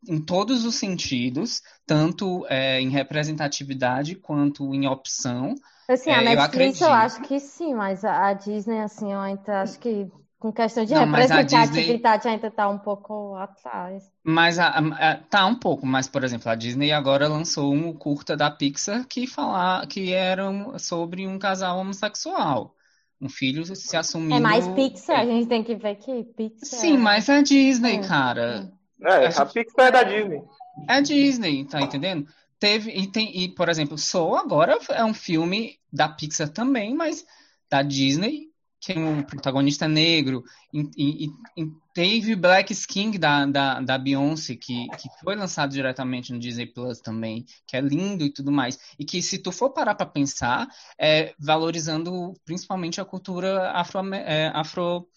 em 0.08 0.20
todos 0.24 0.66
os 0.66 0.76
sentidos, 0.76 1.62
tanto 1.86 2.46
é, 2.50 2.80
em 2.82 2.90
representatividade 2.90 4.16
quanto 4.16 4.74
em 4.74 4.88
opção. 4.88 5.56
Assim, 5.90 6.12
a 6.12 6.22
É, 6.22 6.34
eu 6.34 6.40
Netflix 6.40 6.80
eu 6.82 6.90
acredito. 6.90 6.92
acho 6.92 7.22
que 7.24 7.40
sim, 7.40 7.74
mas 7.74 8.06
a 8.06 8.28
a 8.30 8.34
Disney, 8.34 8.80
assim, 8.80 9.12
eu 9.12 9.20
ainda 9.20 9.62
acho 9.62 9.80
que 9.80 10.10
com 10.40 10.52
questão 10.54 10.86
de 10.86 10.94
Não, 10.94 11.02
a 11.02 11.06
Disney- 11.06 11.22
representatividade 11.22 12.28
ainda 12.28 12.50
tá 12.50 12.70
um 12.70 12.78
pouco 12.80 13.36
atrás. 13.36 14.10
Mas 14.24 14.58
a, 14.58 14.68
a- 14.70 15.12
a- 15.12 15.16
tá 15.18 15.46
um 15.46 15.56
pouco, 15.56 15.86
mas 15.86 16.08
por 16.08 16.24
exemplo, 16.24 16.50
a 16.50 16.56
Disney 16.56 16.92
agora 16.94 17.28
lançou 17.28 17.74
um 17.74 17.92
curta 17.94 18.38
da 18.38 18.50
Pixar 18.50 19.06
que 19.06 19.28
falar 19.28 19.86
que 19.88 20.14
era 20.14 20.50
um- 20.50 20.80
sobre 20.80 21.28
um 21.28 21.38
casal 21.38 21.78
homossexual, 21.80 22.74
um 23.22 23.28
filho 23.28 23.66
se 23.76 23.98
assumindo. 23.98 24.36
É 24.36 24.40
mais 24.40 24.68
Pixar, 24.70 25.20
a 25.20 25.26
gente 25.26 25.48
tem 25.48 25.64
que 25.64 25.76
ver 25.76 25.96
que 25.96 26.24
Pixar. 26.24 26.80
Sim, 26.80 26.98
mas 26.98 27.28
é 27.28 27.42
Disney, 27.42 27.98
É, 27.98 28.08
cara. 28.08 28.72
É, 29.02 29.28
Acho 29.28 29.42
a 29.42 29.46
Pixar 29.46 29.88
é 29.88 29.92
da 29.92 30.04
Disney. 30.04 30.42
É 30.88 31.02
Disney, 31.02 31.66
tá 31.66 31.82
entendendo? 31.82 32.26
Teve 32.58 32.92
e 32.92 33.08
tem 33.08 33.38
e 33.44 33.50
por 33.50 33.68
exemplo, 33.70 33.98
Soul 33.98 34.36
agora 34.38 34.78
é 34.92 35.04
um 35.04 35.14
filme 35.14 35.78
da 35.92 36.08
Pixar 36.08 36.48
também, 36.50 36.94
mas 36.96 37.26
da 37.70 37.82
Disney, 37.82 38.49
que 38.82 38.94
o 38.94 39.26
protagonista 39.26 39.86
é 39.86 39.88
negro. 39.88 40.44
E, 40.74 40.82
e- 40.98 41.26
e- 41.58 41.72
teve 41.94 42.36
Black 42.36 42.72
Skin 42.72 43.12
da, 43.12 43.46
da, 43.46 43.82
da 43.82 43.98
Beyoncé, 43.98 44.56
que, 44.56 44.88
que 44.90 45.10
foi 45.24 45.36
lançado 45.36 45.72
diretamente 45.72 46.32
no 46.32 46.40
Disney 46.40 46.66
Plus 46.66 47.00
também, 47.02 47.46
que 47.68 47.76
é 47.76 47.82
lindo 47.82 48.24
e 48.24 48.32
tudo 48.32 48.52
mais. 48.52 48.80
E 48.98 49.04
que 49.04 49.22
se 49.22 49.38
tu 49.40 49.52
for 49.52 49.72
parar 49.72 49.96
para 49.96 50.06
pensar, 50.06 50.68
é 50.98 51.34
valorizando 51.38 52.34
principalmente 52.46 53.02
a 53.02 53.06
cultura 53.06 53.72
afro, 53.72 54.14
é, 54.14 54.48
afro, 54.56 55.08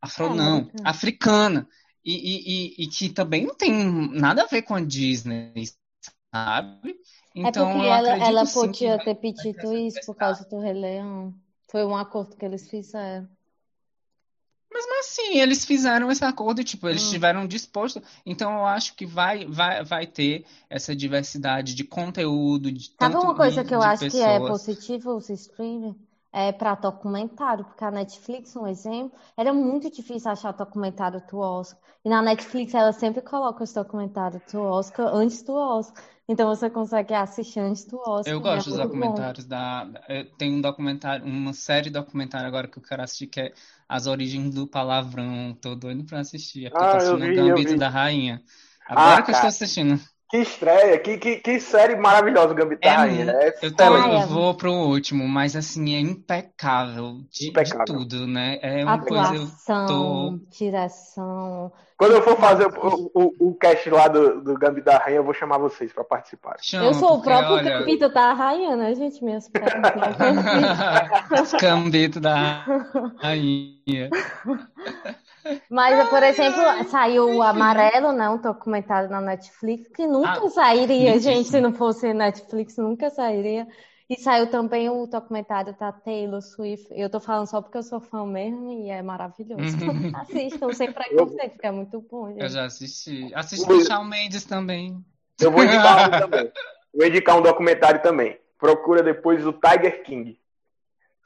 afro 0.00 0.26
É, 0.26 0.28
não, 0.34 0.56
americana. 0.58 0.90
africana. 0.90 1.68
E, 2.04 2.12
e, 2.12 2.84
e, 2.84 2.88
que 2.88 3.08
também 3.08 3.46
não 3.46 3.54
tem 3.54 3.72
nada 4.10 4.42
a 4.42 4.46
ver 4.46 4.60
com 4.62 4.74
a 4.74 4.80
Disney, 4.80 5.54
sabe? 6.34 6.96
É 7.36 7.40
Então 7.40 7.66
porque 7.68 7.78
eu 7.78 7.92
ela, 7.94 8.10
ela 8.28 8.46
podia 8.46 8.98
ter 8.98 9.14
pedido 9.14 9.72
isso 9.74 10.04
por 10.04 10.14
causa 10.14 10.44
do 10.48 10.58
Rei 10.60 10.74
Leão. 10.74 11.34
Foi 11.74 11.84
um 11.84 11.96
acordo 11.96 12.36
que 12.36 12.44
eles 12.44 12.70
fizeram. 12.70 13.28
Mas 14.72 14.86
assim, 15.00 15.40
eles 15.40 15.64
fizeram 15.64 16.08
esse 16.08 16.24
acordo 16.24 16.60
e, 16.60 16.64
tipo, 16.64 16.88
eles 16.88 17.02
Hum. 17.02 17.06
estiveram 17.06 17.48
dispostos. 17.48 18.00
Então, 18.24 18.52
eu 18.58 18.64
acho 18.64 18.94
que 18.94 19.04
vai, 19.04 19.44
vai, 19.44 19.82
vai 19.82 20.06
ter 20.06 20.46
essa 20.70 20.94
diversidade 20.94 21.74
de 21.74 21.82
conteúdo, 21.82 22.70
de 22.70 22.92
Sabe 22.96 23.16
uma 23.16 23.34
coisa 23.34 23.62
de, 23.64 23.68
que 23.68 23.74
eu 23.74 23.82
acho 23.82 24.08
que 24.08 24.18
é 24.18 24.38
pessoas. 24.38 24.62
positiva 24.62 25.12
os 25.12 25.28
streaming? 25.30 25.96
É 26.36 26.50
para 26.52 26.74
documentário, 26.74 27.64
porque 27.64 27.84
a 27.84 27.90
Netflix, 27.90 28.56
um 28.56 28.66
exemplo, 28.66 29.16
era 29.36 29.52
muito 29.54 29.88
difícil 29.90 30.30
achar 30.30 30.52
documentário 30.52 31.22
do 31.30 31.38
Oscar. 31.38 31.80
E 32.04 32.08
na 32.08 32.20
Netflix 32.20 32.74
ela 32.74 32.92
sempre 32.92 33.22
coloca 33.22 33.62
os 33.64 33.72
documentários 33.72 34.42
do 34.52 34.60
Oscar 34.60 35.06
antes 35.14 35.42
do 35.42 35.54
Oscar. 35.54 36.02
Então 36.28 36.48
você 36.48 36.68
consegue 36.68 37.14
assistir 37.14 37.60
antes 37.60 37.84
do 37.84 37.98
Oscar. 37.98 38.34
Eu 38.34 38.40
e 38.42 38.42
gosto 38.42 38.56
é 38.56 38.62
dos 38.70 38.76
muito 38.76 38.88
bom. 38.88 39.26
documentários 39.26 39.44
da. 39.46 39.86
eu- 40.08 40.24
Tem 40.36 40.52
um 40.52 40.60
documentário, 40.60 41.26
uma 41.26 41.52
série 41.52 41.84
de 41.84 41.90
documentário 41.90 42.46
agora 42.48 42.66
que 42.68 42.78
eu 42.78 42.82
quero 42.82 43.02
assistir, 43.02 43.26
que 43.26 43.40
é 43.40 43.52
As 43.88 44.06
Origens 44.06 44.54
do 44.54 44.66
Palavrão. 44.66 45.54
Tô 45.60 45.74
doido 45.74 46.04
pra 46.04 46.20
assistir. 46.20 46.64
É 46.66 46.70
porque 46.70 46.84
eu 46.84 46.88
tô 46.88 46.96
Ah, 46.96 47.02
eu 47.02 47.18
assistindo 47.18 47.24
vi, 47.24 47.30
o 47.30 47.32
eu 47.48 47.62
Gambito 47.62 47.76
vi. 47.76 47.76
da 47.76 47.88
Rainha. 47.90 48.42
Agora 48.88 49.22
Ah, 49.22 49.22
que 49.22 49.30
eu 49.30 49.32
estou 49.32 49.48
assistindo. 49.48 50.00
Que 50.34 50.40
estreia, 50.40 50.98
que, 50.98 51.16
que, 51.16 51.36
que 51.36 51.60
série 51.60 51.94
maravilhosa, 51.94 52.52
Gambito 52.54 52.80
da 52.82 52.88
É 52.88 52.96
Rainha. 52.96 53.24
mu- 53.26 53.30
É 53.30 53.54
eu, 53.62 53.72
tô, 53.72 53.84
eu 53.84 53.96
é- 54.18 54.26
vou 54.26 54.52
pro 54.56 54.72
último, 54.72 55.28
mas 55.28 55.54
assim, 55.54 55.94
é 55.94 56.00
impecável 56.00 57.18
de, 57.30 57.38
de 57.38 57.48
Impecável. 57.50 57.84
tudo, 57.84 58.26
né? 58.26 58.58
É 58.60 58.84
uma 58.84 58.98
coisa. 58.98 59.32
Eu 59.32 59.42
Atuação, 59.44 59.86
tô. 59.86 60.38
direção. 60.58 61.72
Quando 61.96 62.14
eu 62.14 62.22
for 62.22 62.36
fazer 62.36 62.66
o, 62.66 63.10
o, 63.14 63.48
o 63.50 63.54
cast 63.54 63.88
lá 63.88 64.08
do, 64.08 64.40
do 64.42 64.54
da 64.82 64.98
Rainha, 64.98 65.18
eu 65.18 65.24
vou 65.24 65.32
chamar 65.32 65.58
vocês 65.58 65.92
pra 65.92 66.02
participar. 66.02 66.56
Chama, 66.60 66.86
Eu 66.86 66.94
sou 66.94 67.18
o 67.18 67.22
próprio 67.22 67.54
olha, 67.54 67.78
Gambito 67.78 68.08
da 68.12 68.32
Rainha, 68.32 68.74
né, 68.74 68.92
gente? 68.96 69.22
Minhas 69.24 69.46
pernas 69.54 69.92
não 69.94 71.28
consigo. 71.38 71.60
Gambito 71.62 72.18
da 72.18 72.64
Rainha. 73.22 74.10
Mas, 75.70 76.08
por 76.08 76.22
exemplo, 76.22 76.62
saiu 76.88 77.36
o 77.36 77.42
Amarelo, 77.42 78.12
né? 78.12 78.28
Um 78.28 78.38
documentário 78.38 79.10
na 79.10 79.20
Netflix, 79.20 79.88
que 79.88 80.06
nunca 80.06 80.40
Ah, 80.44 80.50
sairia, 80.50 81.18
gente, 81.18 81.48
se 81.48 81.60
não 81.60 81.72
fosse 81.72 82.12
Netflix, 82.14 82.76
nunca 82.76 83.10
sairia. 83.10 83.66
E 84.08 84.20
saiu 84.20 84.50
também 84.50 84.90
o 84.90 85.06
documentário 85.06 85.74
da 85.78 85.90
Taylor 85.90 86.42
Swift. 86.42 86.86
Eu 86.90 87.08
tô 87.08 87.18
falando 87.18 87.46
só 87.46 87.62
porque 87.62 87.78
eu 87.78 87.82
sou 87.82 88.00
fã 88.00 88.26
mesmo 88.26 88.70
e 88.70 88.90
é 88.90 89.02
maravilhoso. 89.02 89.62
Assistam 90.14 90.72
sem 90.72 90.92
preconceito, 90.92 91.52
porque 91.52 91.66
é 91.66 91.72
muito 91.72 92.00
bom, 92.02 92.28
Eu 92.28 92.40
gente. 92.42 92.52
já 92.52 92.64
assisti. 92.66 93.32
Assisti 93.34 93.72
o 93.72 93.80
Shawn 93.84 94.04
Mendes 94.04 94.44
também. 94.44 95.02
Eu 95.40 95.50
vou 95.50 95.64
indicar 95.64 96.08
um 96.08 96.10
também. 96.20 96.52
Vou 96.94 97.06
indicar 97.06 97.38
um 97.38 97.42
documentário 97.42 98.02
também. 98.02 98.38
Procura 98.58 99.02
depois 99.02 99.44
o 99.46 99.52
Tiger 99.52 100.02
King. 100.04 100.38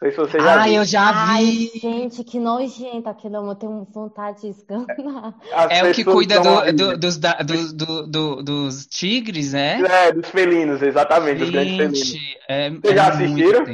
Não 0.00 0.08
sei 0.08 0.10
se 0.12 0.16
você 0.16 0.38
já 0.40 0.60
Ah, 0.60 0.64
viu. 0.64 0.74
eu 0.74 0.84
já 0.84 1.10
Ai, 1.12 1.44
vi. 1.44 1.72
gente, 1.80 2.22
que 2.22 2.38
nojento 2.38 3.08
aquele 3.08 3.36
homem. 3.36 3.50
Eu 3.50 3.54
tenho 3.56 3.86
vontade 3.92 4.42
de 4.42 4.48
esganar. 4.50 5.34
As 5.52 5.70
É 5.72 5.82
o 5.90 5.92
que 5.92 6.04
cuida 6.04 6.40
do- 6.40 6.72
do- 6.72 6.96
dos, 6.98 7.18
da- 7.18 7.38
do- 7.38 7.72
do- 7.72 8.06
do- 8.06 8.42
dos 8.44 8.86
tigres, 8.86 9.54
é? 9.54 9.80
É, 9.80 10.12
dos 10.12 10.28
felinos, 10.28 10.80
exatamente, 10.82 11.38
dos 11.40 11.50
grandes 11.50 11.76
felinos. 11.76 11.98
Gente, 11.98 12.38
é, 12.48 12.70
Vocês 12.70 12.94
já 12.94 13.04
é 13.04 13.08
assistiram? 13.08 13.64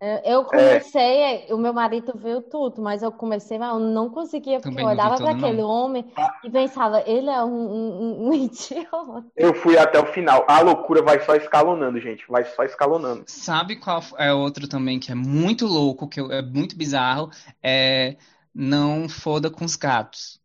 Eu 0.00 0.40
eu 0.40 0.44
comecei, 0.44 1.46
o 1.50 1.58
meu 1.58 1.72
marido 1.74 2.12
viu 2.16 2.40
tudo, 2.40 2.80
mas 2.80 3.02
eu 3.02 3.12
comecei, 3.12 3.58
mas 3.58 3.70
eu 3.74 3.78
não 3.80 4.08
conseguia, 4.08 4.54
porque 4.60 4.70
Também 4.70 4.84
eu 4.84 4.90
olhava 4.90 5.16
para 5.16 5.32
aquele 5.32 5.60
homem 5.62 6.06
e 6.42 6.48
pensava, 6.50 7.02
ele 7.06 7.28
é 7.28 7.44
um, 7.44 7.48
um, 7.50 8.28
um 8.28 8.32
idiota. 8.32 9.24
Eu 9.36 9.52
fui 9.54 9.76
até 9.76 10.00
o 10.00 10.06
final. 10.06 10.44
A 10.48 10.60
loucura 10.62 11.02
vai 11.02 11.20
só 11.20 11.34
escalonando, 11.34 12.00
gente. 12.00 12.24
Vai 12.28 12.44
só 12.44 12.62
escalonando. 12.64 13.24
Sabe 13.26 13.76
qual 13.76 14.00
é 14.16 14.32
outro 14.32 14.66
também 14.66 14.98
que 14.98 15.12
é 15.12 15.14
muito 15.14 15.49
louco, 15.64 16.08
que 16.08 16.20
é 16.20 16.42
muito 16.42 16.76
bizarro? 16.76 17.30
É 17.62 18.16
Não 18.54 19.08
Foda 19.08 19.50
com 19.50 19.64
os 19.64 19.76
Gatos. 19.76 20.40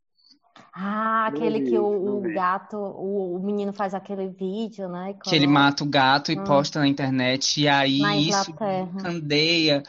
Ah, 0.77 1.27
aquele 1.27 1.59
vi, 1.59 1.69
que 1.69 1.77
o, 1.79 2.17
o 2.17 2.21
gato, 2.33 2.77
o, 2.77 3.35
o 3.37 3.39
menino 3.43 3.71
faz 3.71 3.93
aquele 3.93 4.27
vídeo, 4.27 4.89
né? 4.89 5.13
Que 5.23 5.35
ele 5.35 5.47
mata 5.47 5.83
o 5.83 5.87
gato 5.87 6.31
e 6.31 6.37
Ah. 6.37 6.43
posta 6.43 6.79
na 6.79 6.87
internet, 6.87 7.61
e 7.61 7.67
aí 7.67 7.99
na 7.99 8.17
isso 8.17 8.53
candeia. 9.01 9.83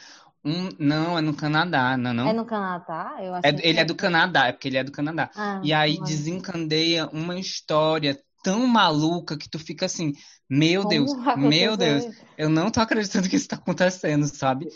Um... 0.45 0.69
Não, 0.79 1.17
é 1.17 1.21
no 1.21 1.35
Canadá, 1.35 1.97
não 1.97 2.11
é 2.11 2.13
não? 2.13 2.29
É 2.29 2.33
no 2.33 2.45
Canadá? 2.45 3.15
Eu 3.19 3.35
É- 3.35 3.39
achei 3.39 3.53
que 3.53 3.67
ele 3.67 3.79
é 3.79 3.85
do 3.85 3.95
Canadá, 3.95 4.47
é 4.47 4.51
porque 4.53 4.67
ele 4.69 4.77
é 4.77 4.83
do 4.83 4.91
Canadá. 4.93 5.29
Ah, 5.35 5.59
E 5.61 5.73
aí 5.73 5.97
mas 5.99 6.09
desencandeia 6.09 7.07
uma 7.11 7.37
história 7.37 8.17
tão 8.47 8.65
maluca 8.65 9.37
que 9.37 9.49
tu 9.49 9.59
fica 9.59 9.85
assim, 9.87 10.13
meu 10.49 10.83
como 10.83 10.89
Deus, 10.89 11.11
meu 11.35 11.75
Deus, 11.75 12.05
isso? 12.05 12.25
eu 12.37 12.47
não 12.47 12.71
tô 12.71 12.79
acreditando 12.79 13.27
que 13.27 13.35
isso 13.35 13.49
tá 13.49 13.57
acontecendo, 13.57 14.25
sabe? 14.25 14.69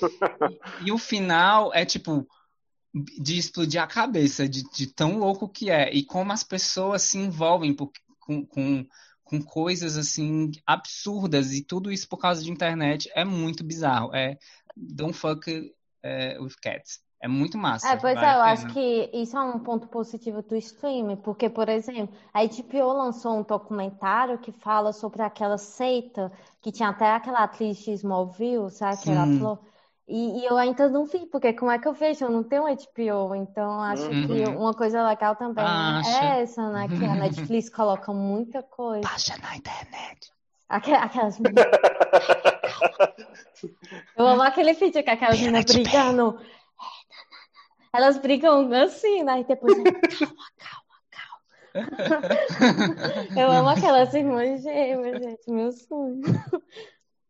E, 0.81 0.87
e 0.87 0.91
o 0.91 0.97
final 0.97 1.73
é 1.73 1.85
tipo 1.85 2.27
de 2.93 3.37
explodir 3.37 3.81
a 3.81 3.87
cabeça, 3.87 4.49
de, 4.49 4.61
de 4.73 4.87
tão 4.87 5.17
louco 5.17 5.47
que 5.47 5.69
é, 5.69 5.89
e 5.93 6.03
como 6.03 6.33
as 6.33 6.43
pessoas 6.43 7.03
se 7.03 7.17
envolvem 7.17 7.73
por- 7.73 7.93
com, 8.19 8.45
com, 8.45 8.85
com 9.23 9.41
coisas 9.41 9.95
assim 9.95 10.51
absurdas, 10.65 11.53
e 11.53 11.63
tudo 11.63 11.93
isso 11.93 12.09
por 12.09 12.17
causa 12.17 12.43
de 12.43 12.51
internet, 12.51 13.09
é 13.15 13.23
muito 13.23 13.63
bizarro. 13.63 14.13
É 14.13 14.37
Don't 14.75 15.17
Fuck 15.17 15.73
é, 16.03 16.37
with 16.41 16.55
Cats. 16.61 16.99
É 17.21 17.27
muito 17.27 17.55
massa. 17.57 17.87
É, 17.89 17.95
pois 17.97 18.15
vale 18.15 18.25
é, 18.31 18.35
eu 18.35 18.41
acho 18.41 18.67
que 18.67 19.09
isso 19.13 19.37
é 19.37 19.41
um 19.43 19.59
ponto 19.59 19.87
positivo 19.87 20.41
do 20.41 20.55
streaming, 20.55 21.17
porque, 21.17 21.49
por 21.49 21.69
exemplo, 21.69 22.15
a 22.33 22.41
HBO 22.41 22.93
lançou 22.93 23.37
um 23.37 23.43
documentário 23.43 24.39
que 24.39 24.51
fala 24.51 24.91
sobre 24.91 25.21
aquela 25.21 25.57
seita 25.57 26.31
que 26.61 26.71
tinha 26.71 26.89
até 26.89 27.11
aquela 27.11 27.43
atriz 27.43 27.77
de 27.77 27.91
Smallville, 27.91 28.71
sabe, 28.71 29.01
que 29.03 29.09
era 29.11 29.21
a 29.23 29.27
Sim. 29.27 29.37
Flo. 29.37 29.59
E, 30.07 30.39
e 30.41 30.45
eu 30.45 30.57
ainda 30.57 30.89
não 30.89 31.05
vi, 31.05 31.27
porque 31.27 31.53
como 31.53 31.69
é 31.71 31.77
que 31.77 31.87
eu 31.87 31.93
vejo? 31.93 32.25
Eu 32.25 32.31
não 32.31 32.43
tenho 32.43 32.65
HBO, 32.65 33.35
então 33.35 33.81
acho 33.83 34.09
que 34.09 34.13
Uhum. 34.45 34.59
uma 34.59 34.73
coisa 34.73 35.07
legal 35.07 35.35
também 35.35 35.63
é 35.63 36.41
essa, 36.41 36.69
né? 36.71 36.87
Que 36.87 37.05
a 37.05 37.15
Netflix 37.15 37.69
coloca 37.69 38.11
muita 38.11 38.63
coisa. 38.63 39.07
Baixa 39.07 39.37
na 39.37 39.55
internet. 39.55 40.31
Aque- 40.67 40.91
Aquelas 40.91 41.37
Eu 44.17 44.27
amo 44.27 44.41
aquele 44.41 44.73
vídeo 44.73 45.03
que 45.03 45.09
aquelas 45.09 45.39
meninas 45.39 45.65
Pirate 45.65 45.89
Bay. 45.89 46.35
Elas 47.93 48.17
brigam 48.17 48.71
assim, 48.73 49.23
né? 49.23 49.41
E 49.41 49.43
depois, 49.43 49.73
calma, 49.75 50.45
calma, 50.57 51.01
calma. 51.11 52.31
Eu 53.35 53.51
amo 53.51 53.69
aquelas 53.69 54.13
irmãs 54.13 54.61
gêmeas, 54.63 55.19
gente, 55.19 55.51
meu 55.51 55.71
sonho. 55.71 56.21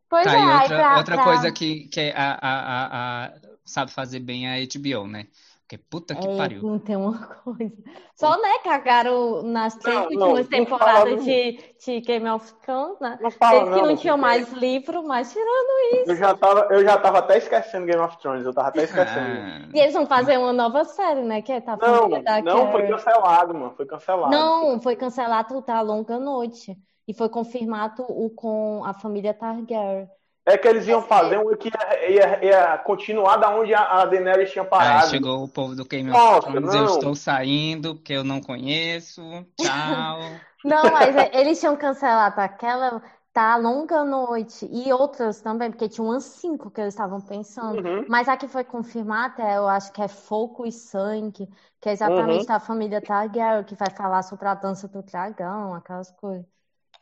Pois 0.10 0.26
Tá, 0.26 0.34
é, 0.34 0.54
outra, 0.56 0.68
pra, 0.78 0.98
outra 0.98 1.16
pra- 1.16 1.24
coisa 1.24 1.52
que, 1.52 1.88
que 1.88 2.00
a, 2.16 2.34
a, 2.34 3.26
a, 3.26 3.26
a- 3.28 3.34
sabe 3.66 3.92
fazer 3.92 4.20
bem 4.20 4.48
é 4.48 4.56
a 4.56 4.64
HBO, 4.64 5.08
né? 5.08 5.28
Porque 5.72 5.78
puta 5.92 6.16
que 6.16 6.28
É, 6.28 6.28
pariu. 6.28 6.64
não 6.64 6.78
tem 6.78 6.98
uma 6.98 7.26
coisa. 7.44 7.74
Só, 8.16 8.40
né, 8.42 8.60
cagaram 8.64 9.42
nas 9.44 9.76
três 9.78 10.06
Não, 10.06 10.10
últimas 10.10 10.46
não, 10.46 10.50
não 10.50 10.66
temporadas 10.68 10.76
fala, 10.78 11.24
de, 11.24 11.54
de 11.86 12.02
Game 12.02 12.30
of 12.30 12.54
Thrones, 12.62 13.00
né? 13.00 13.18
Não 13.20 13.32
fala, 13.32 13.64
Eles 13.64 13.70
que 13.70 13.82
não 13.82 13.96
não, 13.96 13.96
tinham 13.96 14.18
porque 14.18 14.18
mais 14.18 14.52
livro, 14.52 15.04
mas 15.04 15.32
tirando 15.32 15.72
Eu 16.06 16.16
já, 16.16 16.36
tava, 16.36 16.68
eu 16.72 16.84
já 16.84 16.98
tava 17.00 17.20
até 17.20 17.38
esquecendo 17.38 17.86
Game 17.86 18.02
of 18.02 18.18
Thrones, 18.20 18.46
eu 18.46 18.54
tava 18.54 18.70
até 18.70 18.84
esquecendo. 18.84 19.42
Ah, 19.44 19.68
E 19.74 19.80
eles 19.80 19.94
vão 19.94 20.06
fazer 20.06 20.38
uma 20.38 20.54
nova 20.54 20.84
série, 20.86 21.24
né? 21.24 21.42
Que 21.42 21.52
é 21.54 21.62
tá 21.62 21.76
Não, 21.76 22.10
da 22.24 22.42
não, 22.42 22.72
foi 22.72 22.88
cancelado, 22.88 23.54
mano. 23.54 23.76
Foi 23.76 23.86
cancelado. 23.86 24.54
Não, 24.54 24.80
foi 24.82 24.96
cancelado 24.96 25.62
da 25.62 25.82
Longa 25.82 26.20
Noite. 26.20 26.78
E 27.08 27.14
foi 27.14 27.30
confirmado 27.30 28.04
o 28.08 28.30
com 28.30 28.84
a 28.86 28.94
família 28.94 29.34
Targaryen. 29.34 30.10
É 30.46 30.58
que 30.58 30.68
eles 30.68 30.88
iam 30.88 31.02
fazer 31.04 31.38
um 31.38 31.56
que 31.56 31.70
ia, 31.70 32.10
ia- 32.10 32.46
ia 32.46 32.78
continuar 32.80 33.38
da 33.38 33.50
onde 33.56 33.74
a 33.74 34.06
Daenerys 34.06 34.52
tinha 34.52 34.64
Aí 34.64 34.70
parado. 34.70 35.02
chegou 35.02 35.44
o 35.44 35.48
povo 35.50 35.76
do 35.76 35.86
Game 35.86 36.12
of 36.12 36.28
Thrones, 36.28 36.74
eu 36.74 36.86
não. 36.86 36.86
estou 36.86 37.16
saindo, 37.16 37.96
porque 37.96 38.14
eu 38.14 38.24
não 38.24 38.42
conheço. 38.42 39.22
Tchau. 39.56 40.42
Não, 40.64 40.92
mas 40.92 41.16
é- 41.16 41.32
eles 41.40 41.60
tinham 41.60 41.76
cancelado 41.78 42.40
aquela 42.42 43.02
da 43.34 43.56
Longa 43.56 44.04
Noite 44.04 44.68
e 44.70 44.92
outras 44.94 45.42
também, 45.42 45.72
porque 45.72 45.88
tinha 45.90 46.04
umas 46.06 46.24
cinco 46.26 46.70
que 46.70 46.82
eles 46.82 46.94
estavam 46.94 47.22
pensando. 47.22 47.84
Uhum. 47.88 48.06
Mas 48.08 48.28
a 48.28 48.36
que 48.38 48.48
foi 48.48 48.64
confirmada, 48.64 49.42
eu 49.54 49.68
acho 49.68 49.92
que 49.94 50.02
é 50.02 50.08
Fogo 50.08 50.66
e 50.66 50.72
Sangue, 50.72 51.48
que 51.80 51.90
é 51.90 51.94
exatamente 51.94 52.42
Uhum. 52.42 52.46
da 52.46 52.60
família 52.60 53.02
Targaryen, 53.02 53.64
que 53.64 53.76
vai 53.76 53.90
falar 53.90 54.22
sobre 54.24 54.48
a 54.48 54.54
dança 54.56 54.88
do 54.88 55.02
dragão, 55.02 55.74
aquelas 55.74 56.12
coisas. 56.12 56.51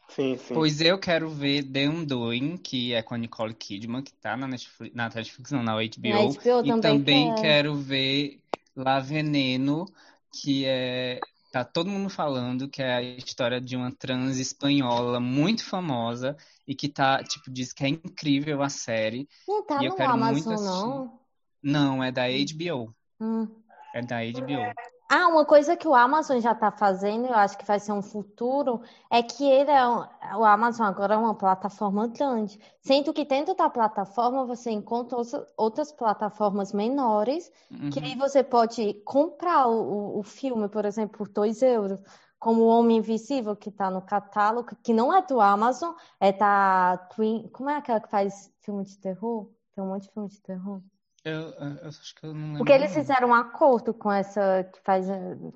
Sim, 0.10 0.38
sim. 0.38 0.55
Pois 0.55 0.82
eu 0.82 0.99
quero 0.99 1.30
ver 1.30 1.64
The 1.64 1.88
Undoing, 1.89 2.57
que 2.57 2.93
é 2.93 3.01
com 3.03 3.14
a 3.16 3.18
Nicole 3.18 3.53
Kidman, 3.53 4.03
que 4.03 4.14
tá 4.14 4.36
na 4.36 4.47
Netflix, 4.47 4.95
na 4.95 5.10
Netflix, 5.10 5.51
não, 5.51 5.64
na 5.64 5.74
HBO. 5.76 6.10
Na 6.10 6.24
HBO 6.24 6.64
E 6.64 6.74
também 6.74 6.99
também 6.99 7.34
quero. 7.34 7.34
quero 7.34 7.76
ver 7.76 8.41
La 8.76 8.99
Veneno, 8.99 9.86
que 10.32 10.66
é. 10.66 11.20
Tá 11.51 11.66
todo 11.66 11.89
mundo 11.89 12.10
falando 12.12 12.70
que 12.70 12.82
é 12.82 12.93
a 12.95 13.01
história 13.01 13.60
de 13.60 13.76
uma 13.76 13.91
trans 13.91 14.38
espanhola 14.38 15.20
muito 15.20 15.66
famosa 15.66 16.38
e 16.68 16.76
que 16.76 16.88
tá, 16.88 17.24
tipo, 17.24 17.49
diz 17.51 17.74
que 17.74 17.84
é 17.84 17.88
incrível 17.89 18.62
a 18.62 18.70
série. 18.70 19.28
Não 19.45 19.66
tá 19.66 19.82
E 19.82 19.86
eu 19.86 19.91
no 19.91 19.95
quero 19.95 20.14
muito 20.14 20.53
Amazon, 20.53 20.53
assistir. 20.53 21.03
não? 21.03 21.20
Não, 21.64 22.03
é 22.03 22.12
da 22.12 22.24
HBO. 22.28 22.95
Hum. 23.20 23.64
É 23.93 24.01
da 24.01 24.18
HBO. 24.24 24.76
Ah, 25.12 25.28
uma 25.28 25.43
coisa 25.43 25.76
que 25.76 25.88
o 25.88 25.95
Amazon 25.95 26.39
já 26.39 26.51
está 26.51 26.70
fazendo, 26.72 27.26
eu 27.26 27.34
acho 27.34 27.57
que 27.57 27.66
vai 27.66 27.80
ser 27.80 27.91
um 27.93 28.01
futuro, 28.01 28.80
é 29.10 29.24
que 29.24 29.43
ele 29.43 29.72
é 29.72 29.88
um- 29.88 30.05
o 30.38 30.45
Amazon 30.45 30.86
agora 30.86 31.16
é 31.16 31.18
uma 31.18 31.34
plataforma 31.34 32.07
grande. 32.07 32.60
Sendo 32.80 33.12
que 33.12 33.26
dentro 33.26 33.55
da 33.55 33.68
plataforma 33.72 34.45
você 34.45 34.70
encontra 34.70 35.18
outra- 35.18 35.47
outras 35.57 35.91
plataformas 35.91 36.72
menores, 36.74 37.49
que 37.91 37.99
Uhum. 37.99 38.05
aí 38.05 38.16
você 38.16 38.43
pode 38.43 38.93
comprar 39.03 39.66
o, 39.68 39.82
o- 39.82 40.20
o 40.20 40.24
filme, 40.24 40.70
por 40.70 40.86
exemplo, 40.86 41.18
por 41.18 41.28
2 41.28 41.64
euros. 41.64 41.99
Como 42.38 42.62
o 42.62 42.68
Homem 42.68 42.97
Invisível, 42.97 43.55
que 43.55 43.70
está 43.70 43.89
no 43.89 44.01
catálogo, 44.03 44.76
que 44.84 44.93
não 44.93 45.12
é 45.14 45.22
do 45.26 45.41
Amazon, 45.41 45.93
é 46.20 46.32
da 46.32 46.97
Twin. 47.16 47.49
Como 47.51 47.70
é 47.70 47.76
aquela 47.78 47.99
que 47.99 48.10
faz 48.10 48.49
filme 48.62 48.86
de 48.86 48.97
terror? 48.99 49.49
Tem 49.74 49.84
um 49.84 49.88
monte 49.88 50.03
de 50.03 50.12
filme 50.14 50.30
de 50.30 50.39
terror. 50.41 50.82
Eu, 51.24 51.51
eu- 51.53 51.88
acho 51.88 52.13
que 52.15 52.26
eu 52.26 52.34
não 52.34 52.53
Porque 52.57 52.72
lembro. 52.72 52.74
eles 52.74 52.93
não. 52.93 52.93
fizeram 52.93 53.30
um 53.30 53.34
acordo 53.34 53.93
com 53.93 54.11
essa 54.11 54.63
que 54.65 54.80
faz, 54.84 55.07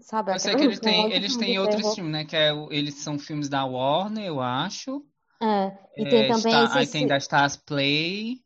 sabe, 0.02 0.32
Eu 0.32 0.40
sei 0.40 0.56
que 0.56 0.64
eles 0.66 0.80
têm, 0.82 1.12
eles 1.14 1.38
têm 1.38 1.60
outros 1.60 1.94
filmes, 1.94 2.12
né? 2.12 2.26
Que 2.26 2.36
é, 2.36 2.50
eles 2.72 2.96
são 2.96 3.18
filmes 3.20 3.48
da 3.50 3.64
Warner, 3.66 4.26
eu 4.26 4.42
acho. 4.42 5.06
É, 5.42 5.78
e 5.98 6.06
É, 6.06 6.08
tem 6.08 6.26
também 6.26 6.66
Star- 6.66 6.76
aí 6.76 6.88
esse, 6.88 6.88
tem 6.88 7.06
da 7.08 7.18
Stars 7.18 7.58
Play. 7.58 8.44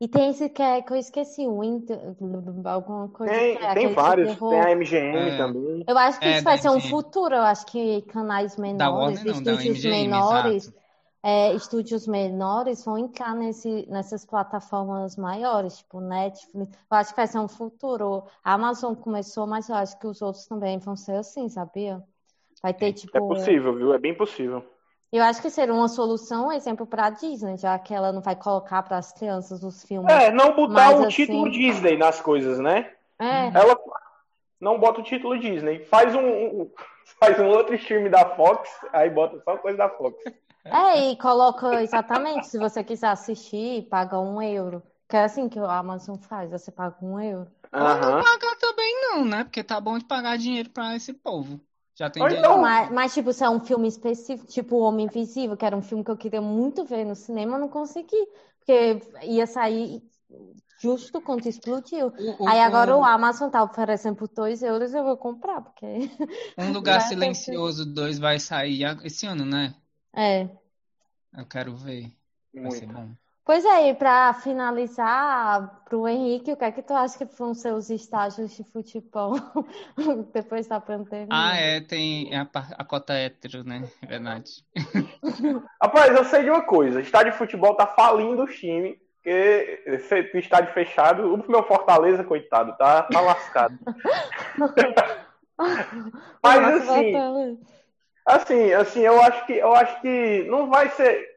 e 0.00 0.08
tem 0.08 0.30
esse 0.30 0.48
que, 0.50 0.62
é, 0.62 0.82
que 0.82 0.92
eu 0.92 0.96
esqueci, 0.96 1.46
o 1.46 1.60
Winter, 1.60 1.98
alguma 2.66 3.08
coisa 3.08 3.42
Tem, 3.42 3.58
que 3.58 3.64
é 3.64 3.74
tem 3.74 3.88
vários. 3.88 4.36
terror. 4.36 4.40
Tem 4.48 4.60
a 4.60 4.70
MGM 4.70 5.32
É. 5.32 5.36
também. 5.36 5.86
Eu 5.86 5.96
acho 5.98 6.20
que 6.20 6.28
É, 6.28 6.30
isso 6.30 6.42
vai 6.44 6.58
ser 6.58 6.70
um 6.70 6.80
futuro. 6.80 7.34
Eu 7.34 7.42
acho 7.42 7.66
que 7.66 8.02
canais 8.02 8.56
Da 8.70 8.90
menores, 8.90 8.92
Warner 8.92 9.24
não, 9.24 9.42
da 9.42 9.60
estúdios 9.60 9.64
MGM, 9.64 10.16
menores, 10.16 10.70
exato. 10.70 10.72
É, 11.28 11.52
estúdios 11.54 12.06
menores 12.06 12.84
vão 12.84 12.96
entrar 12.96 13.34
nesse, 13.34 13.84
nessas 13.90 14.24
plataformas 14.24 15.16
maiores, 15.16 15.78
tipo 15.78 16.00
Netflix. 16.00 16.70
Eu 16.88 16.96
acho 16.96 17.10
que 17.10 17.16
vai 17.16 17.26
ser 17.26 17.38
um 17.40 17.48
futuro. 17.48 18.22
A 18.44 18.52
Amazon 18.52 18.94
começou, 18.94 19.44
mas 19.44 19.68
eu 19.68 19.74
acho 19.74 19.98
que 19.98 20.06
os 20.06 20.22
outros 20.22 20.46
também 20.46 20.78
vão 20.78 20.94
ser 20.94 21.16
assim, 21.16 21.48
sabia? 21.48 22.00
Vai 22.62 22.72
ter, 22.72 22.90
É 22.90 22.92
tipo. 22.92 23.26
possível, 23.26 23.74
viu? 23.74 23.92
É 23.92 23.98
bem 23.98 24.14
possível. 24.14 24.64
Eu 25.12 25.24
acho 25.24 25.42
que 25.42 25.50
seria 25.50 25.74
uma 25.74 25.88
solução, 25.88 26.52
exemplo, 26.52 26.86
para 26.86 27.06
a 27.06 27.10
Disney, 27.10 27.56
já 27.56 27.76
que 27.76 27.92
ela 27.92 28.12
não 28.12 28.20
vai 28.20 28.36
colocar 28.36 28.84
para 28.84 28.96
as 28.96 29.12
crianças 29.12 29.64
os 29.64 29.82
filmes. 29.84 30.12
É, 30.12 30.30
não 30.30 30.54
botar 30.54 30.90
o 30.96 30.98
assim- 31.00 31.08
título 31.08 31.50
Disney 31.50 31.96
nas 31.96 32.20
coisas, 32.20 32.60
né? 32.60 32.92
É, 33.18 33.46
Ela 33.48 33.76
não 34.60 34.78
bota 34.78 35.00
o 35.00 35.04
título 35.04 35.36
Disney. 35.40 35.84
Faz 35.86 36.14
um, 36.14 36.20
um- 36.20 36.70
faz 37.18 37.40
um 37.40 37.48
outro 37.48 37.74
stream 37.74 38.10
da 38.10 38.24
Fox, 38.36 38.68
aí 38.92 39.10
bota 39.10 39.40
só 39.42 39.56
coisa 39.56 39.76
da 39.76 39.88
Fox. 39.88 40.22
É, 40.70 41.10
e 41.10 41.16
coloca 41.16 41.82
exatamente, 41.82 42.46
se 42.46 42.58
você 42.58 42.82
quiser 42.84 43.08
assistir, 43.08 43.88
paga 43.88 44.18
um 44.20 44.40
euro. 44.42 44.82
Que 45.08 45.16
é 45.16 45.24
assim 45.24 45.48
que 45.48 45.58
o 45.60 45.64
Amazon 45.66 46.16
faz, 46.16 46.50
você 46.50 46.70
paga 46.72 46.96
um 47.00 47.20
euro. 47.20 47.48
Aham. 47.72 48.22
Pagar 48.22 48.56
também 48.56 49.02
não, 49.02 49.24
né? 49.24 49.44
Porque 49.44 49.62
tá 49.62 49.80
bom 49.80 49.98
de 49.98 50.04
pagar 50.04 50.36
dinheiro 50.36 50.70
pra 50.70 50.96
esse 50.96 51.12
povo. 51.12 51.60
Já 51.94 52.10
tem 52.10 52.22
dinheiro. 52.24 52.44
então- 52.46 52.60
Mas, 52.60 52.90
mas, 52.90 53.14
tipo, 53.14 53.32
se 53.32 53.44
é 53.44 53.48
um 53.50 53.60
filme 53.60 53.86
específico, 53.88 54.46
tipo 54.50 54.76
O 54.76 54.80
Homem 54.80 55.06
Invisível, 55.06 55.56
que 55.56 55.64
era 55.64 55.76
um 55.76 55.82
filme 55.82 56.02
que 56.04 56.10
eu 56.10 56.16
queria 56.16 56.40
muito 56.40 56.84
ver 56.84 57.04
no 57.04 57.14
cinema, 57.14 57.56
eu 57.56 57.60
não 57.60 57.68
consegui. 57.68 58.16
Porque 58.58 59.00
ia 59.22 59.46
sair 59.46 60.02
justo 60.80 61.20
quando 61.20 61.46
explodiu. 61.46 62.08
O- 62.08 62.44
o- 62.44 62.48
Aí 62.48 62.60
agora 62.60 62.96
o- 62.96 63.00
o 63.00 63.04
Amazon 63.04 63.48
tá 63.48 63.62
oferecendo 63.62 64.16
por 64.16 64.28
2 64.28 64.62
euros, 64.62 64.92
eu 64.92 65.04
vou 65.04 65.16
comprar, 65.16 65.60
porque. 65.62 65.86
Um 66.58 66.72
Lugar 66.76 67.00
Silencioso 67.00 67.86
2 67.86 68.18
vai 68.18 68.38
sair 68.40 68.84
a- 68.84 68.98
esse 69.04 69.24
ano, 69.26 69.44
né? 69.44 69.74
É. 70.16 70.48
Eu 71.36 71.46
quero 71.46 71.76
ver. 71.76 72.10
Vai 72.54 72.70
ser 72.70 72.86
bom. 72.86 73.10
Pois 73.44 73.64
é, 73.64 73.90
e 73.90 73.94
para 73.94 74.34
finalizar, 74.34 75.84
pro 75.84 76.08
Henrique, 76.08 76.50
o 76.50 76.56
que 76.56 76.64
é 76.64 76.72
que 76.72 76.82
tu 76.82 76.92
acha 76.92 77.24
que 77.24 77.36
vão 77.36 77.54
ser 77.54 77.72
os 77.72 77.90
estágios 77.90 78.56
de 78.56 78.64
futebol 78.64 79.34
depois 80.34 80.66
da 80.66 80.80
pandemia? 80.80 81.28
Ah, 81.30 81.56
é, 81.56 81.80
tem 81.80 82.34
a, 82.34 82.48
a 82.52 82.84
cota 82.84 83.12
hétero, 83.12 83.62
né? 83.62 83.88
É 84.02 84.06
verdade. 84.06 84.64
Rapaz, 85.80 86.16
eu 86.16 86.24
sei 86.24 86.42
de 86.42 86.50
uma 86.50 86.62
coisa. 86.62 87.00
Estádio 87.00 87.30
de 87.30 87.38
futebol 87.38 87.76
tá 87.76 87.86
falindo 87.86 88.42
o 88.42 88.48
time. 88.48 88.98
Porque 89.26 90.32
estádio 90.34 90.72
fechado, 90.72 91.32
o 91.32 91.50
meu 91.50 91.62
Fortaleza, 91.64 92.24
coitado, 92.24 92.76
tá, 92.76 93.04
tá 93.04 93.20
lascado. 93.20 93.78
Mas 96.42 96.88
assim. 96.88 97.12
Assim, 98.26 98.72
assim, 98.72 99.00
eu 99.00 99.22
acho 99.22 99.46
que 99.46 99.52
eu 99.52 99.72
acho 99.74 100.00
que 100.00 100.42
não 100.48 100.68
vai 100.68 100.90
ser. 100.90 101.36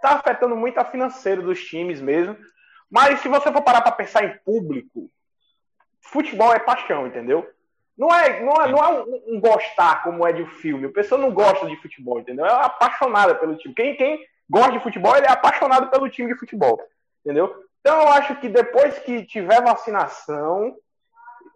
Tá 0.00 0.12
afetando 0.12 0.56
muito 0.56 0.78
a 0.78 0.84
financeira 0.84 1.42
dos 1.42 1.62
times 1.62 2.00
mesmo. 2.00 2.36
Mas 2.90 3.20
se 3.20 3.28
você 3.28 3.52
for 3.52 3.62
parar 3.62 3.82
para 3.82 3.92
pensar 3.92 4.24
em 4.24 4.38
público, 4.38 5.10
futebol 6.00 6.52
é 6.52 6.58
paixão, 6.58 7.06
entendeu? 7.06 7.48
Não 7.96 8.12
é, 8.12 8.40
não 8.40 8.54
é, 8.54 8.68
não 8.70 8.78
é 8.78 8.88
um, 8.88 9.36
um 9.36 9.40
gostar 9.40 10.02
como 10.02 10.26
é 10.26 10.32
de 10.32 10.42
um 10.42 10.46
filme. 10.46 10.86
A 10.86 10.92
pessoa 10.92 11.20
não 11.20 11.32
gosta 11.32 11.66
de 11.66 11.76
futebol, 11.76 12.18
entendeu? 12.18 12.46
É 12.46 12.50
apaixonada 12.50 13.34
pelo 13.34 13.56
time. 13.56 13.74
Quem, 13.74 13.96
quem 13.96 14.26
gosta 14.48 14.72
de 14.72 14.80
futebol, 14.80 15.16
ele 15.16 15.26
é 15.26 15.30
apaixonado 15.30 15.88
pelo 15.90 16.08
time 16.08 16.32
de 16.32 16.38
futebol, 16.38 16.80
entendeu? 17.24 17.54
Então 17.80 18.00
eu 18.00 18.08
acho 18.08 18.36
que 18.36 18.48
depois 18.48 18.98
que 19.00 19.24
tiver 19.24 19.62
vacinação, 19.62 20.74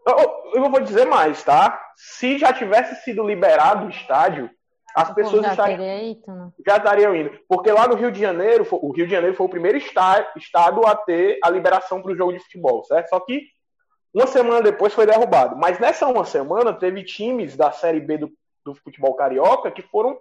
eu, 0.06 0.52
eu 0.54 0.70
vou 0.70 0.80
dizer 0.80 1.06
mais, 1.06 1.42
tá? 1.42 1.82
Se 1.96 2.38
já 2.38 2.52
tivesse 2.52 3.02
sido 3.02 3.26
liberado 3.26 3.86
o 3.86 3.90
estádio, 3.90 4.50
as 4.96 5.10
O 5.10 5.14
pessoas 5.14 5.42
já 5.42 5.50
estariam, 5.50 5.98
ido, 5.98 6.32
né? 6.32 6.52
já 6.66 6.76
estariam 6.78 7.14
indo. 7.14 7.30
Porque 7.46 7.70
lá 7.70 7.86
no 7.86 7.96
Rio 7.96 8.10
de 8.10 8.18
Janeiro, 8.18 8.66
o 8.72 8.92
Rio 8.92 9.06
de 9.06 9.12
Janeiro 9.12 9.36
foi 9.36 9.44
o 9.44 9.50
primeiro 9.50 9.76
estado 9.76 10.86
a 10.86 10.96
ter 10.96 11.38
a 11.44 11.50
liberação 11.50 12.00
para 12.00 12.12
o 12.12 12.16
jogo 12.16 12.32
de 12.32 12.38
futebol, 12.38 12.82
certo? 12.82 13.10
Só 13.10 13.20
que 13.20 13.42
uma 14.14 14.26
semana 14.26 14.62
depois 14.62 14.94
foi 14.94 15.04
derrubado. 15.04 15.54
Mas 15.54 15.78
nessa 15.78 16.06
uma 16.06 16.24
semana 16.24 16.72
teve 16.72 17.04
times 17.04 17.54
da 17.58 17.70
Série 17.70 18.00
B 18.00 18.16
do, 18.16 18.32
do 18.64 18.74
futebol 18.74 19.12
carioca 19.12 19.70
que 19.70 19.82
foram 19.82 20.18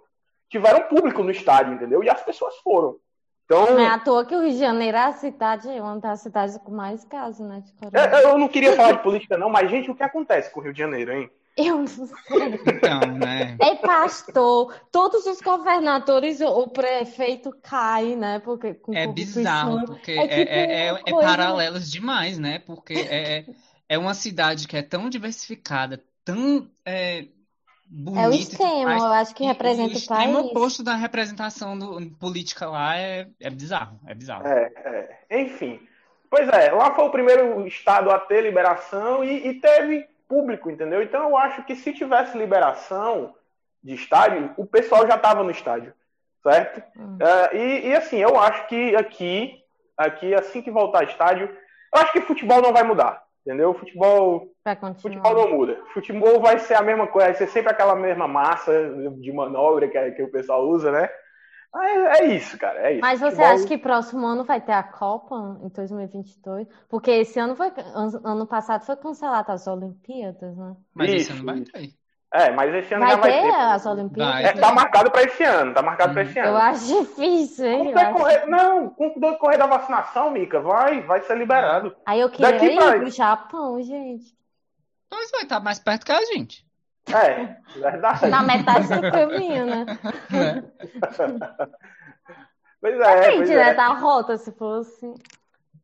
tiveram 0.50 0.82
público 0.82 1.22
no 1.22 1.30
estádio, 1.30 1.72
entendeu? 1.72 2.04
E 2.04 2.10
as 2.10 2.22
pessoas 2.22 2.54
foram. 2.58 2.96
Então, 3.46 3.64
Não 3.64 3.80
é 3.80 3.86
à 3.86 3.98
toa 3.98 4.26
que 4.26 4.36
o 4.36 4.40
Rio 4.40 4.50
de 4.50 4.58
Janeiro 4.58 4.96
é 4.98 5.04
a 5.04 5.12
cidade, 5.12 5.68
uma 5.68 5.98
das 5.98 6.20
cidades 6.20 6.58
com 6.58 6.70
mais 6.70 7.02
casos, 7.04 7.46
né, 7.46 7.62
eu, 7.92 8.30
eu 8.30 8.38
não 8.38 8.48
queria 8.48 8.74
falar 8.74 8.92
de 8.92 9.02
política, 9.02 9.38
não, 9.38 9.48
mas, 9.48 9.70
gente, 9.70 9.90
o 9.90 9.94
que 9.94 10.02
acontece 10.02 10.50
com 10.50 10.60
o 10.60 10.62
Rio 10.62 10.72
de 10.72 10.78
Janeiro, 10.80 11.12
hein? 11.12 11.30
Eu 11.56 11.78
não 11.78 11.86
sei. 11.86 12.06
Então, 12.66 13.16
né? 13.16 13.56
É 13.60 13.74
pastor, 13.76 14.74
todos 14.92 15.24
os 15.26 15.40
governadores, 15.40 16.40
o 16.40 16.46
o 16.46 16.68
prefeito 16.68 17.50
cai, 17.62 18.14
né? 18.14 18.38
Porque 18.40 18.74
com 18.74 18.92
É 18.92 19.06
bizarro, 19.06 19.86
porque 19.86 20.12
É 20.12 20.24
é, 20.24 20.28
tipo 20.28 20.50
é, 20.50 20.88
é, 20.88 21.00
é 21.06 21.12
paralelos 21.12 21.90
demais, 21.90 22.38
né? 22.38 22.58
Porque 22.60 22.94
é, 22.94 23.44
é 23.88 23.98
uma 23.98 24.14
cidade 24.14 24.66
que 24.68 24.76
é 24.76 24.82
tão 24.82 25.08
diversificada, 25.08 26.02
tão 26.24 26.70
é, 26.84 27.20
É 27.20 28.26
o 28.28 28.32
bonita 28.32 28.32
extremo, 28.32 28.90
eu 28.90 29.12
acho 29.12 29.34
que 29.34 29.44
representa 29.44 29.94
o 29.94 29.96
o 29.96 29.96
extremo 29.96 30.38
país. 30.38 30.50
oposto 30.50 30.82
da 30.82 30.94
representação 30.96 31.78
do- 31.78 32.10
política 32.16 32.68
lá 32.68 32.96
é, 32.98 33.28
é 33.40 33.50
bizarro, 33.50 33.98
é 34.06 34.14
bizarro. 34.14 34.46
É, 34.46 35.18
é. 35.30 35.42
Enfim. 35.42 35.80
Pois 36.28 36.48
é, 36.48 36.72
lá 36.72 36.94
foi 36.94 37.04
o 37.04 37.10
primeiro 37.10 37.66
estado 37.66 38.10
a 38.10 38.18
ter 38.18 38.42
liberação 38.42 39.22
e, 39.24 39.46
e 39.48 39.60
teve 39.60 40.06
público, 40.28 40.70
entendeu? 40.70 41.02
Então 41.02 41.28
eu 41.28 41.36
acho 41.36 41.64
que 41.64 41.74
se 41.74 41.92
tivesse 41.92 42.36
liberação 42.36 43.34
de 43.82 43.94
estádio, 43.94 44.52
o 44.56 44.66
pessoal 44.66 45.06
já 45.06 45.16
estava 45.16 45.42
no 45.42 45.50
estádio, 45.50 45.92
certo? 46.42 46.82
Hum. 46.98 47.18
Uh, 47.20 47.56
e, 47.56 47.88
e, 47.88 47.94
assim, 47.94 48.16
eu 48.16 48.38
acho 48.38 48.66
que 48.66 48.96
aqui, 48.96 49.62
aqui, 49.96 50.34
assim 50.34 50.60
que 50.60 50.70
voltar 50.70 50.98
ao 50.98 51.04
estádio, 51.04 51.46
eu 51.94 52.00
acho 52.00 52.12
que 52.12 52.20
futebol 52.20 52.60
não 52.60 52.72
vai 52.72 52.82
mudar, 52.82 53.22
entendeu? 53.44 53.72
Futebol, 53.74 54.48
futebol 55.00 55.34
não 55.34 55.50
muda. 55.50 55.78
Futebol 55.94 56.40
vai 56.40 56.58
ser 56.58 56.74
a 56.74 56.82
mesma 56.82 57.06
coisa, 57.06 57.28
vai 57.28 57.36
ser 57.36 57.46
sempre 57.46 57.70
aquela 57.70 57.94
mesma 57.94 58.26
massa 58.26 58.72
de 59.18 59.32
manobra 59.32 59.88
que, 59.88 60.10
que 60.12 60.22
o 60.22 60.30
pessoal 60.30 60.66
usa, 60.66 60.90
né? 60.90 61.08
É, 61.74 62.22
é, 62.22 62.34
isso, 62.34 62.58
cara. 62.58 62.80
É 62.88 62.92
isso. 62.92 63.00
Mas 63.00 63.20
você 63.20 63.36
Futebol... 63.36 63.54
acha 63.54 63.66
que 63.66 63.78
próximo 63.78 64.26
ano 64.26 64.44
vai 64.44 64.60
ter 64.60 64.72
a 64.72 64.82
Copa 64.82 65.58
em 65.62 65.68
2022? 65.68 66.66
Porque 66.88 67.10
esse 67.10 67.38
ano 67.38 67.54
foi 67.54 67.72
ano 68.24 68.46
passado 68.46 68.84
foi 68.84 68.96
cancelado 68.96 69.52
as 69.52 69.66
Olimpíadas, 69.66 70.56
né? 70.56 70.74
Mas 70.94 71.10
isso, 71.10 71.16
esse 71.16 71.32
ano 71.32 71.44
vai 71.44 71.60
ter. 71.60 71.90
É, 72.32 72.50
mas 72.50 72.74
esse 72.74 72.92
ano 72.92 73.04
vai 73.04 73.14
já 73.14 73.20
vai 73.20 73.32
ter. 73.32 73.42
ter 73.42 73.54
as 73.54 73.86
Olimpíadas? 73.86 74.34
Vai 74.34 74.44
é, 74.44 74.52
tá 74.52 74.72
marcado 74.72 75.10
para 75.10 75.22
esse 75.22 75.44
ano, 75.44 75.74
tá 75.74 75.82
marcado 75.82 76.10
hum. 76.10 76.14
para 76.14 76.22
esse 76.22 76.38
ano. 76.38 76.48
Eu 76.48 76.56
acho 76.56 76.86
difícil, 76.86 77.66
hein? 77.66 77.94
Acho... 77.94 78.50
Não, 78.50 78.90
com 78.90 79.08
o 79.08 79.20
decorrer 79.20 79.58
da 79.58 79.66
vacinação, 79.66 80.30
Mica, 80.30 80.60
vai, 80.60 81.02
vai 81.02 81.20
ser 81.22 81.36
liberado. 81.36 81.94
Aí 82.04 82.20
eu 82.20 82.30
queria 82.30 82.52
Daqui 82.52 82.66
ir 82.66 82.76
pra... 82.76 82.98
pro 82.98 83.10
Japão, 83.10 83.82
gente. 83.82 84.34
Mas 85.10 85.30
vai 85.30 85.42
estar 85.42 85.60
mais 85.60 85.78
perto 85.78 86.04
que 86.04 86.12
a 86.12 86.24
gente. 86.24 86.65
É, 87.14 87.56
verdade. 87.78 88.26
Na 88.26 88.42
metade 88.42 88.88
do 88.88 89.00
caminho, 89.10 89.66
né? 89.66 89.86
É. 90.32 90.62
pois 92.80 93.00
é, 93.00 93.20
Depende, 93.20 93.36
pois 93.36 93.48
né? 93.48 93.70
É. 93.70 93.74
Da 93.74 93.88
rota, 93.88 94.36
se 94.36 94.52
fosse. 94.52 95.14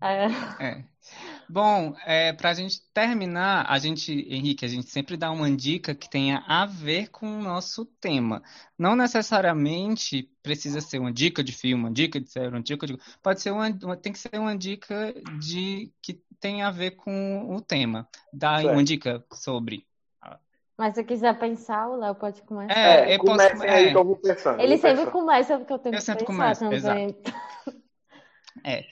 É. 0.00 0.26
é. 0.64 0.84
Bom, 1.48 1.94
é, 2.04 2.32
para 2.32 2.50
a 2.50 2.54
gente 2.54 2.80
terminar, 2.94 3.66
a 3.68 3.78
gente, 3.78 4.10
Henrique, 4.10 4.64
a 4.64 4.68
gente 4.68 4.88
sempre 4.88 5.16
dá 5.16 5.30
uma 5.30 5.50
dica 5.54 5.94
que 5.94 6.08
tenha 6.08 6.42
a 6.46 6.64
ver 6.64 7.10
com 7.10 7.26
o 7.26 7.42
nosso 7.42 7.84
tema. 8.00 8.42
Não 8.78 8.96
necessariamente 8.96 10.30
precisa 10.42 10.80
ser 10.80 10.98
uma 10.98 11.12
dica 11.12 11.44
de 11.44 11.52
filme, 11.52 11.84
uma 11.84 11.92
dica 11.92 12.20
de 12.20 12.30
série, 12.30 12.48
uma 12.48 12.62
dica 12.62 12.86
de. 12.86 12.98
Pode 13.22 13.42
ser 13.42 13.50
uma, 13.50 13.68
uma 13.82 13.96
tem 13.96 14.12
que 14.12 14.18
ser 14.18 14.38
uma 14.38 14.56
dica 14.56 15.14
de 15.38 15.92
que 16.00 16.20
tenha 16.40 16.68
a 16.68 16.70
ver 16.70 16.92
com 16.92 17.54
o 17.54 17.60
tema. 17.60 18.08
Dá 18.32 18.56
certo. 18.56 18.72
uma 18.72 18.82
dica 18.82 19.24
sobre. 19.32 19.86
Mas 20.82 20.96
se 20.96 21.04
quiser 21.04 21.38
pensar, 21.38 21.88
o 21.88 21.94
Léo 21.94 22.12
pode 22.16 22.42
começar. 22.42 22.76
É, 22.76 23.12
é 23.12 23.18
comece 23.18 23.64
aí 23.68 23.92
que 23.92 23.96
eu 23.96 24.04
vou 24.04 24.16
pensando. 24.16 24.60
Ele 24.60 24.76
vou 24.76 24.78
sempre 24.78 25.10
começa 25.12 25.56
porque 25.56 25.72
eu 25.72 25.78
tenho 25.78 25.94
eu 25.94 25.98
que 25.98 26.04
sempre 26.04 26.26
pensar 26.26 26.56
começo, 26.56 26.60
também. 26.60 27.04
Exato. 27.06 27.32
É, 28.64 28.84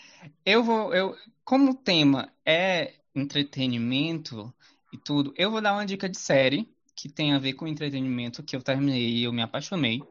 eu 0.45 0.65
vou, 0.65 0.95
eu, 0.95 1.17
como 1.45 1.73
o 1.73 1.75
tema 1.75 2.33
é 2.47 2.95
entretenimento 3.15 4.53
e 4.93 4.99
tudo, 4.99 5.35
eu 5.37 5.51
vou 5.51 5.61
dar 5.61 5.75
uma 5.75 5.85
dica 5.85 6.09
de 6.09 6.17
série 6.17 6.73
que 6.97 7.09
tem 7.09 7.35
a 7.35 7.39
ver 7.39 7.53
com 7.53 7.67
entretenimento 7.67 8.43
que 8.43 8.57
eu 8.57 8.63
terminei 8.63 9.09
e 9.09 9.25
eu 9.25 9.33
me 9.33 9.43
apaixonei, 9.43 10.03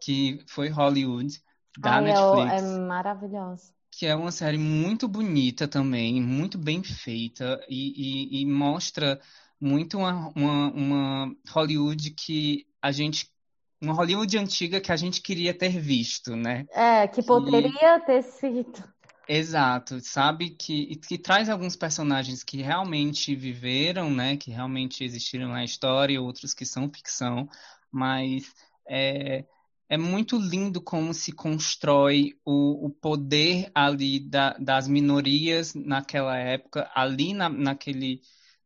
que 0.00 0.42
foi 0.46 0.68
Hollywood 0.68 1.42
da 1.78 1.96
Ai, 1.96 2.02
Netflix. 2.02 2.52
É, 2.52 2.58
é 2.58 2.78
maravilhoso 2.80 3.74
que 3.90 4.06
é 4.06 4.14
uma 4.14 4.32
série 4.32 4.58
muito 4.58 5.06
bonita 5.06 5.68
também, 5.68 6.20
muito 6.20 6.58
bem 6.58 6.82
feita 6.82 7.64
e, 7.68 8.40
e, 8.40 8.42
e 8.42 8.46
mostra 8.46 9.20
muito 9.60 9.98
uma, 9.98 10.32
uma, 10.34 10.70
uma, 10.72 11.36
Hollywood 11.50 12.10
que 12.10 12.66
a 12.80 12.92
gente. 12.92 13.32
Uma 13.80 13.92
Hollywood 13.92 14.38
antiga 14.38 14.80
que 14.80 14.92
a 14.92 14.96
gente 14.96 15.20
queria 15.20 15.52
ter 15.52 15.78
visto, 15.78 16.34
né? 16.34 16.64
É, 16.70 17.06
que 17.06 17.22
poderia 17.22 18.00
ter 18.00 18.22
sido. 18.22 18.82
Exato, 19.28 20.00
sabe? 20.00 20.50
Que, 20.50 20.96
que 20.96 21.18
traz 21.18 21.48
alguns 21.48 21.76
personagens 21.76 22.42
que 22.42 22.62
realmente 22.62 23.34
viveram, 23.34 24.10
né? 24.10 24.36
Que 24.36 24.50
realmente 24.50 25.04
existiram 25.04 25.48
na 25.48 25.64
história, 25.64 26.20
outros 26.20 26.54
que 26.54 26.64
são 26.64 26.90
ficção, 26.90 27.48
mas 27.90 28.54
é, 28.88 29.44
é 29.88 29.96
muito 29.96 30.36
lindo 30.36 30.80
como 30.80 31.14
se 31.14 31.32
constrói 31.32 32.34
o, 32.44 32.86
o 32.86 32.90
poder 32.90 33.70
ali 33.74 34.20
da, 34.20 34.54
das 34.58 34.88
minorias 34.88 35.74
naquela 35.74 36.36
época, 36.36 36.90
ali 36.94 37.32
na, 37.32 37.48
naquele, 37.48 38.20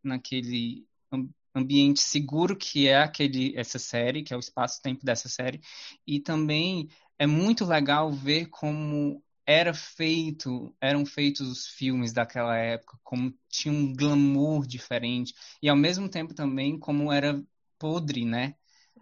naquele 0.08 0.86
ambiente 1.54 2.00
seguro 2.00 2.56
que 2.56 2.88
é 2.88 3.02
aquele 3.02 3.56
essa 3.56 3.78
série, 3.78 4.22
que 4.22 4.32
é 4.32 4.36
o 4.36 4.40
espaço-tempo 4.40 5.04
dessa 5.04 5.28
série, 5.28 5.60
e 6.06 6.20
também 6.20 6.88
é 7.18 7.26
muito 7.26 7.64
legal 7.64 8.10
ver 8.12 8.46
como 8.46 9.22
era 9.46 9.72
feito, 9.72 10.74
eram 10.80 11.06
feitos 11.06 11.48
os 11.48 11.66
filmes 11.66 12.12
daquela 12.12 12.56
época, 12.56 12.98
como 13.02 13.34
tinha 13.48 13.72
um 13.72 13.94
glamour 13.94 14.66
diferente 14.66 15.34
e 15.62 15.68
ao 15.68 15.76
mesmo 15.76 16.08
tempo 16.08 16.34
também 16.34 16.78
como 16.78 17.10
era 17.12 17.42
podre, 17.78 18.24
né? 18.24 18.54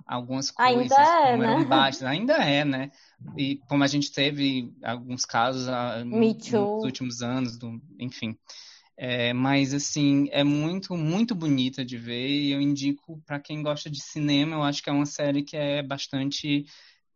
algumas 0.05 0.51
coisas 0.51 0.93
ainda 0.93 1.03
é, 1.03 1.31
como 1.31 1.43
né? 1.43 1.53
eram 1.53 1.65
baixas, 1.69 2.03
ainda 2.03 2.35
é, 2.35 2.65
né? 2.65 2.91
E 3.37 3.57
como 3.69 3.85
a 3.85 3.87
gente 3.87 4.13
teve 4.13 4.73
alguns 4.83 5.25
casos 5.25 5.69
ah, 5.69 6.05
nos 6.05 6.85
últimos 6.85 7.23
anos, 7.23 7.57
do, 7.57 7.81
enfim. 7.99 8.37
É, 8.97 9.33
mas 9.33 9.75
assim, 9.75 10.29
é 10.31 10.43
muito, 10.43 10.97
muito 10.97 11.35
bonita 11.35 11.85
de 11.85 11.99
ver 11.99 12.29
e 12.29 12.53
eu 12.53 12.61
indico 12.61 13.21
para 13.27 13.39
quem 13.39 13.63
gosta 13.63 13.91
de 13.91 14.01
cinema, 14.01 14.57
eu 14.57 14.63
acho 14.63 14.83
que 14.83 14.89
é 14.89 14.93
uma 14.93 15.05
série 15.05 15.43
que 15.43 15.57
é 15.57 15.83
bastante 15.83 16.65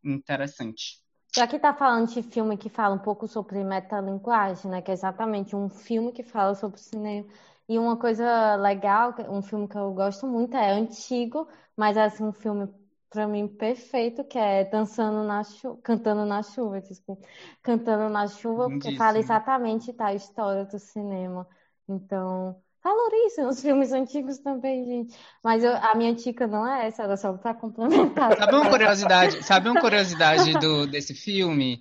interessante. 0.05 1.01
Já 1.35 1.47
que 1.47 1.59
tá 1.59 1.73
falando 1.73 2.09
de 2.13 2.23
filme 2.23 2.57
que 2.57 2.69
fala 2.69 2.97
um 2.97 2.99
pouco 2.99 3.27
sobre 3.29 3.63
metalinguagem, 3.63 4.71
né? 4.71 4.83
Que 4.83 4.91
é 4.91 4.95
exatamente 4.95 5.55
um 5.55 5.69
filme 5.69 6.13
que 6.13 6.25
fala 6.25 6.55
sobre 6.55 6.81
cinema. 6.81 7.27
E 7.69 7.79
uma 7.79 7.97
coisa 7.97 8.57
legal, 8.57 9.15
um 9.29 9.41
filme 9.41 9.69
que 9.69 9.79
eu 9.79 9.93
gosto 9.95 10.27
muito, 10.27 10.57
é 10.57 10.73
antigo, 10.73 11.47
mas 11.77 11.97
é 11.97 12.03
assim, 12.03 12.25
um 12.25 12.33
filme 12.33 12.69
para 13.09 13.29
mim 13.29 13.47
perfeito, 13.47 14.25
que 14.25 14.39
é 14.39 14.65
Dançando 14.65 15.23
na 15.25 15.45
Chuva, 15.45 15.81
Cantando 15.83 16.25
na 16.25 16.43
Chuva, 16.43 16.81
desculpa. 16.81 17.27
Cantando 17.63 18.09
na 18.09 18.27
Chuva, 18.27 18.71
porque 18.71 18.91
fala 18.93 19.19
exatamente 19.19 19.93
tá, 19.93 20.07
a 20.07 20.15
história 20.15 20.65
do 20.65 20.79
cinema. 20.81 21.47
Então, 21.95 22.57
valorizem 22.83 23.47
os 23.47 23.61
filmes 23.61 23.93
antigos 23.93 24.39
também, 24.39 24.85
gente. 24.85 25.17
Mas 25.43 25.63
eu, 25.63 25.75
a 25.77 25.95
minha 25.95 26.15
dica 26.15 26.47
não 26.47 26.67
é 26.67 26.87
essa, 26.87 27.03
era 27.03 27.17
só 27.17 27.33
para 27.35 27.55
complementar. 27.55 28.37
Sabe 28.37 28.55
uma 28.55 28.71
curiosidade, 28.71 29.45
sabe 29.45 29.69
uma 29.69 29.81
curiosidade 29.81 30.53
do, 30.59 30.87
desse 30.87 31.15
filme? 31.15 31.81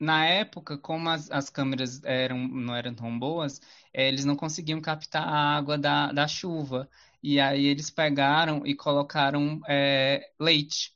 Na 0.00 0.26
época, 0.26 0.76
como 0.78 1.08
as, 1.08 1.30
as 1.30 1.48
câmeras 1.48 2.02
eram, 2.04 2.38
não 2.38 2.74
eram 2.74 2.94
tão 2.94 3.18
boas, 3.18 3.60
é, 3.92 4.08
eles 4.08 4.24
não 4.24 4.36
conseguiam 4.36 4.80
captar 4.80 5.26
a 5.26 5.56
água 5.56 5.78
da, 5.78 6.12
da 6.12 6.26
chuva. 6.26 6.88
E 7.22 7.38
aí 7.38 7.66
eles 7.66 7.88
pegaram 7.88 8.62
e 8.66 8.74
colocaram 8.74 9.60
é, 9.68 10.28
leite. 10.40 10.92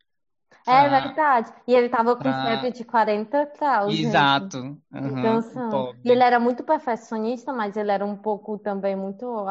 É 0.67 0.89
verdade. 0.89 1.53
E 1.67 1.75
ele 1.75 1.89
tava 1.89 2.17
com 2.17 2.23
pra... 2.23 2.45
febre 2.45 2.73
de 2.73 2.85
40 2.85 3.53
graus. 3.59 3.95
Exato. 3.99 4.59
Uhum, 4.59 4.79
então, 4.91 5.95
e 6.05 6.11
ele 6.11 6.23
era 6.23 6.41
muito 6.41 6.65
perfeccionista, 6.65 7.53
mas 7.53 7.77
ele 7.77 7.91
era 7.91 8.05
um 8.05 8.17
pouco 8.17 8.59
também 8.59 8.97
muito 8.97 9.47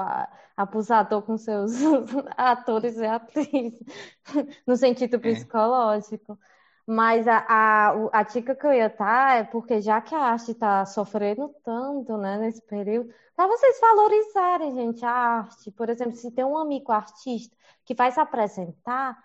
abusador 0.58 1.22
com 1.22 1.38
seus 1.38 1.72
atores 2.36 2.98
e 2.98 3.06
atrizes, 3.06 3.80
no 4.68 4.76
sentido 4.76 5.16
é. 5.16 5.20
psicológico. 5.20 6.34
É. 6.34 6.56
Mas 6.88 7.28
a, 7.28 7.44
a, 7.48 8.20
a 8.20 8.24
dica 8.24 8.54
que 8.54 8.66
eu 8.66 8.72
ia 8.72 8.90
dar 8.90 9.38
é 9.38 9.44
porque 9.44 9.82
já 9.82 10.00
que 10.02 10.14
a 10.14 10.20
arte 10.20 10.52
está 10.52 10.86
sofrendo 10.86 11.50
tanto, 11.64 12.16
né, 12.18 12.38
nesse 12.38 12.62
período, 12.62 13.10
para 13.36 13.48
vocês 13.48 13.80
valorizarem, 13.82 14.76
gente, 14.76 15.04
a 15.04 15.12
arte. 15.12 15.72
Por 15.72 15.90
exemplo, 15.90 16.16
se 16.16 16.30
tem 16.32 16.46
um 16.46 16.58
amigo 16.58 16.92
artista 16.92 17.56
que 17.84 17.96
vai 17.96 18.12
se 18.12 18.20
apresentar, 18.20 19.18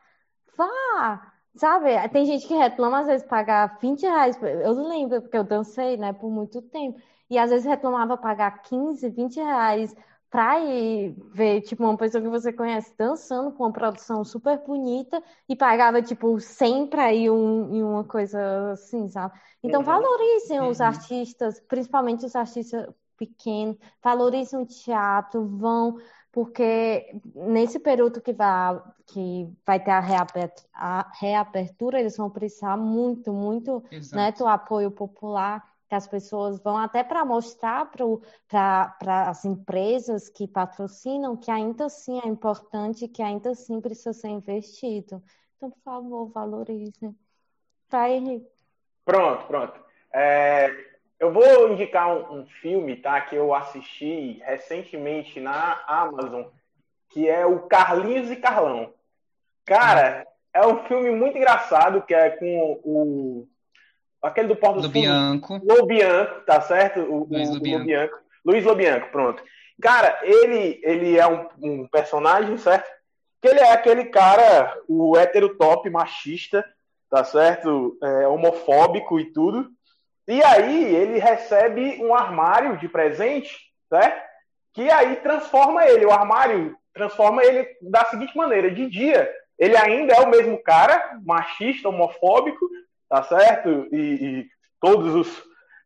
vá, 0.56 1.32
sabe? 1.56 2.08
Tem 2.10 2.24
gente 2.24 2.46
que 2.46 2.54
reclama, 2.54 3.00
às 3.00 3.06
vezes, 3.06 3.26
pagar 3.26 3.78
20 3.80 4.02
reais. 4.02 4.38
Eu 4.42 4.72
lembro, 4.88 5.20
porque 5.22 5.36
eu 5.36 5.44
dancei, 5.44 5.96
né, 5.96 6.12
por 6.12 6.30
muito 6.30 6.62
tempo. 6.62 7.00
E 7.28 7.38
às 7.38 7.50
vezes 7.50 7.66
reclamava 7.66 8.16
pagar 8.16 8.62
15, 8.62 9.08
20 9.08 9.36
reais 9.36 9.94
para 10.30 10.60
ir 10.60 11.16
ver, 11.32 11.60
tipo, 11.62 11.82
uma 11.82 11.96
pessoa 11.96 12.22
que 12.22 12.28
você 12.28 12.52
conhece 12.52 12.94
dançando 12.96 13.50
com 13.52 13.64
uma 13.64 13.72
produção 13.72 14.24
super 14.24 14.58
bonita 14.64 15.20
e 15.48 15.56
pagava, 15.56 16.00
tipo, 16.00 16.38
100 16.38 16.86
para 16.86 17.12
ir 17.12 17.30
um, 17.30 17.74
em 17.74 17.82
uma 17.82 18.04
coisa 18.04 18.72
assim, 18.72 19.08
sabe? 19.08 19.34
Então, 19.62 19.80
uhum. 19.80 19.86
valorizem 19.86 20.60
uhum. 20.60 20.68
os 20.68 20.80
artistas, 20.80 21.60
principalmente 21.68 22.24
os 22.24 22.36
artistas 22.36 22.88
pequenos, 23.20 23.76
valorizem 24.02 24.58
o 24.58 24.64
teatro, 24.64 25.46
vão, 25.46 25.98
porque 26.32 27.14
nesse 27.34 27.78
período 27.78 28.22
que 28.22 28.32
vai, 28.32 28.82
que 29.06 29.46
vai 29.66 29.78
ter 29.78 29.90
a 29.90 30.00
reabertura, 30.00 30.68
a 30.72 31.12
reabertura 31.20 32.00
eles 32.00 32.16
vão 32.16 32.30
precisar 32.30 32.78
muito, 32.78 33.30
muito 33.30 33.84
né, 34.12 34.32
do 34.32 34.46
apoio 34.46 34.90
popular 34.90 35.68
que 35.86 35.94
as 35.94 36.06
pessoas 36.06 36.60
vão 36.60 36.76
até 36.76 37.02
para 37.02 37.24
mostrar 37.24 37.90
para 38.48 39.28
as 39.28 39.44
empresas 39.44 40.28
que 40.28 40.46
patrocinam 40.46 41.36
que 41.36 41.50
ainda 41.50 41.86
assim 41.86 42.20
é 42.24 42.28
importante, 42.28 43.08
que 43.08 43.20
ainda 43.20 43.50
assim 43.50 43.80
precisa 43.80 44.12
ser 44.12 44.28
investido. 44.28 45.20
Então, 45.56 45.68
por 45.68 45.82
favor, 45.82 46.30
valorizem. 46.30 47.14
Tá, 47.88 48.08
Henrique? 48.08 48.48
Pronto, 49.04 49.44
pronto. 49.46 49.80
É, 50.14 50.89
eu 51.20 51.30
vou 51.30 51.70
indicar 51.70 52.08
um, 52.08 52.40
um, 52.40 52.46
filme 52.46 52.96
tá, 52.96 53.20
que 53.20 53.36
eu 53.36 53.54
assisti 53.54 54.40
recentemente 54.42 55.38
na 55.38 55.78
Amazon, 55.86 56.44
que 57.10 57.28
é 57.28 57.44
o 57.44 57.60
Carlinhos 57.60 58.30
e 58.30 58.36
Carlão. 58.36 58.94
Cara, 59.66 60.26
é 60.54 60.66
um 60.66 60.82
filme 60.84 61.10
muito 61.10 61.36
engraçado, 61.36 62.02
que 62.02 62.14
é 62.14 62.30
com 62.30 62.80
o. 62.82 63.48
Aquele 64.22 64.48
do 64.48 64.56
Porto 64.56 64.76
do 64.76 64.82
Lobianco. 64.82 65.60
Lobianco, 65.62 66.40
tá 66.40 66.60
certo? 66.62 67.00
O, 67.00 67.26
Luiz 67.30 67.50
Lobianco. 67.50 67.78
Lobianco. 67.78 68.18
Luiz 68.44 68.64
Lobianco, 68.64 69.10
pronto. 69.10 69.42
Cara, 69.80 70.18
ele, 70.22 70.80
ele 70.82 71.18
é 71.18 71.26
um, 71.26 71.48
um 71.62 71.88
personagem, 71.88 72.56
certo? 72.56 72.90
Que 73.40 73.48
ele 73.48 73.60
é 73.60 73.72
aquele 73.72 74.06
cara, 74.06 74.76
o 74.88 75.16
hétero 75.16 75.56
top, 75.56 75.88
machista, 75.88 76.64
tá 77.10 77.24
certo? 77.24 77.98
É, 78.02 78.26
homofóbico 78.26 79.20
e 79.20 79.32
tudo. 79.32 79.70
E 80.30 80.44
aí 80.44 80.94
ele 80.94 81.18
recebe 81.18 81.98
um 82.00 82.14
armário 82.14 82.76
de 82.76 82.88
presente, 82.88 83.58
certo? 83.88 84.22
Que 84.72 84.88
aí 84.88 85.16
transforma 85.16 85.84
ele. 85.84 86.06
O 86.06 86.12
armário 86.12 86.76
transforma 86.94 87.42
ele 87.42 87.66
da 87.82 88.04
seguinte 88.04 88.36
maneira: 88.36 88.70
de 88.70 88.88
dia, 88.88 89.28
ele 89.58 89.76
ainda 89.76 90.14
é 90.14 90.20
o 90.20 90.30
mesmo 90.30 90.56
cara, 90.62 91.18
machista, 91.26 91.88
homofóbico, 91.88 92.64
tá 93.08 93.24
certo? 93.24 93.88
E, 93.90 93.98
e 93.98 94.48
todos 94.80 95.16
os 95.16 95.42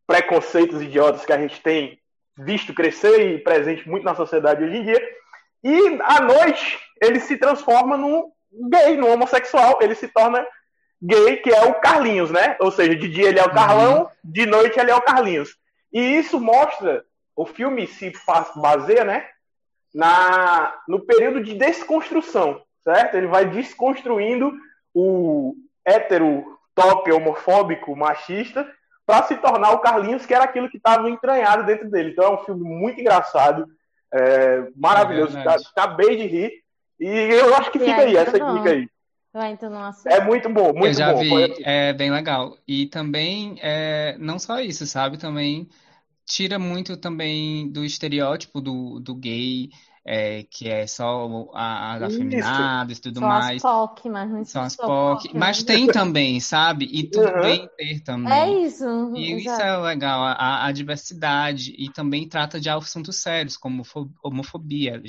preconceitos 0.06 0.82
idiotas 0.82 1.24
que 1.24 1.32
a 1.32 1.38
gente 1.38 1.62
tem 1.62 1.98
visto 2.36 2.74
crescer 2.74 3.20
e 3.20 3.38
presente 3.38 3.88
muito 3.88 4.04
na 4.04 4.14
sociedade 4.14 4.62
hoje 4.62 4.76
em 4.76 4.84
dia. 4.84 5.08
E 5.62 5.98
à 6.02 6.20
noite 6.20 6.78
ele 7.00 7.18
se 7.18 7.38
transforma 7.38 7.96
num 7.96 8.30
gay, 8.68 8.94
num 8.98 9.10
homossexual. 9.10 9.78
Ele 9.80 9.94
se 9.94 10.08
torna 10.08 10.46
gay, 11.06 11.36
que 11.38 11.50
é 11.50 11.64
o 11.64 11.74
Carlinhos, 11.74 12.30
né? 12.30 12.56
Ou 12.60 12.70
seja, 12.70 12.94
de 12.96 13.08
dia 13.08 13.28
ele 13.28 13.38
é 13.38 13.44
o 13.44 13.52
Carlão, 13.52 14.08
de 14.22 14.46
noite 14.46 14.78
ele 14.78 14.90
é 14.90 14.94
o 14.96 15.02
Carlinhos. 15.02 15.56
E 15.92 16.00
isso 16.00 16.40
mostra, 16.40 17.04
o 17.36 17.44
filme 17.46 17.86
se 17.86 18.12
baseia, 18.56 19.04
né? 19.04 19.26
Na, 19.94 20.74
no 20.88 21.00
período 21.00 21.42
de 21.42 21.54
desconstrução, 21.54 22.62
certo? 22.82 23.14
Ele 23.16 23.26
vai 23.28 23.44
desconstruindo 23.44 24.52
o 24.92 25.54
hétero 25.84 26.58
top, 26.74 27.12
homofóbico, 27.12 27.94
machista, 27.94 28.68
para 29.06 29.22
se 29.24 29.36
tornar 29.36 29.70
o 29.72 29.78
Carlinhos, 29.78 30.26
que 30.26 30.34
era 30.34 30.44
aquilo 30.44 30.68
que 30.68 30.78
estava 30.78 31.08
entranhado 31.08 31.64
dentro 31.64 31.88
dele. 31.88 32.10
Então 32.10 32.24
é 32.24 32.30
um 32.30 32.44
filme 32.44 32.62
muito 32.64 33.00
engraçado, 33.00 33.66
é, 34.12 34.68
maravilhoso. 34.74 35.38
É 35.38 35.44
Tá- 35.44 35.56
Acabei 35.76 36.16
de 36.16 36.26
rir. 36.26 36.64
E 36.98 37.06
eu 37.08 37.54
acho 37.54 37.70
que 37.70 37.78
E 37.78 37.84
fica 37.84 38.00
aí, 38.02 38.16
essa 38.16 38.32
dica 38.32 38.70
aí. 38.70 38.88
Ainda 39.34 39.68
não 39.68 39.84
assisti. 39.84 40.08
É 40.08 40.20
muito 40.24 40.48
bom, 40.50 40.72
muito 40.72 40.82
Eu 40.82 40.92
já 40.92 41.12
bom. 41.12 41.14
vi, 41.14 41.28
Foi- 41.28 41.64
é 41.64 41.92
bem 41.92 42.10
legal. 42.10 42.58
E 42.68 42.86
também, 42.86 43.56
é, 43.60 44.16
não 44.18 44.38
só 44.38 44.60
isso, 44.60 44.86
sabe? 44.86 45.18
Também 45.18 45.68
tira 46.26 46.58
muito 46.58 46.96
também 46.96 47.70
do 47.72 47.84
estereótipo 47.84 48.60
do, 48.60 49.00
do 49.00 49.14
gay, 49.14 49.70
é, 50.04 50.44
que 50.44 50.68
é 50.68 50.86
só 50.86 51.28
a- 51.54 51.94
as 51.96 52.02
Isso. 52.02 52.02
afeminadas 52.02 52.98
e 52.98 53.02
tudo 53.02 53.20
Só 53.20 53.26
mais. 53.26 53.62
as 53.62 53.62
POC, 53.62 54.08
mas 54.10 54.30
não 54.30 54.44
São 54.44 54.62
as 54.62 54.76
só 54.76 54.90
POC. 54.90 55.30
POC, 55.30 55.34
Mas 55.34 55.62
né? 55.64 55.64
tem 55.64 55.90
também, 55.90 56.40
sabe? 56.40 56.86
E 56.86 57.10
tudo 57.10 57.32
Uhum. 57.32 57.40
bem 57.40 57.68
ter 57.76 58.00
também. 58.02 58.60
É 58.60 58.66
isso. 58.66 58.84
E 59.14 59.46
isso 59.46 59.60
é 59.62 59.76
legal, 59.78 60.24
a, 60.24 60.66
a 60.66 60.72
diversidade, 60.72 61.72
e 61.78 61.88
também 61.92 62.28
trata 62.28 62.60
de 62.60 62.68
assuntos 62.68 63.16
sérios, 63.16 63.56
como 63.56 63.84
fo- 63.84 64.10
homofobia, 64.24 65.00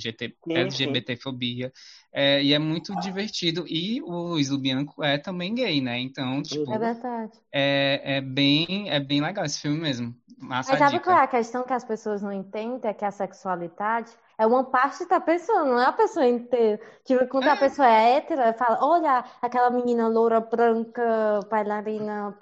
Sim, 0.44 0.52
LGBTfobia, 0.54 1.74
é, 2.16 2.44
e 2.44 2.54
é 2.54 2.60
muito 2.60 2.96
divertido, 2.98 3.66
e 3.68 4.02
o 4.04 4.12
Luiz 4.30 4.50
Bianco 4.58 5.04
é 5.04 5.18
também 5.20 5.56
gay, 5.56 5.82
né, 5.82 6.00
então, 6.00 6.42
tipo, 6.44 6.72
É 6.74 6.78
verdade. 6.80 7.42
é, 7.52 8.18
é 8.18 8.22
bem, 8.22 8.90
é 8.90 9.00
bem 9.00 9.22
legal 9.22 9.46
esse 9.46 9.62
filme 9.62 9.80
mesmo, 9.80 10.16
massa 10.38 10.72
Mas 10.72 10.80
sabe 10.80 11.00
dica. 11.00 11.04
qual 11.04 11.18
é 11.18 11.24
a 11.24 11.28
questão 11.28 11.64
que 11.64 11.74
as 11.74 11.84
pessoas 11.86 12.22
não 12.22 12.32
entendem? 12.32 12.90
É 12.90 12.94
que 12.94 13.06
a 13.06 13.12
sexualidade 13.12 14.12
é 14.38 14.46
uma 14.48 14.64
parte 14.64 15.06
da 15.08 15.20
pessoa, 15.20 15.64
não 15.64 15.80
é 15.80 15.86
a 15.86 15.94
pessoa 15.94 16.26
inteira. 16.28 16.80
Tipo, 17.04 17.28
quando 17.28 17.48
a 17.50 17.56
pessoa 17.56 17.88
é 17.88 18.18
hétera, 18.18 18.54
fala, 18.54 18.80
olha 18.84 19.24
aquela 19.42 19.70
menina 19.70 20.08
loura, 20.08 20.42
branca, 20.42 21.40
bailarina, 21.50 22.36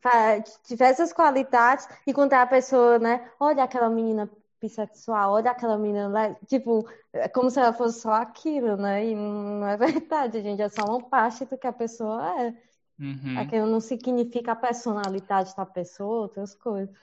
fa- 0.00 0.40
tiver 0.64 0.90
essas 0.90 1.12
qualidades, 1.12 1.88
e 2.06 2.12
quando 2.12 2.32
é 2.32 2.36
a 2.36 2.46
pessoa, 2.46 2.98
né, 2.98 3.30
olha 3.40 3.62
aquela 3.64 3.88
menina 3.90 4.28
bissexual, 4.60 5.32
olha 5.32 5.50
aquela 5.50 5.78
menina, 5.78 6.08
lá, 6.08 6.34
tipo, 6.46 6.88
é 7.12 7.28
como 7.28 7.50
se 7.50 7.58
ela 7.60 7.72
fosse 7.72 8.00
só 8.00 8.12
aquilo, 8.12 8.76
né? 8.76 9.06
E 9.06 9.14
não 9.14 9.66
é 9.66 9.76
verdade, 9.76 10.40
gente, 10.42 10.62
é 10.62 10.68
só 10.68 10.84
uma 10.84 11.02
parte 11.08 11.44
do 11.44 11.56
que 11.58 11.66
a 11.66 11.72
pessoa 11.72 12.42
é. 12.42 12.54
Uhum. 13.00 13.38
Aquilo 13.38 13.66
não 13.66 13.80
significa 13.80 14.52
a 14.52 14.56
personalidade 14.56 15.54
da 15.56 15.64
pessoa, 15.64 16.22
outras 16.22 16.54
coisas. 16.54 16.94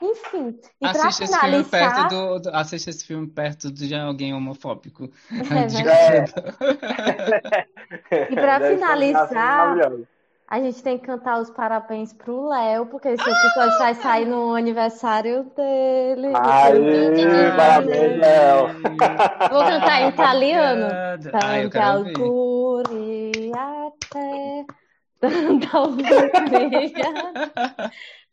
Enfim, 0.00 0.58
e 0.80 0.88
para 0.88 0.90
Assiste 1.08 1.24
esse 1.24 1.38
filme 1.38 1.64
perto 1.64 1.94
finalizar, 1.94 2.08
do, 2.08 2.38
do- 2.38 2.48
assiste 2.56 2.88
esse 2.90 3.04
filme 3.04 3.26
perto 3.26 3.70
de 3.70 3.94
alguém 3.94 4.32
homofóbico. 4.32 5.10
É 5.30 5.66
verdade. 5.68 6.32
E 8.30 8.34
pra 8.34 8.58
Deve 8.58 8.78
ser 8.78 8.84
uma 8.84 9.26
finalizar. 9.26 9.76
A 10.50 10.58
gente 10.60 10.82
tem 10.82 10.98
que 10.98 11.06
cantar 11.06 11.40
os 11.40 11.48
parabéns 11.48 12.12
pro 12.12 12.48
Léo, 12.48 12.86
porque 12.86 13.08
esse 13.08 13.22
episódio 13.22 13.78
vai 13.78 13.94
sair 13.94 14.26
no 14.26 14.52
aniversário 14.56 15.44
dele. 15.56 16.32
Aê, 16.34 17.52
parabéns, 17.56 18.18
Léo. 18.18 18.66
Vou 19.52 19.64
cantar 19.64 20.02
em 20.02 20.08
italiano. 20.08 20.86
Ah, 20.92 21.16
Tanti 21.30 21.78
ouvir. 21.78 22.16
auguri 22.18 23.52
a 23.56 23.90
te, 24.00 24.66
tanta 25.20 25.78
alegria, 25.78 27.12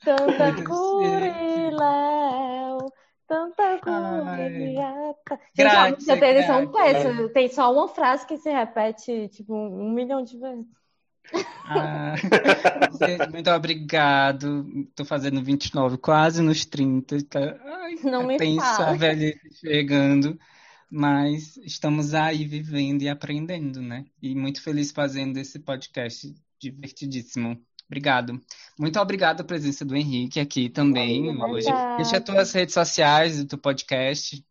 tanta 0.03 0.55
chique. 0.55 1.69
Léo, 1.71 2.91
tanta 3.27 3.63
auguri 3.85 4.77
Ai. 4.77 4.77
a 4.79 5.13
te. 5.13 5.39
Gente, 5.55 5.75
a 5.75 5.89
música 5.91 6.15
deles 6.15 6.45
são 6.47 6.67
péssimos. 6.71 7.31
Tem 7.31 7.47
só 7.49 7.71
uma 7.71 7.87
frase 7.87 8.25
que 8.25 8.37
se 8.37 8.49
repete, 8.49 9.27
tipo, 9.29 9.53
um 9.53 9.91
milhão 9.93 10.23
de 10.23 10.35
vezes. 10.39 10.65
Ah, 11.65 12.15
muito 13.31 13.49
obrigado. 13.51 14.65
Tô 14.95 15.03
fazendo 15.03 15.43
29, 15.43 15.97
quase 15.97 16.41
nos 16.41 16.65
30. 16.65 17.23
Tá, 17.23 17.39
ai, 17.65 17.95
Não 18.03 18.25
me 18.25 18.37
tenso 18.37 18.61
a 18.65 18.75
fala. 18.75 18.97
velhice 18.97 19.39
chegando. 19.59 20.39
Mas 20.89 21.57
estamos 21.57 22.13
aí 22.13 22.45
vivendo 22.45 23.01
e 23.01 23.09
aprendendo, 23.09 23.81
né? 23.81 24.05
E 24.21 24.33
muito 24.33 24.61
feliz 24.61 24.91
fazendo 24.91 25.37
esse 25.37 25.59
podcast 25.59 26.33
divertidíssimo. 26.59 27.61
Obrigado. 27.87 28.41
Muito 28.79 28.99
obrigado 28.99 29.41
a 29.41 29.45
presença 29.45 29.83
do 29.85 29.95
Henrique 29.95 30.39
aqui 30.39 30.69
também 30.69 31.29
hoje. 31.43 31.67
Deixa 31.97 32.17
as 32.17 32.23
tuas 32.23 32.51
redes 32.53 32.73
sociais 32.73 33.37
do 33.37 33.45
teu 33.47 33.57
podcast. 33.57 34.43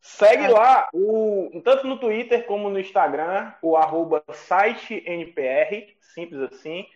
Segue 0.00 0.48
lá, 0.48 0.88
o, 0.94 1.50
tanto 1.62 1.86
no 1.86 1.98
Twitter 1.98 2.46
como 2.46 2.70
no 2.70 2.80
Instagram, 2.80 3.52
o 3.60 3.76
arroba 3.76 4.24
sitenpr, 4.32 5.94
simples 6.14 6.40
assim. 6.52 6.86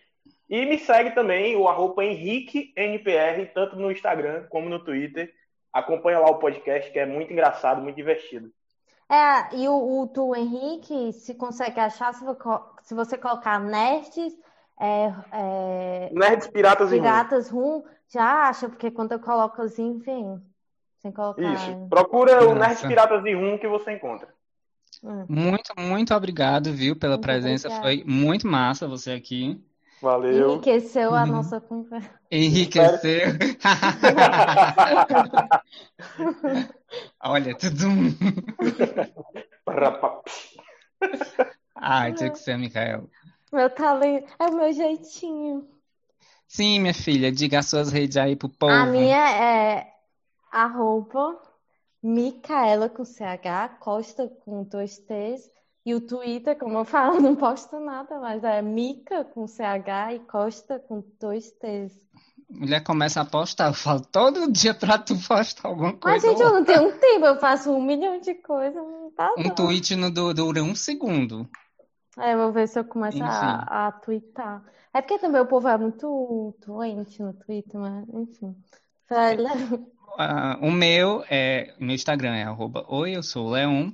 E 0.49 0.65
me 0.65 0.79
segue 0.79 1.11
também 1.11 1.55
o 1.55 1.67
arroba 1.67 2.03
henriquenpr, 2.03 3.51
tanto 3.53 3.75
no 3.75 3.91
Instagram 3.91 4.45
como 4.49 4.69
no 4.69 4.83
Twitter. 4.83 5.33
Acompanha 5.71 6.19
lá 6.19 6.29
o 6.29 6.39
podcast, 6.39 6.91
que 6.91 6.99
é 6.99 7.05
muito 7.05 7.31
engraçado, 7.31 7.81
muito 7.81 7.95
divertido. 7.95 8.51
É, 9.09 9.55
e 9.55 9.67
o, 9.67 10.01
o 10.01 10.07
tu, 10.07 10.35
Henrique, 10.35 11.13
se 11.13 11.35
consegue 11.35 11.79
achar, 11.79 12.13
se, 12.13 12.25
se 12.81 12.95
você 12.95 13.17
colocar 13.17 13.59
nerds, 13.59 14.33
é, 14.79 15.13
é, 15.31 16.09
Nerds, 16.11 16.47
Piratas 16.47 16.91
e 16.91 16.97
Ruim. 16.97 17.01
piratas 17.01 17.49
rum, 17.49 17.83
já 18.07 18.49
acha, 18.49 18.67
porque 18.67 18.89
quando 18.91 19.11
eu 19.11 19.19
coloco 19.19 19.61
assim, 19.61 19.99
vem. 19.99 20.41
Sem 21.05 21.11
colocar. 21.11 21.53
Isso. 21.53 21.87
Procura 21.87 22.41
o 22.43 22.55
Nossa. 22.55 22.67
Nerds, 22.67 22.81
Piratas 22.81 23.23
e 23.25 23.33
Rum 23.35 23.59
que 23.59 23.67
você 23.67 23.91
encontra. 23.93 24.27
Hum. 25.03 25.23
Muito, 25.29 25.71
muito 25.77 26.15
obrigado, 26.15 26.73
viu, 26.73 26.95
pela 26.95 27.13
Muito 27.13 27.23
presença. 27.25 27.67
obrigada. 27.67 27.87
Foi 27.87 28.03
muito 28.11 28.47
massa 28.47 28.87
você 28.87 29.11
aqui. 29.11 29.63
Valeu. 30.01 30.53
Enriqueceu 30.53 31.13
a 31.13 31.21
Uhum. 31.21 31.27
nossa 31.27 31.61
conversa. 31.61 32.09
Enriqueceu. 32.31 33.27
Olha, 37.23 37.55
tudo. 37.55 37.85
Ai, 41.75 42.13
tinha 42.13 42.31
que 42.31 42.39
ser, 42.39 42.57
Micael. 42.57 43.07
Meu 43.53 43.69
talento, 43.69 44.27
é 44.39 44.43
o 44.45 44.55
meu 44.55 44.73
jeitinho. 44.73 45.67
Sim, 46.47 46.79
minha 46.79 46.93
filha, 46.95 47.31
diga 47.31 47.59
as 47.59 47.67
suas 47.67 47.91
redes 47.91 48.17
aí 48.17 48.35
pro 48.35 48.47
A 48.47 48.51
povo. 48.57 48.85
minha 48.91 49.29
é 49.29 49.87
arroba 50.55 51.37
Micaela 52.01 52.87
com 52.89 53.03
CH, 53.03 53.77
Costa 53.79 54.27
com 54.45 54.63
dois 54.63 54.97
T's. 54.99 55.49
E 55.85 55.93
o 55.93 56.01
Twitter, 56.01 56.57
como 56.57 56.77
eu 56.79 56.85
falo, 56.85 57.19
não 57.21 57.35
posto 57.35 57.79
nada, 57.79 58.19
mas 58.19 58.43
é 58.43 58.61
Mica 58.61 59.23
com 59.25 59.47
CH 59.47 60.13
e 60.15 60.19
Costa 60.19 60.79
com 60.79 61.03
dois 61.19 61.51
T's. 61.51 61.93
Mulher 62.49 62.83
começa 62.83 63.21
a 63.21 63.25
postar. 63.25 63.67
Eu 63.69 63.73
falo 63.73 64.01
todo 64.01 64.51
dia 64.51 64.73
pra 64.73 64.97
tu 64.99 65.15
postar 65.27 65.67
alguma 65.67 65.97
Mas, 66.03 66.21
coisa. 66.23 66.27
gente, 66.29 66.41
eu 66.41 66.53
não 66.53 66.63
tenho 66.63 66.99
tempo, 66.99 67.25
eu 67.25 67.39
faço 67.39 67.71
um 67.71 67.81
milhão 67.83 68.19
de 68.19 68.35
coisas, 68.35 68.75
não 68.75 69.11
tá 69.11 69.33
Um 69.37 69.43
não. 69.43 69.55
tweet 69.55 69.95
não 69.95 70.11
du- 70.11 70.33
dura 70.33 70.63
um 70.63 70.75
segundo. 70.75 71.49
É, 72.17 72.33
eu 72.33 72.37
vou 72.37 72.51
ver 72.51 72.67
se 72.67 72.79
eu 72.79 72.85
começo 72.85 73.17
Enfim. 73.17 73.27
a, 73.27 73.87
a 73.87 73.91
twittar. 73.91 74.63
É 74.93 75.01
porque 75.01 75.19
também 75.19 75.41
o 75.41 75.45
povo 75.47 75.67
é 75.67 75.77
muito 75.77 76.55
doente 76.65 77.21
no 77.21 77.33
Twitter, 77.33 77.79
mas 77.79 78.07
enfim. 78.09 78.55
Vai, 79.09 79.37
Ah, 80.17 80.57
o 80.61 80.71
meu 80.71 81.23
é. 81.29 81.75
Meu 81.79 81.93
Instagram 81.95 82.35
é 82.35 82.43
arroba 82.43 82.85
Oi, 82.87 83.15
eu 83.15 83.23
sou 83.23 83.47
o 83.47 83.49
Leon. 83.51 83.91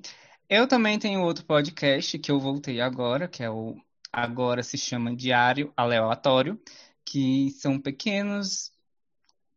Eu 0.50 0.68
também 0.68 1.00
tenho 1.00 1.22
outro 1.22 1.44
podcast 1.46 2.20
que 2.20 2.32
eu 2.32 2.40
voltei 2.40 2.80
agora, 2.80 3.28
que 3.28 3.44
é 3.44 3.50
o 3.50 3.76
agora 4.12 4.62
se 4.62 4.78
chama 4.78 5.16
Diário 5.16 5.74
Aleatório, 5.76 6.62
que 7.06 7.52
são 7.52 7.80
pequenos 7.80 8.72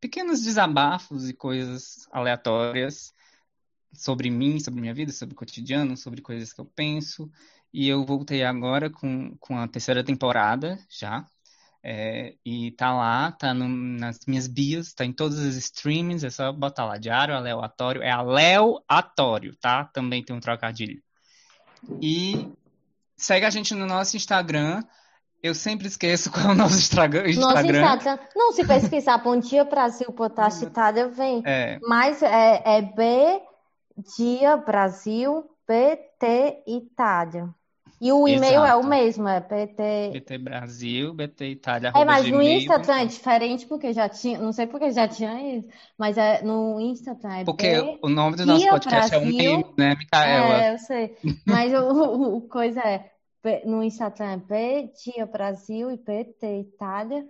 pequenos 0.00 0.42
desabafos 0.42 1.28
e 1.28 1.34
coisas 1.34 2.06
aleatórias 2.12 3.14
sobre 3.92 4.30
mim, 4.30 4.60
sobre 4.60 4.80
minha 4.80 4.94
vida, 4.94 5.12
sobre 5.12 5.34
o 5.34 5.36
cotidiano, 5.38 5.96
sobre 5.96 6.22
coisas 6.22 6.52
que 6.52 6.60
eu 6.60 6.66
penso. 6.66 7.30
E 7.72 7.88
eu 7.88 8.04
voltei 8.04 8.44
agora 8.44 8.90
com, 8.90 9.36
com 9.38 9.58
a 9.58 9.68
terceira 9.68 10.04
temporada 10.04 10.78
já. 10.88 11.28
É, 11.86 12.32
e 12.42 12.70
tá 12.70 12.94
lá, 12.94 13.30
tá 13.32 13.52
no, 13.52 13.68
nas 13.68 14.20
minhas 14.26 14.46
bios, 14.46 14.94
tá 14.94 15.04
em 15.04 15.12
todos 15.12 15.38
os 15.38 15.54
streamings, 15.54 16.24
é 16.24 16.30
só 16.30 16.50
botar 16.50 16.86
lá, 16.86 16.96
diário 16.96 17.36
aleatório, 17.36 18.02
é 18.02 18.10
aleatório, 18.10 19.54
tá? 19.60 19.84
Também 19.92 20.24
tem 20.24 20.34
um 20.34 20.40
trocadilho. 20.40 21.02
E 22.00 22.48
segue 23.14 23.44
a 23.44 23.50
gente 23.50 23.74
no 23.74 23.84
nosso 23.84 24.16
Instagram, 24.16 24.82
eu 25.42 25.54
sempre 25.54 25.86
esqueço 25.86 26.30
qual 26.32 26.46
é 26.46 26.52
o 26.52 26.54
nosso 26.54 26.78
Instagram. 26.78 27.24
Nosso 27.34 27.66
Instagram. 27.66 28.18
Não, 28.34 28.50
se 28.52 28.66
pesquisar 28.66 29.18
Pontia 29.18 29.62
Brasil 29.62 30.10
Potássio 30.10 30.68
Itália, 30.68 31.08
vem. 31.08 31.42
É. 31.44 31.78
Mas 31.82 32.22
é, 32.22 32.62
é 32.64 32.80
B 32.80 33.42
Dia 34.16 34.56
Brasil 34.56 35.44
PT 35.66 36.62
Itália. 36.66 37.54
E 38.04 38.12
o 38.12 38.28
e-mail 38.28 38.62
Exato. 38.62 38.66
é 38.66 38.76
o 38.76 38.86
mesmo, 38.86 39.26
é 39.26 39.40
PT... 39.40 40.10
BT 40.12 40.36
Brasil, 40.36 41.14
BT 41.14 41.46
Itália. 41.46 41.90
É, 41.96 42.04
mas 42.04 42.30
no 42.30 42.42
Instagram 42.42 43.00
é 43.00 43.06
diferente, 43.06 43.66
porque 43.66 43.94
já 43.94 44.10
tinha, 44.10 44.38
não 44.38 44.52
sei 44.52 44.66
porque 44.66 44.90
já 44.90 45.08
tinha 45.08 45.56
isso, 45.56 45.68
mas 45.96 46.18
é 46.18 46.42
no 46.42 46.78
Instagram 46.78 47.36
é 47.36 47.44
Porque 47.44 47.80
B... 47.80 47.98
o 48.02 48.10
nome 48.10 48.36
do 48.36 48.44
nosso 48.44 48.68
podcast 48.68 49.10
Brasil, 49.10 49.18
é 49.18 49.32
um 49.32 49.34
meme, 49.34 49.74
né, 49.78 49.94
Micaela? 49.94 50.64
É, 50.64 50.74
eu 50.74 50.78
sei. 50.80 51.16
Mas 51.46 51.72
o, 51.72 52.36
o, 52.36 52.40
coisa 52.42 52.80
é, 52.80 53.10
no 53.64 53.82
Instagram 53.82 54.42
é 54.50 54.82
Dia 54.82 55.24
Brasil 55.24 55.90
e 55.90 55.96
PT 55.96 56.60
Itália, 56.60 57.26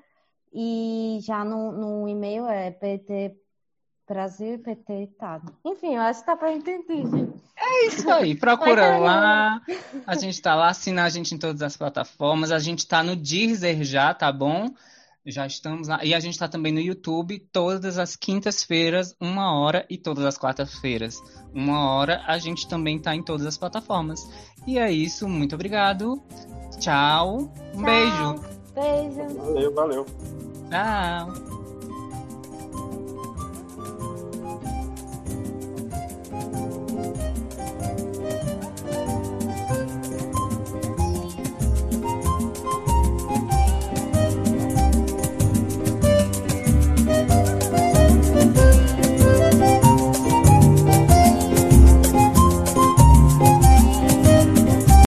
e 0.52 1.20
já 1.22 1.44
no, 1.44 1.70
no 1.70 2.08
e-mail 2.08 2.48
é 2.48 2.72
PT 2.72 3.36
Brasil 4.08 4.54
e 4.54 4.58
PT 4.58 5.02
Itália. 5.04 5.52
Enfim, 5.64 5.94
eu 5.94 6.02
acho 6.02 6.18
que 6.18 6.26
tá 6.26 6.36
pra 6.36 6.52
entender, 6.52 7.06
gente. 7.06 7.40
É 7.66 7.86
isso 7.86 8.10
aí, 8.10 8.34
procura 8.34 8.98
lá. 8.98 9.60
A 10.06 10.14
gente 10.16 10.40
tá 10.42 10.54
lá, 10.54 10.68
assina 10.68 11.04
a 11.04 11.08
gente 11.08 11.34
em 11.34 11.38
todas 11.38 11.62
as 11.62 11.76
plataformas. 11.76 12.52
A 12.52 12.58
gente 12.58 12.86
tá 12.86 13.02
no 13.02 13.16
Deezer 13.16 13.82
já, 13.84 14.12
tá 14.12 14.30
bom? 14.30 14.70
Já 15.26 15.46
estamos 15.46 15.88
lá. 15.88 16.04
E 16.04 16.14
a 16.14 16.20
gente 16.20 16.38
tá 16.38 16.46
também 16.46 16.70
no 16.70 16.80
YouTube 16.80 17.38
todas 17.50 17.96
as 17.98 18.14
quintas-feiras, 18.14 19.16
uma 19.18 19.58
hora, 19.58 19.86
e 19.88 19.96
todas 19.96 20.24
as 20.26 20.36
quartas-feiras, 20.36 21.22
uma 21.54 21.88
hora. 21.90 22.22
A 22.26 22.36
gente 22.36 22.68
também 22.68 22.98
tá 22.98 23.14
em 23.14 23.22
todas 23.22 23.46
as 23.46 23.56
plataformas. 23.56 24.20
E 24.66 24.78
é 24.78 24.92
isso, 24.92 25.26
muito 25.26 25.54
obrigado. 25.54 26.22
Tchau. 26.78 27.50
Um 27.74 27.82
Tchau. 27.82 27.84
beijo. 27.84 28.54
Beijo. 28.74 29.38
Valeu, 29.38 29.74
valeu. 29.74 30.06
Tchau. 30.70 31.63